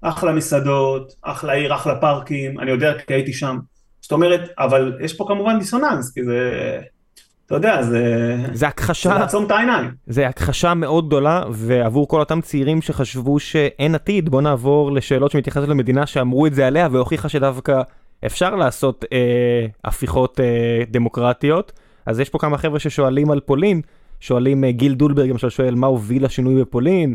אחלה 0.00 0.32
מסעדות, 0.32 1.12
אחלה 1.22 1.52
עיר, 1.52 1.74
אחלה 1.74 2.00
פארקים, 2.00 2.60
אני 2.60 2.70
יודע 2.70 2.98
כי 2.98 3.14
הייתי 3.14 3.32
שם. 3.32 3.58
זאת 4.00 4.12
אומרת, 4.12 4.40
אבל 4.58 4.98
יש 5.00 5.12
פה 5.12 5.24
כמובן 5.28 5.58
דיסוננס, 5.58 6.12
כי 6.14 6.24
זה, 6.24 6.50
אתה 7.48 7.56
יודע, 7.56 7.82
זה, 7.82 7.90
זה 7.90 8.54
זה 8.54 8.68
הכחשה, 8.68 9.18
לעצום 9.18 9.44
את 9.44 9.50
העיניים. 9.50 9.90
זה 10.06 10.28
הכחשה 10.28 10.74
מאוד 10.74 11.06
גדולה, 11.06 11.42
ועבור 11.50 12.08
כל 12.08 12.20
אותם 12.20 12.40
צעירים 12.40 12.82
שחשבו 12.82 13.38
שאין 13.38 13.94
עתיד, 13.94 14.28
בוא 14.28 14.42
נעבור 14.42 14.92
לשאלות 14.92 15.30
שמתייחסות 15.30 15.68
למדינה 15.68 16.06
שאמרו 16.06 16.46
את 16.46 16.54
זה 16.54 16.66
עליה, 16.66 16.88
והוכיחה 16.92 17.28
שדווקא 17.28 17.82
אפשר 18.26 18.56
לעשות 18.56 19.04
אה, 19.12 19.66
הפיכות 19.84 20.40
אה, 20.40 20.84
דמוקרטיות. 20.90 21.72
אז 22.06 22.20
יש 22.20 22.28
פה 22.28 22.38
כמה 22.38 22.58
חבר'ה 22.58 22.78
ששואלים 22.78 23.30
על 23.30 23.40
פולין, 23.40 23.80
שואלים, 24.20 24.64
אה, 24.64 24.72
גיל 24.72 24.94
דולברג 24.94 25.30
למשל 25.30 25.50
שואל 25.50 25.74
מה 25.74 25.86
הוביל 25.86 26.24
לשינוי 26.24 26.60
בפולין, 26.62 27.14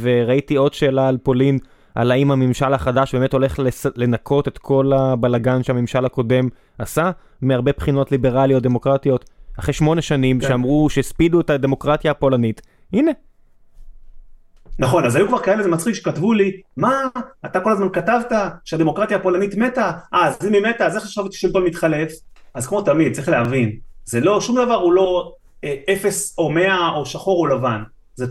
וראיתי 0.00 0.56
עוד 0.56 0.74
שאלה 0.74 1.08
על 1.08 1.18
פולין, 1.22 1.58
על 1.94 2.10
האם 2.10 2.30
הממשל 2.30 2.72
החדש 2.72 3.14
באמת 3.14 3.32
הולך 3.32 3.58
לס... 3.58 3.86
לנקות 3.96 4.48
את 4.48 4.58
כל 4.58 4.92
הבלגן 4.92 5.62
שהממשל 5.62 6.04
הקודם 6.04 6.48
עשה, 6.78 7.10
מהרבה 7.42 7.72
בחינות 7.76 8.12
ליברליות 8.12 8.62
דמוקרטיות. 8.62 9.35
אחרי 9.58 9.74
שמונה 9.74 10.02
שנים 10.02 10.40
כן. 10.40 10.48
שאמרו 10.48 10.90
שהספידו 10.90 11.40
את 11.40 11.50
הדמוקרטיה 11.50 12.10
הפולנית, 12.10 12.62
הנה, 12.92 13.10
נכון, 14.78 15.04
אז 15.04 15.16
היו 15.16 15.28
כבר 15.28 15.38
כאלה, 15.38 15.62
זה 15.62 15.68
מצחיק, 15.68 15.94
שכתבו 15.94 16.32
לי, 16.32 16.60
מה, 16.76 17.02
אתה 17.46 17.60
כל 17.60 17.72
הזמן 17.72 17.88
כתבת 17.92 18.32
שהדמוקרטיה 18.64 19.16
הפולנית 19.16 19.54
מתה, 19.54 19.90
אה, 20.14 20.26
אז 20.26 20.38
אם 20.48 20.52
היא 20.52 20.62
מתה, 20.62 20.86
אז 20.86 20.96
איך 20.96 21.04
עכשיו 21.04 21.26
השלטון 21.26 21.64
מתחלף? 21.64 22.12
אז 22.54 22.66
כמו 22.66 22.82
תמיד, 22.82 23.12
צריך 23.12 23.28
להבין, 23.28 23.76
זה 24.04 24.20
לא, 24.20 24.40
שום 24.40 24.56
דבר 24.56 24.74
הוא 24.74 24.92
לא 24.92 25.32
אה, 25.64 25.74
אפס 25.92 26.38
או 26.38 26.50
מאה 26.50 26.88
או 26.88 27.06
שחור 27.06 27.38
או 27.38 27.46
לבן. 27.46 27.82
זה, 28.14 28.26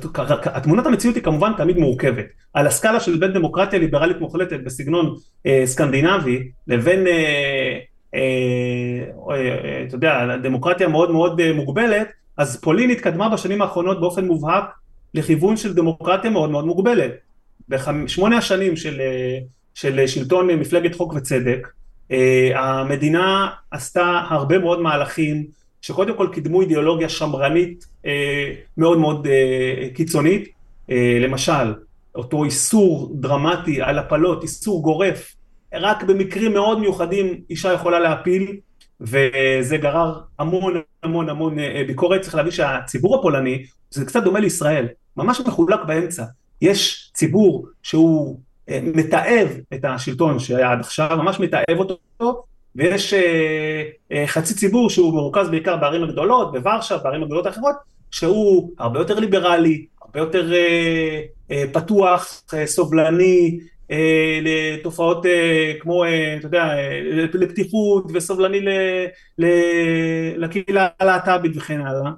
התמונת 0.45 0.85
המציאות 0.85 1.15
היא 1.15 1.23
כמובן 1.23 1.51
תמיד 1.57 1.77
מורכבת. 1.77 2.25
על 2.53 2.67
הסקאלה 2.67 2.99
של 2.99 3.17
בין 3.17 3.33
דמוקרטיה 3.33 3.79
ליברלית 3.79 4.19
מוחלטת 4.19 4.59
בסגנון 4.63 5.15
אה, 5.45 5.61
סקנדינבי, 5.65 6.49
לבין, 6.67 7.07
אה, 7.07 7.79
אתה 9.87 9.95
יודע, 9.95 10.37
דמוקרטיה 10.37 10.87
מאוד 10.87 11.11
מאוד 11.11 11.39
אה, 11.41 11.53
מוגבלת, 11.53 12.07
אז 12.37 12.61
פולין 12.61 12.89
התקדמה 12.89 13.29
בשנים 13.29 13.61
האחרונות 13.61 13.99
באופן 14.01 14.25
מובהק 14.25 14.63
לכיוון 15.13 15.57
של 15.57 15.73
דמוקרטיה 15.73 16.29
מאוד 16.29 16.49
מאוד 16.49 16.65
מוגבלת. 16.65 17.11
בשמונה 17.69 18.37
השנים 18.37 18.75
של, 18.75 19.01
אה, 19.01 19.37
של 19.73 20.07
שלטון 20.07 20.49
אה, 20.49 20.55
מפלגת 20.55 20.95
חוק 20.95 21.13
וצדק, 21.13 21.67
אה, 22.11 22.51
המדינה 22.55 23.49
עשתה 23.71 24.21
הרבה 24.29 24.59
מאוד 24.59 24.81
מהלכים 24.81 25.45
שקודם 25.81 26.17
כל 26.17 26.27
קידמו 26.33 26.61
אידיאולוגיה 26.61 27.09
שמרנית 27.09 27.85
אה, 28.05 28.51
מאוד 28.77 28.97
מאוד 28.97 29.27
אה, 29.27 29.89
קיצונית, 29.93 30.49
אה, 30.91 31.17
למשל 31.21 31.73
אותו 32.15 32.43
איסור 32.43 33.11
דרמטי 33.15 33.81
על 33.81 33.99
הפלות, 33.99 34.43
איסור 34.43 34.81
גורף, 34.81 35.35
רק 35.79 36.03
במקרים 36.03 36.53
מאוד 36.53 36.79
מיוחדים 36.79 37.41
אישה 37.49 37.73
יכולה 37.73 37.99
להפיל, 37.99 38.57
וזה 39.01 39.77
גרר 39.77 40.19
המון 40.39 40.81
המון 41.03 41.29
המון 41.29 41.59
אה, 41.59 41.83
ביקורת, 41.87 42.21
צריך 42.21 42.35
להבין 42.35 42.51
שהציבור 42.51 43.15
הפולני 43.15 43.65
זה 43.91 44.05
קצת 44.05 44.23
דומה 44.23 44.39
לישראל, 44.39 44.87
ממש 45.17 45.41
מחולק 45.47 45.79
באמצע, 45.87 46.23
יש 46.61 47.11
ציבור 47.13 47.67
שהוא 47.83 48.39
אה, 48.69 48.79
מתעב 48.83 49.47
את 49.73 49.85
השלטון 49.85 50.39
שהיה 50.39 50.71
עד 50.71 50.79
עכשיו, 50.79 51.17
ממש 51.17 51.39
מתעב 51.39 51.77
אותו, 51.79 52.43
ויש 52.75 53.13
אה, 53.13 54.27
חצי 54.27 54.53
ציבור 54.55 54.89
שהוא 54.89 55.13
מרוכז 55.13 55.49
בעיקר 55.49 55.77
בערים 55.77 56.03
הגדולות, 56.03 56.51
בוורשה, 56.51 56.97
בערים 56.97 57.23
הגדולות 57.23 57.45
האחרות, 57.45 57.75
שהוא 58.11 58.71
הרבה 58.79 58.99
יותר 58.99 59.19
ליברלי, 59.19 59.85
הרבה 60.01 60.19
יותר 60.19 60.51
פתוח, 61.71 62.43
סובלני, 62.65 63.59
לתופעות 64.41 65.25
אה, 65.25 65.73
כמו, 65.79 66.03
אה, 66.03 66.35
אתה 66.37 66.45
יודע, 66.45 66.63
אה, 66.63 67.01
לפתיחות 67.33 68.05
וסובלני 68.13 68.61
ל, 68.61 68.69
ל, 69.37 69.45
לקהילה 70.37 70.87
הלהט"בית 70.99 71.57
וכן 71.57 71.81
הלאה. 71.81 72.11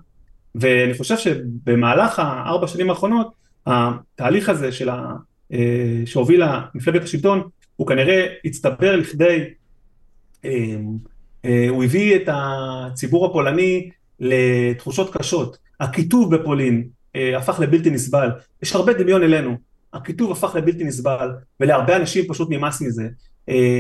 ואני 0.55 0.93
חושב 0.93 1.17
שבמהלך 1.17 2.19
הארבע 2.19 2.67
שנים 2.67 2.89
האחרונות, 2.89 3.33
התהליך 3.67 4.49
הזה 4.49 4.71
של 4.71 4.89
ה, 4.89 5.13
אה, 5.53 6.01
שהובילה 6.05 6.61
מפלגת 6.75 7.03
השלטון, 7.03 7.49
הוא 7.75 7.87
כנראה 7.87 8.27
הצטבר 8.45 8.95
לכדי 8.95 9.43
הוא 11.69 11.83
הביא 11.83 12.15
את 12.15 12.21
הציבור 12.27 13.25
הפולני 13.25 13.89
לתחושות 14.19 15.15
קשות. 15.17 15.57
הקיטוב 15.79 16.35
בפולין 16.35 16.87
הפך 17.15 17.59
לבלתי 17.59 17.89
נסבל. 17.89 18.29
יש 18.63 18.75
הרבה 18.75 18.93
דמיון 18.93 19.23
אלינו. 19.23 19.57
הקיטוב 19.93 20.31
הפך 20.31 20.55
לבלתי 20.55 20.83
נסבל, 20.83 21.29
ולהרבה 21.59 21.95
אנשים 21.95 22.25
פשוט 22.27 22.49
נמאס 22.51 22.81
מזה. 22.81 23.07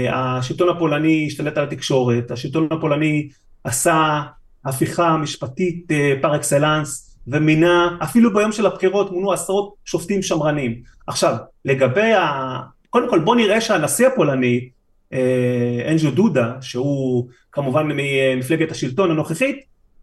השלטון 0.09 0.69
הפולני 0.69 1.25
השתלט 1.27 1.57
על 1.57 1.63
התקשורת, 1.63 2.31
השלטון 2.31 2.67
הפולני 2.71 3.29
עשה 3.63 4.21
הפיכה 4.65 5.17
משפטית 5.17 5.87
פר 6.21 6.35
אקסלנס, 6.35 7.17
ומינה, 7.27 7.97
אפילו 8.03 8.33
ביום 8.33 8.51
של 8.51 8.65
הבחירות 8.65 9.11
מונו 9.11 9.31
עשרות 9.33 9.73
שופטים 9.85 10.21
שמרנים. 10.21 10.81
עכשיו, 11.07 11.35
לגבי 11.65 12.13
ה... 12.13 12.59
קודם 12.89 13.09
כל 13.09 13.19
בוא 13.19 13.35
נראה 13.35 13.61
שהנשיא 13.61 14.07
הפולני, 14.07 14.69
אנג'ו 15.87 16.11
דודה, 16.11 16.53
שהוא 16.61 17.29
כמובן 17.51 17.87
ממפלגת 17.87 18.71
השלטון 18.71 19.11
הנוכחית, 19.11 19.57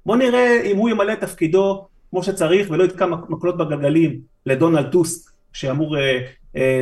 בוא 0.07 0.17
נראה 0.17 0.63
אם 0.65 0.77
הוא 0.77 0.91
ימלא 0.91 1.13
את 1.13 1.21
תפקידו 1.21 1.87
כמו 2.11 2.23
שצריך 2.23 2.71
ולא 2.71 2.85
יתקע 2.85 3.07
מקלות 3.07 3.57
בגלגלים 3.57 4.19
לדונלד 4.47 4.93
טוסק, 4.93 5.31
שאמור 5.55 5.97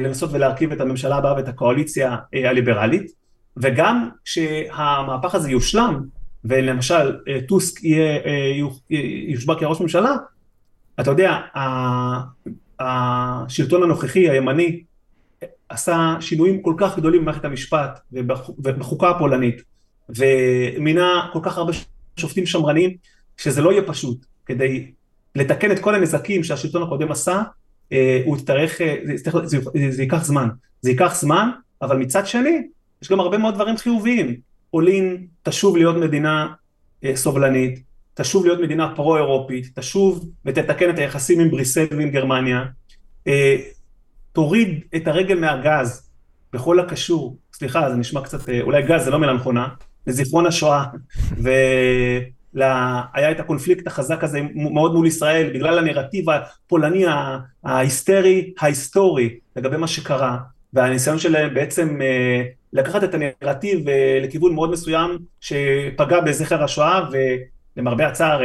לנסות 0.03 0.31
ולהרכיב 0.33 0.73
את 0.73 0.81
הממשלה 0.81 1.17
הבאה 1.17 1.37
ואת 1.37 1.49
הקואליציה 1.49 2.17
הליברלית, 2.33 3.11
וגם 3.57 4.09
כשהמהפך 4.25 5.35
הזה 5.35 5.51
יושלם, 5.51 6.03
ולמשל 6.45 7.17
טוסק 7.49 7.85
יהיה, 7.85 8.21
יושבע 9.29 9.55
כראש 9.55 9.81
ממשלה, 9.81 10.15
אתה 11.01 11.11
יודע, 11.11 11.41
השלטון 12.81 13.83
הנוכחי, 13.83 14.31
הימני, 14.31 14.83
עשה 15.69 16.17
שינויים 16.21 16.63
כל 16.63 16.75
כך 16.77 16.97
גדולים 16.97 17.21
במערכת 17.23 17.45
המשפט 17.45 18.01
ובחוקה 18.59 19.11
הפולנית, 19.11 19.63
ומינה 20.09 21.29
כל 21.33 21.39
כך 21.43 21.59
הרבה 21.59 21.73
שופטים 22.17 22.47
שמרנים, 22.47 22.91
שזה 23.37 23.63
לא 23.63 23.73
יהיה 23.73 23.83
פשוט. 23.83 24.27
כדי 24.47 24.91
לתקן 25.35 25.73
את 25.73 25.79
כל 25.79 25.95
הנזקים 25.95 26.45
שהשלטון 26.45 26.83
הקודם 26.83 27.13
עשה, 27.13 27.43
הוא 28.25 28.37
יצטרך, 28.37 28.81
זה, 29.15 29.31
זה, 29.45 29.59
זה 29.91 30.03
ייקח 30.03 30.25
זמן. 30.25 30.49
זה 30.81 30.91
ייקח 30.91 31.15
זמן, 31.15 31.49
אבל 31.83 31.97
מצד 31.97 32.27
שני, 32.27 32.63
יש 33.03 33.11
גם 33.11 33.21
הרבה 33.21 33.39
מאוד 33.39 33.55
דברים 33.55 33.77
חיוביים. 33.77 34.37
פולין 34.71 35.27
תשוב 35.43 35.77
להיות 35.77 35.97
מדינה 35.97 36.47
סובלנית, 37.15 37.83
תשוב 38.15 38.47
להיות 38.47 38.61
מדינה 38.61 38.95
פרו-אירופית, 38.97 39.79
תשוב 39.79 40.31
ותתקן 40.45 40.91
את 40.91 40.99
היחסים 40.99 41.41
עם 41.41 41.51
בריסל 41.51 41.87
ועם 41.91 42.11
גרמניה, 42.11 42.65
אה, 43.27 43.57
תוריד 44.33 44.81
את 44.97 45.09
הרגל 45.09 45.39
מהגז 45.39 46.11
בכל 46.53 46.81
הקשור, 46.81 47.37
סליחה, 47.53 47.91
זה 47.91 47.97
נשמע 47.97 48.21
קצת, 48.21 48.49
אה, 48.49 48.61
אולי 48.61 48.83
גז 48.83 49.05
זה 49.05 49.11
לא 49.11 49.19
מילה 49.19 49.33
נכונה, 49.33 49.69
לזיכרון 50.07 50.47
השואה, 50.47 50.85
והיה 52.55 53.31
את 53.31 53.41
הקונפליקט 53.41 53.87
החזק 53.87 54.25
הזה 54.25 54.41
מאוד 54.55 54.95
מול 54.95 55.07
ישראל, 55.07 55.51
בגלל 55.55 55.79
הנרטיב 55.79 56.25
הפולני 56.31 57.05
ההיסטרי, 57.65 58.53
ההיסטורי, 58.61 59.39
לגבי 59.57 59.77
מה 59.77 59.87
שקרה, 59.87 60.39
והניסיון 60.73 61.19
שלהם 61.19 61.55
בעצם 61.55 62.03
אה, 62.03 62.43
לקחת 62.73 63.05
את 63.05 63.15
הנרטיב 63.15 63.89
אה, 63.89 64.19
לכיוון 64.23 64.55
מאוד 64.55 64.71
מסוים 64.71 65.19
שפגע 65.41 66.21
בזכר 66.21 66.65
השואה 66.65 67.09
ולמרבה 67.77 68.07
הצער 68.07 68.43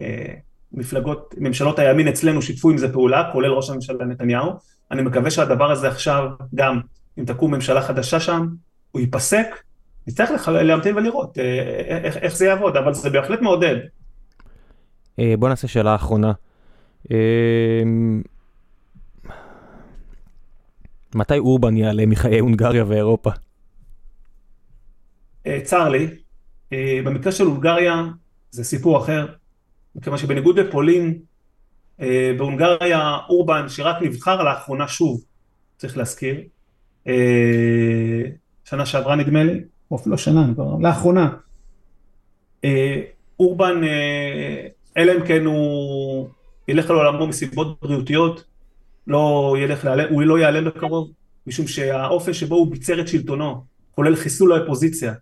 אה, 0.00 0.34
מפלגות, 0.72 1.34
ממשלות 1.38 1.78
הימין 1.78 2.08
אצלנו 2.08 2.42
שיתפו 2.42 2.70
עם 2.70 2.78
זה 2.78 2.92
פעולה, 2.92 3.30
כולל 3.32 3.50
ראש 3.50 3.70
הממשלה 3.70 4.04
נתניהו. 4.04 4.52
אני 4.90 5.02
מקווה 5.02 5.30
שהדבר 5.30 5.70
הזה 5.70 5.88
עכשיו 5.88 6.28
גם, 6.54 6.80
אם 7.18 7.24
תקום 7.24 7.54
ממשלה 7.54 7.82
חדשה 7.82 8.20
שם, 8.20 8.46
הוא 8.90 9.00
ייפסק, 9.00 9.46
נצטרך 10.06 10.48
להמתין 10.48 10.96
ולראות 10.96 11.38
איך, 12.04 12.16
איך 12.16 12.36
זה 12.36 12.46
יעבוד, 12.46 12.76
אבל 12.76 12.94
זה 12.94 13.10
בהחלט 13.10 13.40
מעודד. 13.40 13.76
בוא 15.38 15.48
נעשה 15.48 15.68
שאלה 15.68 15.94
אחרונה. 15.94 16.32
מתי 21.14 21.38
אורבן 21.38 21.76
יעלה 21.76 22.06
מחיי 22.06 22.38
הונגריה 22.38 22.84
ואירופה? 22.88 23.30
אה, 25.46 25.60
צר 25.64 25.88
לי. 25.88 26.08
אה, 26.72 27.00
במקרה 27.04 27.32
של 27.32 27.44
הונגריה 27.44 28.04
זה 28.50 28.64
סיפור 28.64 28.98
אחר, 28.98 29.26
מכיוון 29.94 30.18
שבניגוד 30.18 30.58
לפולין, 30.58 31.18
אה, 32.00 32.32
בהונגריה 32.38 33.18
אורבן, 33.28 33.68
שרק 33.68 34.02
נבחר 34.02 34.42
לאחרונה 34.42 34.88
שוב, 34.88 35.24
צריך 35.76 35.96
להזכיר, 35.96 36.40
שנה 38.64 38.86
שעברה 38.86 39.16
נדמה 39.16 39.44
לי, 39.44 39.60
או 39.90 39.96
אפילו 39.96 40.18
שנה, 40.18 40.46
לאחרונה, 40.80 41.30
אורבן, 43.40 43.80
אלא 44.96 45.12
אם 45.12 45.26
כן 45.26 45.44
הוא 45.44 46.28
ילך 46.68 46.90
לעולמו 46.90 47.26
מסיבות 47.26 47.80
בריאותיות, 47.82 48.44
לא 49.06 49.54
ילך, 49.58 49.88
הוא 50.10 50.22
לא 50.22 50.38
ייעלם 50.38 50.64
בקרוב, 50.64 51.10
משום 51.46 51.66
שהאופן 51.66 52.32
שבו 52.32 52.54
הוא 52.54 52.70
ביצר 52.70 53.00
את 53.00 53.08
שלטונו, 53.08 53.64
כולל 53.94 54.16
חיסול 54.16 54.52
האופוזיציה, 54.52 55.14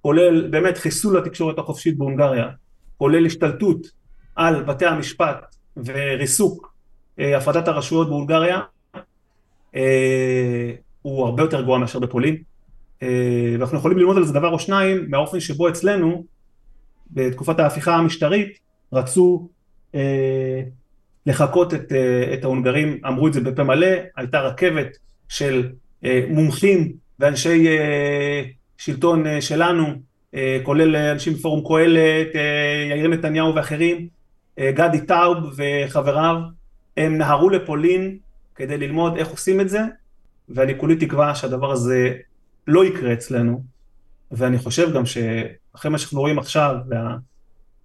כולל 0.00 0.48
באמת 0.48 0.78
חיסול 0.78 1.18
התקשורת 1.18 1.58
החופשית 1.58 1.98
בהונגריה, 1.98 2.48
כולל 2.96 3.26
השתלטות 3.26 3.86
על 4.36 4.62
בתי 4.62 4.86
המשפט 4.86 5.56
וריסוק 5.76 6.74
אה, 7.18 7.36
הפרדת 7.36 7.68
הרשויות 7.68 8.08
בהונגריה, 8.08 8.60
אה, 9.74 10.72
הוא 11.02 11.26
הרבה 11.26 11.42
יותר 11.42 11.62
גרוע 11.62 11.78
מאשר 11.78 11.98
בפולין. 11.98 12.36
אה, 13.02 13.56
ואנחנו 13.58 13.78
יכולים 13.78 13.98
ללמוד 13.98 14.16
על 14.16 14.24
זה 14.24 14.32
דבר 14.32 14.48
או 14.48 14.58
שניים 14.58 15.06
מהאופן 15.10 15.40
שבו 15.40 15.68
אצלנו, 15.68 16.24
בתקופת 17.10 17.58
ההפיכה 17.58 17.96
המשטרית, 17.96 18.58
רצו 18.92 19.48
אה, 19.94 20.62
לחקות 21.26 21.74
את, 21.74 21.92
אה, 21.92 22.34
את 22.34 22.44
ההונגרים, 22.44 23.00
אמרו 23.06 23.28
את 23.28 23.32
זה 23.32 23.40
בפה 23.40 23.64
מלא, 23.64 23.86
הייתה 24.16 24.40
רכבת 24.40 24.96
של 25.28 25.68
אה, 26.04 26.26
מומחים 26.28 26.92
ואנשי 27.18 27.68
אה, 27.68 28.42
שלטון 28.78 29.40
שלנו, 29.40 29.86
כולל 30.62 30.96
אנשים 30.96 31.32
מפורום 31.32 31.64
קהלת, 31.68 32.28
יאיר 32.90 33.08
נתניהו 33.08 33.54
ואחרים, 33.54 34.08
גדי 34.60 35.00
טאוב 35.00 35.36
וחבריו, 35.56 36.36
הם 36.96 37.18
נהרו 37.18 37.50
לפולין 37.50 38.18
כדי 38.54 38.78
ללמוד 38.78 39.16
איך 39.16 39.28
עושים 39.28 39.60
את 39.60 39.68
זה, 39.68 39.80
ואני 40.48 40.78
כולי 40.78 40.96
תקווה 40.96 41.34
שהדבר 41.34 41.72
הזה 41.72 42.14
לא 42.66 42.84
יקרה 42.84 43.12
אצלנו, 43.12 43.64
ואני 44.30 44.58
חושב 44.58 44.94
גם 44.94 45.06
שאחרי 45.06 45.90
מה 45.90 45.98
שאנחנו 45.98 46.20
רואים 46.20 46.38
עכשיו, 46.38 46.76
וה, 46.88 47.16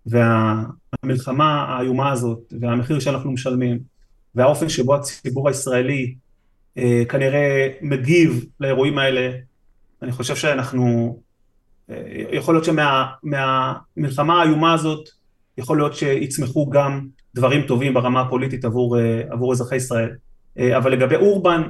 והמלחמה 0.06 1.64
האיומה 1.64 2.12
הזאת, 2.12 2.54
והמחיר 2.60 3.00
שאנחנו 3.00 3.32
משלמים, 3.32 3.80
והאופן 4.36 4.70
שבו 4.70 4.96
הציבור 4.96 5.48
הישראלי 5.48 6.16
אה, 6.78 7.04
כנראה 7.10 7.68
מגיב 7.82 8.46
לאירועים 8.60 8.98
האלה, 8.98 9.32
אני 10.02 10.12
חושב 10.12 10.36
שאנחנו, 10.36 11.20
אה, 11.90 12.04
יכול 12.32 12.56
להיות 12.56 12.66
שמהמלחמה 12.66 14.12
שמה, 14.12 14.42
האיומה 14.42 14.74
הזאת, 14.74 15.10
יכול 15.58 15.78
להיות 15.78 15.96
שיצמחו 15.96 16.70
גם 16.70 17.08
דברים 17.36 17.68
טובים 17.68 17.94
ברמה 17.94 18.22
הפוליטית 18.22 18.66
עבור, 18.66 19.00
אה, 19.00 19.22
עבור 19.30 19.52
אזרחי 19.52 19.76
ישראל. 19.76 20.12
אה, 20.58 20.78
אבל 20.78 20.92
לגבי 20.92 21.16
אורבן, 21.16 21.62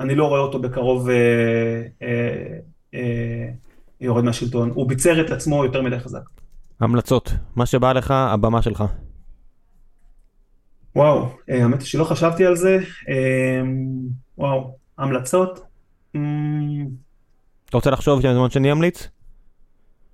אני 0.00 0.14
לא 0.14 0.28
רואה 0.28 0.40
אותו 0.40 0.58
בקרוב 0.58 1.08
אה, 1.08 1.16
אה, 2.02 2.58
אה, 2.94 3.48
יורד 4.00 4.24
מהשלטון. 4.24 4.70
הוא 4.74 4.88
ביצר 4.88 5.20
את 5.20 5.30
עצמו 5.30 5.64
יותר 5.64 5.82
מדי 5.82 5.98
חזק. 5.98 6.22
המלצות, 6.80 7.32
מה 7.56 7.66
שבא 7.66 7.92
לך, 7.92 8.10
הבמה 8.10 8.62
שלך. 8.62 8.84
וואו, 10.96 11.28
אה, 11.50 11.62
האמת 11.62 11.82
שלא 11.86 12.04
חשבתי 12.04 12.46
על 12.46 12.56
זה. 12.56 12.78
אה, 13.08 13.62
וואו, 14.38 14.74
המלצות? 14.98 15.60
אמ, 16.14 16.86
אתה 17.68 17.76
רוצה 17.76 17.90
לחשוב 17.90 18.20
זמן 18.20 18.50
שאני 18.50 18.72
אמליץ? 18.72 19.08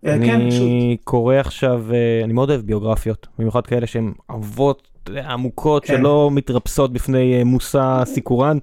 אה, 0.06 0.18
כן. 0.18 0.34
אני 0.34 0.96
קורא 1.04 1.34
עכשיו, 1.34 1.84
אני 2.24 2.32
מאוד 2.32 2.50
אוהב 2.50 2.60
ביוגרפיות, 2.60 3.26
במיוחד 3.38 3.66
כאלה 3.66 3.86
שהן 3.86 4.12
אבות 4.30 5.10
עמוקות 5.24 5.84
כן. 5.84 5.96
שלא 5.96 6.30
מתרפסות 6.32 6.92
בפני 6.92 7.44
מושא 7.44 8.02
סיקורן, 8.04 8.58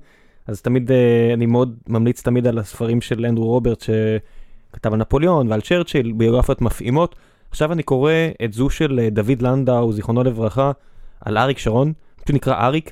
אז 0.48 0.62
תמיד, 0.62 0.92
אני 1.34 1.46
מאוד 1.46 1.76
ממליץ 1.88 2.22
תמיד 2.22 2.48
על 2.48 2.60
הספרים 2.60 3.02
של 3.02 3.26
אנדרו 3.26 3.46
רוברט 3.46 3.82
שכתב 3.82 4.94
על 4.94 5.00
נפוליאון 5.00 5.48
ועל 5.48 5.62
צ'רצ'יל, 5.62 6.12
ביוגרפיות 6.12 6.62
מפעימות. 6.62 7.16
עכשיו 7.54 7.74
אני 7.74 7.84
קורא 7.84 8.14
את 8.44 8.54
זו 8.54 8.70
של 8.70 9.00
אה, 9.00 9.10
דוד 9.10 9.42
לנדאו, 9.42 9.94
זיכרונו 9.94 10.24
לברכה, 10.24 10.72
על 11.22 11.38
אריק 11.38 11.58
שרון, 11.58 11.94
פשוט 12.16 12.36
נקרא 12.36 12.66
אריק. 12.66 12.92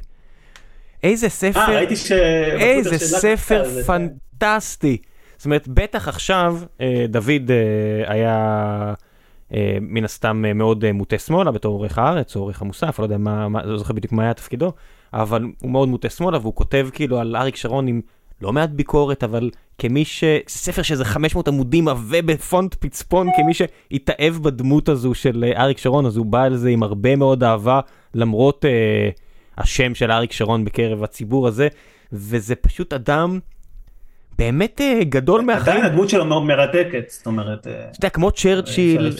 איזה 1.03 1.29
ספר, 1.29 1.65
아, 1.65 1.69
אה, 1.69 1.75
ראיתי 1.75 1.95
ש... 1.95 2.11
איזה 2.11 2.97
ספר 2.97 3.63
פנטסטי. 3.85 4.97
זאת 5.37 5.45
אומרת, 5.45 5.67
בטח 5.67 6.07
עכשיו 6.07 6.57
אה, 6.81 7.05
דוד 7.09 7.51
היה 8.05 8.93
מן 9.81 10.03
הסתם 10.03 10.45
מאוד 10.55 10.91
מוטה 10.91 11.17
שמאלה 11.17 11.51
בתור 11.51 11.73
עורך 11.73 11.97
הארץ, 11.97 12.35
או 12.35 12.41
עורך 12.41 12.61
המוסף, 12.61 12.99
לא 12.99 13.03
יודע 13.03 13.17
מה, 13.17 13.47
לא 13.65 13.77
זוכר 13.77 13.93
בדיוק 13.93 14.13
מה 14.13 14.23
היה 14.23 14.33
תפקידו, 14.33 14.71
אבל 15.13 15.43
הוא 15.61 15.71
מאוד 15.71 15.89
מוטה 15.89 16.09
שמאלה, 16.09 16.37
והוא 16.37 16.55
כותב 16.55 16.89
כאילו 16.93 17.19
על 17.19 17.35
אריק 17.35 17.55
שרון 17.55 17.87
עם 17.87 18.01
לא 18.41 18.53
מעט 18.53 18.69
ביקורת, 18.69 19.23
אבל 19.23 19.49
כמי 19.77 20.05
ש... 20.05 20.23
ספר 20.47 20.81
שזה 20.81 21.05
500 21.05 21.47
עמודים 21.47 21.87
עבה 21.87 22.21
בפונט 22.21 22.75
פצפון, 22.79 23.27
כמי 23.37 23.53
שהתאהב 23.53 24.33
בדמות 24.33 24.89
הזו 24.89 25.13
של 25.13 25.43
אה, 25.47 25.63
אריק 25.63 25.77
שרון, 25.77 26.05
אז 26.05 26.17
הוא 26.17 26.25
בא 26.25 26.41
על 26.41 26.57
זה 26.57 26.69
עם 26.69 26.83
הרבה 26.83 27.15
מאוד 27.15 27.43
אהבה, 27.43 27.79
למרות 28.13 28.65
אה, 28.65 29.09
השם 29.57 29.95
של 29.95 30.11
אריק 30.11 30.31
שרון 30.31 30.65
בקרב 30.65 31.03
הציבור 31.03 31.47
הזה, 31.47 31.67
וזה 32.13 32.55
פשוט 32.55 32.93
אדם 32.93 33.39
באמת 34.37 34.81
אה, 34.81 35.03
גדול 35.03 35.41
מהחיים. 35.41 35.77
עדיין 35.77 35.91
הדמות 35.91 36.09
שלו 36.09 36.25
מאוד 36.25 36.43
מרתקת, 36.43 37.09
זאת 37.09 37.25
אומרת... 37.25 37.67
אה, 37.67 37.73
אתה 37.73 37.97
יודע, 37.97 38.09
כמו 38.09 38.31
צ'רצ'יל 38.31 39.11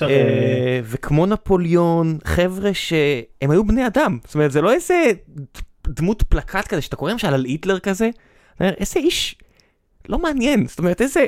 וכמו 0.83 1.25
נפוליאון, 1.25 2.17
חבר'ה 2.23 2.73
שהם 2.73 3.51
היו 3.51 3.65
בני 3.65 3.87
אדם, 3.87 4.17
זאת 4.25 4.35
אומרת, 4.35 4.51
זה 4.51 4.61
לא 4.61 4.73
איזה 4.73 5.11
דמות 5.91 6.23
פלקט 6.23 6.67
כזה, 6.67 6.81
שאתה 6.81 6.95
קורא 6.95 7.11
למשל 7.11 7.33
על 7.33 7.45
היטלר 7.45 7.79
כזה, 7.79 8.09
איזה 8.59 8.99
איש 8.99 9.35
לא 10.09 10.19
מעניין, 10.19 10.67
זאת 10.67 10.79
אומרת 10.79 11.01
איזה, 11.01 11.25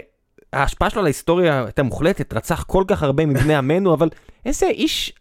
ההשפעה 0.53 0.89
שלו 0.89 0.99
על 0.99 1.05
ההיסטוריה 1.05 1.63
הייתה 1.63 1.83
מוחלטת, 1.83 2.33
רצח 2.33 2.63
כל 2.63 2.83
כך 2.87 3.03
הרבה 3.03 3.25
מבני 3.25 3.55
עמנו, 3.55 3.93
אבל 3.93 4.09
איזה 4.45 4.67
איש 4.67 5.13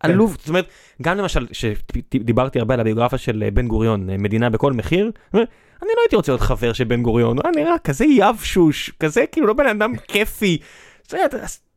עלוב, 0.00 0.30
כן. 0.30 0.38
זאת 0.38 0.48
אומרת, 0.48 0.68
גם 1.02 1.18
למשל, 1.18 1.46
שדיברתי 1.52 2.58
הרבה 2.58 2.74
על 2.74 2.80
הביוגרפיה 2.80 3.18
של 3.18 3.42
אה, 3.42 3.50
בן 3.50 3.68
גוריון, 3.68 4.10
אה, 4.10 4.16
מדינה 4.18 4.50
בכל 4.50 4.72
מחיר, 4.72 5.10
אני 5.34 5.90
לא 5.96 6.02
הייתי 6.04 6.16
רוצה 6.16 6.32
להיות 6.32 6.40
חבר 6.40 6.72
של 6.72 6.84
בן 6.84 7.02
גוריון, 7.02 7.38
הוא 7.38 7.50
נראה 7.56 7.78
כזה 7.84 8.04
יבשוש, 8.04 8.90
כזה 9.00 9.24
כאילו 9.32 9.46
לא 9.46 9.54
בן 9.54 9.66
אדם 9.66 9.96
כיפי. 10.08 10.58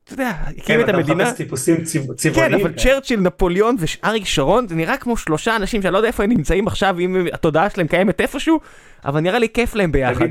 אתה 0.07 0.13
יודע, 0.13 0.29
הקים 0.29 0.61
כן, 0.65 0.79
את 0.79 0.89
המדינה. 0.89 1.05
כן, 1.07 1.13
אתה 1.13 1.23
מחפש 1.23 1.37
טיפוסים 1.37 1.83
צבעוניים. 1.83 2.33
כן, 2.33 2.53
אבל 2.53 2.73
צ'רצ'יל, 2.73 3.19
נפוליאון 3.19 3.75
ואריק 3.79 4.25
שרון, 4.25 4.67
זה 4.67 4.75
נראה 4.75 4.97
כמו 4.97 5.17
שלושה 5.17 5.55
אנשים 5.55 5.81
שאני 5.81 5.93
לא 5.93 5.97
יודע 5.97 6.07
איפה 6.07 6.23
הם 6.23 6.31
נמצאים 6.31 6.67
עכשיו, 6.67 6.99
אם 6.99 7.27
התודעה 7.33 7.69
שלהם 7.69 7.87
קיימת 7.87 8.21
איפשהו, 8.21 8.59
אבל 9.05 9.19
נראה 9.19 9.39
לי 9.39 9.47
כיף 9.49 9.75
להם 9.75 9.91
ביחד. 9.91 10.27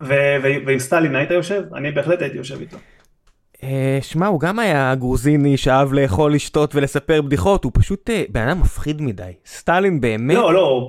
ועם 0.00 0.78
סטלין 0.78 1.16
היית 1.16 1.30
יושב? 1.30 1.62
אני 1.74 1.92
בהחלט 1.92 2.22
הייתי 2.22 2.36
יושב 2.36 2.60
איתו. 2.60 2.76
אה, 3.62 3.98
שמע, 4.02 4.26
הוא 4.26 4.40
גם 4.40 4.58
היה 4.58 4.94
גרוזיני 4.94 5.56
שאהב 5.56 5.92
לאכול, 5.92 6.34
לשתות 6.34 6.74
ולספר 6.74 7.22
בדיחות, 7.22 7.64
הוא 7.64 7.72
פשוט 7.74 8.10
אה, 8.10 8.22
בן 8.28 8.48
אדם 8.48 8.60
מפחיד 8.60 9.02
מדי. 9.02 9.32
סטלין 9.46 10.00
באמת... 10.00 10.36
לא, 10.36 10.54
לא, 10.54 10.88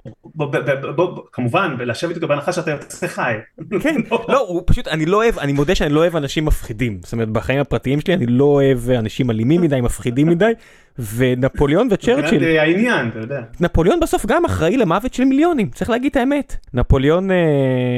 כמובן, 1.31 1.75
ולשבת 1.79 2.15
איתו 2.15 2.27
בהנחה 2.27 2.51
שאתה 2.51 2.71
יוצא 2.71 3.07
חי. 3.07 3.33
כן, 3.83 3.95
לא, 4.27 4.45
הוא 4.47 4.61
פשוט, 4.65 4.87
אני 4.87 5.05
לא 5.05 5.17
אוהב, 5.17 5.39
אני 5.39 5.53
מודה 5.53 5.75
שאני 5.75 5.93
לא 5.93 5.99
אוהב 5.99 6.15
אנשים 6.15 6.45
מפחידים. 6.45 6.99
זאת 7.03 7.13
אומרת, 7.13 7.29
בחיים 7.29 7.59
הפרטיים 7.59 8.01
שלי 8.01 8.13
אני 8.13 8.25
לא 8.25 8.43
אוהב 8.43 8.89
אנשים 8.89 9.31
אלימים 9.31 9.61
מדי, 9.61 9.81
מפחידים 9.81 10.27
מדי, 10.27 10.51
ונפוליאון 11.15 11.87
וצ'רצ'יל, 11.91 12.23
מבחינת 12.23 12.43
אה, 12.43 12.61
העניין, 12.61 13.07
אתה 13.07 13.19
יודע. 13.19 13.41
נפוליאון 13.59 13.99
בסוף 13.99 14.25
גם 14.25 14.45
אחראי 14.45 14.77
למוות 14.77 15.13
של 15.13 15.23
מיליונים, 15.23 15.69
צריך 15.69 15.89
להגיד 15.89 16.11
את 16.11 16.17
האמת. 16.17 16.55
נפוליאון 16.73 17.29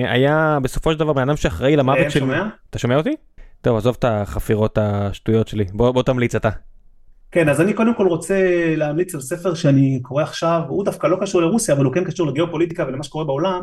היה 0.07 0.57
בסופו 0.61 0.93
של 0.93 0.99
דבר 0.99 1.13
בן 1.13 1.21
אדם 1.21 1.35
שאחראי 1.35 1.75
למוות 1.75 2.11
של... 2.11 2.23
אתה 2.69 2.79
שומע 2.79 2.95
אותי? 2.95 3.15
טוב, 3.61 3.77
עזוב 3.77 3.95
את 3.99 4.05
החפירות 4.07 4.77
השטויות 4.81 5.47
שלי, 5.47 5.65
בוא, 5.73 5.91
בוא 5.91 6.03
תמליץ 6.03 6.35
אתה. 6.35 6.49
כן, 7.31 7.49
אז 7.49 7.61
אני 7.61 7.73
קודם 7.73 7.95
כל 7.95 8.07
רוצה 8.07 8.35
להמליץ 8.75 9.15
על 9.15 9.21
ספר 9.21 9.53
שאני 9.53 9.99
קורא 10.01 10.23
עכשיו, 10.23 10.61
הוא 10.67 10.85
דווקא 10.85 11.07
לא 11.07 11.17
קשור 11.21 11.41
לרוסיה, 11.41 11.75
אבל 11.75 11.85
הוא 11.85 11.93
כן 11.93 12.03
קשור 12.03 12.27
לגיאופוליטיקה 12.27 12.85
ולמה 12.87 13.03
שקורה 13.03 13.25
בעולם, 13.25 13.61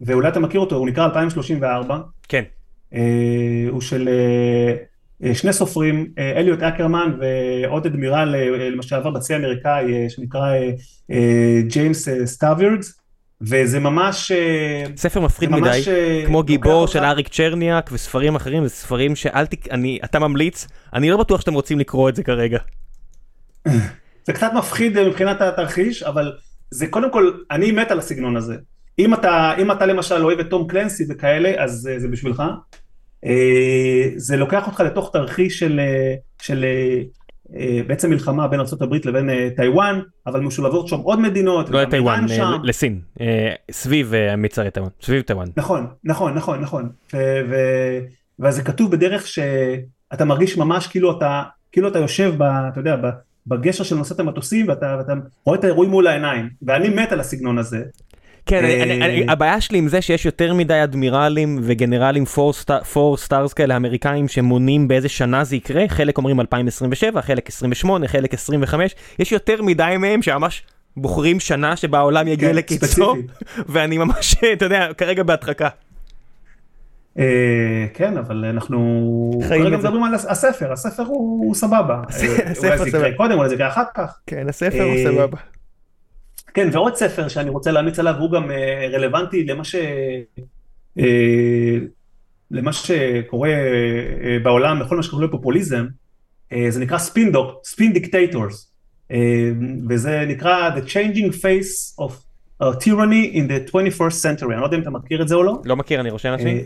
ואולי 0.00 0.28
אתה 0.28 0.40
מכיר 0.40 0.60
אותו, 0.60 0.76
הוא 0.76 0.88
נקרא 0.88 1.04
2034, 1.04 1.98
כן. 2.28 2.42
אה, 2.94 3.66
הוא 3.70 3.80
של 3.80 4.08
אה, 4.08 4.74
אה, 5.24 5.34
שני 5.34 5.52
סופרים, 5.52 6.06
אה, 6.18 6.30
אליוט 6.30 6.62
אקרמן 6.62 7.18
ועוד 7.20 7.86
אדמירל, 7.86 8.34
אה, 8.34 8.70
לשעבר 8.70 9.10
בצי 9.10 9.34
האמריקאי, 9.34 9.94
אה, 9.94 10.10
שנקרא 10.10 10.52
ג'יימס 11.66 12.08
אה, 12.08 12.26
סטאברידיס, 12.26 12.99
וזה 13.42 13.80
ממש... 13.80 14.32
אה, 14.32 14.84
ספר 14.96 15.20
מפחיד 15.20 15.50
זה 15.50 15.56
מדי, 15.56 15.82
אה, 15.88 16.22
כמו 16.26 16.42
גיבור 16.42 16.86
של 16.86 17.04
אריק 17.04 17.28
צ'רניאק 17.28 17.90
וספרים 17.92 18.34
אחרים, 18.34 18.66
זה 18.66 18.70
ספרים 18.70 19.16
שאל 19.16 19.46
ת... 19.46 19.68
אני, 19.70 19.98
אתה 20.04 20.18
ממליץ, 20.18 20.66
אני 20.94 21.10
לא 21.10 21.16
בטוח 21.16 21.40
שאתם 21.40 21.54
רוצים 21.54 21.78
לקרוא 21.78 22.08
את 22.08 22.16
זה 22.16 22.22
כרגע. 22.22 22.58
זה 24.26 24.32
קצת 24.32 24.50
מפחיד 24.54 24.98
אה, 24.98 25.08
מבחינת 25.08 25.40
התרחיש, 25.40 26.02
אבל 26.02 26.32
זה 26.70 26.86
קודם 26.86 27.12
כל, 27.12 27.32
אני 27.50 27.72
מת 27.72 27.90
על 27.90 27.98
הסגנון 27.98 28.36
הזה. 28.36 28.56
אם 28.98 29.14
אתה, 29.14 29.54
אם 29.58 29.72
אתה 29.72 29.86
למשל 29.86 30.24
אוהב 30.24 30.38
את 30.38 30.50
תום 30.50 30.66
קלנסי 30.68 31.04
וכאלה, 31.08 31.62
אז 31.62 31.88
אה, 31.92 31.98
זה 31.98 32.08
בשבילך. 32.08 32.42
זה 34.16 34.36
לוקח 34.36 34.66
אותך 34.66 34.80
לתוך 34.80 35.10
תרחיש 35.12 35.58
של, 35.58 35.80
של 36.42 36.64
בעצם 37.86 38.10
מלחמה 38.10 38.48
בין 38.48 38.60
ארה"ב 38.60 38.94
לבין 39.04 39.30
אה, 39.30 39.48
טיוואן, 39.56 40.00
אבל 40.26 40.40
משולבות 40.40 40.88
שם 40.88 40.96
עוד 40.96 41.20
מדינות. 41.20 41.70
לא 41.70 41.82
לטיוואן. 41.82 42.26
אה, 42.30 42.56
לסין, 42.62 43.00
אה, 43.20 43.52
סביב 43.70 44.14
אה, 44.14 44.36
מצרי 44.36 44.70
טיוואן, 44.70 44.90
סביב 45.02 45.22
טיוואן. 45.22 45.48
נכון, 45.56 45.86
נכון, 46.04 46.34
נכון, 46.34 46.60
נכון. 46.60 46.88
ו- 47.14 47.40
ו- 47.50 48.00
וזה 48.40 48.62
כתוב 48.62 48.90
בדרך 48.90 49.26
שאתה 49.26 50.24
מרגיש 50.24 50.58
ממש 50.58 50.86
כאילו 50.86 51.18
אתה, 51.18 51.42
כאילו 51.72 51.88
אתה 51.88 51.98
יושב, 51.98 52.34
ב, 52.38 52.42
אתה 52.42 52.80
יודע, 52.80 52.96
בגשר 53.46 53.84
של 53.84 53.96
נושאת 53.96 54.20
המטוסים 54.20 54.68
ואתה, 54.68 54.96
ואתה 54.98 55.12
רואה 55.44 55.58
את 55.58 55.64
האירועים 55.64 55.90
מול 55.90 56.06
העיניים. 56.06 56.48
ואני 56.62 56.88
מת 56.88 57.12
על 57.12 57.20
הסגנון 57.20 57.58
הזה. 57.58 57.82
כן, 58.46 58.64
אני- 58.64 58.74
אה, 58.74 58.82
אני- 58.82 59.04
אני- 59.22 59.26
הבעיה 59.32 59.60
שלי 59.60 59.78
עם 59.78 59.88
זה 59.88 60.02
שיש 60.02 60.26
יותר 60.26 60.54
מדי 60.54 60.82
אדמירלים 60.84 61.58
וגנרלים 61.62 62.24
4 62.96 63.16
stars 63.16 63.52
כאלה 63.52 63.76
אמריקאים 63.76 64.28
שמונים 64.28 64.88
באיזה 64.88 65.08
שנה 65.08 65.44
זה 65.44 65.56
יקרה, 65.56 65.84
חלק 65.88 66.18
אומרים 66.18 66.40
2027, 66.40 67.22
חלק 67.22 67.48
28, 67.48 68.08
חלק 68.08 68.34
25, 68.34 68.94
יש 69.18 69.32
יותר 69.32 69.62
מדי 69.62 69.94
מהם 69.98 70.22
שממש 70.22 70.62
בוחרים 70.96 71.40
שנה 71.40 71.76
שבה 71.76 71.98
העולם 71.98 72.28
יגיע 72.28 72.48
כן, 72.48 72.54
לקיצו. 72.56 73.14
ואני 73.72 73.98
ממש, 73.98 74.36
אתה 74.52 74.64
יודע, 74.64 74.86
כרגע 74.98 75.22
בהדחקה. 75.22 75.68
אה, 77.18 77.24
כן, 77.94 78.16
אבל 78.16 78.44
אנחנו 78.44 79.30
כרגע. 79.48 79.76
מדברים 79.76 80.04
על 80.04 80.14
הס- 80.14 80.26
הספר, 80.28 80.72
הספר 80.72 81.02
הוא 81.02 81.54
סבבה. 81.54 81.94
אה, 82.12 82.26
אולי 82.58 82.78
זה 82.78 82.88
יקרה. 82.88 83.12
קודם, 83.16 83.38
אולי 83.38 83.48
זה 83.48 83.54
יקרה 83.54 83.68
אחר 83.68 83.82
כך. 83.94 84.18
כן, 84.26 84.48
הספר 84.48 84.82
הוא 84.82 84.96
סבבה. 85.04 85.36
כן, 86.54 86.68
ועוד 86.72 86.94
ספר 86.96 87.28
שאני 87.28 87.50
רוצה 87.50 87.70
להמליץ 87.70 87.98
עליו, 87.98 88.14
הוא 88.18 88.30
גם 88.32 88.50
אה, 88.50 88.86
רלוונטי 88.92 89.44
למה 89.44 89.64
ש... 89.64 89.74
אה, 90.98 91.76
למה 92.50 92.72
שקורה 92.72 93.48
אה, 93.50 94.38
בעולם, 94.42 94.80
בכל 94.80 94.96
מה 94.96 95.02
שקורה 95.02 95.24
לפופוליזם, 95.24 95.86
זה 96.68 96.80
נקרא 96.80 96.98
spin 96.98 97.32
doc, 97.32 97.60
spin 97.64 97.92
dictators, 97.92 98.72
וזה 99.88 100.24
נקרא 100.28 100.70
The 100.76 100.88
Changing 100.88 101.32
Face 101.32 102.00
of 102.04 102.10
uh, 102.62 102.66
Tyranny 102.66 103.34
in 103.36 103.48
the 103.48 103.70
21st 103.72 104.22
Century, 104.22 104.52
אני 104.52 104.60
לא 104.60 104.64
יודע 104.64 104.76
אם 104.76 104.82
אתה 104.82 104.90
מכיר 104.90 105.22
את 105.22 105.28
זה 105.28 105.34
או 105.34 105.42
לא. 105.42 105.54
לא 105.64 105.76
מכיר, 105.76 106.00
אני 106.00 106.10
רושם 106.10 106.30
לעצמי. 106.30 106.60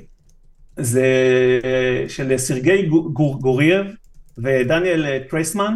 זה 0.77 1.07
של 2.09 2.39
סרגי 2.39 2.83
גור- 2.87 3.11
גור- 3.13 3.41
גורייב 3.41 3.87
ודניאל 4.39 5.19
טרייסמן, 5.31 5.75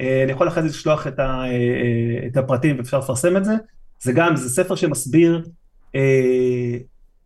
אני 0.00 0.32
יכול 0.32 0.48
אחרי 0.48 0.62
זה 0.62 0.68
לשלוח 0.68 1.06
את, 1.06 1.18
ה, 1.18 1.22
אה, 1.22 1.46
אה, 1.46 2.26
את 2.26 2.36
הפרטים 2.36 2.78
ואפשר 2.78 2.98
לפרסם 2.98 3.36
את 3.36 3.44
זה, 3.44 3.54
זה 4.00 4.12
גם, 4.12 4.36
זה 4.36 4.50
ספר 4.50 4.74
שמסביר 4.74 5.42
אה, 5.94 6.78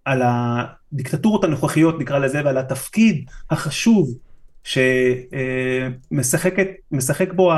על 0.05 0.23
הדיקטטורות 0.25 1.45
הנוכחיות 1.45 1.99
נקרא 1.99 2.19
לזה 2.19 2.41
ועל 2.45 2.59
התפקיד 2.59 3.31
החשוב 3.51 4.15
שמשחקת, 6.11 6.69
משחק 6.91 7.33
בו 7.33 7.53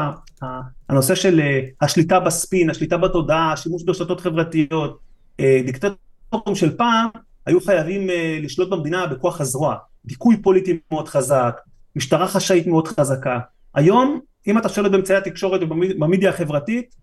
הנושא 0.88 1.14
של 1.14 1.40
אה, 1.40 1.60
השליטה 1.80 2.20
בספין, 2.20 2.70
השליטה 2.70 2.96
בתודעה, 2.96 3.52
השימוש 3.52 3.82
ברשתות 3.82 4.20
חברתיות, 4.20 4.98
אה, 5.40 5.60
דיקטטורים 5.66 6.54
של 6.54 6.76
פעם 6.76 7.08
היו 7.46 7.60
חייבים 7.60 8.10
אה, 8.10 8.38
לשלוט 8.42 8.68
במדינה 8.68 9.06
בכוח 9.06 9.40
הזרוע, 9.40 9.76
דיכוי 10.04 10.42
פוליטי 10.42 10.78
מאוד 10.92 11.08
חזק, 11.08 11.60
משטרה 11.96 12.28
חשאית 12.28 12.66
מאוד 12.66 12.88
חזקה. 12.88 13.38
היום, 13.74 14.20
אם 14.46 14.58
אתה 14.58 14.68
שולט 14.68 14.90
באמצעי 14.90 15.16
התקשורת 15.16 15.60
ובמדיה 15.62 16.30
החברתית, 16.30 16.94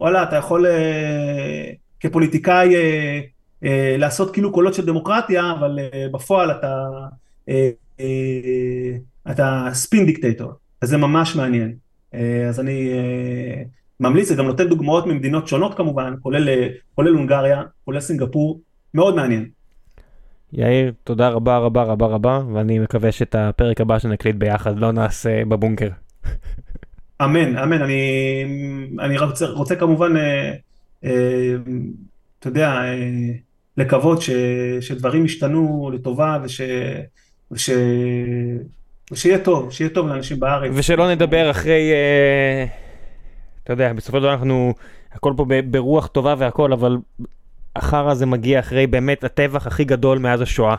וואלה, 0.00 0.22
אתה 0.22 0.36
יכול 0.36 0.66
אה, 0.66 1.70
כפוליטיקאי 2.00 2.76
אה, 2.76 3.20
אה, 3.64 3.96
לעשות 3.98 4.32
כאילו 4.32 4.52
קולות 4.52 4.74
של 4.74 4.86
דמוקרטיה, 4.86 5.52
אבל 5.52 5.78
אה, 5.78 6.06
בפועל 6.12 6.50
אתה, 6.50 6.88
אה, 7.48 7.70
אה, 8.00 8.96
אתה 9.30 9.68
ספין 9.72 10.06
דיקטטור, 10.06 10.52
וזה 10.82 10.96
ממש 10.96 11.36
מעניין. 11.36 11.74
אה, 12.14 12.48
אז 12.48 12.60
אני 12.60 12.92
אה, 12.92 13.62
ממליץ, 14.00 14.28
זה 14.28 14.34
גם 14.34 14.46
נותן 14.46 14.68
דוגמאות 14.68 15.06
ממדינות 15.06 15.48
שונות 15.48 15.76
כמובן, 15.76 16.14
כולל, 16.20 16.48
אה, 16.48 16.68
כולל 16.94 17.14
הונגריה, 17.14 17.62
כולל 17.84 18.00
סינגפור, 18.00 18.60
מאוד 18.94 19.16
מעניין. 19.16 19.48
יאיר, 20.52 20.92
תודה 21.04 21.28
רבה 21.28 21.58
רבה 21.58 21.82
רבה 21.82 22.06
רבה, 22.06 22.40
ואני 22.52 22.78
מקווה 22.78 23.12
שאת 23.12 23.34
הפרק 23.34 23.80
הבא 23.80 23.98
שנקליט 23.98 24.36
ביחד 24.36 24.78
לא 24.78 24.92
נעשה 24.92 25.44
בבונקר. 25.44 25.88
אמן, 27.22 27.56
אמן, 27.58 27.82
אני, 27.82 28.44
אני 29.00 29.18
רוצה, 29.18 29.46
רוצה 29.46 29.76
כמובן, 29.76 30.16
אה, 30.16 30.52
אה, 31.04 31.54
אתה 32.40 32.48
יודע, 32.48 32.70
אה, 32.70 32.94
לקוות 33.76 34.22
ש, 34.22 34.30
שדברים 34.80 35.24
ישתנו 35.24 35.90
לטובה 35.94 36.38
וש, 36.42 36.60
וש, 37.50 37.70
ושיהיה 39.12 39.38
טוב, 39.38 39.72
שיהיה 39.72 39.90
טוב 39.90 40.08
לאנשים 40.08 40.40
בארץ. 40.40 40.70
ושלא 40.74 41.10
נדבר 41.10 41.50
אחרי, 41.50 41.92
אה, 41.92 42.66
אתה 43.64 43.72
יודע, 43.72 43.92
בסופו 43.92 44.16
של 44.16 44.22
דבר 44.22 44.32
אנחנו, 44.32 44.74
הכל 45.12 45.32
פה 45.36 45.46
ברוח 45.70 46.06
טובה 46.06 46.34
והכל, 46.38 46.72
אבל 46.72 46.96
החרא 47.76 48.10
הזה 48.10 48.26
מגיע 48.26 48.60
אחרי 48.60 48.86
באמת 48.86 49.24
הטבח 49.24 49.66
הכי 49.66 49.84
גדול 49.84 50.18
מאז 50.18 50.40
השואה 50.40 50.76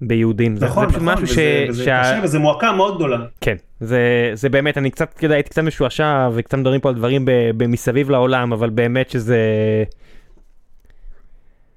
ביהודים. 0.00 0.56
זה- 0.56 0.66
נכון, 0.66 0.84
זה 0.86 0.90
פשוט 0.90 1.02
נכון, 1.02 1.14
משהו 1.14 1.24
וזה, 1.24 1.34
ש... 1.66 1.70
וזה 1.70 1.84
שה- 1.84 2.00
קשה 2.02 2.20
וזה 2.24 2.38
מועקה 2.38 2.72
מאוד 2.72 2.96
גדולה. 2.96 3.18
כן, 3.40 3.56
זה, 3.80 4.30
זה 4.34 4.48
באמת, 4.48 4.78
אני 4.78 4.90
קצת, 4.90 5.22
יודע, 5.22 5.34
הייתי 5.34 5.50
קצת 5.50 5.62
משועשע 5.62 6.28
וקצת 6.32 6.58
מדברים 6.58 6.80
פה 6.80 6.88
על 6.88 6.94
דברים 6.94 7.24
ב- 7.24 7.50
במסביב 7.56 8.10
לעולם, 8.10 8.52
אבל 8.52 8.70
באמת 8.70 9.10
שזה... 9.10 9.38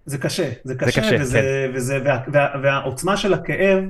זה 0.05 0.17
קשה, 0.17 0.49
זה 0.63 0.75
קשה, 0.75 1.01
קשה, 1.01 1.15
וזה, 1.19 1.39
כן. 1.39 1.71
וזה, 1.77 1.99
וה, 2.05 2.17
וה, 2.33 2.47
והעוצמה 2.63 3.17
של 3.17 3.33
הכאב, 3.33 3.83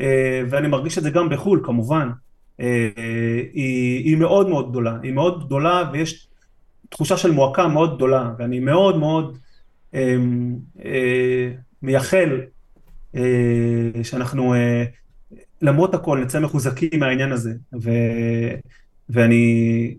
אה, 0.00 0.42
ואני 0.50 0.68
מרגיש 0.68 0.98
את 0.98 1.02
זה 1.02 1.10
גם 1.10 1.28
בחו"ל 1.28 1.60
כמובן, 1.64 2.08
אה, 2.60 2.66
אה, 2.98 3.40
היא, 3.52 4.04
היא 4.04 4.16
מאוד 4.16 4.48
מאוד 4.48 4.70
גדולה, 4.70 4.94
היא 5.02 5.12
מאוד 5.12 5.46
גדולה 5.46 5.90
ויש 5.92 6.28
תחושה 6.88 7.16
של 7.16 7.30
מועקה 7.30 7.68
מאוד 7.68 7.96
גדולה, 7.96 8.30
ואני 8.38 8.60
מאוד 8.60 8.98
מאוד 8.98 9.38
אה, 9.94 10.16
מייחל 11.82 12.40
שאנחנו 14.02 14.54
אה, 14.54 14.84
למרות 15.62 15.94
הכל 15.94 16.18
נצא 16.18 16.40
מחוזקים 16.40 17.00
מהעניין 17.00 17.32
הזה, 17.32 17.52
ו, 17.82 17.90
ואני 19.08 19.94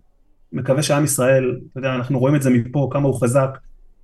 מקווה 0.53 0.84
שעם 0.84 1.03
ישראל, 1.03 1.60
אתה 1.72 1.80
יודע, 1.80 1.95
אנחנו 1.95 2.19
רואים 2.19 2.36
את 2.36 2.41
זה 2.41 2.49
מפה, 2.49 2.90
כמה 2.91 3.07
הוא 3.07 3.22
חזק, 3.22 3.57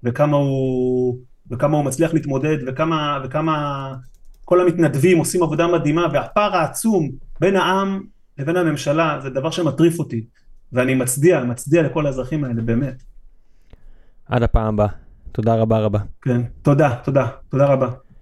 וכמה 0.04 0.38
הוא, 0.38 1.18
וכמה 1.52 1.78
הוא 1.78 1.86
מצליח 1.86 2.14
להתמודד, 2.14 2.58
וכמה, 2.68 3.20
וכמה 3.24 3.96
כל 4.46 4.62
המתנדבים 4.62 5.18
עושים 5.18 5.44
עבודה 5.44 5.68
מדהימה, 5.68 6.08
והפער 6.14 6.56
העצום 6.56 7.12
בין 7.40 7.56
העם 7.56 8.04
לבין 8.38 8.58
הממשלה, 8.58 9.20
זה 9.24 9.30
דבר 9.30 9.52
שמטריף 9.52 10.00
אותי, 10.00 10.26
ואני 10.74 10.96
מצדיע, 10.96 11.44
מצדיע 11.44 11.82
לכל 11.82 12.06
האזרחים 12.06 12.44
האלה, 12.44 12.62
באמת. 12.62 13.04
עד 14.26 14.44
הפעם 14.44 14.74
הבאה. 14.74 14.88
תודה 15.32 15.56
רבה 15.56 15.80
רבה. 15.80 16.00
כן, 16.22 16.42
תודה, 16.62 16.96
תודה, 17.04 17.28
תודה 17.50 17.66
רבה. 17.66 17.90